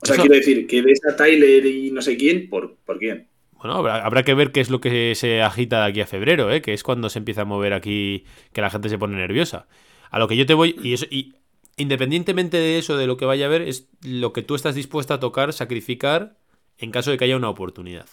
o 0.00 0.06
sea, 0.06 0.16
quiero 0.16 0.34
decir, 0.34 0.66
que 0.66 0.82
ves 0.82 1.00
a 1.08 1.16
Tyler 1.16 1.66
y 1.66 1.90
no 1.90 2.02
sé 2.02 2.16
quién, 2.16 2.48
¿por, 2.48 2.76
por 2.84 2.98
quién? 2.98 3.28
Bueno, 3.62 3.76
habrá, 3.76 4.24
que 4.24 4.34
ver 4.34 4.50
qué 4.50 4.60
es 4.60 4.70
lo 4.70 4.80
que 4.80 5.14
se 5.14 5.40
agita 5.40 5.82
de 5.82 5.90
aquí 5.90 6.00
a 6.00 6.06
febrero, 6.06 6.50
¿eh? 6.50 6.60
que 6.60 6.72
es 6.72 6.82
cuando 6.82 7.08
se 7.08 7.20
empieza 7.20 7.42
a 7.42 7.44
mover 7.44 7.74
aquí, 7.74 8.24
que 8.52 8.60
la 8.60 8.70
gente 8.70 8.88
se 8.88 8.98
pone 8.98 9.16
nerviosa. 9.16 9.68
A 10.10 10.18
lo 10.18 10.26
que 10.26 10.36
yo 10.36 10.46
te 10.46 10.54
voy, 10.54 10.74
y, 10.82 10.94
eso, 10.94 11.06
y 11.08 11.36
independientemente 11.76 12.56
de 12.56 12.78
eso, 12.78 12.96
de 12.96 13.06
lo 13.06 13.16
que 13.16 13.24
vaya 13.24 13.46
a 13.46 13.48
ver, 13.48 13.62
es 13.62 13.88
lo 14.04 14.32
que 14.32 14.42
tú 14.42 14.56
estás 14.56 14.74
dispuesta 14.74 15.14
a 15.14 15.20
tocar, 15.20 15.52
sacrificar, 15.52 16.36
en 16.78 16.90
caso 16.90 17.12
de 17.12 17.18
que 17.18 17.24
haya 17.24 17.36
una 17.36 17.50
oportunidad. 17.50 18.06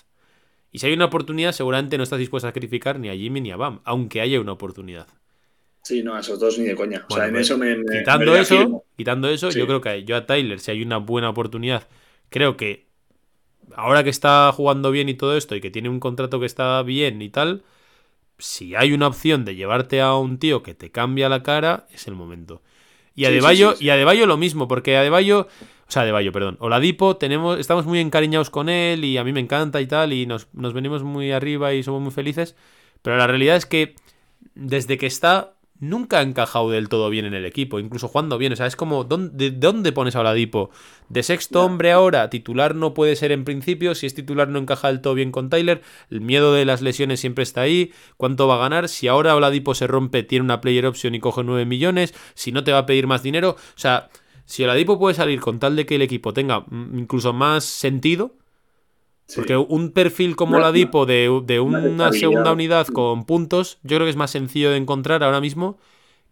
Y 0.72 0.80
si 0.80 0.86
hay 0.86 0.94
una 0.94 1.06
oportunidad, 1.06 1.52
seguramente 1.52 1.98
no 1.98 2.04
estás 2.04 2.20
dispuesto 2.20 2.46
a 2.48 2.52
sacrificar 2.52 3.00
ni 3.00 3.10
a 3.10 3.16
Jimmy 3.16 3.42
ni 3.42 3.50
a 3.50 3.58
Bam, 3.58 3.82
aunque 3.86 4.22
haya 4.22 4.40
una 4.40 4.52
oportunidad. 4.52 5.08
Sí, 5.82 6.04
no, 6.04 6.14
a 6.14 6.20
esos 6.20 6.40
dos 6.40 6.60
ni 6.60 6.66
de 6.66 6.76
coña. 6.76 7.08
o 7.10 7.16
sea, 7.16 7.26
en 7.26 7.32
pues, 7.32 7.48
eso 7.48 7.58
me. 7.58 7.76
Quitando 7.92 8.36
eso, 8.36 8.84
quitando 8.96 9.30
eso, 9.30 9.50
yo 9.50 9.66
creo 9.66 9.82
que 9.82 10.04
yo 10.04 10.16
a 10.16 10.28
Tyler, 10.28 10.60
si 10.60 10.70
hay 10.70 10.84
una 10.84 10.98
buena 10.98 11.28
oportunidad, 11.28 11.88
creo 12.30 12.56
que 12.56 12.89
ahora 13.76 14.04
que 14.04 14.10
está 14.10 14.52
jugando 14.54 14.92
bien 14.92 15.10
y 15.10 15.14
todo 15.14 15.38
esto, 15.38 15.56
y 15.56 15.62
que 15.62 15.72
tiene 15.72 15.90
un 15.90 16.00
contrato 16.00 16.40
que 16.40 16.46
está 16.46 16.82
bien 16.84 17.22
y 17.22 17.30
tal, 17.30 17.64
si 18.38 18.76
hay 18.76 18.94
una 18.94 19.08
opción 19.08 19.46
de 19.46 19.56
llevarte 19.56 20.02
a 20.02 20.16
un 20.16 20.40
tío 20.40 20.64
que 20.64 20.74
te 20.74 20.92
cambia 20.92 21.30
la 21.30 21.44
cara, 21.44 21.88
es 21.92 22.08
el 22.08 22.16
momento. 22.16 22.62
Y 23.16 23.26
a 23.26 23.32
Deballo, 23.32 23.76
y 23.80 23.90
a 23.90 23.98
Deballo 23.98 24.26
lo 24.26 24.38
mismo, 24.38 24.68
porque 24.68 24.96
a 24.96 25.04
Deballo 25.04 25.48
o 25.90 25.92
sea, 25.92 26.06
de 26.06 26.12
Bayo, 26.12 26.32
perdón. 26.32 26.56
Oladipo, 26.60 27.18
tenemos, 27.18 27.58
estamos 27.58 27.88
muy 27.88 27.98
encariñados 27.98 28.52
con 28.52 28.70
él 28.70 29.04
y 29.04 29.18
a 29.18 29.24
mí 29.24 29.34
me 29.34 29.40
encanta 29.40 29.82
y 29.82 29.88
tal, 29.88 30.14
y 30.14 30.28
nos, 30.28 30.48
nos 30.54 30.72
venimos 30.72 31.02
muy 31.02 31.32
arriba 31.32 31.74
y 31.74 31.82
somos 31.82 32.00
muy 32.00 32.12
felices. 32.12 32.56
Pero 33.02 33.18
la 33.18 33.26
realidad 33.26 33.56
es 33.56 33.66
que 33.66 33.96
desde 34.54 35.00
que 35.00 35.08
está, 35.08 35.54
nunca 35.80 36.20
ha 36.20 36.22
encajado 36.22 36.70
del 36.70 36.90
todo 36.90 37.10
bien 37.10 37.26
en 37.26 37.34
el 37.34 37.46
equipo, 37.46 37.80
incluso 37.80 38.08
jugando 38.08 38.38
bien. 38.38 38.54
O 38.54 38.56
sea, 38.56 38.68
es 38.68 38.76
como, 38.76 39.04
¿dónde, 39.04 39.52
¿de 39.52 39.58
dónde 39.58 39.92
pones 39.92 40.16
a 40.16 40.22
Oladipo? 40.22 40.70
De 41.10 41.24
sexto 41.24 41.64
hombre 41.64 41.92
ahora, 41.92 42.30
titular 42.30 42.76
no 42.76 42.94
puede 42.94 43.16
ser 43.16 43.32
en 43.32 43.46
principio. 43.46 43.96
Si 43.96 44.06
es 44.06 44.14
titular, 44.14 44.48
no 44.50 44.60
encaja 44.60 44.90
del 44.90 45.02
todo 45.02 45.14
bien 45.14 45.32
con 45.32 45.50
Tyler. 45.50 45.82
El 46.10 46.22
miedo 46.22 46.54
de 46.54 46.66
las 46.66 46.82
lesiones 46.82 47.20
siempre 47.20 47.44
está 47.44 47.62
ahí. 47.62 47.92
¿Cuánto 48.18 48.48
va 48.48 48.56
a 48.56 48.60
ganar? 48.60 48.90
Si 48.90 49.08
ahora 49.08 49.36
Oladipo 49.36 49.74
se 49.74 49.88
rompe, 49.88 50.24
tiene 50.24 50.46
una 50.46 50.62
player 50.62 50.86
option 50.86 51.16
y 51.16 51.20
coge 51.20 51.44
9 51.44 51.66
millones. 51.66 52.14
Si 52.34 52.52
no 52.52 52.64
te 52.64 52.72
va 52.72 52.80
a 52.80 52.86
pedir 52.86 53.08
más 53.08 53.24
dinero. 53.24 53.52
O 53.52 53.80
sea 53.80 54.10
si 54.50 54.64
Oladipo 54.64 54.98
puede 54.98 55.14
salir 55.14 55.40
con 55.42 55.60
tal 55.60 55.76
de 55.76 55.86
que 55.86 55.94
el 55.94 56.02
equipo 56.02 56.34
tenga 56.34 56.66
incluso 56.72 57.34
más 57.34 57.64
sentido, 57.64 58.34
porque 59.36 59.58
un 59.58 59.92
perfil 59.92 60.36
como 60.36 60.58
Oladipo 60.58 61.06
de, 61.06 61.42
de 61.46 61.60
una 61.60 62.12
segunda 62.12 62.52
unidad 62.52 62.88
con 62.88 63.26
puntos, 63.26 63.80
yo 63.84 63.98
creo 63.98 64.06
que 64.06 64.12
es 64.12 64.16
más 64.16 64.32
sencillo 64.32 64.72
de 64.72 64.78
encontrar 64.78 65.24
ahora 65.24 65.42
mismo 65.42 65.78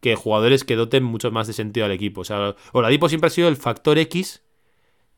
que 0.01 0.15
jugadores 0.15 0.63
que 0.63 0.75
doten 0.75 1.03
mucho 1.03 1.31
más 1.31 1.47
de 1.47 1.53
sentido 1.53 1.85
al 1.85 1.91
equipo. 1.91 2.21
O 2.21 2.25
sea, 2.25 2.55
Oladipo 2.73 3.09
siempre 3.09 3.27
ha 3.27 3.31
sido 3.31 3.47
el 3.47 3.55
factor 3.55 3.97
X 3.97 4.43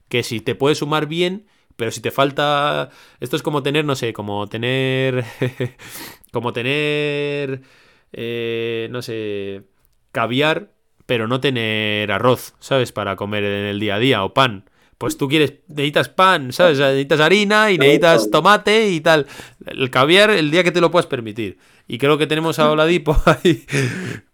que 0.07 0.23
si 0.23 0.39
te 0.39 0.55
puede 0.55 0.75
sumar 0.75 1.07
bien, 1.07 1.47
pero 1.75 1.91
si 1.91 2.01
te 2.01 2.11
falta. 2.11 2.89
Esto 3.19 3.35
es 3.35 3.43
como 3.43 3.63
tener, 3.63 3.85
no 3.85 3.95
sé, 3.95 4.13
como 4.13 4.47
tener. 4.47 5.23
como 6.31 6.53
tener. 6.53 7.61
Eh, 8.11 8.87
no 8.91 9.01
sé. 9.01 9.63
Caviar 10.11 10.71
pero 11.09 11.27
no 11.27 11.39
tener 11.39 12.11
arroz, 12.11 12.53
¿sabes? 12.59 12.91
Para 12.91 13.15
comer 13.15 13.43
en 13.43 13.65
el 13.65 13.79
día 13.79 13.95
a 13.95 13.99
día 13.99 14.23
o 14.23 14.35
pan. 14.35 14.68
Pues 14.99 15.15
tú 15.15 15.29
quieres, 15.29 15.53
necesitas 15.69 16.09
pan, 16.09 16.51
¿sabes? 16.51 16.73
O 16.73 16.81
sea, 16.81 16.87
necesitas 16.87 17.21
harina 17.21 17.71
y 17.71 17.77
necesitas 17.77 18.29
tomate 18.29 18.89
y 18.89 18.99
tal. 18.99 19.27
El 19.65 19.89
caviar 19.89 20.29
el 20.29 20.51
día 20.51 20.61
que 20.61 20.71
te 20.71 20.81
lo 20.81 20.91
puedas 20.91 21.07
permitir. 21.07 21.57
Y 21.87 21.97
creo 21.97 22.17
que 22.17 22.27
tenemos 22.27 22.59
a 22.59 22.69
Oladipo 22.69 23.15
ahí. 23.25 23.63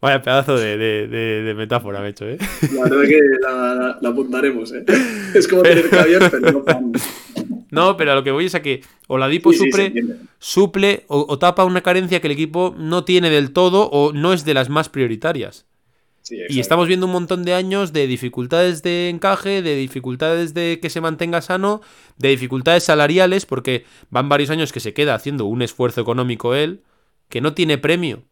Vaya 0.02 0.24
pedazo 0.24 0.58
de, 0.58 0.76
de, 0.76 1.08
de, 1.08 1.54
metáfora 1.54 2.02
me 2.02 2.08
he 2.08 2.10
hecho, 2.10 2.28
¿eh? 2.28 2.40
La 2.74 2.82
verdad 2.82 3.08
que 3.08 3.20
la, 3.44 3.98
la, 4.02 4.10
apuntaremos, 4.10 4.74
¿eh? 4.74 4.84
Es 5.36 5.48
como 5.48 5.62
tener 5.62 5.88
caviar, 5.88 6.32
pero 6.32 6.52
no 6.52 6.64
pan. 6.66 6.92
No, 7.72 7.98
pero 7.98 8.14
a 8.14 8.16
lo 8.16 8.24
que 8.24 8.32
voy 8.32 8.46
es 8.46 8.56
a 8.56 8.62
que 8.62 8.82
Oladipo 9.08 9.52
suple, 9.52 9.92
suple 10.40 11.04
o, 11.08 11.38
tapa 11.38 11.66
una 11.66 11.82
carencia 11.82 12.22
que 12.22 12.28
el 12.28 12.34
equipo 12.34 12.74
no 12.78 13.04
tiene 13.04 13.30
del 13.30 13.52
todo 13.52 13.90
o 13.90 14.14
no 14.14 14.32
es 14.32 14.46
de 14.46 14.54
las 14.54 14.70
más 14.70 14.88
prioritarias 14.88 15.66
y 16.30 16.60
estamos 16.60 16.88
viendo 16.88 17.06
un 17.06 17.12
montón 17.12 17.44
de 17.44 17.54
años 17.54 17.94
de 17.94 18.08
dificultades 18.08 18.82
de 18.84 19.10
encaje, 19.10 19.62
de 19.62 19.76
dificultades 19.76 20.54
de 20.54 20.80
que 20.82 20.90
se 20.90 21.02
mantenga 21.02 21.42
sano, 21.42 21.82
de 22.18 22.30
dificultades 22.30 22.84
salariales, 22.84 23.46
porque 23.46 23.86
van 24.10 24.30
varios 24.30 24.50
años 24.50 24.72
que 24.72 24.80
se 24.80 24.94
queda 24.94 25.16
haciendo 25.16 25.46
un 25.46 25.62
esfuerzo 25.62 26.02
económico 26.02 26.56
él, 26.56 26.84
que 27.30 27.42
no 27.42 27.54
tiene 27.54 27.78
premio. 27.78 28.24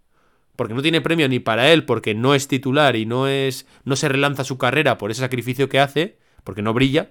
Porque 0.55 0.73
no 0.73 0.81
tiene 0.81 1.01
premio 1.01 1.27
ni 1.27 1.39
para 1.39 1.71
él, 1.71 1.83
porque 1.85 2.13
no 2.13 2.35
es 2.35 2.47
titular 2.47 2.95
y 2.95 3.05
no 3.05 3.27
es. 3.27 3.65
no 3.85 3.95
se 3.95 4.07
relanza 4.07 4.43
su 4.43 4.57
carrera 4.57 4.97
por 4.97 5.09
ese 5.09 5.21
sacrificio 5.21 5.67
que 5.67 5.79
hace, 5.79 6.17
porque 6.43 6.61
no 6.61 6.73
brilla. 6.73 7.09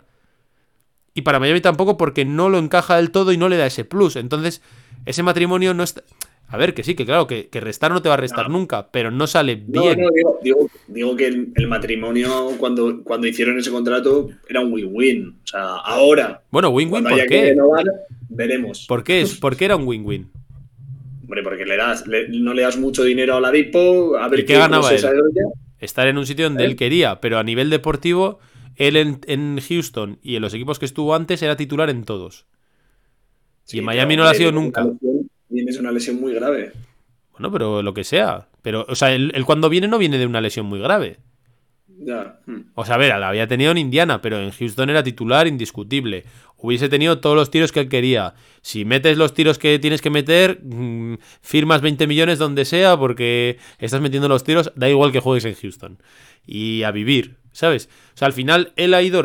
Y 1.15 1.23
para 1.23 1.41
Miami 1.41 1.61
tampoco 1.61 1.97
porque 1.97 2.25
no 2.25 2.49
lo 2.49 2.59
encaja 2.59 2.97
del 2.97 3.11
todo 3.11 3.33
y 3.33 3.37
no 3.37 3.49
le 3.49 3.57
da 3.57 3.67
ese 3.67 3.85
plus. 3.85 4.17
Entonces, 4.17 4.63
ese 5.05 5.23
matrimonio 5.23 5.75
no 5.75 5.83
está. 5.83 6.03
A 6.53 6.59
ver, 6.59 6.75
que 6.75 6.85
sí, 6.85 6.95
que 6.95 7.07
claro, 7.07 7.27
que, 7.27 7.49
restar 7.55 7.91
no 7.93 8.03
te 8.03 8.11
va 8.11 8.15
a 8.15 8.19
restar 8.19 8.51
nunca, 8.51 8.89
pero 8.93 9.11
no 9.11 9.27
sale 9.27 9.55
bien. 9.55 9.99
No, 10.03 10.11
digo, 10.43 10.69
digo, 10.87 11.17
que 11.17 11.27
el, 11.27 11.67
matrimonio, 11.67 12.51
cuando, 12.59 13.03
cuando 13.03 13.27
hicieron 13.27 13.59
ese 13.59 13.71
contrato, 13.71 14.29
era 14.47 14.61
un 14.61 14.71
win-win. 14.71 15.39
O 15.43 15.47
sea, 15.47 15.63
ahora. 15.77 16.43
Bueno, 16.51 16.69
win-win, 16.69 17.05
¿por 17.05 17.27
qué? 17.27 17.57
veremos. 18.29 18.85
¿Por 18.87 19.03
qué, 19.03 19.23
es, 19.23 19.39
¿Por 19.39 19.57
qué 19.57 19.65
era 19.65 19.77
un 19.77 19.89
win-win? 19.89 20.31
Hombre, 21.23 21.43
porque 21.43 21.65
le 21.65 21.79
das, 21.79 22.05
no 22.29 22.53
le 22.53 22.61
das 22.61 22.77
mucho 22.77 23.03
dinero 23.03 23.37
a 23.37 23.41
la 23.41 23.51
Dipo, 23.51 24.19
a 24.19 24.29
ver 24.29 24.41
¿Y 24.41 24.45
qué 24.45 24.59
ganaba 24.59 24.93
él? 24.93 25.03
Estar 25.79 26.07
en 26.07 26.19
un 26.19 26.27
sitio 26.27 26.45
donde 26.45 26.67
él 26.67 26.73
¿Eh? 26.73 26.77
quería, 26.77 27.19
pero 27.23 27.39
a 27.39 27.45
nivel 27.45 27.71
deportivo, 27.71 28.41
él 28.77 28.97
en, 28.97 29.59
Houston 29.59 30.19
y 30.23 30.37
en 30.37 30.43
los 30.43 30.53
equipos 30.53 30.79
que 30.79 30.85
estuvo 30.85 31.15
antes 31.15 31.41
era 31.41 31.57
titular 31.57 31.89
en 31.89 32.05
todos. 32.05 32.45
y 33.71 33.79
en 33.79 33.87
Miami 33.87 34.17
no 34.17 34.25
lo 34.25 34.29
ha 34.29 34.35
sido 34.35 34.53
nunca. 34.53 34.87
Tienes 35.73 35.81
una 35.81 35.93
lesión 35.93 36.21
muy 36.21 36.35
grave. 36.35 36.73
Bueno, 37.33 37.51
pero 37.51 37.83
lo 37.83 37.95
que 37.95 38.05
sea. 38.05 38.47
Pero, 38.61 38.85
o 38.89 38.95
sea, 38.95 39.15
él, 39.15 39.33
cuando 39.47 39.71
viene 39.71 39.89
no 39.89 39.97
viene 39.97 40.19
de 40.19 40.27
una 40.27 40.43
lesión 40.43 40.67
muy 40.67 40.79
grave. 40.79 41.17
Ya. 41.89 42.41
Hmm. 42.47 42.65
O 42.75 42.85
sea, 42.85 42.97
a 42.97 42.99
ver, 42.99 43.09
la 43.19 43.29
había 43.29 43.47
tenido 43.47 43.71
en 43.71 43.79
Indiana, 43.79 44.21
pero 44.21 44.39
en 44.39 44.51
Houston 44.51 44.91
era 44.91 45.03
titular 45.03 45.47
indiscutible. 45.47 46.25
Hubiese 46.59 46.91
tenido 46.91 47.21
todos 47.21 47.37
los 47.37 47.51
tiros 47.51 47.73
que 47.73 47.81
él 47.81 47.89
quería. 47.89 48.35
Si 48.61 48.85
metes 48.85 49.17
los 49.17 49.33
tiros 49.33 49.59
que 49.59 49.79
tienes 49.79 50.03
que 50.03 50.11
meter, 50.11 50.61
mm, 50.63 51.17
firmas 51.41 51.81
20 51.81 52.07
millones 52.07 52.39
donde 52.39 52.65
sea 52.67 52.99
porque 52.99 53.59
estás 53.79 54.03
metiendo 54.03 54.29
los 54.29 54.45
tiros, 54.45 54.73
da 54.77 54.91
igual 54.91 55.11
que 55.11 55.21
juegues 55.21 55.47
en 55.47 55.55
Houston. 55.55 55.99
Y 56.47 56.83
a 56.83 56.91
vivir, 56.91 57.37
¿sabes? 57.53 57.89
O 58.15 58.17
sea, 58.19 58.27
al 58.27 58.35
final 58.35 58.73
él 58.77 58.93
ha 58.93 59.03
ido 59.03 59.23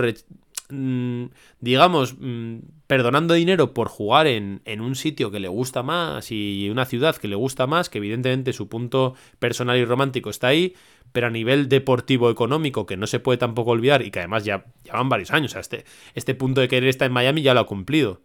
Mm, 0.69 1.25
digamos, 1.61 2.15
mm, 2.19 2.57
perdonando 2.87 3.33
dinero 3.33 3.73
por 3.73 3.89
jugar 3.89 4.27
en, 4.27 4.61
un 4.79 4.95
sitio 4.95 5.29
que 5.29 5.39
le 5.39 5.49
gusta 5.49 5.83
más 5.83 6.31
y 6.31 6.69
una 6.71 6.85
ciudad 6.85 7.17
que 7.17 7.27
le 7.27 7.35
gusta 7.35 7.67
más, 7.67 7.89
que 7.89 7.97
evidentemente 7.97 8.53
su 8.53 8.69
punto 8.69 9.13
personal 9.39 9.77
y 9.77 9.85
romántico 9.85 10.29
está 10.29 10.47
ahí, 10.47 10.73
pero 11.11 11.27
a 11.27 11.29
nivel 11.29 11.67
deportivo 11.67 12.29
económico, 12.29 12.85
que 12.85 12.97
no 12.97 13.05
se 13.05 13.19
puede 13.19 13.37
tampoco 13.37 13.71
olvidar 13.71 14.01
y 14.03 14.11
que 14.11 14.19
además 14.19 14.45
ya 14.45 14.65
llevan 14.83 15.09
varios 15.09 15.31
años, 15.31 15.55
este, 15.55 15.83
este 16.15 16.33
punto 16.33 16.61
de 16.61 16.69
querer 16.69 16.89
estar 16.89 17.05
en 17.07 17.13
Miami 17.13 17.41
ya 17.41 17.53
lo 17.53 17.59
ha 17.59 17.65
cumplido. 17.67 18.21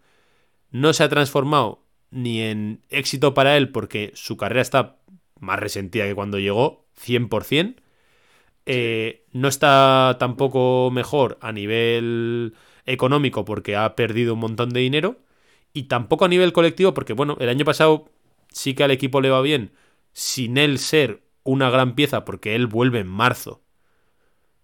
No 0.71 0.93
se 0.93 1.03
ha 1.03 1.09
transformado 1.09 1.85
ni 2.11 2.41
en 2.41 2.83
éxito 2.89 3.35
para 3.35 3.57
él 3.57 3.71
porque 3.71 4.13
su 4.15 4.37
carrera 4.37 4.63
está 4.63 4.99
más 5.41 5.59
resentida 5.59 6.07
que 6.07 6.15
cuando 6.15 6.39
llegó, 6.39 6.87
100%, 7.05 7.77
eh, 8.65 9.25
no 9.33 9.49
está 9.49 10.17
tampoco 10.21 10.91
mejor 10.93 11.37
a 11.41 11.51
nivel 11.51 12.55
económico 12.87 13.45
porque 13.45 13.77
ha 13.77 13.95
perdido 13.97 14.35
un 14.35 14.41
montón 14.41 14.71
de 14.71 14.81
dinero. 14.81 15.17
Y 15.73 15.85
tampoco 15.85 16.25
a 16.25 16.29
nivel 16.29 16.53
colectivo 16.53 16.93
porque, 16.95 17.13
bueno, 17.13 17.37
el 17.41 17.49
año 17.49 17.65
pasado 17.65 18.11
sí 18.51 18.75
que 18.75 18.85
al 18.85 18.91
equipo 18.91 19.21
le 19.21 19.31
va 19.31 19.41
bien 19.41 19.73
sin 20.13 20.59
él 20.59 20.79
ser 20.79 21.23
una 21.45 21.71
gran 21.71 21.95
pieza 21.95 22.25
porque 22.25 22.55
él 22.55 22.67
vuelve 22.67 23.01
en 23.01 23.09
marzo. 23.09 23.63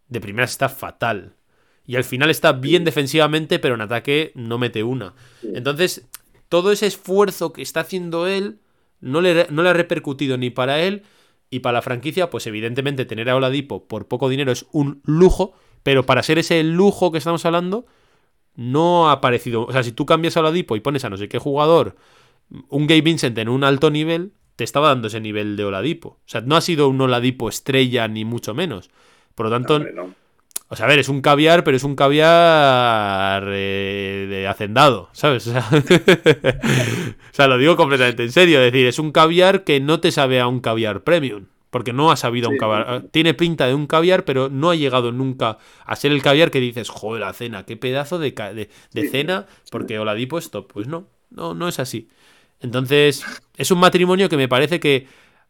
De 0.08 0.20
primeras 0.20 0.50
está 0.50 0.68
fatal. 0.68 1.34
Y 1.86 1.96
al 1.96 2.04
final 2.04 2.30
está 2.30 2.52
bien 2.52 2.84
defensivamente, 2.84 3.58
pero 3.58 3.74
en 3.74 3.80
ataque 3.80 4.32
no 4.34 4.58
mete 4.58 4.82
una. 4.82 5.14
Entonces, 5.42 6.06
todo 6.48 6.70
ese 6.70 6.86
esfuerzo 6.86 7.52
que 7.52 7.62
está 7.62 7.80
haciendo 7.80 8.26
él 8.26 8.58
no 9.00 9.20
le, 9.20 9.46
no 9.50 9.62
le 9.62 9.70
ha 9.70 9.74
repercutido 9.74 10.36
ni 10.36 10.50
para 10.50 10.80
él 10.80 11.02
y 11.50 11.60
para 11.60 11.78
la 11.78 11.82
franquicia, 11.82 12.28
pues 12.28 12.46
evidentemente 12.46 13.06
tener 13.06 13.30
a 13.30 13.36
Oladipo 13.36 13.88
por 13.88 14.06
poco 14.06 14.28
dinero 14.28 14.52
es 14.52 14.66
un 14.72 15.00
lujo, 15.04 15.54
pero 15.82 16.04
para 16.04 16.22
ser 16.22 16.38
ese 16.38 16.62
lujo 16.62 17.10
que 17.10 17.18
estamos 17.18 17.46
hablando, 17.46 17.86
no 18.58 19.08
ha 19.08 19.12
aparecido. 19.12 19.66
O 19.66 19.72
sea, 19.72 19.84
si 19.84 19.92
tú 19.92 20.04
cambias 20.04 20.36
a 20.36 20.40
Oladipo 20.40 20.74
y 20.74 20.80
pones 20.80 21.04
a 21.04 21.10
no 21.10 21.16
sé 21.16 21.28
qué 21.28 21.38
jugador, 21.38 21.94
un 22.68 22.88
Gabe 22.88 23.02
Vincent 23.02 23.38
en 23.38 23.48
un 23.48 23.62
alto 23.62 23.88
nivel, 23.88 24.32
te 24.56 24.64
estaba 24.64 24.88
dando 24.88 25.06
ese 25.06 25.20
nivel 25.20 25.56
de 25.56 25.64
Oladipo. 25.64 26.08
O 26.08 26.18
sea, 26.26 26.40
no 26.40 26.56
ha 26.56 26.60
sido 26.60 26.88
un 26.88 27.00
Oladipo 27.00 27.48
estrella, 27.48 28.08
ni 28.08 28.24
mucho 28.24 28.54
menos. 28.54 28.90
Por 29.36 29.46
lo 29.46 29.52
tanto, 29.52 29.80
o 30.66 30.74
sea, 30.74 30.86
a 30.86 30.88
ver, 30.88 30.98
es 30.98 31.08
un 31.08 31.20
caviar, 31.20 31.62
pero 31.62 31.76
es 31.76 31.84
un 31.84 31.94
caviar 31.94 33.44
eh, 33.46 34.26
de 34.28 34.48
hacendado, 34.48 35.08
¿sabes? 35.12 35.46
O 37.30 37.40
sea, 37.40 37.46
lo 37.46 37.58
digo 37.58 37.76
completamente 37.76 38.24
en 38.24 38.32
serio. 38.32 38.60
Es 38.60 38.72
decir, 38.72 38.88
es 38.88 38.98
un 38.98 39.12
caviar 39.12 39.62
que 39.62 39.78
no 39.78 40.00
te 40.00 40.10
sabe 40.10 40.40
a 40.40 40.48
un 40.48 40.58
caviar 40.58 41.04
premium. 41.04 41.46
Porque 41.70 41.92
no 41.92 42.10
ha 42.10 42.16
sabido 42.16 42.48
un 42.48 42.56
caviar. 42.56 43.04
Tiene 43.10 43.34
pinta 43.34 43.66
de 43.66 43.74
un 43.74 43.86
caviar, 43.86 44.24
pero 44.24 44.48
no 44.48 44.70
ha 44.70 44.74
llegado 44.74 45.12
nunca 45.12 45.58
a 45.84 45.96
ser 45.96 46.12
el 46.12 46.22
caviar 46.22 46.50
que 46.50 46.60
dices, 46.60 46.88
joder, 46.88 47.20
la 47.20 47.32
cena, 47.32 47.64
qué 47.66 47.76
pedazo 47.76 48.18
de, 48.18 48.32
de, 48.92 49.08
cena, 49.10 49.46
porque 49.70 49.98
Oladipo 49.98 50.38
esto. 50.38 50.66
Pues 50.66 50.86
no, 50.86 51.08
no, 51.30 51.54
no 51.54 51.68
es 51.68 51.78
así. 51.78 52.08
Entonces, 52.60 53.24
es 53.56 53.70
un 53.70 53.78
matrimonio 53.78 54.28
que 54.28 54.36
me 54.36 54.48
parece 54.48 54.80
que, 54.80 55.06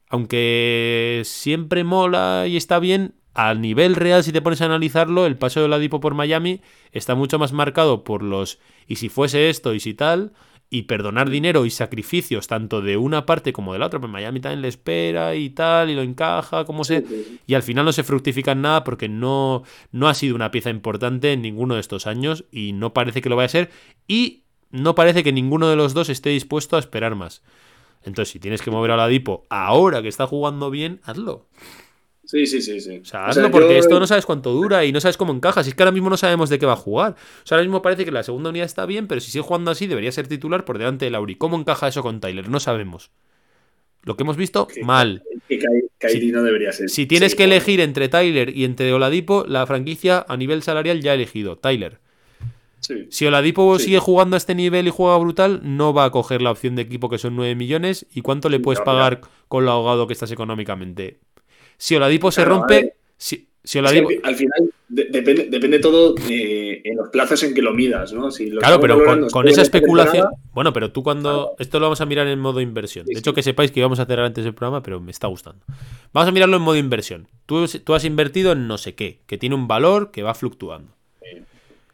aunque 0.08 1.22
siempre 1.24 1.84
mola 1.84 2.46
y 2.48 2.56
está 2.56 2.78
bien, 2.78 3.14
a 3.38 3.54
nivel 3.54 3.94
real, 3.94 4.24
si 4.24 4.32
te 4.32 4.42
pones 4.42 4.60
a 4.62 4.64
analizarlo, 4.64 5.24
el 5.24 5.38
paso 5.38 5.60
de 5.60 5.66
Oladipo 5.66 6.00
por 6.00 6.14
Miami 6.14 6.60
está 6.90 7.14
mucho 7.14 7.38
más 7.38 7.52
marcado 7.52 8.02
por 8.02 8.24
los 8.24 8.58
y 8.88 8.96
si 8.96 9.08
fuese 9.08 9.48
esto 9.48 9.74
y 9.74 9.80
si 9.80 9.94
tal, 9.94 10.32
y 10.70 10.82
perdonar 10.82 11.30
dinero 11.30 11.64
y 11.64 11.70
sacrificios 11.70 12.46
tanto 12.46 12.82
de 12.82 12.96
una 12.96 13.24
parte 13.24 13.52
como 13.52 13.72
de 13.72 13.78
la 13.78 13.86
otra. 13.86 14.00
Pues 14.00 14.12
Miami 14.12 14.40
también 14.40 14.62
le 14.62 14.68
espera 14.68 15.34
y 15.34 15.50
tal, 15.50 15.90
y 15.90 15.94
lo 15.94 16.02
encaja, 16.02 16.64
como 16.64 16.84
se. 16.84 17.04
Y 17.46 17.54
al 17.54 17.62
final 17.62 17.84
no 17.84 17.92
se 17.92 18.02
fructifica 18.02 18.52
en 18.52 18.62
nada 18.62 18.84
porque 18.84 19.08
no, 19.08 19.62
no 19.92 20.08
ha 20.08 20.14
sido 20.14 20.34
una 20.34 20.50
pieza 20.50 20.70
importante 20.70 21.32
en 21.32 21.42
ninguno 21.42 21.74
de 21.74 21.80
estos 21.80 22.06
años 22.06 22.44
y 22.52 22.72
no 22.72 22.92
parece 22.92 23.22
que 23.22 23.28
lo 23.28 23.36
vaya 23.36 23.46
a 23.46 23.50
ser. 23.50 23.70
Y 24.06 24.44
no 24.70 24.94
parece 24.94 25.24
que 25.24 25.32
ninguno 25.32 25.68
de 25.68 25.76
los 25.76 25.94
dos 25.94 26.10
esté 26.10 26.30
dispuesto 26.30 26.76
a 26.76 26.80
esperar 26.80 27.14
más. 27.14 27.42
Entonces, 28.02 28.32
si 28.32 28.38
tienes 28.38 28.62
que 28.62 28.70
mover 28.70 28.90
a 28.90 28.94
Oladipo 28.94 29.46
ahora 29.50 30.02
que 30.02 30.08
está 30.08 30.26
jugando 30.26 30.70
bien, 30.70 31.00
hazlo. 31.04 31.46
Sí, 32.28 32.46
sí, 32.46 32.60
sí, 32.60 32.78
sí. 32.78 32.98
O 32.98 33.04
sea, 33.06 33.28
hazlo 33.28 33.50
porque 33.50 33.78
esto 33.78 33.98
no 33.98 34.06
sabes 34.06 34.26
cuánto 34.26 34.52
dura 34.52 34.84
y 34.84 34.92
no 34.92 35.00
sabes 35.00 35.16
cómo 35.16 35.32
encaja. 35.32 35.64
Si 35.64 35.70
es 35.70 35.74
que 35.74 35.82
ahora 35.82 35.92
mismo 35.92 36.10
no 36.10 36.18
sabemos 36.18 36.50
de 36.50 36.58
qué 36.58 36.66
va 36.66 36.74
a 36.74 36.76
jugar. 36.76 37.12
O 37.12 37.46
sea, 37.46 37.56
ahora 37.56 37.64
mismo 37.64 37.80
parece 37.80 38.04
que 38.04 38.10
la 38.10 38.22
segunda 38.22 38.50
unidad 38.50 38.66
está 38.66 38.84
bien, 38.84 39.06
pero 39.06 39.22
si 39.22 39.30
sigue 39.30 39.42
jugando 39.42 39.70
así, 39.70 39.86
debería 39.86 40.12
ser 40.12 40.28
titular 40.28 40.66
por 40.66 40.76
delante 40.76 41.06
de 41.06 41.10
Lauri. 41.10 41.36
¿Cómo 41.36 41.58
encaja 41.58 41.88
eso 41.88 42.02
con 42.02 42.20
Tyler? 42.20 42.50
No 42.50 42.60
sabemos. 42.60 43.10
Lo 44.02 44.14
que 44.18 44.24
hemos 44.24 44.36
visto, 44.36 44.68
mal. 44.82 45.22
si, 45.48 46.30
no 46.30 46.42
debería 46.42 46.70
ser. 46.72 46.90
Si 46.90 47.06
tienes 47.06 47.34
que 47.34 47.44
elegir 47.44 47.80
entre 47.80 48.10
Tyler 48.10 48.54
y 48.54 48.66
entre 48.66 48.92
Oladipo, 48.92 49.46
la 49.48 49.66
franquicia 49.66 50.26
a 50.28 50.36
nivel 50.36 50.62
salarial 50.62 51.00
ya 51.00 51.12
ha 51.12 51.14
elegido. 51.14 51.56
Tyler. 51.56 51.98
Si 53.08 53.26
Oladipo 53.26 53.78
sigue 53.78 53.98
jugando 53.98 54.36
a 54.36 54.38
este 54.38 54.54
nivel 54.54 54.86
y 54.86 54.90
juega 54.90 55.16
brutal, 55.16 55.60
no 55.64 55.92
va 55.92 56.04
a 56.04 56.10
coger 56.10 56.42
la 56.42 56.50
opción 56.50 56.76
de 56.76 56.82
equipo 56.82 57.08
que 57.08 57.18
son 57.18 57.36
9 57.36 57.54
millones. 57.54 58.06
¿Y 58.12 58.20
cuánto 58.20 58.50
le 58.50 58.60
puedes 58.60 58.80
pagar 58.80 59.22
con 59.48 59.64
lo 59.64 59.70
ahogado 59.70 60.06
que 60.06 60.12
estás 60.12 60.30
económicamente? 60.30 61.18
Si 61.78 61.96
Oladipo 61.96 62.30
se 62.30 62.44
rompe. 62.44 62.94
Si, 63.16 63.78
Oladipo... 63.78 64.08
al 64.22 64.34
final 64.34 64.70
depende, 64.88 65.44
depende 65.44 65.78
todo 65.78 66.14
en 66.28 66.96
los 66.96 67.08
plazos 67.10 67.42
en 67.42 67.54
que 67.54 67.62
lo 67.62 67.72
midas, 67.72 68.12
¿no? 68.12 68.30
claro, 68.58 68.80
pero 68.80 69.28
con, 69.30 69.48
esa 69.48 69.62
especulación. 69.62 70.28
Bueno, 70.52 70.72
pero 70.72 70.90
tú 70.92 71.02
cuando. 71.02 71.54
Esto 71.58 71.78
lo 71.78 71.86
vamos 71.86 72.00
a 72.00 72.06
mirar 72.06 72.26
en 72.26 72.38
modo 72.38 72.60
inversión. 72.60 73.06
de 73.06 73.18
hecho, 73.18 73.34
que 73.34 73.42
sepáis 73.42 73.70
que 73.70 73.80
íbamos 73.80 74.00
a 74.00 74.02
hacer 74.02 74.20
antes 74.20 74.44
el 74.44 74.54
programa, 74.54 74.82
pero 74.82 75.00
me 75.00 75.10
está 75.10 75.26
gustando. 75.28 75.64
Vamos 76.12 76.28
a 76.28 76.32
mirarlo 76.32 76.56
en 76.56 76.62
modo 76.62 76.76
inversión. 76.76 77.28
Tú, 77.46 77.66
tú 77.66 77.94
has 77.94 78.04
invertido 78.04 78.52
en 78.52 78.66
no 78.66 78.78
sé 78.78 78.94
qué, 78.94 79.20
que 79.26 79.38
tiene 79.38 79.54
un 79.54 79.68
valor 79.68 80.10
que 80.10 80.22
va 80.22 80.34
fluctuando. 80.34 80.98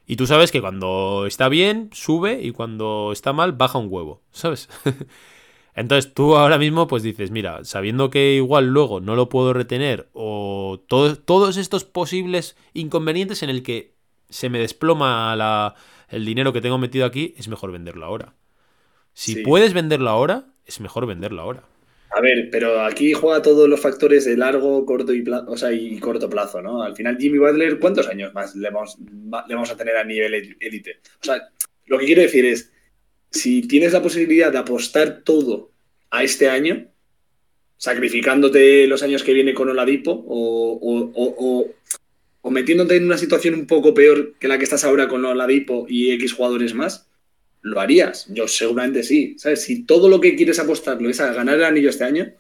Y 0.07 0.16
tú 0.16 0.26
sabes 0.26 0.53
que 0.53 0.61
cuando 0.61 1.24
está 1.26 1.49
bien, 1.49 1.89
sube 1.93 2.41
y 2.43 2.51
cuando 2.51 3.11
está 3.12 3.32
mal, 3.32 3.53
baja 3.53 3.78
un 3.78 3.89
huevo, 3.91 4.20
¿sabes? 4.32 4.68
Entonces 5.77 6.14
tú 6.14 6.37
ahora 6.37 6.59
mismo 6.59 6.87
pues 6.87 7.03
dices, 7.03 7.31
mira, 7.31 7.64
sabiendo 7.64 8.09
que 8.11 8.35
igual 8.35 8.66
luego 8.68 9.01
no 9.01 9.16
lo 9.16 9.29
puedo 9.29 9.53
retener 9.53 10.09
o 10.12 10.81
todos 10.87 11.57
estos 11.57 11.85
posibles 11.85 12.57
inconvenientes 12.75 13.43
en 13.43 13.51
el 13.51 13.62
que 13.62 13.95
se 14.29 14.49
me 14.49 14.59
desploma 14.61 15.35
la, 15.37 15.75
el 16.09 16.25
dinero 16.25 16.53
que 16.53 16.61
tengo 16.61 16.79
metido 16.79 17.05
aquí, 17.07 17.35
es 17.37 17.49
mejor 17.49 17.72
venderlo 17.72 18.05
ahora. 18.07 18.35
Si 19.12 19.35
Sí. 19.35 19.43
puedes 19.43 19.72
venderlo 19.75 20.11
ahora, 20.11 20.45
es 20.66 20.81
mejor 20.81 21.07
venderlo 21.07 21.43
ahora. 21.43 21.62
A 22.16 22.20
ver, 22.20 22.49
pero 22.51 22.81
aquí 22.83 23.12
juega 23.12 23.43
todos 23.43 23.68
los 23.68 23.81
factores 23.81 24.25
de 24.25 24.37
largo, 24.37 24.87
corto 24.87 25.12
y, 25.12 25.22
pla- 25.22 25.45
o 25.49 25.57
sea, 25.57 25.72
y 25.72 25.99
corto 25.99 26.31
plazo, 26.31 26.62
¿no? 26.62 26.83
Al 26.83 26.95
final, 26.95 27.16
Jimmy 27.18 27.39
Butler, 27.39 27.81
¿cuántos 27.81 28.07
años 28.09 28.33
más 28.33 28.55
le 28.55 28.70
vamos, 28.70 28.97
va- 29.01 29.45
le 29.49 29.55
vamos 29.55 29.70
a 29.72 29.77
tener 29.77 29.97
a 29.97 30.05
nivel 30.05 30.35
el- 30.35 30.57
élite? 30.61 31.01
O 31.20 31.25
sea, 31.25 31.49
lo 31.87 31.99
que 31.99 32.07
quiero 32.07 32.22
decir 32.22 32.45
es, 32.45 32.72
si 33.35 33.62
tienes 33.62 33.93
la 33.93 34.03
posibilidad 34.03 34.51
de 34.53 34.59
apostar 34.59 35.20
todo 35.24 35.70
a 36.11 36.22
este 36.22 36.49
año, 36.49 36.87
sacrificándote 37.76 38.87
los 38.87 39.03
años 39.03 39.22
que 39.22 39.35
viene 39.35 39.53
con 39.55 39.68
Oladipo 39.68 40.11
o, 40.12 40.78
o- 40.80 41.12
o- 41.14 41.35
o- 41.39 41.70
o 42.43 42.51
metiéndote 42.51 42.97
en 42.97 43.05
una 43.05 43.18
situación 43.18 43.55
un 43.55 43.66
poco 43.66 43.93
peor 43.95 44.35
que 44.39 44.49
la 44.49 44.59
que 44.59 44.64
estás 44.64 44.85
ahora 44.85 45.09
con 45.09 45.24
Oladipo 45.24 45.87
y 45.89 46.12
X 46.12 46.32
jugadores 46.35 46.74
más, 46.74 47.09
lo 47.62 47.80
harías. 47.80 48.26
Yo 48.28 48.47
seguramente 48.49 49.03
sí. 49.03 49.35
¿Sabes? 49.39 49.62
Si 49.62 49.85
todo 49.85 50.09
lo 50.09 50.20
que 50.20 50.37
quieres 50.37 50.59
apostarlo 50.59 51.09
es 51.11 51.20
a 51.20 51.32
ganar 51.32 51.57
el 51.57 51.64
anillo 51.64 51.91
este 51.91 52.05
año, 52.05 52.32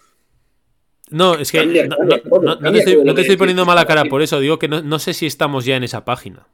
No, 1.10 1.34
es 1.38 1.52
que 1.52 1.58
Cambia, 1.58 1.86
no, 1.86 1.96
cambia 1.98 2.16
no- 2.24 2.30
todo, 2.30 2.42
no- 2.42 2.54
no 2.56 2.72
te 2.72 2.78
estoy, 2.78 3.26
te 3.26 3.36
poniendo 3.38 3.66
mala 3.66 3.84
cara 3.86 4.04
por 4.06 4.22
eso, 4.22 4.40
digo 4.40 4.58
que 4.58 4.68
no 4.68 4.98
sé 4.98 5.12
si 5.12 5.26
estamos 5.26 5.64
ya 5.66 5.76
en 5.76 5.84
esa 5.84 6.04
página. 6.04 6.46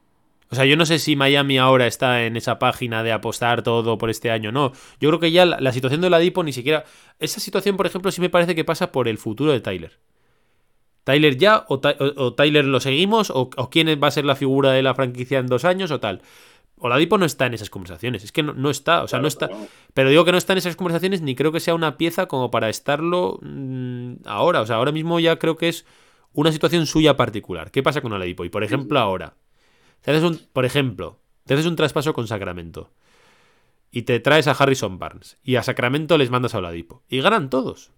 O 0.51 0.55
sea, 0.57 0.64
yo 0.64 0.76
no 0.76 0.84
sé 0.84 0.98
si 0.98 1.14
Miami 1.16 1.59
ahora 1.59 1.86
está 1.86 2.24
en 2.24 2.36
esa 2.36 2.59
página 2.59 3.03
de 3.05 3.12
apostar 3.12 3.62
todo 3.62 3.98
por 3.98 4.11
este 4.11 4.30
año, 4.32 4.51
no. 4.51 4.72
Yo 5.01 5.09
creo 5.11 5.20
que 5.20 5.30
ya 5.30 5.46
la, 5.46 5.61
la 5.61 5.72
situación 5.72 6.01
de 6.01 6.11
la 6.11 6.18
Dipo 6.18 6.42
ni 6.42 6.53
siquiera... 6.53 6.84
Esa 7.20 7.38
situación, 7.40 7.76
por 7.76 7.86
ejemplo, 7.86 8.11
sí 8.11 8.20
me 8.20 8.30
parece 8.30 8.55
que 8.57 8.64
pasa 8.64 8.90
por 8.90 9.07
el 9.07 9.18
futuro 9.18 9.53
de 9.53 9.61
Tyler. 9.61 9.98
Tyler 11.05 11.36
ya, 11.36 11.64
o, 11.68 11.80
Ty- 11.80 11.96
o- 11.98 12.24
o 12.24 12.34
Tyler 12.34 12.64
lo 12.64 12.80
seguimos, 12.80 13.30
o, 13.30 13.51
o 13.57 13.70
quién 13.70 13.88
va 14.03 14.09
a 14.09 14.11
ser 14.11 14.24
la 14.24 14.36
figura 14.36 14.72
de 14.72 14.82
la 14.82 14.94
franquicia 14.94 15.38
en 15.38 15.46
dos 15.46 15.64
años, 15.64 15.90
o 15.90 16.01
tal. 16.01 16.20
Oladipo 16.78 17.18
no 17.18 17.26
está 17.26 17.46
en 17.46 17.55
esas 17.55 17.68
conversaciones, 17.70 18.24
es 18.24 18.32
que 18.32 18.42
no, 18.42 18.53
no 18.55 18.70
está, 18.70 19.03
o 19.03 19.09
sea, 19.09 19.18
no 19.20 19.28
está... 19.28 19.48
Claro, 19.48 19.66
Pero 19.94 20.09
digo 20.11 20.24
que 20.24 20.32
no 20.32 20.38
está 20.38 20.55
en 20.55 20.59
esas 20.59 20.76
conversaciones 20.76 21.20
ni 21.20 21.34
creo 21.34 21.53
que 21.53 21.61
sea 21.61 21.74
una 21.74 21.96
pieza 21.96 22.26
como 22.26 22.51
para 22.51 22.68
estarlo 22.70 23.38
mm, 23.42 24.14
ahora. 24.24 24.62
O 24.62 24.66
sea, 24.66 24.76
ahora 24.76 24.92
mismo 24.92 25.20
ya 25.20 25.38
creo 25.38 25.57
que 25.57 25.68
es 25.68 25.84
una 26.32 26.53
situación 26.53 26.86
suya 26.86 27.16
particular. 27.16 27.70
¿Qué 27.70 27.82
pasa 27.82 28.01
con 28.01 28.12
Oladipo? 28.12 28.44
Y 28.44 28.48
por 28.51 28.64
ejemplo, 28.64 28.98
ahora, 28.98 29.34
te 30.03 30.11
haces 30.11 30.22
un, 30.24 30.40
por 30.53 30.64
ejemplo, 30.64 31.18
te 31.44 31.55
haces 31.55 31.66
un 31.66 31.76
traspaso 31.76 32.12
con 32.14 32.26
Sacramento 32.26 32.90
y 33.90 34.03
te 34.03 34.20
traes 34.20 34.46
a 34.46 34.53
Harrison 34.53 34.98
Barnes 34.98 35.38
y 35.42 35.57
a 35.57 35.62
Sacramento 35.62 36.16
les 36.18 36.30
mandas 36.30 36.55
a 36.55 36.59
Oladipo 36.59 37.03
y 37.09 37.20
ganan 37.20 37.51
todos. 37.51 37.90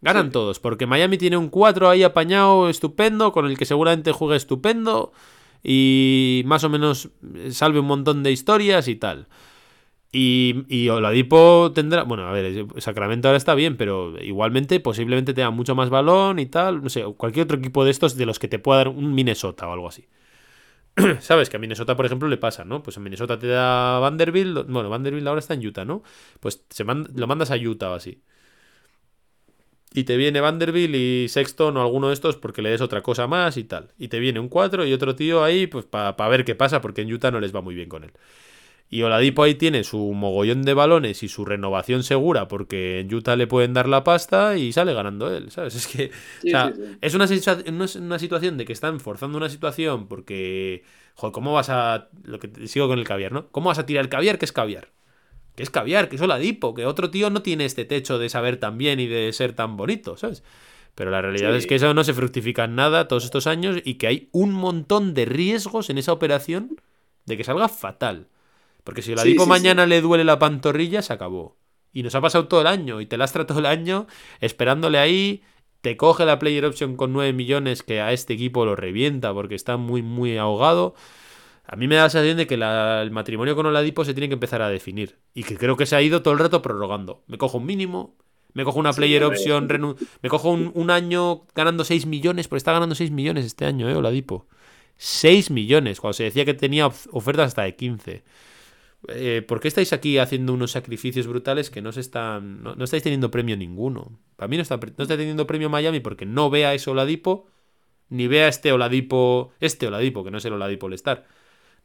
Ganan 0.00 0.26
Sí. 0.26 0.32
todos, 0.32 0.58
porque 0.58 0.86
Miami 0.86 1.16
tiene 1.16 1.36
un 1.36 1.48
4 1.48 1.88
ahí 1.88 2.02
apañado 2.02 2.68
estupendo, 2.68 3.30
con 3.32 3.46
el 3.46 3.56
que 3.56 3.64
seguramente 3.64 4.10
juegue 4.12 4.36
estupendo 4.36 5.12
y 5.62 6.42
más 6.44 6.64
o 6.64 6.68
menos 6.68 7.10
eh, 7.36 7.52
salve 7.52 7.78
un 7.78 7.86
montón 7.86 8.22
de 8.24 8.32
historias 8.32 8.88
y 8.88 8.96
tal. 8.96 9.28
Y, 10.14 10.64
y 10.68 10.88
Oladipo 10.90 11.70
tendrá. 11.74 12.02
Bueno, 12.02 12.26
a 12.26 12.32
ver, 12.32 12.66
Sacramento 12.78 13.28
ahora 13.28 13.38
está 13.38 13.54
bien, 13.54 13.76
pero 13.76 14.20
igualmente 14.20 14.78
posiblemente 14.80 15.32
tenga 15.34 15.50
mucho 15.50 15.74
más 15.74 15.88
balón 15.88 16.38
y 16.38 16.46
tal. 16.46 16.82
No 16.82 16.90
sé, 16.90 17.04
cualquier 17.16 17.44
otro 17.44 17.56
equipo 17.58 17.84
de 17.84 17.92
estos 17.92 18.16
de 18.16 18.26
los 18.26 18.38
que 18.38 18.48
te 18.48 18.58
pueda 18.58 18.78
dar 18.78 18.88
un 18.88 19.14
Minnesota 19.14 19.68
o 19.68 19.72
algo 19.72 19.88
así. 19.88 20.08
Sabes 21.20 21.48
que 21.48 21.56
a 21.56 21.60
Minnesota, 21.60 21.96
por 21.96 22.06
ejemplo, 22.06 22.28
le 22.28 22.36
pasa, 22.36 22.64
¿no? 22.64 22.82
Pues 22.82 22.96
en 22.96 23.02
Minnesota 23.02 23.38
te 23.38 23.46
da 23.46 23.98
Vanderbilt. 23.98 24.66
Bueno, 24.68 24.90
Vanderbilt 24.90 25.26
ahora 25.26 25.38
está 25.40 25.54
en 25.54 25.66
Utah, 25.66 25.84
¿no? 25.84 26.02
Pues 26.40 26.64
se 26.70 26.84
lo 26.84 27.26
mandas 27.26 27.50
a 27.50 27.56
Utah 27.56 27.90
o 27.90 27.94
así. 27.94 28.22
Y 29.94 30.04
te 30.04 30.16
viene 30.16 30.40
Vanderbilt 30.40 30.94
y 30.94 31.28
Sexton 31.28 31.76
o 31.76 31.82
alguno 31.82 32.08
de 32.08 32.14
estos 32.14 32.36
porque 32.36 32.62
le 32.62 32.70
des 32.70 32.80
otra 32.80 33.02
cosa 33.02 33.26
más 33.26 33.56
y 33.58 33.64
tal. 33.64 33.90
Y 33.98 34.08
te 34.08 34.20
viene 34.20 34.40
un 34.40 34.48
4 34.48 34.86
y 34.86 34.92
otro 34.92 35.14
tío 35.14 35.44
ahí, 35.44 35.66
pues 35.66 35.84
para 35.84 36.28
ver 36.28 36.44
qué 36.44 36.54
pasa, 36.54 36.80
porque 36.80 37.02
en 37.02 37.12
Utah 37.12 37.30
no 37.30 37.40
les 37.40 37.54
va 37.54 37.60
muy 37.60 37.74
bien 37.74 37.88
con 37.90 38.04
él. 38.04 38.12
Y 38.92 39.02
Oladipo 39.04 39.42
ahí 39.42 39.54
tiene 39.54 39.84
su 39.84 39.98
mogollón 40.12 40.64
de 40.64 40.74
balones 40.74 41.22
y 41.22 41.28
su 41.28 41.46
renovación 41.46 42.02
segura, 42.02 42.46
porque 42.46 43.00
en 43.00 43.14
Utah 43.14 43.36
le 43.36 43.46
pueden 43.46 43.72
dar 43.72 43.88
la 43.88 44.04
pasta 44.04 44.58
y 44.58 44.70
sale 44.72 44.92
ganando 44.92 45.34
él, 45.34 45.50
¿sabes? 45.50 45.74
Es 45.76 45.86
que 45.86 46.10
Sí, 46.42 46.48
o 46.48 46.50
sea, 46.50 46.72
sí, 46.74 46.82
sí. 46.84 46.98
es 47.00 47.14
una, 47.14 48.18
situación 48.18 48.58
de 48.58 48.66
que 48.66 48.74
están 48.74 49.00
forzando 49.00 49.38
una 49.38 49.48
situación 49.48 50.08
porque, 50.08 50.84
joder, 51.14 51.32
¿cómo 51.32 51.54
vas 51.54 51.70
a... 51.70 52.08
Lo 52.22 52.38
que 52.38 52.48
te- 52.48 52.68
sigo 52.68 52.86
con 52.86 52.98
el 52.98 53.06
caviar, 53.06 53.32
¿no? 53.32 53.48
¿Cómo 53.48 53.68
vas 53.70 53.78
a 53.78 53.86
tirar 53.86 54.04
el 54.04 54.10
caviar? 54.10 54.38
¿Qué 54.38 54.44
es 54.44 54.52
caviar? 54.52 54.90
Que 55.56 55.62
es 55.62 55.70
caviar, 55.70 56.10
que 56.10 56.16
es 56.16 56.22
Oladipo, 56.22 56.74
que 56.74 56.84
otro 56.84 57.10
tío 57.10 57.30
no 57.30 57.40
tiene 57.42 57.64
este 57.64 57.86
techo 57.86 58.18
de 58.18 58.28
saber 58.28 58.58
tan 58.58 58.76
bien 58.76 59.00
y 59.00 59.06
de 59.06 59.32
ser 59.32 59.54
tan 59.54 59.76
bonito, 59.78 60.18
¿sabes? 60.18 60.42
Pero 60.94 61.10
la 61.10 61.22
realidad 61.22 61.52
Sí. 61.52 61.56
es 61.58 61.66
que 61.66 61.76
eso 61.76 61.94
no 61.94 62.04
se 62.04 62.12
fructifica 62.14 62.64
en 62.64 62.74
nada 62.74 63.08
todos 63.08 63.24
estos 63.24 63.46
años 63.46 63.78
y 63.84 63.94
que 63.94 64.06
hay 64.06 64.28
un 64.32 64.52
montón 64.52 65.14
de 65.14 65.24
riesgos 65.24 65.88
en 65.88 65.96
esa 65.98 66.12
operación 66.12 66.76
de 67.24 67.36
que 67.38 67.44
salga 67.44 67.68
fatal. 67.68 68.28
Porque 68.84 69.02
si 69.02 69.12
Oladipo 69.12 69.44
sí, 69.44 69.48
mañana 69.48 69.86
le 69.86 70.00
duele 70.00 70.24
la 70.24 70.38
pantorrilla, 70.38 71.02
se 71.02 71.12
acabó. 71.12 71.56
Y 71.92 72.02
nos 72.02 72.14
ha 72.14 72.20
pasado 72.20 72.48
todo 72.48 72.60
el 72.62 72.66
año 72.66 73.00
y 73.00 73.06
te 73.06 73.16
lastra 73.16 73.46
todo 73.46 73.58
el 73.58 73.66
año 73.66 74.06
esperándole 74.40 74.98
ahí. 74.98 75.42
Te 75.82 75.96
coge 75.96 76.24
la 76.24 76.38
player 76.38 76.64
option 76.64 76.96
con 76.96 77.12
9 77.12 77.32
millones 77.32 77.82
que 77.82 78.00
a 78.00 78.12
este 78.12 78.34
equipo 78.34 78.64
lo 78.64 78.76
revienta 78.76 79.32
porque 79.34 79.54
está 79.54 79.76
muy, 79.76 80.00
muy 80.02 80.38
ahogado. 80.38 80.94
A 81.64 81.76
mí 81.76 81.86
me 81.88 81.96
da 81.96 82.04
la 82.04 82.10
sensación 82.10 82.36
de 82.38 82.46
que 82.46 82.56
la- 82.56 83.02
el 83.02 83.10
matrimonio 83.10 83.54
con 83.56 83.66
Oladipo 83.66 84.04
se 84.04 84.14
tiene 84.14 84.28
que 84.28 84.34
empezar 84.34 84.62
a 84.62 84.68
definir. 84.68 85.18
Y 85.34 85.44
que 85.44 85.56
creo 85.56 85.76
que 85.76 85.86
se 85.86 85.96
ha 85.96 86.02
ido 86.02 86.22
todo 86.22 86.34
el 86.34 86.40
rato 86.40 86.62
prorrogando. 86.62 87.22
Me 87.26 87.38
cojo 87.38 87.58
un 87.58 87.66
mínimo, 87.66 88.16
me 88.52 88.64
cojo 88.64 88.78
una 88.80 88.90
player 88.92 89.22
option, 89.24 89.66
me 90.22 90.28
cojo 90.28 90.50
un, 90.50 90.70
un 90.74 90.90
año 90.90 91.46
ganando 91.54 91.84
6 91.84 92.06
millones, 92.06 92.48
porque 92.48 92.58
está 92.58 92.72
ganando 92.72 92.94
6 92.94 93.10
millones 93.10 93.44
este 93.44 93.64
año, 93.64 93.88
¿eh? 93.88 93.94
Oladipo. 93.94 94.46
6 94.96 95.50
millones, 95.50 96.00
cuando 96.00 96.14
se 96.14 96.24
decía 96.24 96.44
que 96.44 96.54
tenía 96.54 96.86
of- 96.86 97.06
ofertas 97.12 97.48
hasta 97.48 97.62
de 97.62 97.74
15. 97.76 98.22
Eh, 99.08 99.42
¿Por 99.46 99.58
qué 99.60 99.68
estáis 99.68 99.92
aquí 99.92 100.18
haciendo 100.18 100.52
unos 100.54 100.70
sacrificios 100.70 101.26
brutales 101.26 101.70
que 101.70 101.82
no 101.82 101.90
se 101.92 102.00
están. 102.00 102.62
No, 102.62 102.74
no 102.76 102.84
estáis 102.84 103.02
teniendo 103.02 103.30
premio 103.30 103.56
ninguno? 103.56 104.18
Para 104.36 104.48
mí 104.48 104.56
no 104.56 104.62
está, 104.62 104.76
no 104.76 105.02
está 105.02 105.16
teniendo 105.16 105.46
premio 105.46 105.68
Miami 105.70 106.00
porque 106.00 106.24
no 106.26 106.50
vea 106.50 106.72
ese 106.74 106.88
Oladipo, 106.90 107.46
ni 108.10 108.28
vea 108.28 108.46
este 108.48 108.70
Oladipo. 108.72 109.52
Este 109.60 109.86
Oladipo, 109.88 110.22
que 110.22 110.30
no 110.30 110.38
es 110.38 110.44
el 110.44 110.52
Oladipo 110.52 110.86
All-Star. 110.86 111.26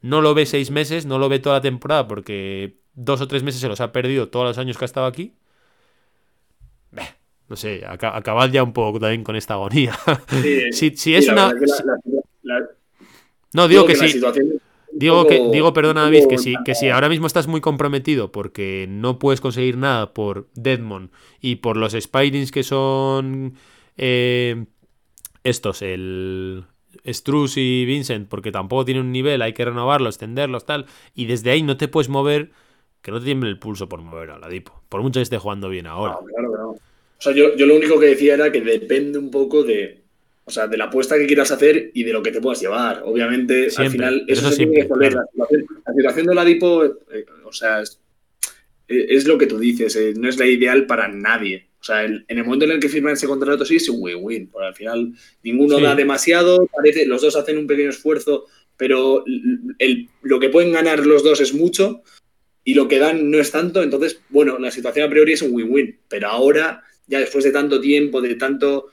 No 0.02 0.22
lo 0.22 0.36
ve 0.36 0.46
seis 0.46 0.70
meses, 0.70 1.06
no 1.08 1.18
lo 1.18 1.28
ve 1.28 1.40
toda 1.40 1.56
la 1.58 1.62
temporada 1.62 2.08
porque 2.08 2.78
dos 2.94 3.20
o 3.22 3.28
tres 3.28 3.42
meses 3.42 3.62
se 3.62 3.68
los 3.68 3.82
ha 3.82 3.92
perdido 3.92 4.30
todos 4.30 4.46
los 4.46 4.58
años 4.60 4.78
que 4.78 4.86
ha 4.86 4.86
estado 4.86 5.08
aquí. 5.08 5.34
No 7.50 7.56
sé, 7.56 7.84
aca- 7.88 8.16
acabad 8.16 8.50
ya 8.52 8.62
un 8.62 8.74
poco 8.74 9.00
también 9.00 9.24
con 9.24 9.38
esta 9.38 9.54
agonía. 9.54 9.98
Sí, 10.72 10.92
si, 10.98 11.16
es 11.16 11.30
una. 11.30 11.48
verdad 11.54 11.60
que 11.62 11.66
la- 11.66 12.00
la- 12.44 12.60
la- 12.60 12.68
No, 13.54 13.68
digo 13.70 13.86
que, 13.86 13.96
sí. 13.96 14.10
situación 14.10 14.62
Digo 15.00 15.28
que, 15.28 15.50
digo, 15.52 15.74
perdona 15.74 16.02
David, 16.02 16.26
que 16.28 16.40
si, 16.40 16.56
que 16.66 16.74
si 16.74 16.90
ahora 16.90 17.08
mismo 17.08 17.28
estás 17.28 17.46
muy 17.48 17.62
comprometido 17.62 18.32
porque 18.32 18.88
no 18.90 19.20
puedes 19.20 19.42
conseguir 19.42 19.78
nada 19.78 20.12
por 20.14 20.48
Deadmond 20.56 21.12
y 21.40 21.58
por 21.58 21.78
los 21.78 21.94
Spidings 21.94 22.52
que 22.52 22.64
son 22.64 23.54
eh, 23.96 24.66
estos, 25.44 25.84
el 25.84 26.66
Struz 27.06 27.58
y 27.58 27.86
Vincent, 27.86 28.28
porque 28.28 28.52
tampoco 28.52 28.86
tienen 28.86 29.06
un 29.06 29.12
nivel, 29.12 29.44
hay 29.44 29.54
que 29.54 29.66
renovarlos, 29.66 30.16
extenderlos, 30.16 30.66
tal, 30.66 30.88
y 31.14 31.26
desde 31.26 31.52
ahí 31.52 31.62
no 31.62 31.78
te 31.78 31.88
puedes 31.88 32.10
mover, 32.10 32.50
que 33.04 33.12
no 33.12 33.20
te 33.20 33.26
tiemble 33.26 33.50
el 33.52 33.60
pulso 33.60 33.88
por 33.88 34.02
mover 34.02 34.32
a 34.32 34.40
la 34.40 34.50
Dipo, 34.50 34.82
por 34.90 35.04
mucho 35.04 35.20
que 35.20 35.24
esté 35.24 35.38
jugando 35.38 35.70
bien 35.70 35.86
ahora. 35.86 36.14
No, 36.14 36.26
claro 36.26 36.52
que 36.52 36.58
no. 36.58 36.70
O 36.70 37.22
sea, 37.22 37.34
yo, 37.34 37.56
yo 37.56 37.68
lo 37.68 37.76
único 37.76 38.00
que 38.00 38.08
decía 38.08 38.34
era 38.34 38.52
que 38.52 38.62
depende 38.62 39.20
un 39.20 39.30
poco 39.30 39.64
de, 39.64 40.07
o 40.48 40.50
sea, 40.50 40.66
de 40.68 40.78
la 40.78 40.86
apuesta 40.86 41.18
que 41.18 41.28
quieras 41.28 41.52
hacer 41.52 41.92
y 41.94 42.04
de 42.06 42.14
lo 42.14 42.24
que 42.24 42.32
te 42.32 42.40
puedas 42.40 42.62
llevar. 42.62 43.02
Obviamente, 43.04 43.68
al 43.76 43.90
final, 43.92 44.24
eso, 44.30 44.42
eso 44.48 44.52
se 44.52 44.58
tiene 44.58 44.74
que 44.76 44.82
resolver. 44.84 45.12
claro. 45.12 45.28
La, 45.36 45.46
situación, 45.46 45.82
la 45.86 45.94
situación 45.94 46.26
de 46.26 46.32
Oladipo, 46.32 46.86
eh, 46.86 47.26
o 47.44 47.52
sea, 47.52 47.82
es, 47.82 48.00
es 48.88 49.28
lo 49.28 49.38
que 49.38 49.48
tú 49.48 49.60
dices, 49.60 49.94
eh, 49.98 50.14
no 50.18 50.30
es 50.30 50.38
la 50.40 50.46
ideal 50.48 50.86
para 50.86 51.10
nadie. 51.10 51.68
O 51.82 51.84
sea, 51.84 52.06
el- 52.06 52.24
en 52.30 52.38
el 52.38 52.46
momento 52.46 52.64
en 52.66 52.72
el 52.72 52.80
que 52.80 52.88
firman 52.88 53.14
ese 53.14 53.28
contrato 53.28 53.66
sí 53.66 53.76
es 53.76 53.90
un 53.90 53.98
win-win, 54.02 54.48
porque 54.50 54.68
al 54.68 54.76
final 54.76 55.12
ninguno 55.44 55.78
Sí. 55.78 55.84
da 55.84 55.96
demasiado, 55.96 56.66
parece, 56.74 57.06
los 57.06 57.22
dos 57.22 57.36
hacen 57.36 57.58
un 57.58 57.68
pequeño 57.68 57.90
esfuerzo, 57.90 58.46
pero 58.78 59.26
el- 59.80 60.08
lo 60.22 60.40
que 60.40 60.48
pueden 60.50 60.72
ganar 60.72 61.06
los 61.06 61.24
dos 61.24 61.42
es 61.42 61.54
mucho 61.54 62.04
y 62.64 62.74
lo 62.74 62.88
que 62.88 63.00
dan 63.00 63.30
no 63.30 63.38
es 63.38 63.52
tanto, 63.52 63.84
entonces, 63.84 64.22
bueno, 64.30 64.58
la 64.60 64.72
situación 64.72 65.08
a 65.08 65.10
priori 65.10 65.34
es 65.34 65.42
un 65.42 65.54
win-win, 65.54 66.00
pero 66.08 66.30
ahora, 66.30 66.84
ya 67.08 67.20
después 67.20 67.44
de 67.44 67.52
tanto 67.52 67.82
tiempo, 67.82 68.22
de 68.22 68.36
tanto 68.36 68.88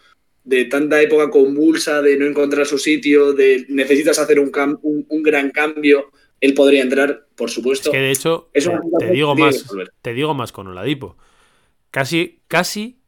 de 0.45 0.67
tanta 0.67 1.01
época 1.03 1.31
convulsa, 1.31 2.03
de 2.03 2.17
no 2.19 2.27
encontrar 2.27 2.67
su 2.67 2.79
sitio, 2.79 3.33
de 3.33 3.67
necesitas 3.69 4.19
hacer 4.19 4.39
un, 4.41 4.53
cam- 4.53 4.79
un, 4.83 5.07
un 5.09 5.23
gran 5.23 5.51
cambio, 5.51 6.11
él 6.41 6.55
podría 6.55 6.83
entrar, 6.83 7.27
por 7.35 7.51
supuesto. 7.51 7.91
Es 7.91 7.93
que 7.93 7.99
de 7.99 8.11
hecho, 8.11 8.51
Es 8.53 8.67
te, 8.67 8.71
una 8.71 8.81
te 8.97 9.07
situación 9.07 9.11
digo 9.11 9.35
más, 9.35 9.65
te 10.03 10.15
digo 10.15 10.35
más 10.35 10.53
con 10.53 10.67
Oladipo. 10.69 11.17
Casi, 11.91 12.41
casi 12.49 13.01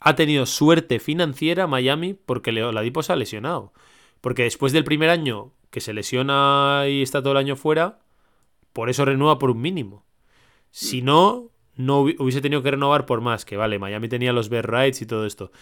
ha 0.00 0.16
tenido 0.16 0.46
suerte 0.46 1.00
financiera 1.00 1.66
Miami 1.66 2.14
porque 2.14 2.50
Oladipo 2.62 3.02
se 3.02 3.12
ha 3.12 3.16
lesionado. 3.16 3.72
Porque 4.20 4.44
después 4.44 4.72
del 4.72 4.84
primer 4.84 5.10
año 5.10 5.52
que 5.70 5.80
se 5.80 5.94
lesiona 5.94 6.84
y 6.88 7.02
está 7.02 7.22
todo 7.22 7.32
el 7.32 7.38
año 7.38 7.56
fuera, 7.56 8.00
por 8.72 8.90
eso 8.90 9.04
renueva 9.04 9.38
por 9.38 9.50
un 9.50 9.60
mínimo. 9.62 10.04
Si 10.70 11.02
no, 11.02 11.50
no 11.76 12.02
hubi- 12.04 12.16
hubiese 12.18 12.40
tenido 12.40 12.62
que 12.62 12.70
renovar 12.72 13.06
por 13.06 13.20
más, 13.20 13.44
que 13.44 13.56
vale, 13.56 13.78
Miami 13.78 14.08
tenía 14.08 14.32
los 14.32 14.48
best 14.48 14.66
rights 14.68 15.02
y 15.02 15.06
todo 15.06 15.26
esto. 15.26 15.52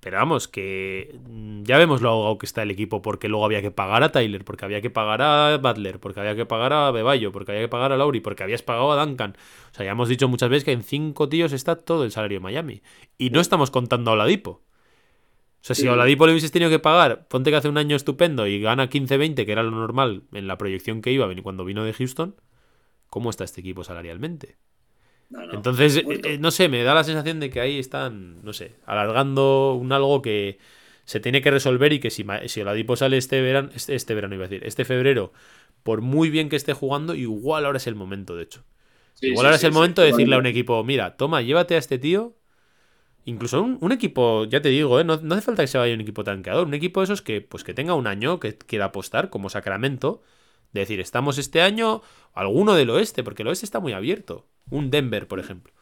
Pero 0.00 0.18
vamos, 0.18 0.46
que 0.46 1.18
mm, 1.28 1.62
ya 1.64 1.78
vemos 1.78 2.00
lo 2.02 2.10
ahogado 2.10 2.38
que 2.38 2.46
está 2.46 2.62
el 2.62 2.70
equipo, 2.70 3.02
porque 3.02 3.28
luego 3.28 3.44
había 3.44 3.62
que 3.62 3.70
pagar 3.70 4.02
a 4.02 4.12
Tyler, 4.12 4.44
porque 4.44 4.64
había 4.64 4.80
que 4.80 4.90
pagar 4.90 5.22
a 5.22 5.58
Butler, 5.58 5.98
porque 5.98 6.20
había 6.20 6.36
que 6.36 6.46
pagar 6.46 6.72
a 6.72 6.90
Beballo, 6.90 7.32
porque 7.32 7.52
había 7.52 7.64
que 7.64 7.68
pagar 7.68 7.92
a 7.92 7.96
Lauri, 7.96 8.20
porque 8.20 8.42
habías 8.42 8.62
pagado 8.62 8.92
a 8.92 9.04
Duncan. 9.04 9.36
O 9.72 9.74
sea, 9.74 9.84
ya 9.84 9.92
hemos 9.92 10.08
dicho 10.08 10.28
muchas 10.28 10.48
veces 10.50 10.64
que 10.64 10.72
en 10.72 10.82
cinco 10.82 11.28
tíos 11.28 11.52
está 11.52 11.76
todo 11.76 12.04
el 12.04 12.12
salario 12.12 12.38
de 12.38 12.42
Miami. 12.42 12.82
Y 13.18 13.30
no 13.30 13.40
estamos 13.40 13.70
contando 13.70 14.10
a 14.10 14.14
Oladipo. 14.14 14.50
O 14.50 15.66
sea, 15.66 15.74
si 15.74 15.88
a 15.88 15.92
Oladipo 15.94 16.26
le 16.26 16.32
hubieses 16.32 16.52
tenido 16.52 16.70
que 16.70 16.78
pagar, 16.78 17.26
ponte 17.26 17.50
que 17.50 17.56
hace 17.56 17.68
un 17.68 17.78
año 17.78 17.96
estupendo 17.96 18.46
y 18.46 18.60
gana 18.60 18.88
15-20, 18.88 19.44
que 19.44 19.50
era 19.50 19.64
lo 19.64 19.72
normal 19.72 20.22
en 20.32 20.46
la 20.46 20.58
proyección 20.58 21.02
que 21.02 21.10
iba 21.10 21.28
cuando 21.42 21.64
vino 21.64 21.82
de 21.82 21.92
Houston, 21.92 22.36
¿cómo 23.08 23.30
está 23.30 23.42
este 23.42 23.62
equipo 23.62 23.82
salarialmente? 23.82 24.56
Entonces, 25.30 25.96
eh, 25.96 26.20
eh, 26.24 26.38
no 26.38 26.50
sé, 26.50 26.68
me 26.68 26.82
da 26.82 26.94
la 26.94 27.04
sensación 27.04 27.40
de 27.40 27.50
que 27.50 27.60
ahí 27.60 27.78
están, 27.78 28.42
no 28.42 28.52
sé, 28.52 28.74
alargando 28.86 29.74
un 29.74 29.92
algo 29.92 30.22
que 30.22 30.58
se 31.04 31.20
tiene 31.20 31.42
que 31.42 31.50
resolver 31.50 31.92
y 31.92 32.00
que 32.00 32.10
si, 32.10 32.24
si 32.46 32.60
Oladipo 32.60 32.96
sale 32.96 33.16
este 33.16 33.40
verano, 33.40 33.70
este, 33.74 33.94
este, 33.94 34.14
verano 34.14 34.34
iba 34.34 34.44
a 34.44 34.48
decir, 34.48 34.66
este 34.66 34.84
febrero, 34.84 35.32
por 35.82 36.00
muy 36.00 36.30
bien 36.30 36.48
que 36.48 36.56
esté 36.56 36.72
jugando, 36.74 37.14
igual 37.14 37.64
ahora 37.64 37.78
es 37.78 37.86
el 37.86 37.94
momento, 37.94 38.36
de 38.36 38.44
hecho. 38.44 38.64
igual 39.20 39.46
ahora 39.46 39.56
es 39.56 39.64
el 39.64 39.72
momento 39.72 40.02
de 40.02 40.08
decirle 40.08 40.36
a 40.36 40.38
un 40.38 40.46
equipo, 40.46 40.82
mira, 40.84 41.16
toma, 41.16 41.42
llévate 41.42 41.74
a 41.74 41.78
este 41.78 41.98
tío. 41.98 42.36
Incluso 43.24 43.60
un, 43.60 43.90
equipo, 43.90 44.44
ya 44.44 44.62
te 44.62 44.68
digo, 44.68 45.00
¿eh? 45.00 45.04
no, 45.04 45.14
hace 45.14 45.40
falta 45.40 45.64
que 45.64 45.66
se 45.66 45.78
vaya 45.78 45.94
un 45.94 46.00
equipo 46.00 46.22
tanqueador, 46.22 46.64
un 46.64 46.74
equipo 46.74 47.00
de 47.00 47.04
esos 47.04 47.22
que, 47.22 47.40
pues, 47.40 47.64
que 47.64 47.74
tenga 47.74 47.94
un 47.94 48.06
año, 48.06 48.38
que 48.38 48.56
quiera 48.56 48.86
apostar, 48.86 49.30
como 49.30 49.50
Sacramento, 49.50 50.22
de 50.72 50.80
decir, 50.80 51.00
estamos 51.00 51.38
este 51.38 51.62
año, 51.62 52.02
alguno 52.34 52.74
del 52.74 52.90
oeste, 52.90 53.22
porque 53.22 53.42
el 53.42 53.48
oeste 53.48 53.66
está 53.66 53.80
muy 53.80 53.92
abierto. 53.92 54.46
Un 54.70 54.90
Denver, 54.90 55.26
por 55.26 55.38
ejemplo. 55.38 55.72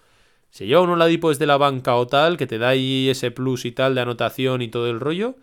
Si 0.51 0.67
lleva 0.67 0.83
un 0.83 0.91
Oladipo 0.91 1.31
desde 1.31 1.47
la 1.47 1.57
banca 1.57 1.97
o 1.97 2.07
tal, 2.07 2.37
que 2.37 2.47
te 2.47 2.59
da 2.59 2.69
ahí 2.69 3.09
ese 3.09 3.31
plus 3.31 3.65
y 3.65 3.73
tal 3.73 3.95
de 3.95 4.03
anotación 4.03 4.63
y 4.63 4.69
todo 4.69 4.89
el 4.89 5.01
rollo, 5.01 5.37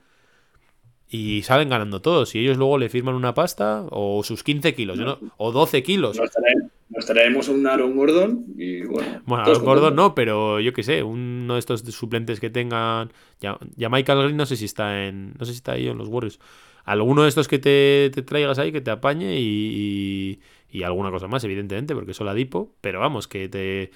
y 1.10 1.42
salen 1.42 1.68
ganando 1.68 2.02
todos. 2.02 2.34
Y 2.34 2.40
ellos 2.40 2.58
luego 2.58 2.78
le 2.78 2.88
firman 2.88 3.16
una 3.16 3.34
pasta 3.34 3.86
o 3.90 4.24
sus 4.24 4.44
15 4.44 4.74
kilos, 4.74 5.00
o 5.36 5.52
12 5.52 5.84
kilos. 5.84 6.18
Nos 6.90 7.06
traemos, 7.06 7.50
un 7.50 7.68
Aaron 7.68 7.96
Gordon 7.96 8.46
y 8.58 8.84
bueno. 8.84 9.22
Bueno, 9.26 9.44
Aaron 9.44 9.66
Gordon 9.66 9.96
no, 9.96 10.16
pero 10.16 10.60
yo 10.62 10.74
qué 10.74 10.84
sé, 10.84 11.04
uno 11.04 11.54
de 11.54 11.60
estos 11.60 11.82
suplentes 11.82 12.40
que 12.40 12.50
tengan. 12.50 13.12
Ya, 13.42 13.58
ya 13.76 13.90
Michael 13.90 14.24
Green 14.24 14.38
no 14.38 14.46
sé 14.46 14.56
si 14.56 14.66
está 14.66 15.06
en. 15.06 15.34
No 15.38 15.46
sé 15.46 15.52
si 15.52 15.58
está 15.58 15.74
ahí 15.74 15.88
en 15.88 15.98
los 15.98 16.08
Warriors. 16.08 16.40
Alguno 16.84 17.24
de 17.24 17.30
estos 17.30 17.48
que 17.48 17.60
te, 17.60 18.10
traigas 18.24 18.60
ahí, 18.60 18.72
que 18.72 18.82
te 18.82 18.91
apañe 18.91 19.40
y, 19.40 20.40
y, 20.72 20.84
alguna 20.84 21.12
cosa 21.12 21.28
más, 21.28 21.44
evidentemente, 21.44 21.94
porque 21.94 22.12
es 22.12 22.22
Oladipo. 22.22 22.74
Pero 22.82 22.99
vamos, 22.99 23.28
que 23.28 23.49
te. 23.49 23.91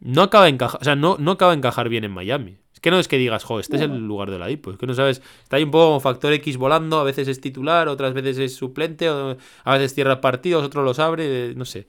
No 0.00 0.22
acaba 0.22 0.44
de 0.44 0.50
encajar, 0.50 0.80
o 0.80 0.84
sea, 0.84 0.96
no, 0.96 1.16
no 1.18 1.32
acaba 1.32 1.52
de 1.52 1.58
encajar 1.58 1.88
bien 1.88 2.04
en 2.04 2.10
Miami. 2.10 2.56
Es 2.74 2.80
que 2.80 2.90
no 2.90 2.98
es 2.98 3.06
que 3.06 3.18
digas, 3.18 3.44
jo, 3.44 3.60
este 3.60 3.76
es 3.76 3.82
el 3.82 4.06
lugar 4.06 4.30
de 4.30 4.36
Oladipo. 4.36 4.72
Es 4.72 4.78
que 4.78 4.86
no 4.86 4.94
sabes, 4.94 5.22
está 5.42 5.56
ahí 5.56 5.62
un 5.62 5.70
poco 5.70 5.86
como 5.86 6.00
factor 6.00 6.32
X 6.32 6.56
volando, 6.56 6.98
a 6.98 7.04
veces 7.04 7.28
es 7.28 7.40
titular, 7.40 7.86
otras 7.86 8.12
veces 8.12 8.38
es 8.38 8.56
suplente, 8.56 9.06
a 9.08 9.72
veces 9.72 9.94
cierra 9.94 10.20
partidos, 10.20 10.64
otros 10.64 10.84
los 10.84 10.98
abre, 10.98 11.54
no 11.54 11.64
sé. 11.64 11.86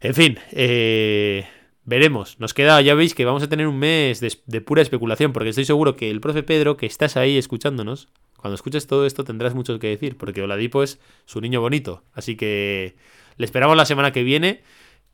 En 0.00 0.14
fin, 0.14 0.38
eh, 0.52 1.46
veremos. 1.84 2.38
Nos 2.38 2.52
queda, 2.52 2.80
ya 2.82 2.94
veis 2.94 3.14
que 3.14 3.24
vamos 3.24 3.42
a 3.42 3.48
tener 3.48 3.66
un 3.66 3.78
mes 3.78 4.20
de, 4.20 4.36
de, 4.46 4.60
pura 4.60 4.82
especulación, 4.82 5.32
porque 5.32 5.48
estoy 5.48 5.64
seguro 5.64 5.96
que 5.96 6.10
el 6.10 6.20
profe 6.20 6.42
Pedro, 6.42 6.76
que 6.76 6.84
estás 6.84 7.16
ahí 7.16 7.38
escuchándonos, 7.38 8.08
cuando 8.44 8.56
escuches 8.56 8.86
todo 8.86 9.06
esto 9.06 9.24
tendrás 9.24 9.54
mucho 9.54 9.78
que 9.78 9.86
decir, 9.86 10.18
porque 10.18 10.42
Oladipo 10.42 10.82
es 10.82 11.00
su 11.24 11.40
niño 11.40 11.62
bonito. 11.62 12.02
Así 12.12 12.36
que 12.36 12.94
le 13.38 13.46
esperamos 13.46 13.74
la 13.74 13.86
semana 13.86 14.12
que 14.12 14.22
viene. 14.22 14.60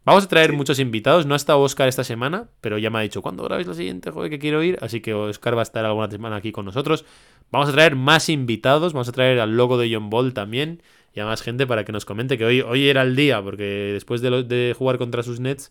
Vamos 0.05 0.25
a 0.25 0.29
traer 0.29 0.53
muchos 0.53 0.81
invitados. 0.81 1.27
No 1.27 1.35
ha 1.35 1.37
estado 1.37 1.61
Oscar 1.61 1.87
esta 1.87 2.03
semana, 2.03 2.49
pero 2.61 2.77
ya 2.77 2.91
me 2.91 2.99
ha 2.99 3.03
dicho, 3.03 3.23
¿cuándo 3.23 3.45
grabéis 3.45 3.69
la 3.69 3.75
siguiente? 3.75 4.11
Joder, 4.11 4.31
que 4.31 4.41
quiero 4.41 4.65
ir. 4.65 4.79
Así 4.81 5.01
que 5.01 5.15
Oscar 5.15 5.55
va 5.55 5.61
a 5.61 5.63
estar 5.63 5.85
alguna 5.85 6.11
semana 6.11 6.35
aquí 6.35 6.51
con 6.51 6.65
nosotros. 6.65 7.05
Vamos 7.53 7.69
a 7.69 7.73
traer 7.73 7.95
más 7.95 8.29
invitados. 8.29 8.95
Vamos 8.95 9.09
a 9.09 9.13
traer 9.13 9.39
al 9.39 9.57
logo 9.57 9.79
de 9.79 9.95
John 9.95 10.11
Ball 10.11 10.35
también. 10.35 10.83
Y 11.15 11.21
a 11.21 11.25
más 11.25 11.41
gente 11.41 11.69
para 11.69 11.85
que 11.85 11.93
nos 11.93 12.05
comente 12.05 12.37
que 12.37 12.45
hoy, 12.45 12.63
hoy 12.63 12.89
era 12.89 13.03
el 13.03 13.15
día, 13.15 13.41
porque 13.41 13.93
después 13.93 14.23
de, 14.23 14.43
de 14.43 14.75
jugar 14.77 14.99
contra 14.99 15.23
sus 15.23 15.39
Nets. 15.39 15.71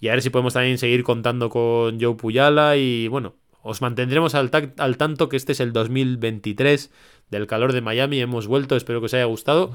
Y 0.00 0.08
a 0.08 0.12
ver 0.12 0.20
si 0.20 0.28
podemos 0.28 0.52
también 0.52 0.76
seguir 0.76 1.02
contando 1.02 1.48
con 1.48 1.98
Joe 1.98 2.14
Puyala. 2.14 2.76
Y 2.76 3.08
bueno, 3.08 3.36
os 3.62 3.82
mantendremos 3.82 4.34
al, 4.34 4.50
al, 4.78 4.96
tanto 4.96 5.28
que 5.28 5.36
este 5.36 5.52
es 5.52 5.60
el 5.60 5.72
2023 5.72 6.90
del 7.30 7.46
calor 7.46 7.72
de 7.72 7.80
Miami. 7.80 8.20
Hemos 8.20 8.46
vuelto, 8.46 8.76
espero 8.76 9.00
que 9.00 9.06
os 9.06 9.14
haya 9.14 9.24
gustado. 9.24 9.72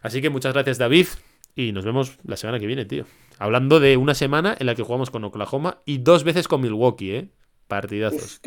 Así 0.00 0.20
que 0.20 0.30
muchas 0.30 0.52
gracias, 0.52 0.78
David. 0.78 1.06
Y 1.54 1.72
nos 1.72 1.84
vemos 1.84 2.18
la 2.24 2.36
semana 2.36 2.58
que 2.58 2.66
viene, 2.66 2.84
tío. 2.84 3.04
Hablando 3.38 3.80
de 3.80 3.96
una 3.96 4.14
semana 4.14 4.56
en 4.58 4.66
la 4.66 4.74
que 4.74 4.82
jugamos 4.82 5.10
con 5.10 5.24
Oklahoma 5.24 5.82
y 5.84 5.98
dos 5.98 6.24
veces 6.24 6.48
con 6.48 6.60
Milwaukee, 6.60 7.10
¿eh? 7.12 7.28
Partidazos. 7.68 8.40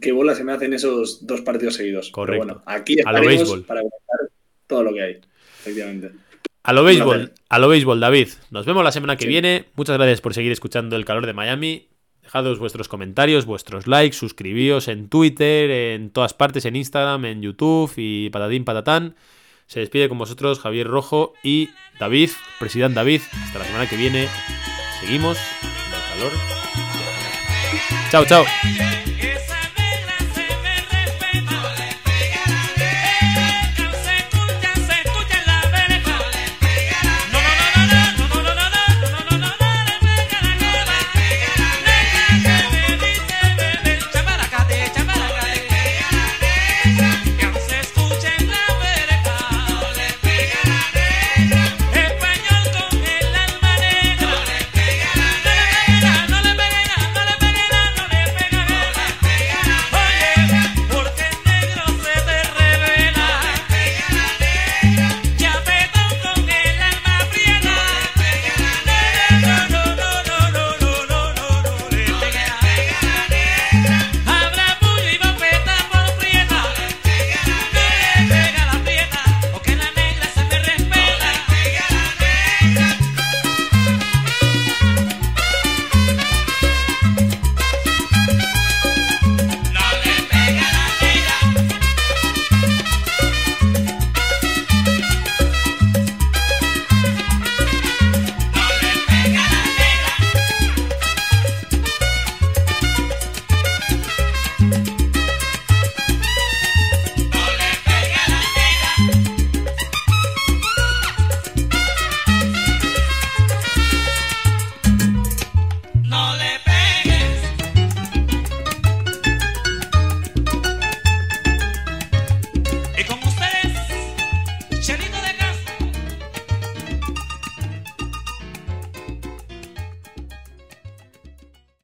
qué, 0.00 0.12
bola 0.12 0.34
se 0.34 0.44
me 0.44 0.52
hacen 0.52 0.72
esos 0.72 1.26
dos 1.26 1.42
partidos 1.42 1.74
seguidos. 1.74 2.10
Correcto. 2.10 2.44
bueno, 2.44 2.62
aquí 2.66 2.96
a 3.04 3.12
lo 3.12 3.20
béisbol. 3.20 3.64
para 3.64 3.80
comentar 3.80 4.30
todo 4.66 4.82
lo 4.82 4.94
que 4.94 5.02
hay, 5.02 5.20
efectivamente. 5.60 6.10
A 6.64 6.72
lo 6.72 6.82
béisbol, 6.82 7.32
a 7.48 7.58
lo 7.58 7.68
béisbol, 7.68 8.00
David. 8.00 8.28
Nos 8.50 8.66
vemos 8.66 8.82
la 8.82 8.92
semana 8.92 9.16
que 9.16 9.26
viene. 9.26 9.66
Muchas 9.74 9.96
gracias 9.96 10.20
por 10.20 10.34
seguir 10.34 10.50
escuchando 10.50 10.96
El 10.96 11.04
Calor 11.04 11.26
de 11.26 11.32
Miami. 11.32 11.88
Dejados 12.28 12.58
vuestros 12.58 12.88
comentarios, 12.88 13.46
vuestros 13.46 13.86
likes, 13.86 14.14
suscribíos 14.14 14.88
en 14.88 15.08
Twitter, 15.08 15.70
en 15.70 16.10
todas 16.10 16.34
partes, 16.34 16.66
en 16.66 16.76
Instagram, 16.76 17.24
en 17.24 17.40
YouTube 17.40 17.90
y 17.96 18.28
patatín 18.28 18.66
patatán. 18.66 19.14
Se 19.66 19.80
despide 19.80 20.10
con 20.10 20.18
vosotros 20.18 20.60
Javier 20.60 20.88
Rojo 20.88 21.32
y 21.42 21.70
David, 21.98 22.28
presidente 22.58 22.96
David. 22.96 23.22
Hasta 23.44 23.60
la 23.60 23.64
semana 23.64 23.88
que 23.88 23.96
viene. 23.96 24.28
Seguimos. 25.00 25.38
Chao, 28.10 28.26
chao. 28.26 28.44